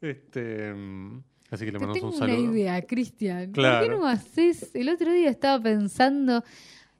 Este, 0.00 0.68
em, 0.68 1.20
así 1.50 1.64
que 1.64 1.72
le 1.72 1.78
mandamos 1.78 1.94
tengo 1.94 2.08
un 2.08 2.14
una 2.14 2.26
saludo. 2.26 2.54
idea, 2.54 2.82
Cristian. 2.86 3.50
¿Por 3.52 3.64
qué 3.80 3.88
no 3.90 4.06
haces? 4.06 4.74
El 4.74 4.88
otro 4.88 5.12
día 5.12 5.28
estaba 5.28 5.60
pensando. 5.60 6.42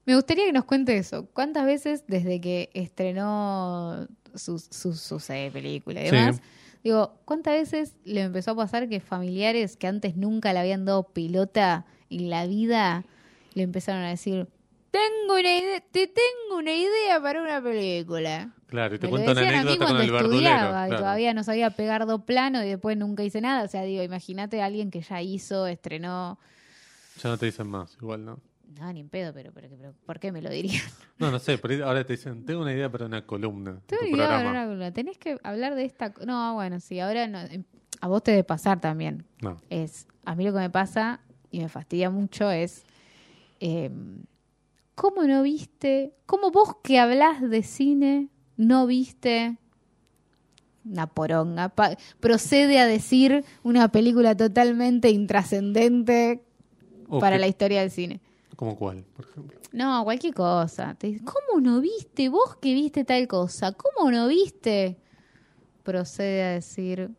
Me 0.04 0.14
gustaría 0.16 0.44
que 0.46 0.52
nos 0.52 0.64
cuente 0.64 0.96
eso. 0.96 1.26
¿Cuántas 1.32 1.64
veces 1.66 2.04
desde 2.06 2.40
que 2.40 2.70
estrenó 2.74 4.06
su, 4.34 4.58
su, 4.58 4.94
su 4.94 5.20
serie, 5.20 5.50
película 5.50 6.00
y 6.02 6.08
Sí. 6.08 6.16
demás? 6.16 6.40
Digo, 6.82 7.14
¿cuántas 7.24 7.54
veces 7.54 7.94
le 8.04 8.22
empezó 8.22 8.50
a 8.52 8.56
pasar 8.56 8.88
que 8.88 8.98
familiares 9.00 9.76
que 9.76 9.86
antes 9.86 10.16
nunca 10.16 10.52
le 10.52 10.58
habían 10.58 10.84
dado 10.84 11.04
pelota 11.04 11.86
en 12.10 12.28
la 12.30 12.46
vida 12.46 13.04
le 13.54 13.62
empezaron 13.62 14.02
a 14.02 14.08
decir, 14.08 14.48
tengo 14.90 15.34
una 15.38 15.56
idea, 15.58 15.80
te 15.92 16.06
tengo 16.08 16.58
una 16.58 16.74
idea 16.74 17.20
para 17.22 17.40
una 17.42 17.62
película. 17.62 18.50
Claro, 18.66 18.94
y 18.94 18.98
te 18.98 19.06
Me 19.06 19.10
lo 19.12 19.16
cuento 19.18 19.32
una 19.32 19.40
decían 19.42 19.54
a 19.60 19.62
mí 19.64 19.68
anécdota 19.70 19.78
con 19.78 19.86
cuando 19.96 20.02
el 20.02 20.10
verdulero. 20.10 20.50
estudiaba 20.50 20.86
y 20.88 20.90
todavía 20.90 21.34
no 21.34 21.44
sabía 21.44 21.70
pegar 21.70 22.06
dos 22.06 22.22
planos 22.24 22.64
y 22.64 22.68
después 22.68 22.96
nunca 22.96 23.22
hice 23.22 23.40
nada. 23.40 23.64
O 23.64 23.68
sea, 23.68 23.82
digo, 23.82 24.02
imagínate 24.02 24.60
a 24.62 24.66
alguien 24.66 24.90
que 24.90 25.02
ya 25.02 25.20
hizo, 25.22 25.66
estrenó. 25.66 26.38
Ya 27.22 27.28
no 27.30 27.38
te 27.38 27.46
dicen 27.46 27.68
más, 27.68 27.96
igual, 28.00 28.24
¿no? 28.24 28.40
No, 28.78 28.92
ni 28.92 29.00
en 29.00 29.08
pedo, 29.08 29.32
pero, 29.34 29.52
pero, 29.52 29.68
pero 29.76 29.94
¿por 30.06 30.18
qué 30.18 30.32
me 30.32 30.40
lo 30.42 30.50
dirían? 30.50 30.82
No, 31.18 31.30
no 31.30 31.38
sé, 31.38 31.56
pero 31.58 31.86
ahora 31.86 32.04
te 32.04 32.14
dicen, 32.14 32.44
tengo 32.44 32.62
una 32.62 32.72
idea 32.72 32.90
para 32.90 33.06
una 33.06 33.24
columna. 33.24 33.80
Tengo 33.86 34.02
idea, 34.16 34.92
tenés 34.92 35.18
que 35.18 35.38
hablar 35.44 35.76
de 35.76 35.84
esta. 35.84 36.12
No, 36.26 36.54
bueno, 36.54 36.80
sí, 36.80 36.98
ahora 36.98 37.28
no, 37.28 37.38
em, 37.42 37.62
a 38.00 38.08
vos 38.08 38.24
te 38.24 38.32
debe 38.32 38.42
pasar 38.42 38.80
también. 38.80 39.24
No. 39.40 39.56
Es, 39.70 40.08
a 40.24 40.34
mí 40.34 40.44
lo 40.44 40.52
que 40.52 40.58
me 40.58 40.70
pasa 40.70 41.20
y 41.52 41.60
me 41.60 41.68
fastidia 41.68 42.10
mucho 42.10 42.50
es. 42.50 42.84
eh, 43.60 43.90
¿Cómo 44.96 45.22
no 45.22 45.42
viste? 45.42 46.12
¿Cómo 46.26 46.50
vos 46.50 46.74
que 46.82 46.98
hablas 46.98 47.40
de 47.40 47.62
cine 47.62 48.28
no 48.56 48.86
viste 48.88 49.56
una 50.84 51.06
poronga? 51.06 51.68
Pa- 51.68 51.96
procede 52.20 52.80
a 52.80 52.86
decir 52.86 53.44
una 53.62 53.88
película 53.92 54.36
totalmente 54.36 55.08
intrascendente 55.10 56.42
O 57.08 57.20
para 57.20 57.36
que- 57.36 57.40
la 57.40 57.46
historia 57.46 57.80
del 57.80 57.90
cine. 57.90 58.20
¿Cómo 58.62 58.76
cuál, 58.76 59.02
por 59.16 59.24
ejemplo? 59.26 59.58
No, 59.72 60.04
cualquier 60.04 60.34
cosa. 60.34 60.94
Te 60.94 61.18
¿Cómo 61.24 61.60
no 61.60 61.80
viste? 61.80 62.28
Vos 62.28 62.54
que 62.60 62.72
viste 62.74 63.04
tal 63.04 63.26
cosa. 63.26 63.72
¿Cómo 63.72 64.08
no 64.12 64.28
viste? 64.28 65.00
Procede 65.82 66.44
a 66.44 66.50
decir 66.50 67.10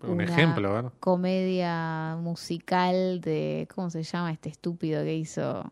Un 0.00 0.12
Una- 0.12 0.24
ejemplo, 0.24 0.72
¿verdad? 0.72 0.92
comedia 0.98 2.16
musical 2.18 3.20
de. 3.20 3.68
¿Cómo 3.74 3.90
se 3.90 4.02
llama 4.02 4.32
este 4.32 4.48
estúpido 4.48 5.02
que 5.04 5.14
hizo? 5.16 5.70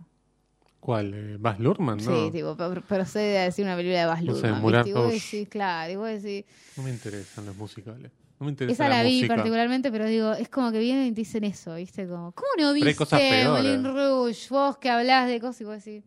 ¿Cuál? 0.78 1.14
Eh, 1.14 1.36
¿Baz 1.40 1.59
Luhrmann? 1.59 1.96
No, 1.96 2.26
Sí, 2.26 2.30
tipo, 2.30 2.54
pro- 2.54 2.82
procede 2.82 3.38
a 3.38 3.44
decir 3.44 3.64
una 3.64 3.76
película 3.76 4.00
de 4.00 4.04
Baz 4.06 4.22
No 4.24 4.34
sé. 4.34 4.48
Y 4.48 4.50
vos 4.50 5.04
Rouge. 5.04 5.14
decís, 5.14 5.48
claro, 5.48 5.90
y 5.90 5.96
vos 5.96 6.09
decís. 6.22 6.44
no 6.76 6.82
me 6.82 6.90
interesan 6.90 7.46
los 7.46 7.56
musicales. 7.56 8.12
No 8.41 8.45
me 8.47 8.51
interesa 8.53 8.72
Esa 8.84 8.89
la, 8.89 8.99
la 8.99 9.03
vi 9.09 9.16
música. 9.16 9.34
particularmente, 9.36 9.91
pero 9.91 10.07
digo, 10.07 10.32
es 10.32 10.49
como 10.49 10.70
que 10.70 10.78
vienen 10.78 11.07
y 11.07 11.11
te 11.12 11.20
dicen 11.22 11.45
eso, 11.45 11.74
¿viste? 11.74 12.07
Como, 12.07 12.32
¿cómo 12.32 12.49
no 12.59 12.68
hay 12.70 12.82
viste. 12.82 13.45
Moulin 13.47 13.84
Rouge? 13.84 14.47
Vos 14.51 14.78
que 14.78 14.89
hablás 14.91 15.28
de 15.28 15.41
cosas 15.41 15.61
y 15.61 15.64
vos 15.64 15.84
decís. 15.84 16.05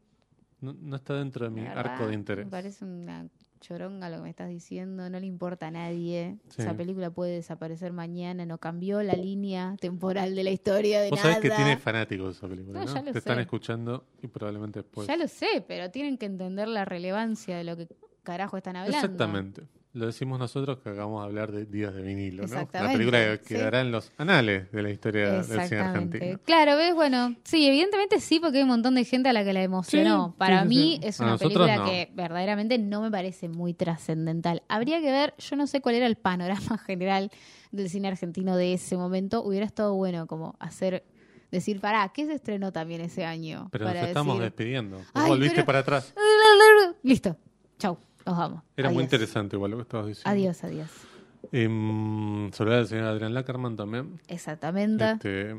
No, 0.62 0.74
no 0.80 0.96
está 0.96 1.16
dentro 1.16 1.46
de 1.46 1.52
mi 1.52 1.62
verdad, 1.62 1.80
arco 1.88 2.08
de 2.08 2.14
interés. 2.14 2.46
Me 2.46 2.52
parece 2.52 2.86
una 2.86 3.28
choronga 3.60 4.10
lo 4.10 4.18
que 4.18 4.24
me 4.24 4.30
estás 4.30 4.48
diciendo, 4.50 5.10
no 5.10 5.20
le 5.20 5.26
importa 5.26 5.68
a 5.68 5.72
nadie. 5.72 6.38
Sí. 6.50 6.62
Esa 6.62 6.74
película 6.76 7.10
puede 7.12 7.34
desaparecer 7.34 7.92
mañana, 7.94 8.46
no 8.46 8.58
cambió 8.60 9.04
la 9.04 9.14
línea 9.14 9.76
temporal 9.80 10.34
de 10.36 10.44
la 10.44 10.52
historia 10.52 11.02
de 11.02 11.10
Vos 11.10 11.20
nada. 11.20 11.34
sabés 11.36 11.50
que 11.50 11.56
tiene 11.56 11.78
fanáticos 11.78 12.38
esa 12.38 12.48
película, 12.48 12.80
No, 12.80 12.86
¿no? 12.86 12.94
ya 12.96 13.02
lo 13.02 13.12
Te 13.12 13.18
están 13.20 13.40
escuchando 13.40 14.06
y 14.22 14.28
probablemente 14.28 14.80
después. 14.82 15.08
Ya 15.08 15.18
lo 15.18 15.28
sé, 15.28 15.64
pero 15.68 15.92
tienen 15.92 16.18
que 16.18 16.28
entender 16.28 16.68
la 16.68 16.86
relevancia 16.86 17.58
de 17.58 17.64
lo 17.64 17.76
que 17.76 17.88
carajo 18.24 18.58
están 18.58 18.76
hablando. 18.78 18.98
Exactamente. 18.98 19.64
Lo 19.94 20.06
decimos 20.06 20.40
nosotros 20.40 20.78
que 20.80 20.90
acabamos 20.90 21.22
de 21.22 21.28
hablar 21.28 21.52
de 21.52 21.66
Días 21.66 21.94
de 21.94 22.02
vinilo, 22.02 22.48
¿no? 22.48 22.70
La 22.72 22.92
película 22.94 23.20
que 23.20 23.40
sí. 23.44 23.54
quedará 23.56 23.82
en 23.82 23.92
los 23.92 24.10
anales 24.18 24.72
de 24.72 24.82
la 24.84 24.90
historia 24.90 25.42
del 25.42 25.44
cine 25.68 25.82
argentino. 25.82 26.40
Claro, 26.46 26.78
ves, 26.78 26.94
bueno, 26.96 27.36
sí, 27.44 27.68
evidentemente 27.68 28.22
sí, 28.22 28.40
porque 28.40 28.60
hay 28.60 28.64
un 28.64 28.70
montón 28.70 28.96
de 28.96 29.04
gente 29.04 29.28
a 29.28 29.34
la 29.34 29.44
que 29.44 29.52
la 29.52 29.64
emocionó. 29.64 30.30
Sí, 30.30 30.36
Para 30.38 30.62
sí, 30.62 30.68
mí 30.70 31.00
es 31.04 31.20
una 31.20 31.38
película 31.38 31.76
no. 31.76 31.86
que 31.86 32.10
verdaderamente 32.14 32.78
no 32.78 33.02
me 33.02 33.12
parece 33.12 33.50
muy 33.50 33.74
trascendental. 33.74 34.64
Habría 34.70 35.02
que 35.02 35.12
ver, 35.12 35.34
yo 35.38 35.58
no 35.58 35.68
sé 35.68 35.82
cuál 35.82 35.96
era 35.96 36.08
el 36.08 36.16
panorama 36.16 36.78
general 36.86 37.30
del 37.72 37.90
cine 37.90 38.08
argentino 38.08 38.56
de 38.56 38.74
ese 38.74 38.96
momento. 38.96 39.44
Hubiera 39.44 39.66
estado 39.66 39.94
bueno 39.96 40.26
como 40.26 40.56
hacer, 40.60 41.04
decir, 41.52 41.82
pará, 41.82 42.10
¿qué 42.14 42.26
se 42.26 42.34
estrenó 42.36 42.72
también 42.72 43.02
ese 43.02 43.26
año? 43.26 43.68
Pero 43.74 43.86
Para 43.88 44.00
nos 44.00 44.08
estamos 44.08 44.40
despidiendo. 44.40 45.00
Vos 45.00 45.06
Ay, 45.16 45.30
volviste 45.32 45.56
pero- 45.56 45.66
para 45.66 45.80
atrás. 45.80 46.14
Listo, 47.04 47.36
chau, 47.78 47.98
nos 48.26 48.38
vamos. 48.38 48.64
Era 48.78 48.90
muy 48.90 49.04
interesante 49.04 49.56
igual 49.56 49.72
lo 49.72 49.78
que 49.78 49.84
estabas 49.84 50.08
diciendo. 50.08 50.30
Adiós, 50.30 50.64
adiós. 50.64 50.90
Em, 51.52 52.52
Soledad 52.52 52.78
del 52.78 52.88
señor 52.88 53.06
Adrián 53.06 53.34
Lackerman 53.34 53.76
también. 53.76 54.20
Exactamente. 54.28 55.12
Este, 55.12 55.56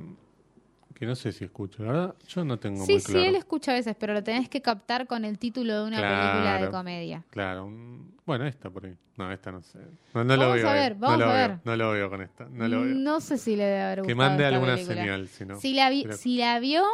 que 0.94 1.06
no 1.06 1.14
sé 1.16 1.32
si 1.32 1.44
escucho, 1.44 1.82
la 1.84 1.92
verdad. 1.92 2.14
Yo 2.28 2.44
no 2.44 2.58
tengo 2.58 2.84
Sí, 2.86 2.92
muy 2.92 3.00
sí, 3.00 3.18
él 3.18 3.34
escucha 3.34 3.72
a 3.72 3.74
veces, 3.74 3.96
pero 3.98 4.14
lo 4.14 4.22
tenés 4.22 4.48
que 4.48 4.62
captar 4.62 5.06
con 5.08 5.24
el 5.24 5.38
título 5.38 5.82
de 5.82 5.88
una 5.88 5.96
película 5.96 6.58
de 6.60 6.70
comedia. 6.70 7.24
Claro. 7.30 7.66
un- 7.66 8.12
Bueno, 8.24 8.46
esta 8.46 8.70
por 8.70 8.86
ahí. 8.86 8.96
No, 9.18 9.30
esta 9.32 9.50
no 9.50 9.60
sé. 9.62 9.80
No, 10.14 10.22
no 10.22 10.36
lo 10.36 10.42
Vamos 10.42 10.56
veo. 10.56 10.68
a 10.68 10.72
ver, 10.74 10.94
no 10.94 11.00
vamos 11.08 11.22
a 11.22 11.26
veo. 11.26 11.48
ver. 11.48 11.58
No 11.64 11.76
lo 11.76 11.90
veo 11.90 12.08
con 12.10 12.22
esta. 12.22 12.44
No 12.48 12.68
lo 12.68 12.82
veo. 12.82 12.94
No 12.94 13.20
sé 13.20 13.36
si 13.36 13.56
le 13.56 13.64
debe 13.64 13.82
haber 13.82 14.02
que 14.02 14.12
gustado 14.14 14.16
mande 14.30 14.44
esta 14.44 14.54
alguna 14.54 14.74
película. 14.74 14.96
señal, 14.96 15.28
si 15.28 15.44
no. 15.44 15.58
Si 15.60 15.74
la, 15.74 15.90
vi- 15.90 16.02
Pero- 16.04 16.16
si 16.16 16.36
la 16.36 16.60
vio, 16.60 16.84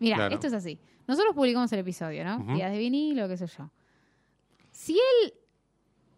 mira, 0.00 0.16
Claro. 0.16 0.34
esto 0.34 0.48
es 0.48 0.52
así. 0.52 0.80
Nosotros 1.06 1.34
publicamos 1.36 1.72
el 1.72 1.78
episodio, 1.78 2.24
¿no? 2.24 2.38
Ujú. 2.38 2.54
Días 2.54 2.72
de 2.72 2.78
vinilo, 2.78 3.28
qué 3.28 3.36
sé 3.36 3.46
yo. 3.46 3.70
Si 4.86 4.92
él 4.94 5.34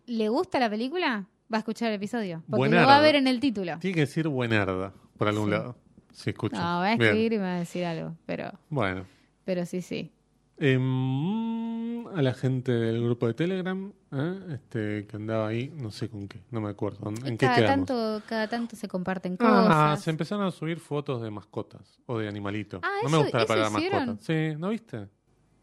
le 0.06 0.28
gusta 0.28 0.58
la 0.58 0.68
película, 0.68 1.26
va 1.52 1.56
a 1.56 1.60
escuchar 1.60 1.88
el 1.88 1.94
episodio. 1.94 2.42
Porque 2.48 2.58
Buenarda. 2.58 2.82
lo 2.82 2.88
va 2.88 2.96
a 2.98 3.00
ver 3.00 3.14
en 3.16 3.26
el 3.26 3.40
título. 3.40 3.78
Tiene 3.78 3.94
que 3.94 4.00
decir 4.00 4.28
buenarda 4.28 4.92
por 5.16 5.28
algún 5.28 5.46
Sí. 5.46 5.50
lado. 5.52 5.76
Si 6.12 6.30
escucho. 6.30 6.56
No, 6.56 6.62
va 6.62 6.90
a 6.92 6.96
Bien. 6.96 7.02
escribir 7.02 7.32
y 7.32 7.36
me 7.38 7.44
va 7.44 7.54
a 7.56 7.58
decir 7.60 7.84
algo. 7.86 8.14
Pero, 8.26 8.52
Bueno. 8.68 9.06
pero 9.44 9.64
sí, 9.64 9.80
sí. 9.80 10.12
Em, 10.58 12.06
a 12.08 12.20
la 12.22 12.34
gente 12.34 12.72
del 12.72 13.02
grupo 13.04 13.26
de 13.26 13.34
Telegram, 13.34 13.92
¿eh? 14.12 14.38
este, 14.54 15.06
que 15.06 15.16
andaba 15.16 15.48
ahí, 15.48 15.72
no 15.76 15.90
sé 15.90 16.08
con 16.08 16.26
qué, 16.28 16.40
no 16.50 16.60
me 16.60 16.68
acuerdo. 16.70 17.08
¿En 17.24 17.36
qué 17.38 17.46
cada, 17.46 17.66
tanto, 17.66 18.22
cada 18.26 18.48
tanto 18.48 18.74
se 18.76 18.88
comparten 18.88 19.36
Ah, 19.40 19.66
cosas. 19.94 20.02
se 20.04 20.10
empezaron 20.10 20.44
a 20.46 20.50
subir 20.50 20.80
fotos 20.80 21.22
de 21.22 21.30
mascotas 21.30 21.98
o 22.06 22.18
de 22.18 22.28
animalitos. 22.28 22.80
Ah, 22.82 22.88
no 23.04 23.08
me 23.10 23.18
gusta 23.18 23.38
la 23.38 23.46
palabra 23.46 23.70
mascota. 23.70 24.16
Sí, 24.20 24.56
¿no 24.58 24.70
viste? 24.70 25.06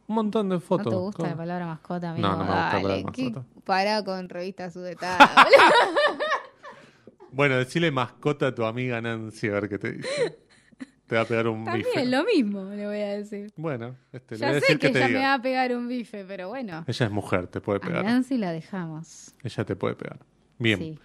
Un 0.08 0.16
montón 0.16 0.50
de 0.50 0.56
¿No 0.56 0.62
fotos. 0.62 0.92
te 0.94 0.96
gusta 1.00 1.18
¿Cómo? 1.18 1.30
la 1.30 1.36
palabra 1.38 1.66
mascota, 1.66 2.12
amigo? 2.12 2.28
No, 2.28 2.34
no 2.38 2.44
me 2.44 2.46
gusta 2.46 2.56
la 2.56 2.72
Dale, 2.72 2.82
palabra 2.84 3.12
qué 3.14 3.24
mascota. 3.30 3.46
Pará 3.66 4.04
con 4.04 4.30
revista 4.30 4.70
sudetada. 4.70 5.18
Bueno, 7.32 7.58
decirle 7.58 7.92
mascota 7.92 8.48
a 8.48 8.56
tu 8.56 8.64
amiga 8.64 9.02
Nancy 9.02 9.48
a 9.50 9.54
ver 9.54 9.68
qué 9.68 9.78
te 9.78 9.92
dice. 9.92 10.40
Te 11.06 11.16
va 11.16 11.22
a 11.22 11.26
pegar 11.26 11.48
un 11.50 11.66
bife. 11.66 11.84
También 11.94 12.12
lo 12.12 12.24
mismo 12.24 12.64
le 12.70 12.88
voy 12.88 13.02
a 13.02 13.10
decir. 13.18 13.52
Bueno, 13.58 13.96
este, 14.14 14.36
le 14.36 14.40
Ya 14.40 14.48
voy 14.48 14.56
a 14.56 14.60
sé 14.60 14.66
decir 14.68 14.80
que 14.80 14.88
que 14.88 14.94
te 14.94 15.00
ella 15.00 15.08
me 15.10 15.14
diga. 15.16 15.28
va 15.28 15.34
a 15.34 15.42
pegar 15.42 15.76
un 15.76 15.88
bife, 15.90 16.24
pero 16.26 16.48
bueno. 16.48 16.84
Ella 16.88 17.06
es 17.06 17.12
mujer, 17.12 17.48
te 17.48 17.60
puede 17.60 17.78
A 17.78 17.82
pegar. 17.82 18.06
Nancy 18.06 18.38
la 18.38 18.52
dejamos. 18.54 19.34
Ella 19.44 19.66
te 19.66 19.76
puede 19.76 19.96
pegar. 19.96 20.20
Bien. 20.58 20.80
Sí. 20.80 21.00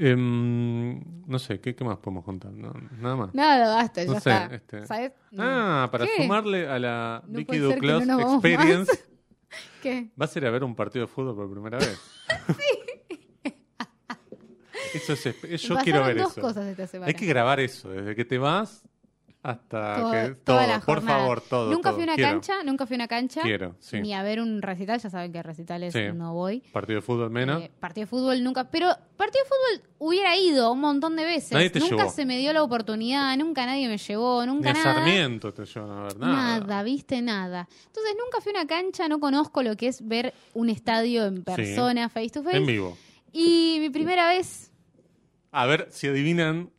Em, 0.00 1.00
no 1.26 1.38
sé, 1.40 1.60
¿qué, 1.60 1.74
qué 1.74 1.84
más 1.84 1.98
podemos 1.98 2.24
contar? 2.24 2.52
No, 2.52 2.72
nada 3.00 3.16
más. 3.16 3.34
Nada, 3.34 3.74
basta, 3.74 4.04
ya 4.04 4.12
No 4.12 4.20
sé, 4.20 4.30
está. 4.30 4.54
este- 4.54 4.86
¿Sabes? 4.86 5.12
No. 5.32 5.42
Ah, 5.44 5.88
para 5.90 6.06
¿Qué? 6.06 6.22
sumarle 6.22 6.68
a 6.68 6.78
la 6.78 7.22
No 7.26 7.38
Vicky 7.38 7.58
Duclos 7.58 8.04
Experience, 8.08 9.04
¿Qué? 9.82 10.10
vas 10.14 10.34
a 10.34 10.38
ir 10.38 10.46
a 10.46 10.50
ver 10.50 10.62
un 10.62 10.76
partido 10.76 11.04
de 11.06 11.12
fútbol 11.12 11.34
por 11.34 11.50
primera 11.50 11.78
vez. 11.78 11.98
Eso 14.94 15.12
es, 15.12 15.62
yo 15.62 15.76
quiero 15.78 16.02
ver 16.04 16.16
dos 16.16 16.32
eso. 16.32 16.40
cosas 16.40 16.66
esta 16.66 16.86
semana. 16.86 17.08
Hay 17.08 17.14
que 17.14 17.26
grabar 17.26 17.60
eso, 17.60 17.90
desde 17.90 18.14
que 18.16 18.24
te 18.24 18.38
vas 18.38 18.88
hasta 19.50 19.96
Todo- 19.96 20.10
que 20.12 20.28
todo, 20.44 20.66
la 20.66 20.80
por 20.80 21.02
favor, 21.02 21.40
todo. 21.40 21.70
Nunca 21.70 21.90
todo. 21.90 21.94
fui 21.96 22.02
a 22.02 22.04
una 22.04 22.14
Quiero. 22.16 22.30
cancha, 22.30 22.62
nunca 22.64 22.86
fui 22.86 22.94
a 22.94 22.98
una 22.98 23.08
cancha. 23.08 23.42
Quiero, 23.42 23.74
sí. 23.80 24.00
Ni 24.00 24.12
a 24.14 24.22
ver 24.22 24.40
un 24.40 24.60
recital, 24.60 25.00
ya 25.00 25.08
saben 25.10 25.32
que 25.32 25.42
recitales 25.42 25.92
Sí. 25.92 26.00
no 26.14 26.34
voy. 26.34 26.60
Partido 26.72 26.96
de 26.96 27.02
fútbol 27.02 27.30
menos. 27.30 27.62
Eh, 27.62 27.70
partido 27.80 28.02
de 28.04 28.06
fútbol 28.08 28.42
nunca, 28.44 28.70
pero 28.70 28.88
partido 29.16 29.44
de 29.44 29.48
fútbol 29.48 29.88
hubiera 29.98 30.36
ido 30.36 30.72
un 30.72 30.80
montón 30.80 31.16
de 31.16 31.24
veces. 31.24 31.52
Nadie 31.52 31.70
te 31.70 31.80
nunca 31.80 31.96
llevó. 31.96 32.10
se 32.10 32.24
me 32.26 32.36
dio 32.38 32.52
la 32.52 32.62
oportunidad, 32.62 33.36
nunca 33.38 33.64
nadie 33.66 33.88
me 33.88 33.98
llevó, 33.98 34.42
Ni 34.44 34.52
nunca 34.52 34.70
a 34.70 34.72
nada. 34.74 34.94
Sarmiento 34.94 35.52
te 35.54 35.64
llevan 35.64 35.90
a 35.90 36.02
ver 36.02 36.16
nada. 36.18 36.58
Nada, 36.60 36.82
viste 36.82 37.22
nada. 37.22 37.68
Entonces 37.86 38.14
nunca 38.22 38.40
fui 38.40 38.52
a 38.54 38.60
una 38.60 38.66
cancha, 38.66 39.08
no 39.08 39.18
conozco 39.20 39.62
lo 39.62 39.76
que 39.76 39.88
es 39.88 40.06
ver 40.06 40.34
un 40.54 40.68
estadio 40.68 41.24
en 41.24 41.42
persona, 41.42 42.08
face 42.08 42.30
to 42.30 42.42
face. 42.42 42.56
En 42.58 42.66
vivo. 42.66 42.96
Y 43.32 43.78
mi 43.80 43.90
primera 43.90 44.28
vez, 44.28 44.70
A 45.50 45.64
ver 45.64 45.88
si 45.90 46.06
adivinan. 46.06 46.70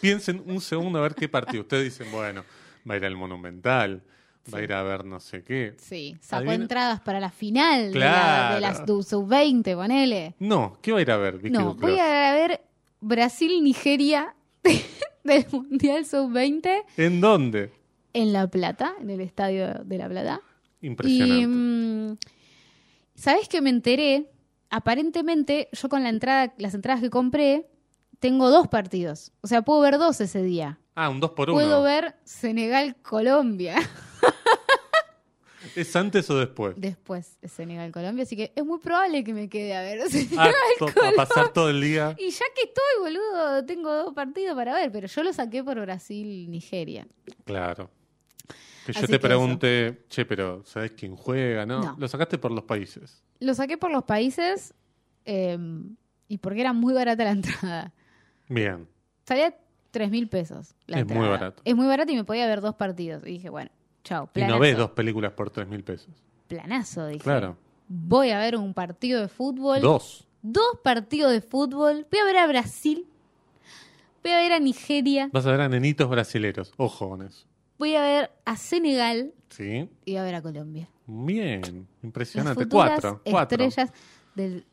Piensen 0.00 0.42
un 0.46 0.60
segundo 0.60 0.98
a 0.98 1.02
ver 1.02 1.14
qué 1.14 1.28
partido. 1.28 1.62
Ustedes 1.62 1.84
dicen, 1.84 2.10
bueno, 2.12 2.44
va 2.88 2.94
a 2.94 2.96
ir 2.96 3.04
al 3.04 3.16
Monumental, 3.16 4.02
va 4.52 4.58
a 4.58 4.62
ir 4.62 4.72
a 4.72 4.82
ver 4.82 5.04
no 5.04 5.20
sé 5.20 5.42
qué. 5.44 5.74
sí, 5.78 6.16
sacó 6.20 6.42
Adivina- 6.50 6.62
entradas 6.64 7.00
para 7.00 7.20
la 7.20 7.30
final 7.30 7.92
de, 7.92 7.98
la, 7.98 8.54
de 8.54 8.60
las 8.60 8.84
du- 8.86 9.02
sub-20, 9.02 9.74
ponele. 9.76 10.34
No, 10.38 10.78
¿qué 10.82 10.92
va 10.92 10.98
a 10.98 11.02
ir 11.02 11.10
a 11.10 11.16
ver, 11.16 11.38
Vicky 11.38 11.52
No, 11.56 11.66
Duclos? 11.74 11.90
voy 11.90 11.98
a 12.00 12.32
ver 12.32 12.60
Brasil-Nigeria 13.00 14.34
del 15.24 15.46
Mundial 15.52 16.04
sub-20 16.06 16.82
¿En 16.96 17.20
dónde? 17.20 17.72
en 18.12 18.32
La 18.32 18.48
Plata, 18.48 18.94
en 19.00 19.08
el 19.10 19.20
estadio 19.20 19.72
de 19.84 19.98
La 19.98 20.08
Plata. 20.08 20.40
Impresionante. 20.82 21.42
Y, 21.42 21.46
mm, 21.46 22.16
¿sabes 23.14 23.48
que 23.48 23.60
me 23.60 23.70
enteré? 23.70 24.26
Aparentemente, 24.68 25.68
yo 25.72 25.88
con 25.88 26.02
la 26.02 26.08
entrada, 26.08 26.52
las 26.58 26.74
entradas 26.74 27.00
que 27.00 27.10
compré, 27.10 27.66
tengo 28.20 28.48
dos 28.50 28.68
partidos. 28.68 29.32
O 29.40 29.48
sea, 29.48 29.62
puedo 29.62 29.80
ver 29.80 29.98
dos 29.98 30.20
ese 30.20 30.42
día. 30.42 30.78
ah, 30.94 31.08
un 31.08 31.18
2 31.20 31.30
por 31.32 31.50
1 31.50 31.54
Puedo 31.58 31.82
ver 31.82 32.14
Senegal-Colombia 32.24 33.76
¿Es 35.76 35.94
antes 35.94 36.28
o 36.30 36.38
después? 36.38 36.74
después 36.78 37.38
de 37.40 37.48
Senegal-Colombia. 37.48 38.22
Así 38.24 38.34
que 38.36 38.52
es 38.56 38.64
muy 38.64 38.78
probable 38.80 39.22
que 39.22 39.32
me 39.34 39.48
quede 39.48 39.76
a 39.76 39.82
ver 39.82 40.00
Ah, 40.02 40.08
Senegal-Colombia. 40.08 41.10
a 41.10 41.26
pasar 41.28 41.52
todo 41.52 41.68
el 41.70 41.80
día. 41.80 42.16
Y 42.18 42.30
ya 42.30 42.44
que 42.54 42.62
estoy, 42.62 42.82
boludo, 43.00 43.64
tengo 43.66 43.92
dos 43.94 44.14
partidos 44.14 44.56
para 44.56 44.74
ver, 44.74 44.90
pero 44.90 45.06
yo 45.06 45.22
lo 45.22 45.32
saqué 45.32 45.62
por 45.62 45.78
Brasil-Nigeria. 45.80 47.06
Claro. 47.44 47.90
Que 48.86 48.92
yo 48.94 48.98
Así 49.00 49.06
te 49.06 49.12
que 49.12 49.18
pregunte, 49.20 50.04
che, 50.08 50.24
pero 50.24 50.62
¿sabes 50.64 50.92
quién 50.92 51.14
juega? 51.14 51.66
No, 51.66 51.80
No. 51.82 51.96
lo 51.98 52.08
sacaste 52.08 52.38
por 52.38 52.50
los 52.50 52.64
países. 52.64 53.22
Lo 53.38 53.54
saqué 53.54 53.76
por 53.78 53.90
los 53.90 54.04
países 54.04 54.74
eh, 55.26 55.58
y 56.26 56.38
porque 56.38 56.62
era 56.62 56.72
muy 56.72 56.94
barata 56.94 57.22
la 57.24 57.30
entrada. 57.32 57.92
Bien. 58.50 58.86
Salía 59.24 59.54
tres 59.90 60.10
mil 60.10 60.28
pesos. 60.28 60.74
La 60.86 60.96
Es 60.96 61.02
entrada. 61.02 61.20
muy 61.22 61.30
barato. 61.30 61.62
Es 61.64 61.74
muy 61.76 61.86
barato 61.86 62.12
y 62.12 62.16
me 62.16 62.24
podía 62.24 62.46
ver 62.46 62.60
dos 62.60 62.74
partidos. 62.74 63.22
Y 63.24 63.30
dije, 63.32 63.48
bueno, 63.48 63.70
chao. 64.04 64.28
Y 64.34 64.42
no 64.42 64.58
ves 64.58 64.76
dos 64.76 64.90
películas 64.90 65.32
por 65.32 65.48
tres 65.50 65.66
mil 65.68 65.82
pesos. 65.84 66.10
Planazo, 66.48 67.06
dije. 67.06 67.22
Claro. 67.22 67.56
Voy 67.88 68.30
a 68.30 68.38
ver 68.38 68.56
un 68.56 68.74
partido 68.74 69.20
de 69.20 69.28
fútbol. 69.28 69.80
Dos. 69.80 70.26
Dos 70.42 70.78
partidos 70.82 71.32
de 71.32 71.40
fútbol. 71.40 72.06
Voy 72.10 72.20
a 72.20 72.24
ver 72.24 72.36
a 72.38 72.46
Brasil. 72.46 73.06
Voy 74.22 74.32
a 74.32 74.38
ver 74.38 74.52
a 74.52 74.58
Nigeria. 74.58 75.30
Vas 75.32 75.46
a 75.46 75.52
ver 75.52 75.60
a 75.60 75.68
nenitos 75.68 76.08
brasileros. 76.10 76.72
Ojo 76.76 77.08
con 77.08 77.22
eso. 77.22 77.46
Voy 77.78 77.94
a 77.94 78.02
ver 78.02 78.30
a 78.44 78.56
Senegal. 78.56 79.32
Sí. 79.48 79.88
Y 80.04 80.12
voy 80.12 80.16
a 80.16 80.22
ver 80.24 80.34
a 80.34 80.42
Colombia. 80.42 80.88
Bien. 81.06 81.86
Impresionante. 82.02 82.68
Cuatro. 82.68 83.22
Cuatro. 83.24 83.64
estrellas 83.64 83.92
del 84.34 84.66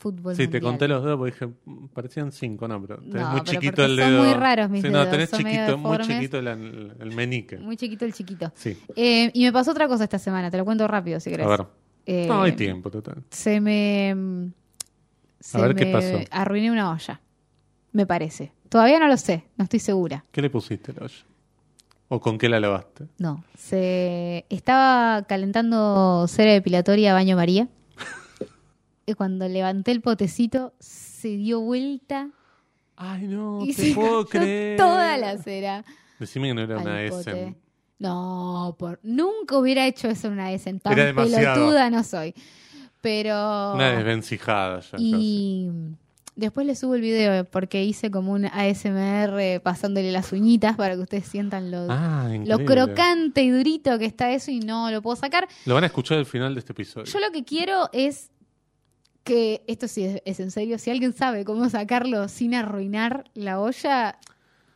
fútbol 0.00 0.34
Sí, 0.34 0.48
te 0.48 0.60
conté 0.60 0.88
los 0.88 1.04
dedos 1.04 1.18
porque 1.18 1.32
dije, 1.32 1.46
mm, 1.64 1.86
parecían 1.88 2.32
cinco, 2.32 2.66
no, 2.66 2.80
pero 2.80 2.96
tenés 3.00 3.14
No, 3.14 3.30
muy 3.32 3.40
pero 3.42 3.52
chiquito 3.52 3.84
el 3.84 3.98
son 3.98 4.10
dedo. 4.10 4.24
muy 4.24 4.32
raros 4.34 4.70
mis 4.70 4.82
sí, 4.82 4.88
no, 4.90 5.06
tenés 5.08 5.30
son 5.30 5.40
chiquito, 5.40 5.78
muy 5.78 5.98
chiquito 5.98 6.38
el, 6.38 6.46
el, 6.98 7.12
menique. 7.14 7.58
Muy 7.58 7.76
chiquito 7.76 8.04
el 8.06 8.12
chiquito. 8.14 8.50
Sí. 8.56 8.76
Eh, 8.96 9.30
y 9.34 9.44
me 9.44 9.52
pasó 9.52 9.70
otra 9.72 9.86
cosa 9.86 10.04
esta 10.04 10.18
semana. 10.18 10.50
Te 10.50 10.56
lo 10.56 10.64
cuento 10.64 10.88
rápido 10.88 11.20
si 11.20 11.30
querés. 11.30 11.46
A 11.46 11.50
ver. 11.50 11.66
Eh, 12.06 12.26
No 12.26 12.42
hay 12.42 12.52
tiempo, 12.52 12.90
total. 12.90 13.22
Se 13.30 13.60
me. 13.60 14.50
Se 15.38 15.60
ver, 15.60 15.74
¿qué 15.74 15.84
me 15.86 15.92
pasó? 15.92 16.18
Arruiné 16.30 16.70
una 16.70 16.90
olla. 16.92 17.20
Me 17.92 18.06
parece. 18.06 18.52
Todavía 18.68 18.98
no 18.98 19.06
lo 19.08 19.16
sé. 19.16 19.44
No 19.56 19.64
estoy 19.64 19.80
segura. 19.80 20.24
¿Qué 20.32 20.40
le 20.42 20.48
pusiste 20.50 20.92
a 20.92 20.94
la 20.94 21.02
olla? 21.02 21.24
¿O 22.08 22.20
con 22.20 22.38
qué 22.38 22.48
la 22.48 22.58
lavaste? 22.58 23.04
No. 23.18 23.44
Se 23.56 24.44
estaba 24.48 25.22
calentando 25.28 26.26
cera 26.26 26.52
depilatoria 26.52 27.12
a 27.12 27.14
baño 27.14 27.36
María. 27.36 27.68
Cuando 29.14 29.48
levanté 29.48 29.90
el 29.92 30.00
potecito, 30.00 30.74
se 30.78 31.28
dio 31.28 31.60
vuelta 31.60 32.30
Ay, 33.02 33.26
no, 33.28 33.64
y 33.64 33.74
te 33.74 33.88
se 33.88 33.94
puedo 33.94 34.26
cayó 34.26 34.44
creer. 34.44 34.76
toda 34.76 35.16
la 35.16 35.38
cera. 35.38 35.84
Decime 36.18 36.48
que 36.48 36.54
no 36.54 36.60
era 36.60 36.78
una 36.78 37.02
S. 37.02 37.56
No, 37.98 38.76
por, 38.78 39.00
nunca 39.02 39.56
hubiera 39.56 39.86
hecho 39.86 40.08
eso 40.08 40.26
en 40.26 40.34
una 40.34 40.52
S. 40.52 40.70
Tan 40.80 40.92
Era 40.92 41.06
demasiado. 41.06 41.54
pelotuda 41.54 41.88
no 41.88 42.04
soy. 42.04 42.34
Pero. 43.00 43.74
Una 43.74 43.92
desvencijada 43.92 44.80
ya. 44.80 44.98
Y 44.98 45.70
después 46.36 46.66
le 46.66 46.74
subo 46.74 46.94
el 46.94 47.00
video 47.00 47.44
porque 47.46 47.84
hice 47.84 48.10
como 48.10 48.32
un 48.32 48.44
ASMR 48.44 49.62
pasándole 49.62 50.12
las 50.12 50.32
uñitas 50.32 50.76
para 50.76 50.94
que 50.94 51.00
ustedes 51.00 51.26
sientan 51.26 51.70
lo. 51.70 51.86
Ah, 51.88 52.28
lo 52.44 52.64
crocante 52.66 53.42
y 53.42 53.48
durito 53.48 53.98
que 53.98 54.04
está 54.04 54.30
eso 54.32 54.50
y 54.50 54.60
no 54.60 54.90
lo 54.90 55.00
puedo 55.00 55.16
sacar. 55.16 55.48
Lo 55.64 55.74
van 55.74 55.84
a 55.84 55.86
escuchar 55.86 56.18
al 56.18 56.26
final 56.26 56.54
de 56.54 56.60
este 56.60 56.72
episodio. 56.72 57.06
Yo 57.06 57.18
lo 57.18 57.30
que 57.32 57.44
quiero 57.44 57.88
es 57.94 58.30
que, 59.24 59.62
esto 59.66 59.88
sí 59.88 60.04
es, 60.04 60.22
es 60.24 60.40
en 60.40 60.50
serio, 60.50 60.78
si 60.78 60.90
alguien 60.90 61.12
sabe 61.12 61.44
cómo 61.44 61.68
sacarlo 61.68 62.28
sin 62.28 62.54
arruinar 62.54 63.24
la 63.34 63.60
olla, 63.60 64.18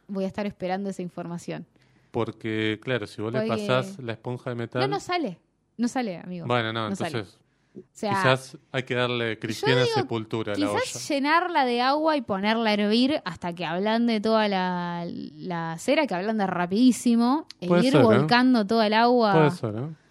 voy 0.08 0.24
a 0.24 0.26
estar 0.26 0.46
esperando 0.46 0.90
esa 0.90 1.02
información. 1.02 1.66
Porque, 2.10 2.78
claro, 2.82 3.06
si 3.06 3.20
vos 3.20 3.32
le 3.32 3.46
pasás 3.46 3.98
la 3.98 4.12
esponja 4.12 4.50
de 4.50 4.56
metal. 4.56 4.82
No, 4.82 4.88
no 4.88 5.00
sale. 5.00 5.38
No 5.76 5.88
sale, 5.88 6.18
amigo. 6.18 6.46
bueno, 6.46 6.72
no, 6.72 6.88
no 6.88 6.94
sale. 6.94 7.18
entonces 7.18 7.40
o 7.76 7.82
sea, 7.90 8.10
quizás 8.10 8.56
hay 8.70 8.84
que 8.84 8.94
darle 8.94 9.36
cristiana 9.40 9.82
digo, 9.82 9.94
sepultura 9.94 10.52
a 10.52 10.56
la 10.56 10.70
olla. 10.70 10.80
Quizás 10.80 11.08
llenarla 11.08 11.64
de 11.64 11.80
agua 11.80 12.16
y 12.16 12.20
ponerla 12.20 12.70
a 12.70 12.72
hervir 12.74 13.20
hasta 13.24 13.52
que 13.52 13.64
ablande 13.64 14.20
toda 14.20 14.46
la, 14.46 15.04
la 15.08 15.76
cera, 15.78 16.06
que 16.06 16.14
ablanda 16.14 16.46
rapidísimo, 16.46 17.48
e 17.60 17.66
Puede 17.66 17.86
ir 17.86 17.92
ser, 17.92 18.00
¿eh? 18.00 18.04
volcando 18.04 18.64
toda 18.64 18.86
el 18.86 18.94
agua 18.94 19.32
Puede 19.32 19.50
ser, 19.50 19.74
¿eh? 19.74 20.03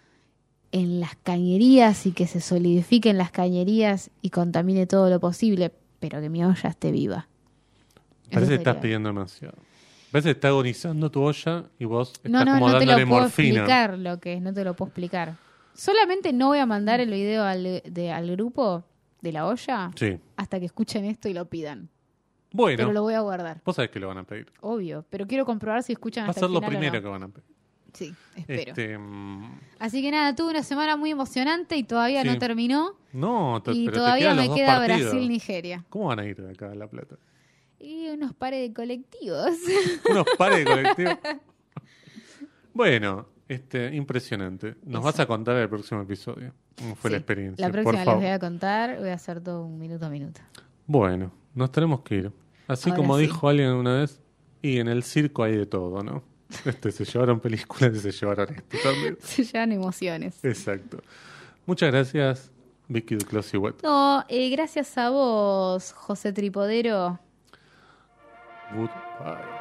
En 0.74 0.98
las 1.00 1.14
cañerías 1.16 2.04
y 2.06 2.12
que 2.12 2.26
se 2.26 2.40
solidifique 2.40 3.08
en 3.08 3.16
las 3.16 3.30
cañerías 3.30 4.10
y 4.22 4.30
contamine 4.30 4.86
todo 4.86 5.08
lo 5.08 5.20
posible, 5.20 5.70
pero 6.00 6.20
que 6.20 6.28
mi 6.28 6.44
olla 6.44 6.68
esté 6.68 6.90
viva. 6.90 7.28
Parece 8.32 8.50
que 8.52 8.56
estás 8.56 8.76
pidiendo 8.78 9.08
demasiado. 9.08 9.54
Parece 10.10 10.28
que 10.28 10.32
está 10.32 10.48
agonizando 10.48 11.10
tu 11.10 11.22
olla 11.22 11.64
y 11.78 11.84
vos 11.84 12.12
estás 12.14 12.30
No, 12.30 12.44
no, 12.44 12.54
como 12.54 12.68
no 12.70 12.78
te 12.78 12.86
lo 12.86 12.92
puedo 12.94 13.06
morfina. 13.06 13.60
explicar 13.60 13.98
lo 13.98 14.18
que 14.18 14.34
es, 14.34 14.42
no 14.42 14.52
te 14.52 14.64
lo 14.64 14.74
puedo 14.74 14.88
explicar. 14.88 15.36
Solamente 15.74 16.32
no 16.32 16.48
voy 16.48 16.58
a 16.58 16.66
mandar 16.66 17.00
el 17.00 17.10
video 17.10 17.44
al, 17.44 17.62
de- 17.84 18.12
al 18.12 18.30
grupo 18.32 18.84
de 19.22 19.32
la 19.32 19.46
olla 19.46 19.90
Sí. 19.96 20.18
hasta 20.36 20.58
que 20.58 20.66
escuchen 20.66 21.04
esto 21.04 21.28
y 21.28 21.34
lo 21.34 21.46
pidan. 21.46 21.88
Bueno, 22.52 22.76
Pero 22.76 22.92
lo 22.92 23.02
voy 23.02 23.14
a 23.14 23.20
guardar. 23.20 23.60
vos 23.64 23.76
sabés 23.76 23.90
que 23.90 23.98
lo 24.00 24.08
van 24.08 24.18
a 24.18 24.24
pedir. 24.24 24.46
Obvio, 24.60 25.04
pero 25.10 25.26
quiero 25.26 25.44
comprobar 25.44 25.82
si 25.82 25.92
escuchan 25.92 26.24
Va 26.24 26.28
a 26.28 26.30
hasta 26.30 26.40
ser 26.40 26.48
el 26.48 26.52
lo 26.54 26.58
o 26.60 26.62
primero 26.62 26.94
no. 26.94 27.02
que 27.02 27.08
van 27.08 27.22
a 27.24 27.28
pedir. 27.28 27.44
Sí, 27.94 28.14
espero. 28.36 28.70
Este, 28.72 28.98
mm, 28.98 29.58
Así 29.78 30.02
que 30.02 30.10
nada, 30.10 30.34
tuve 30.34 30.50
una 30.50 30.62
semana 30.62 30.96
muy 30.96 31.10
emocionante 31.12 31.76
y 31.76 31.84
todavía 31.84 32.22
Sí. 32.22 32.28
no 32.28 32.38
terminó. 32.38 32.96
no, 33.12 33.62
te- 33.64 33.72
Y 33.72 33.86
pero 33.86 33.98
todavía 33.98 34.34
me 34.34 34.52
queda. 34.52 34.84
Brasil-Nigeria. 34.84 35.84
¿Cómo 35.88 36.06
van 36.06 36.18
a 36.18 36.24
ir 36.26 36.36
de 36.42 36.50
acá 36.50 36.72
a 36.72 36.74
La 36.74 36.88
Plata? 36.88 37.16
Y 37.78 38.08
unos 38.08 38.34
pares 38.34 38.60
de 38.68 38.74
colectivos. 38.74 39.50
Unos 40.10 40.24
pares 40.38 40.58
de 40.58 40.64
colectivos. 40.64 41.18
bueno, 42.72 43.26
este, 43.48 43.94
impresionante. 43.94 44.74
Nos 44.84 45.00
Eso. 45.00 45.02
vas 45.02 45.20
a 45.20 45.26
contar 45.26 45.56
el 45.56 45.68
próximo 45.68 46.00
episodio. 46.02 46.52
¿Cómo 46.78 46.96
fue 46.96 47.10
la 47.10 47.18
experiencia? 47.18 47.64
La 47.66 47.72
próxima 47.72 48.04
les 48.04 48.14
voy 48.16 48.26
a 48.26 48.38
contar, 48.38 48.98
voy 48.98 49.10
a 49.10 49.14
hacer 49.14 49.40
todo 49.40 49.64
un 49.64 49.78
minuto 49.78 50.06
a 50.06 50.10
minuto. 50.10 50.40
Bueno, 50.86 51.30
nos 51.54 51.70
tenemos 51.70 52.00
que 52.02 52.14
ir. 52.16 52.32
Así 52.66 52.90
Ahora 52.90 52.96
como 53.02 53.16
sí. 53.16 53.22
dijo 53.22 53.48
alguien 53.48 53.68
una 53.70 54.00
vez, 54.00 54.20
y 54.62 54.78
en 54.78 54.88
el 54.88 55.02
circo 55.04 55.42
hay 55.44 55.56
de 55.56 55.66
todo, 55.66 56.02
¿no? 56.02 56.24
Este, 56.64 56.92
se 56.92 57.04
llevaron 57.04 57.40
películas 57.40 57.96
y 57.96 58.00
se 58.00 58.12
llevaron 58.12 58.54
esto 58.54 58.78
también. 58.82 59.18
Se 59.20 59.44
llevan 59.44 59.72
emociones. 59.72 60.44
Exacto. 60.44 61.02
Muchas 61.66 61.90
gracias, 61.90 62.50
Vicky 62.88 63.16
Duclos 63.16 63.52
y 63.54 63.56
Wet. 63.56 63.82
No, 63.82 64.24
eh, 64.28 64.50
gracias 64.50 64.96
a 64.98 65.10
vos, 65.10 65.92
José 65.92 66.32
Tripodero. 66.32 67.18
Goodbye. 68.72 69.53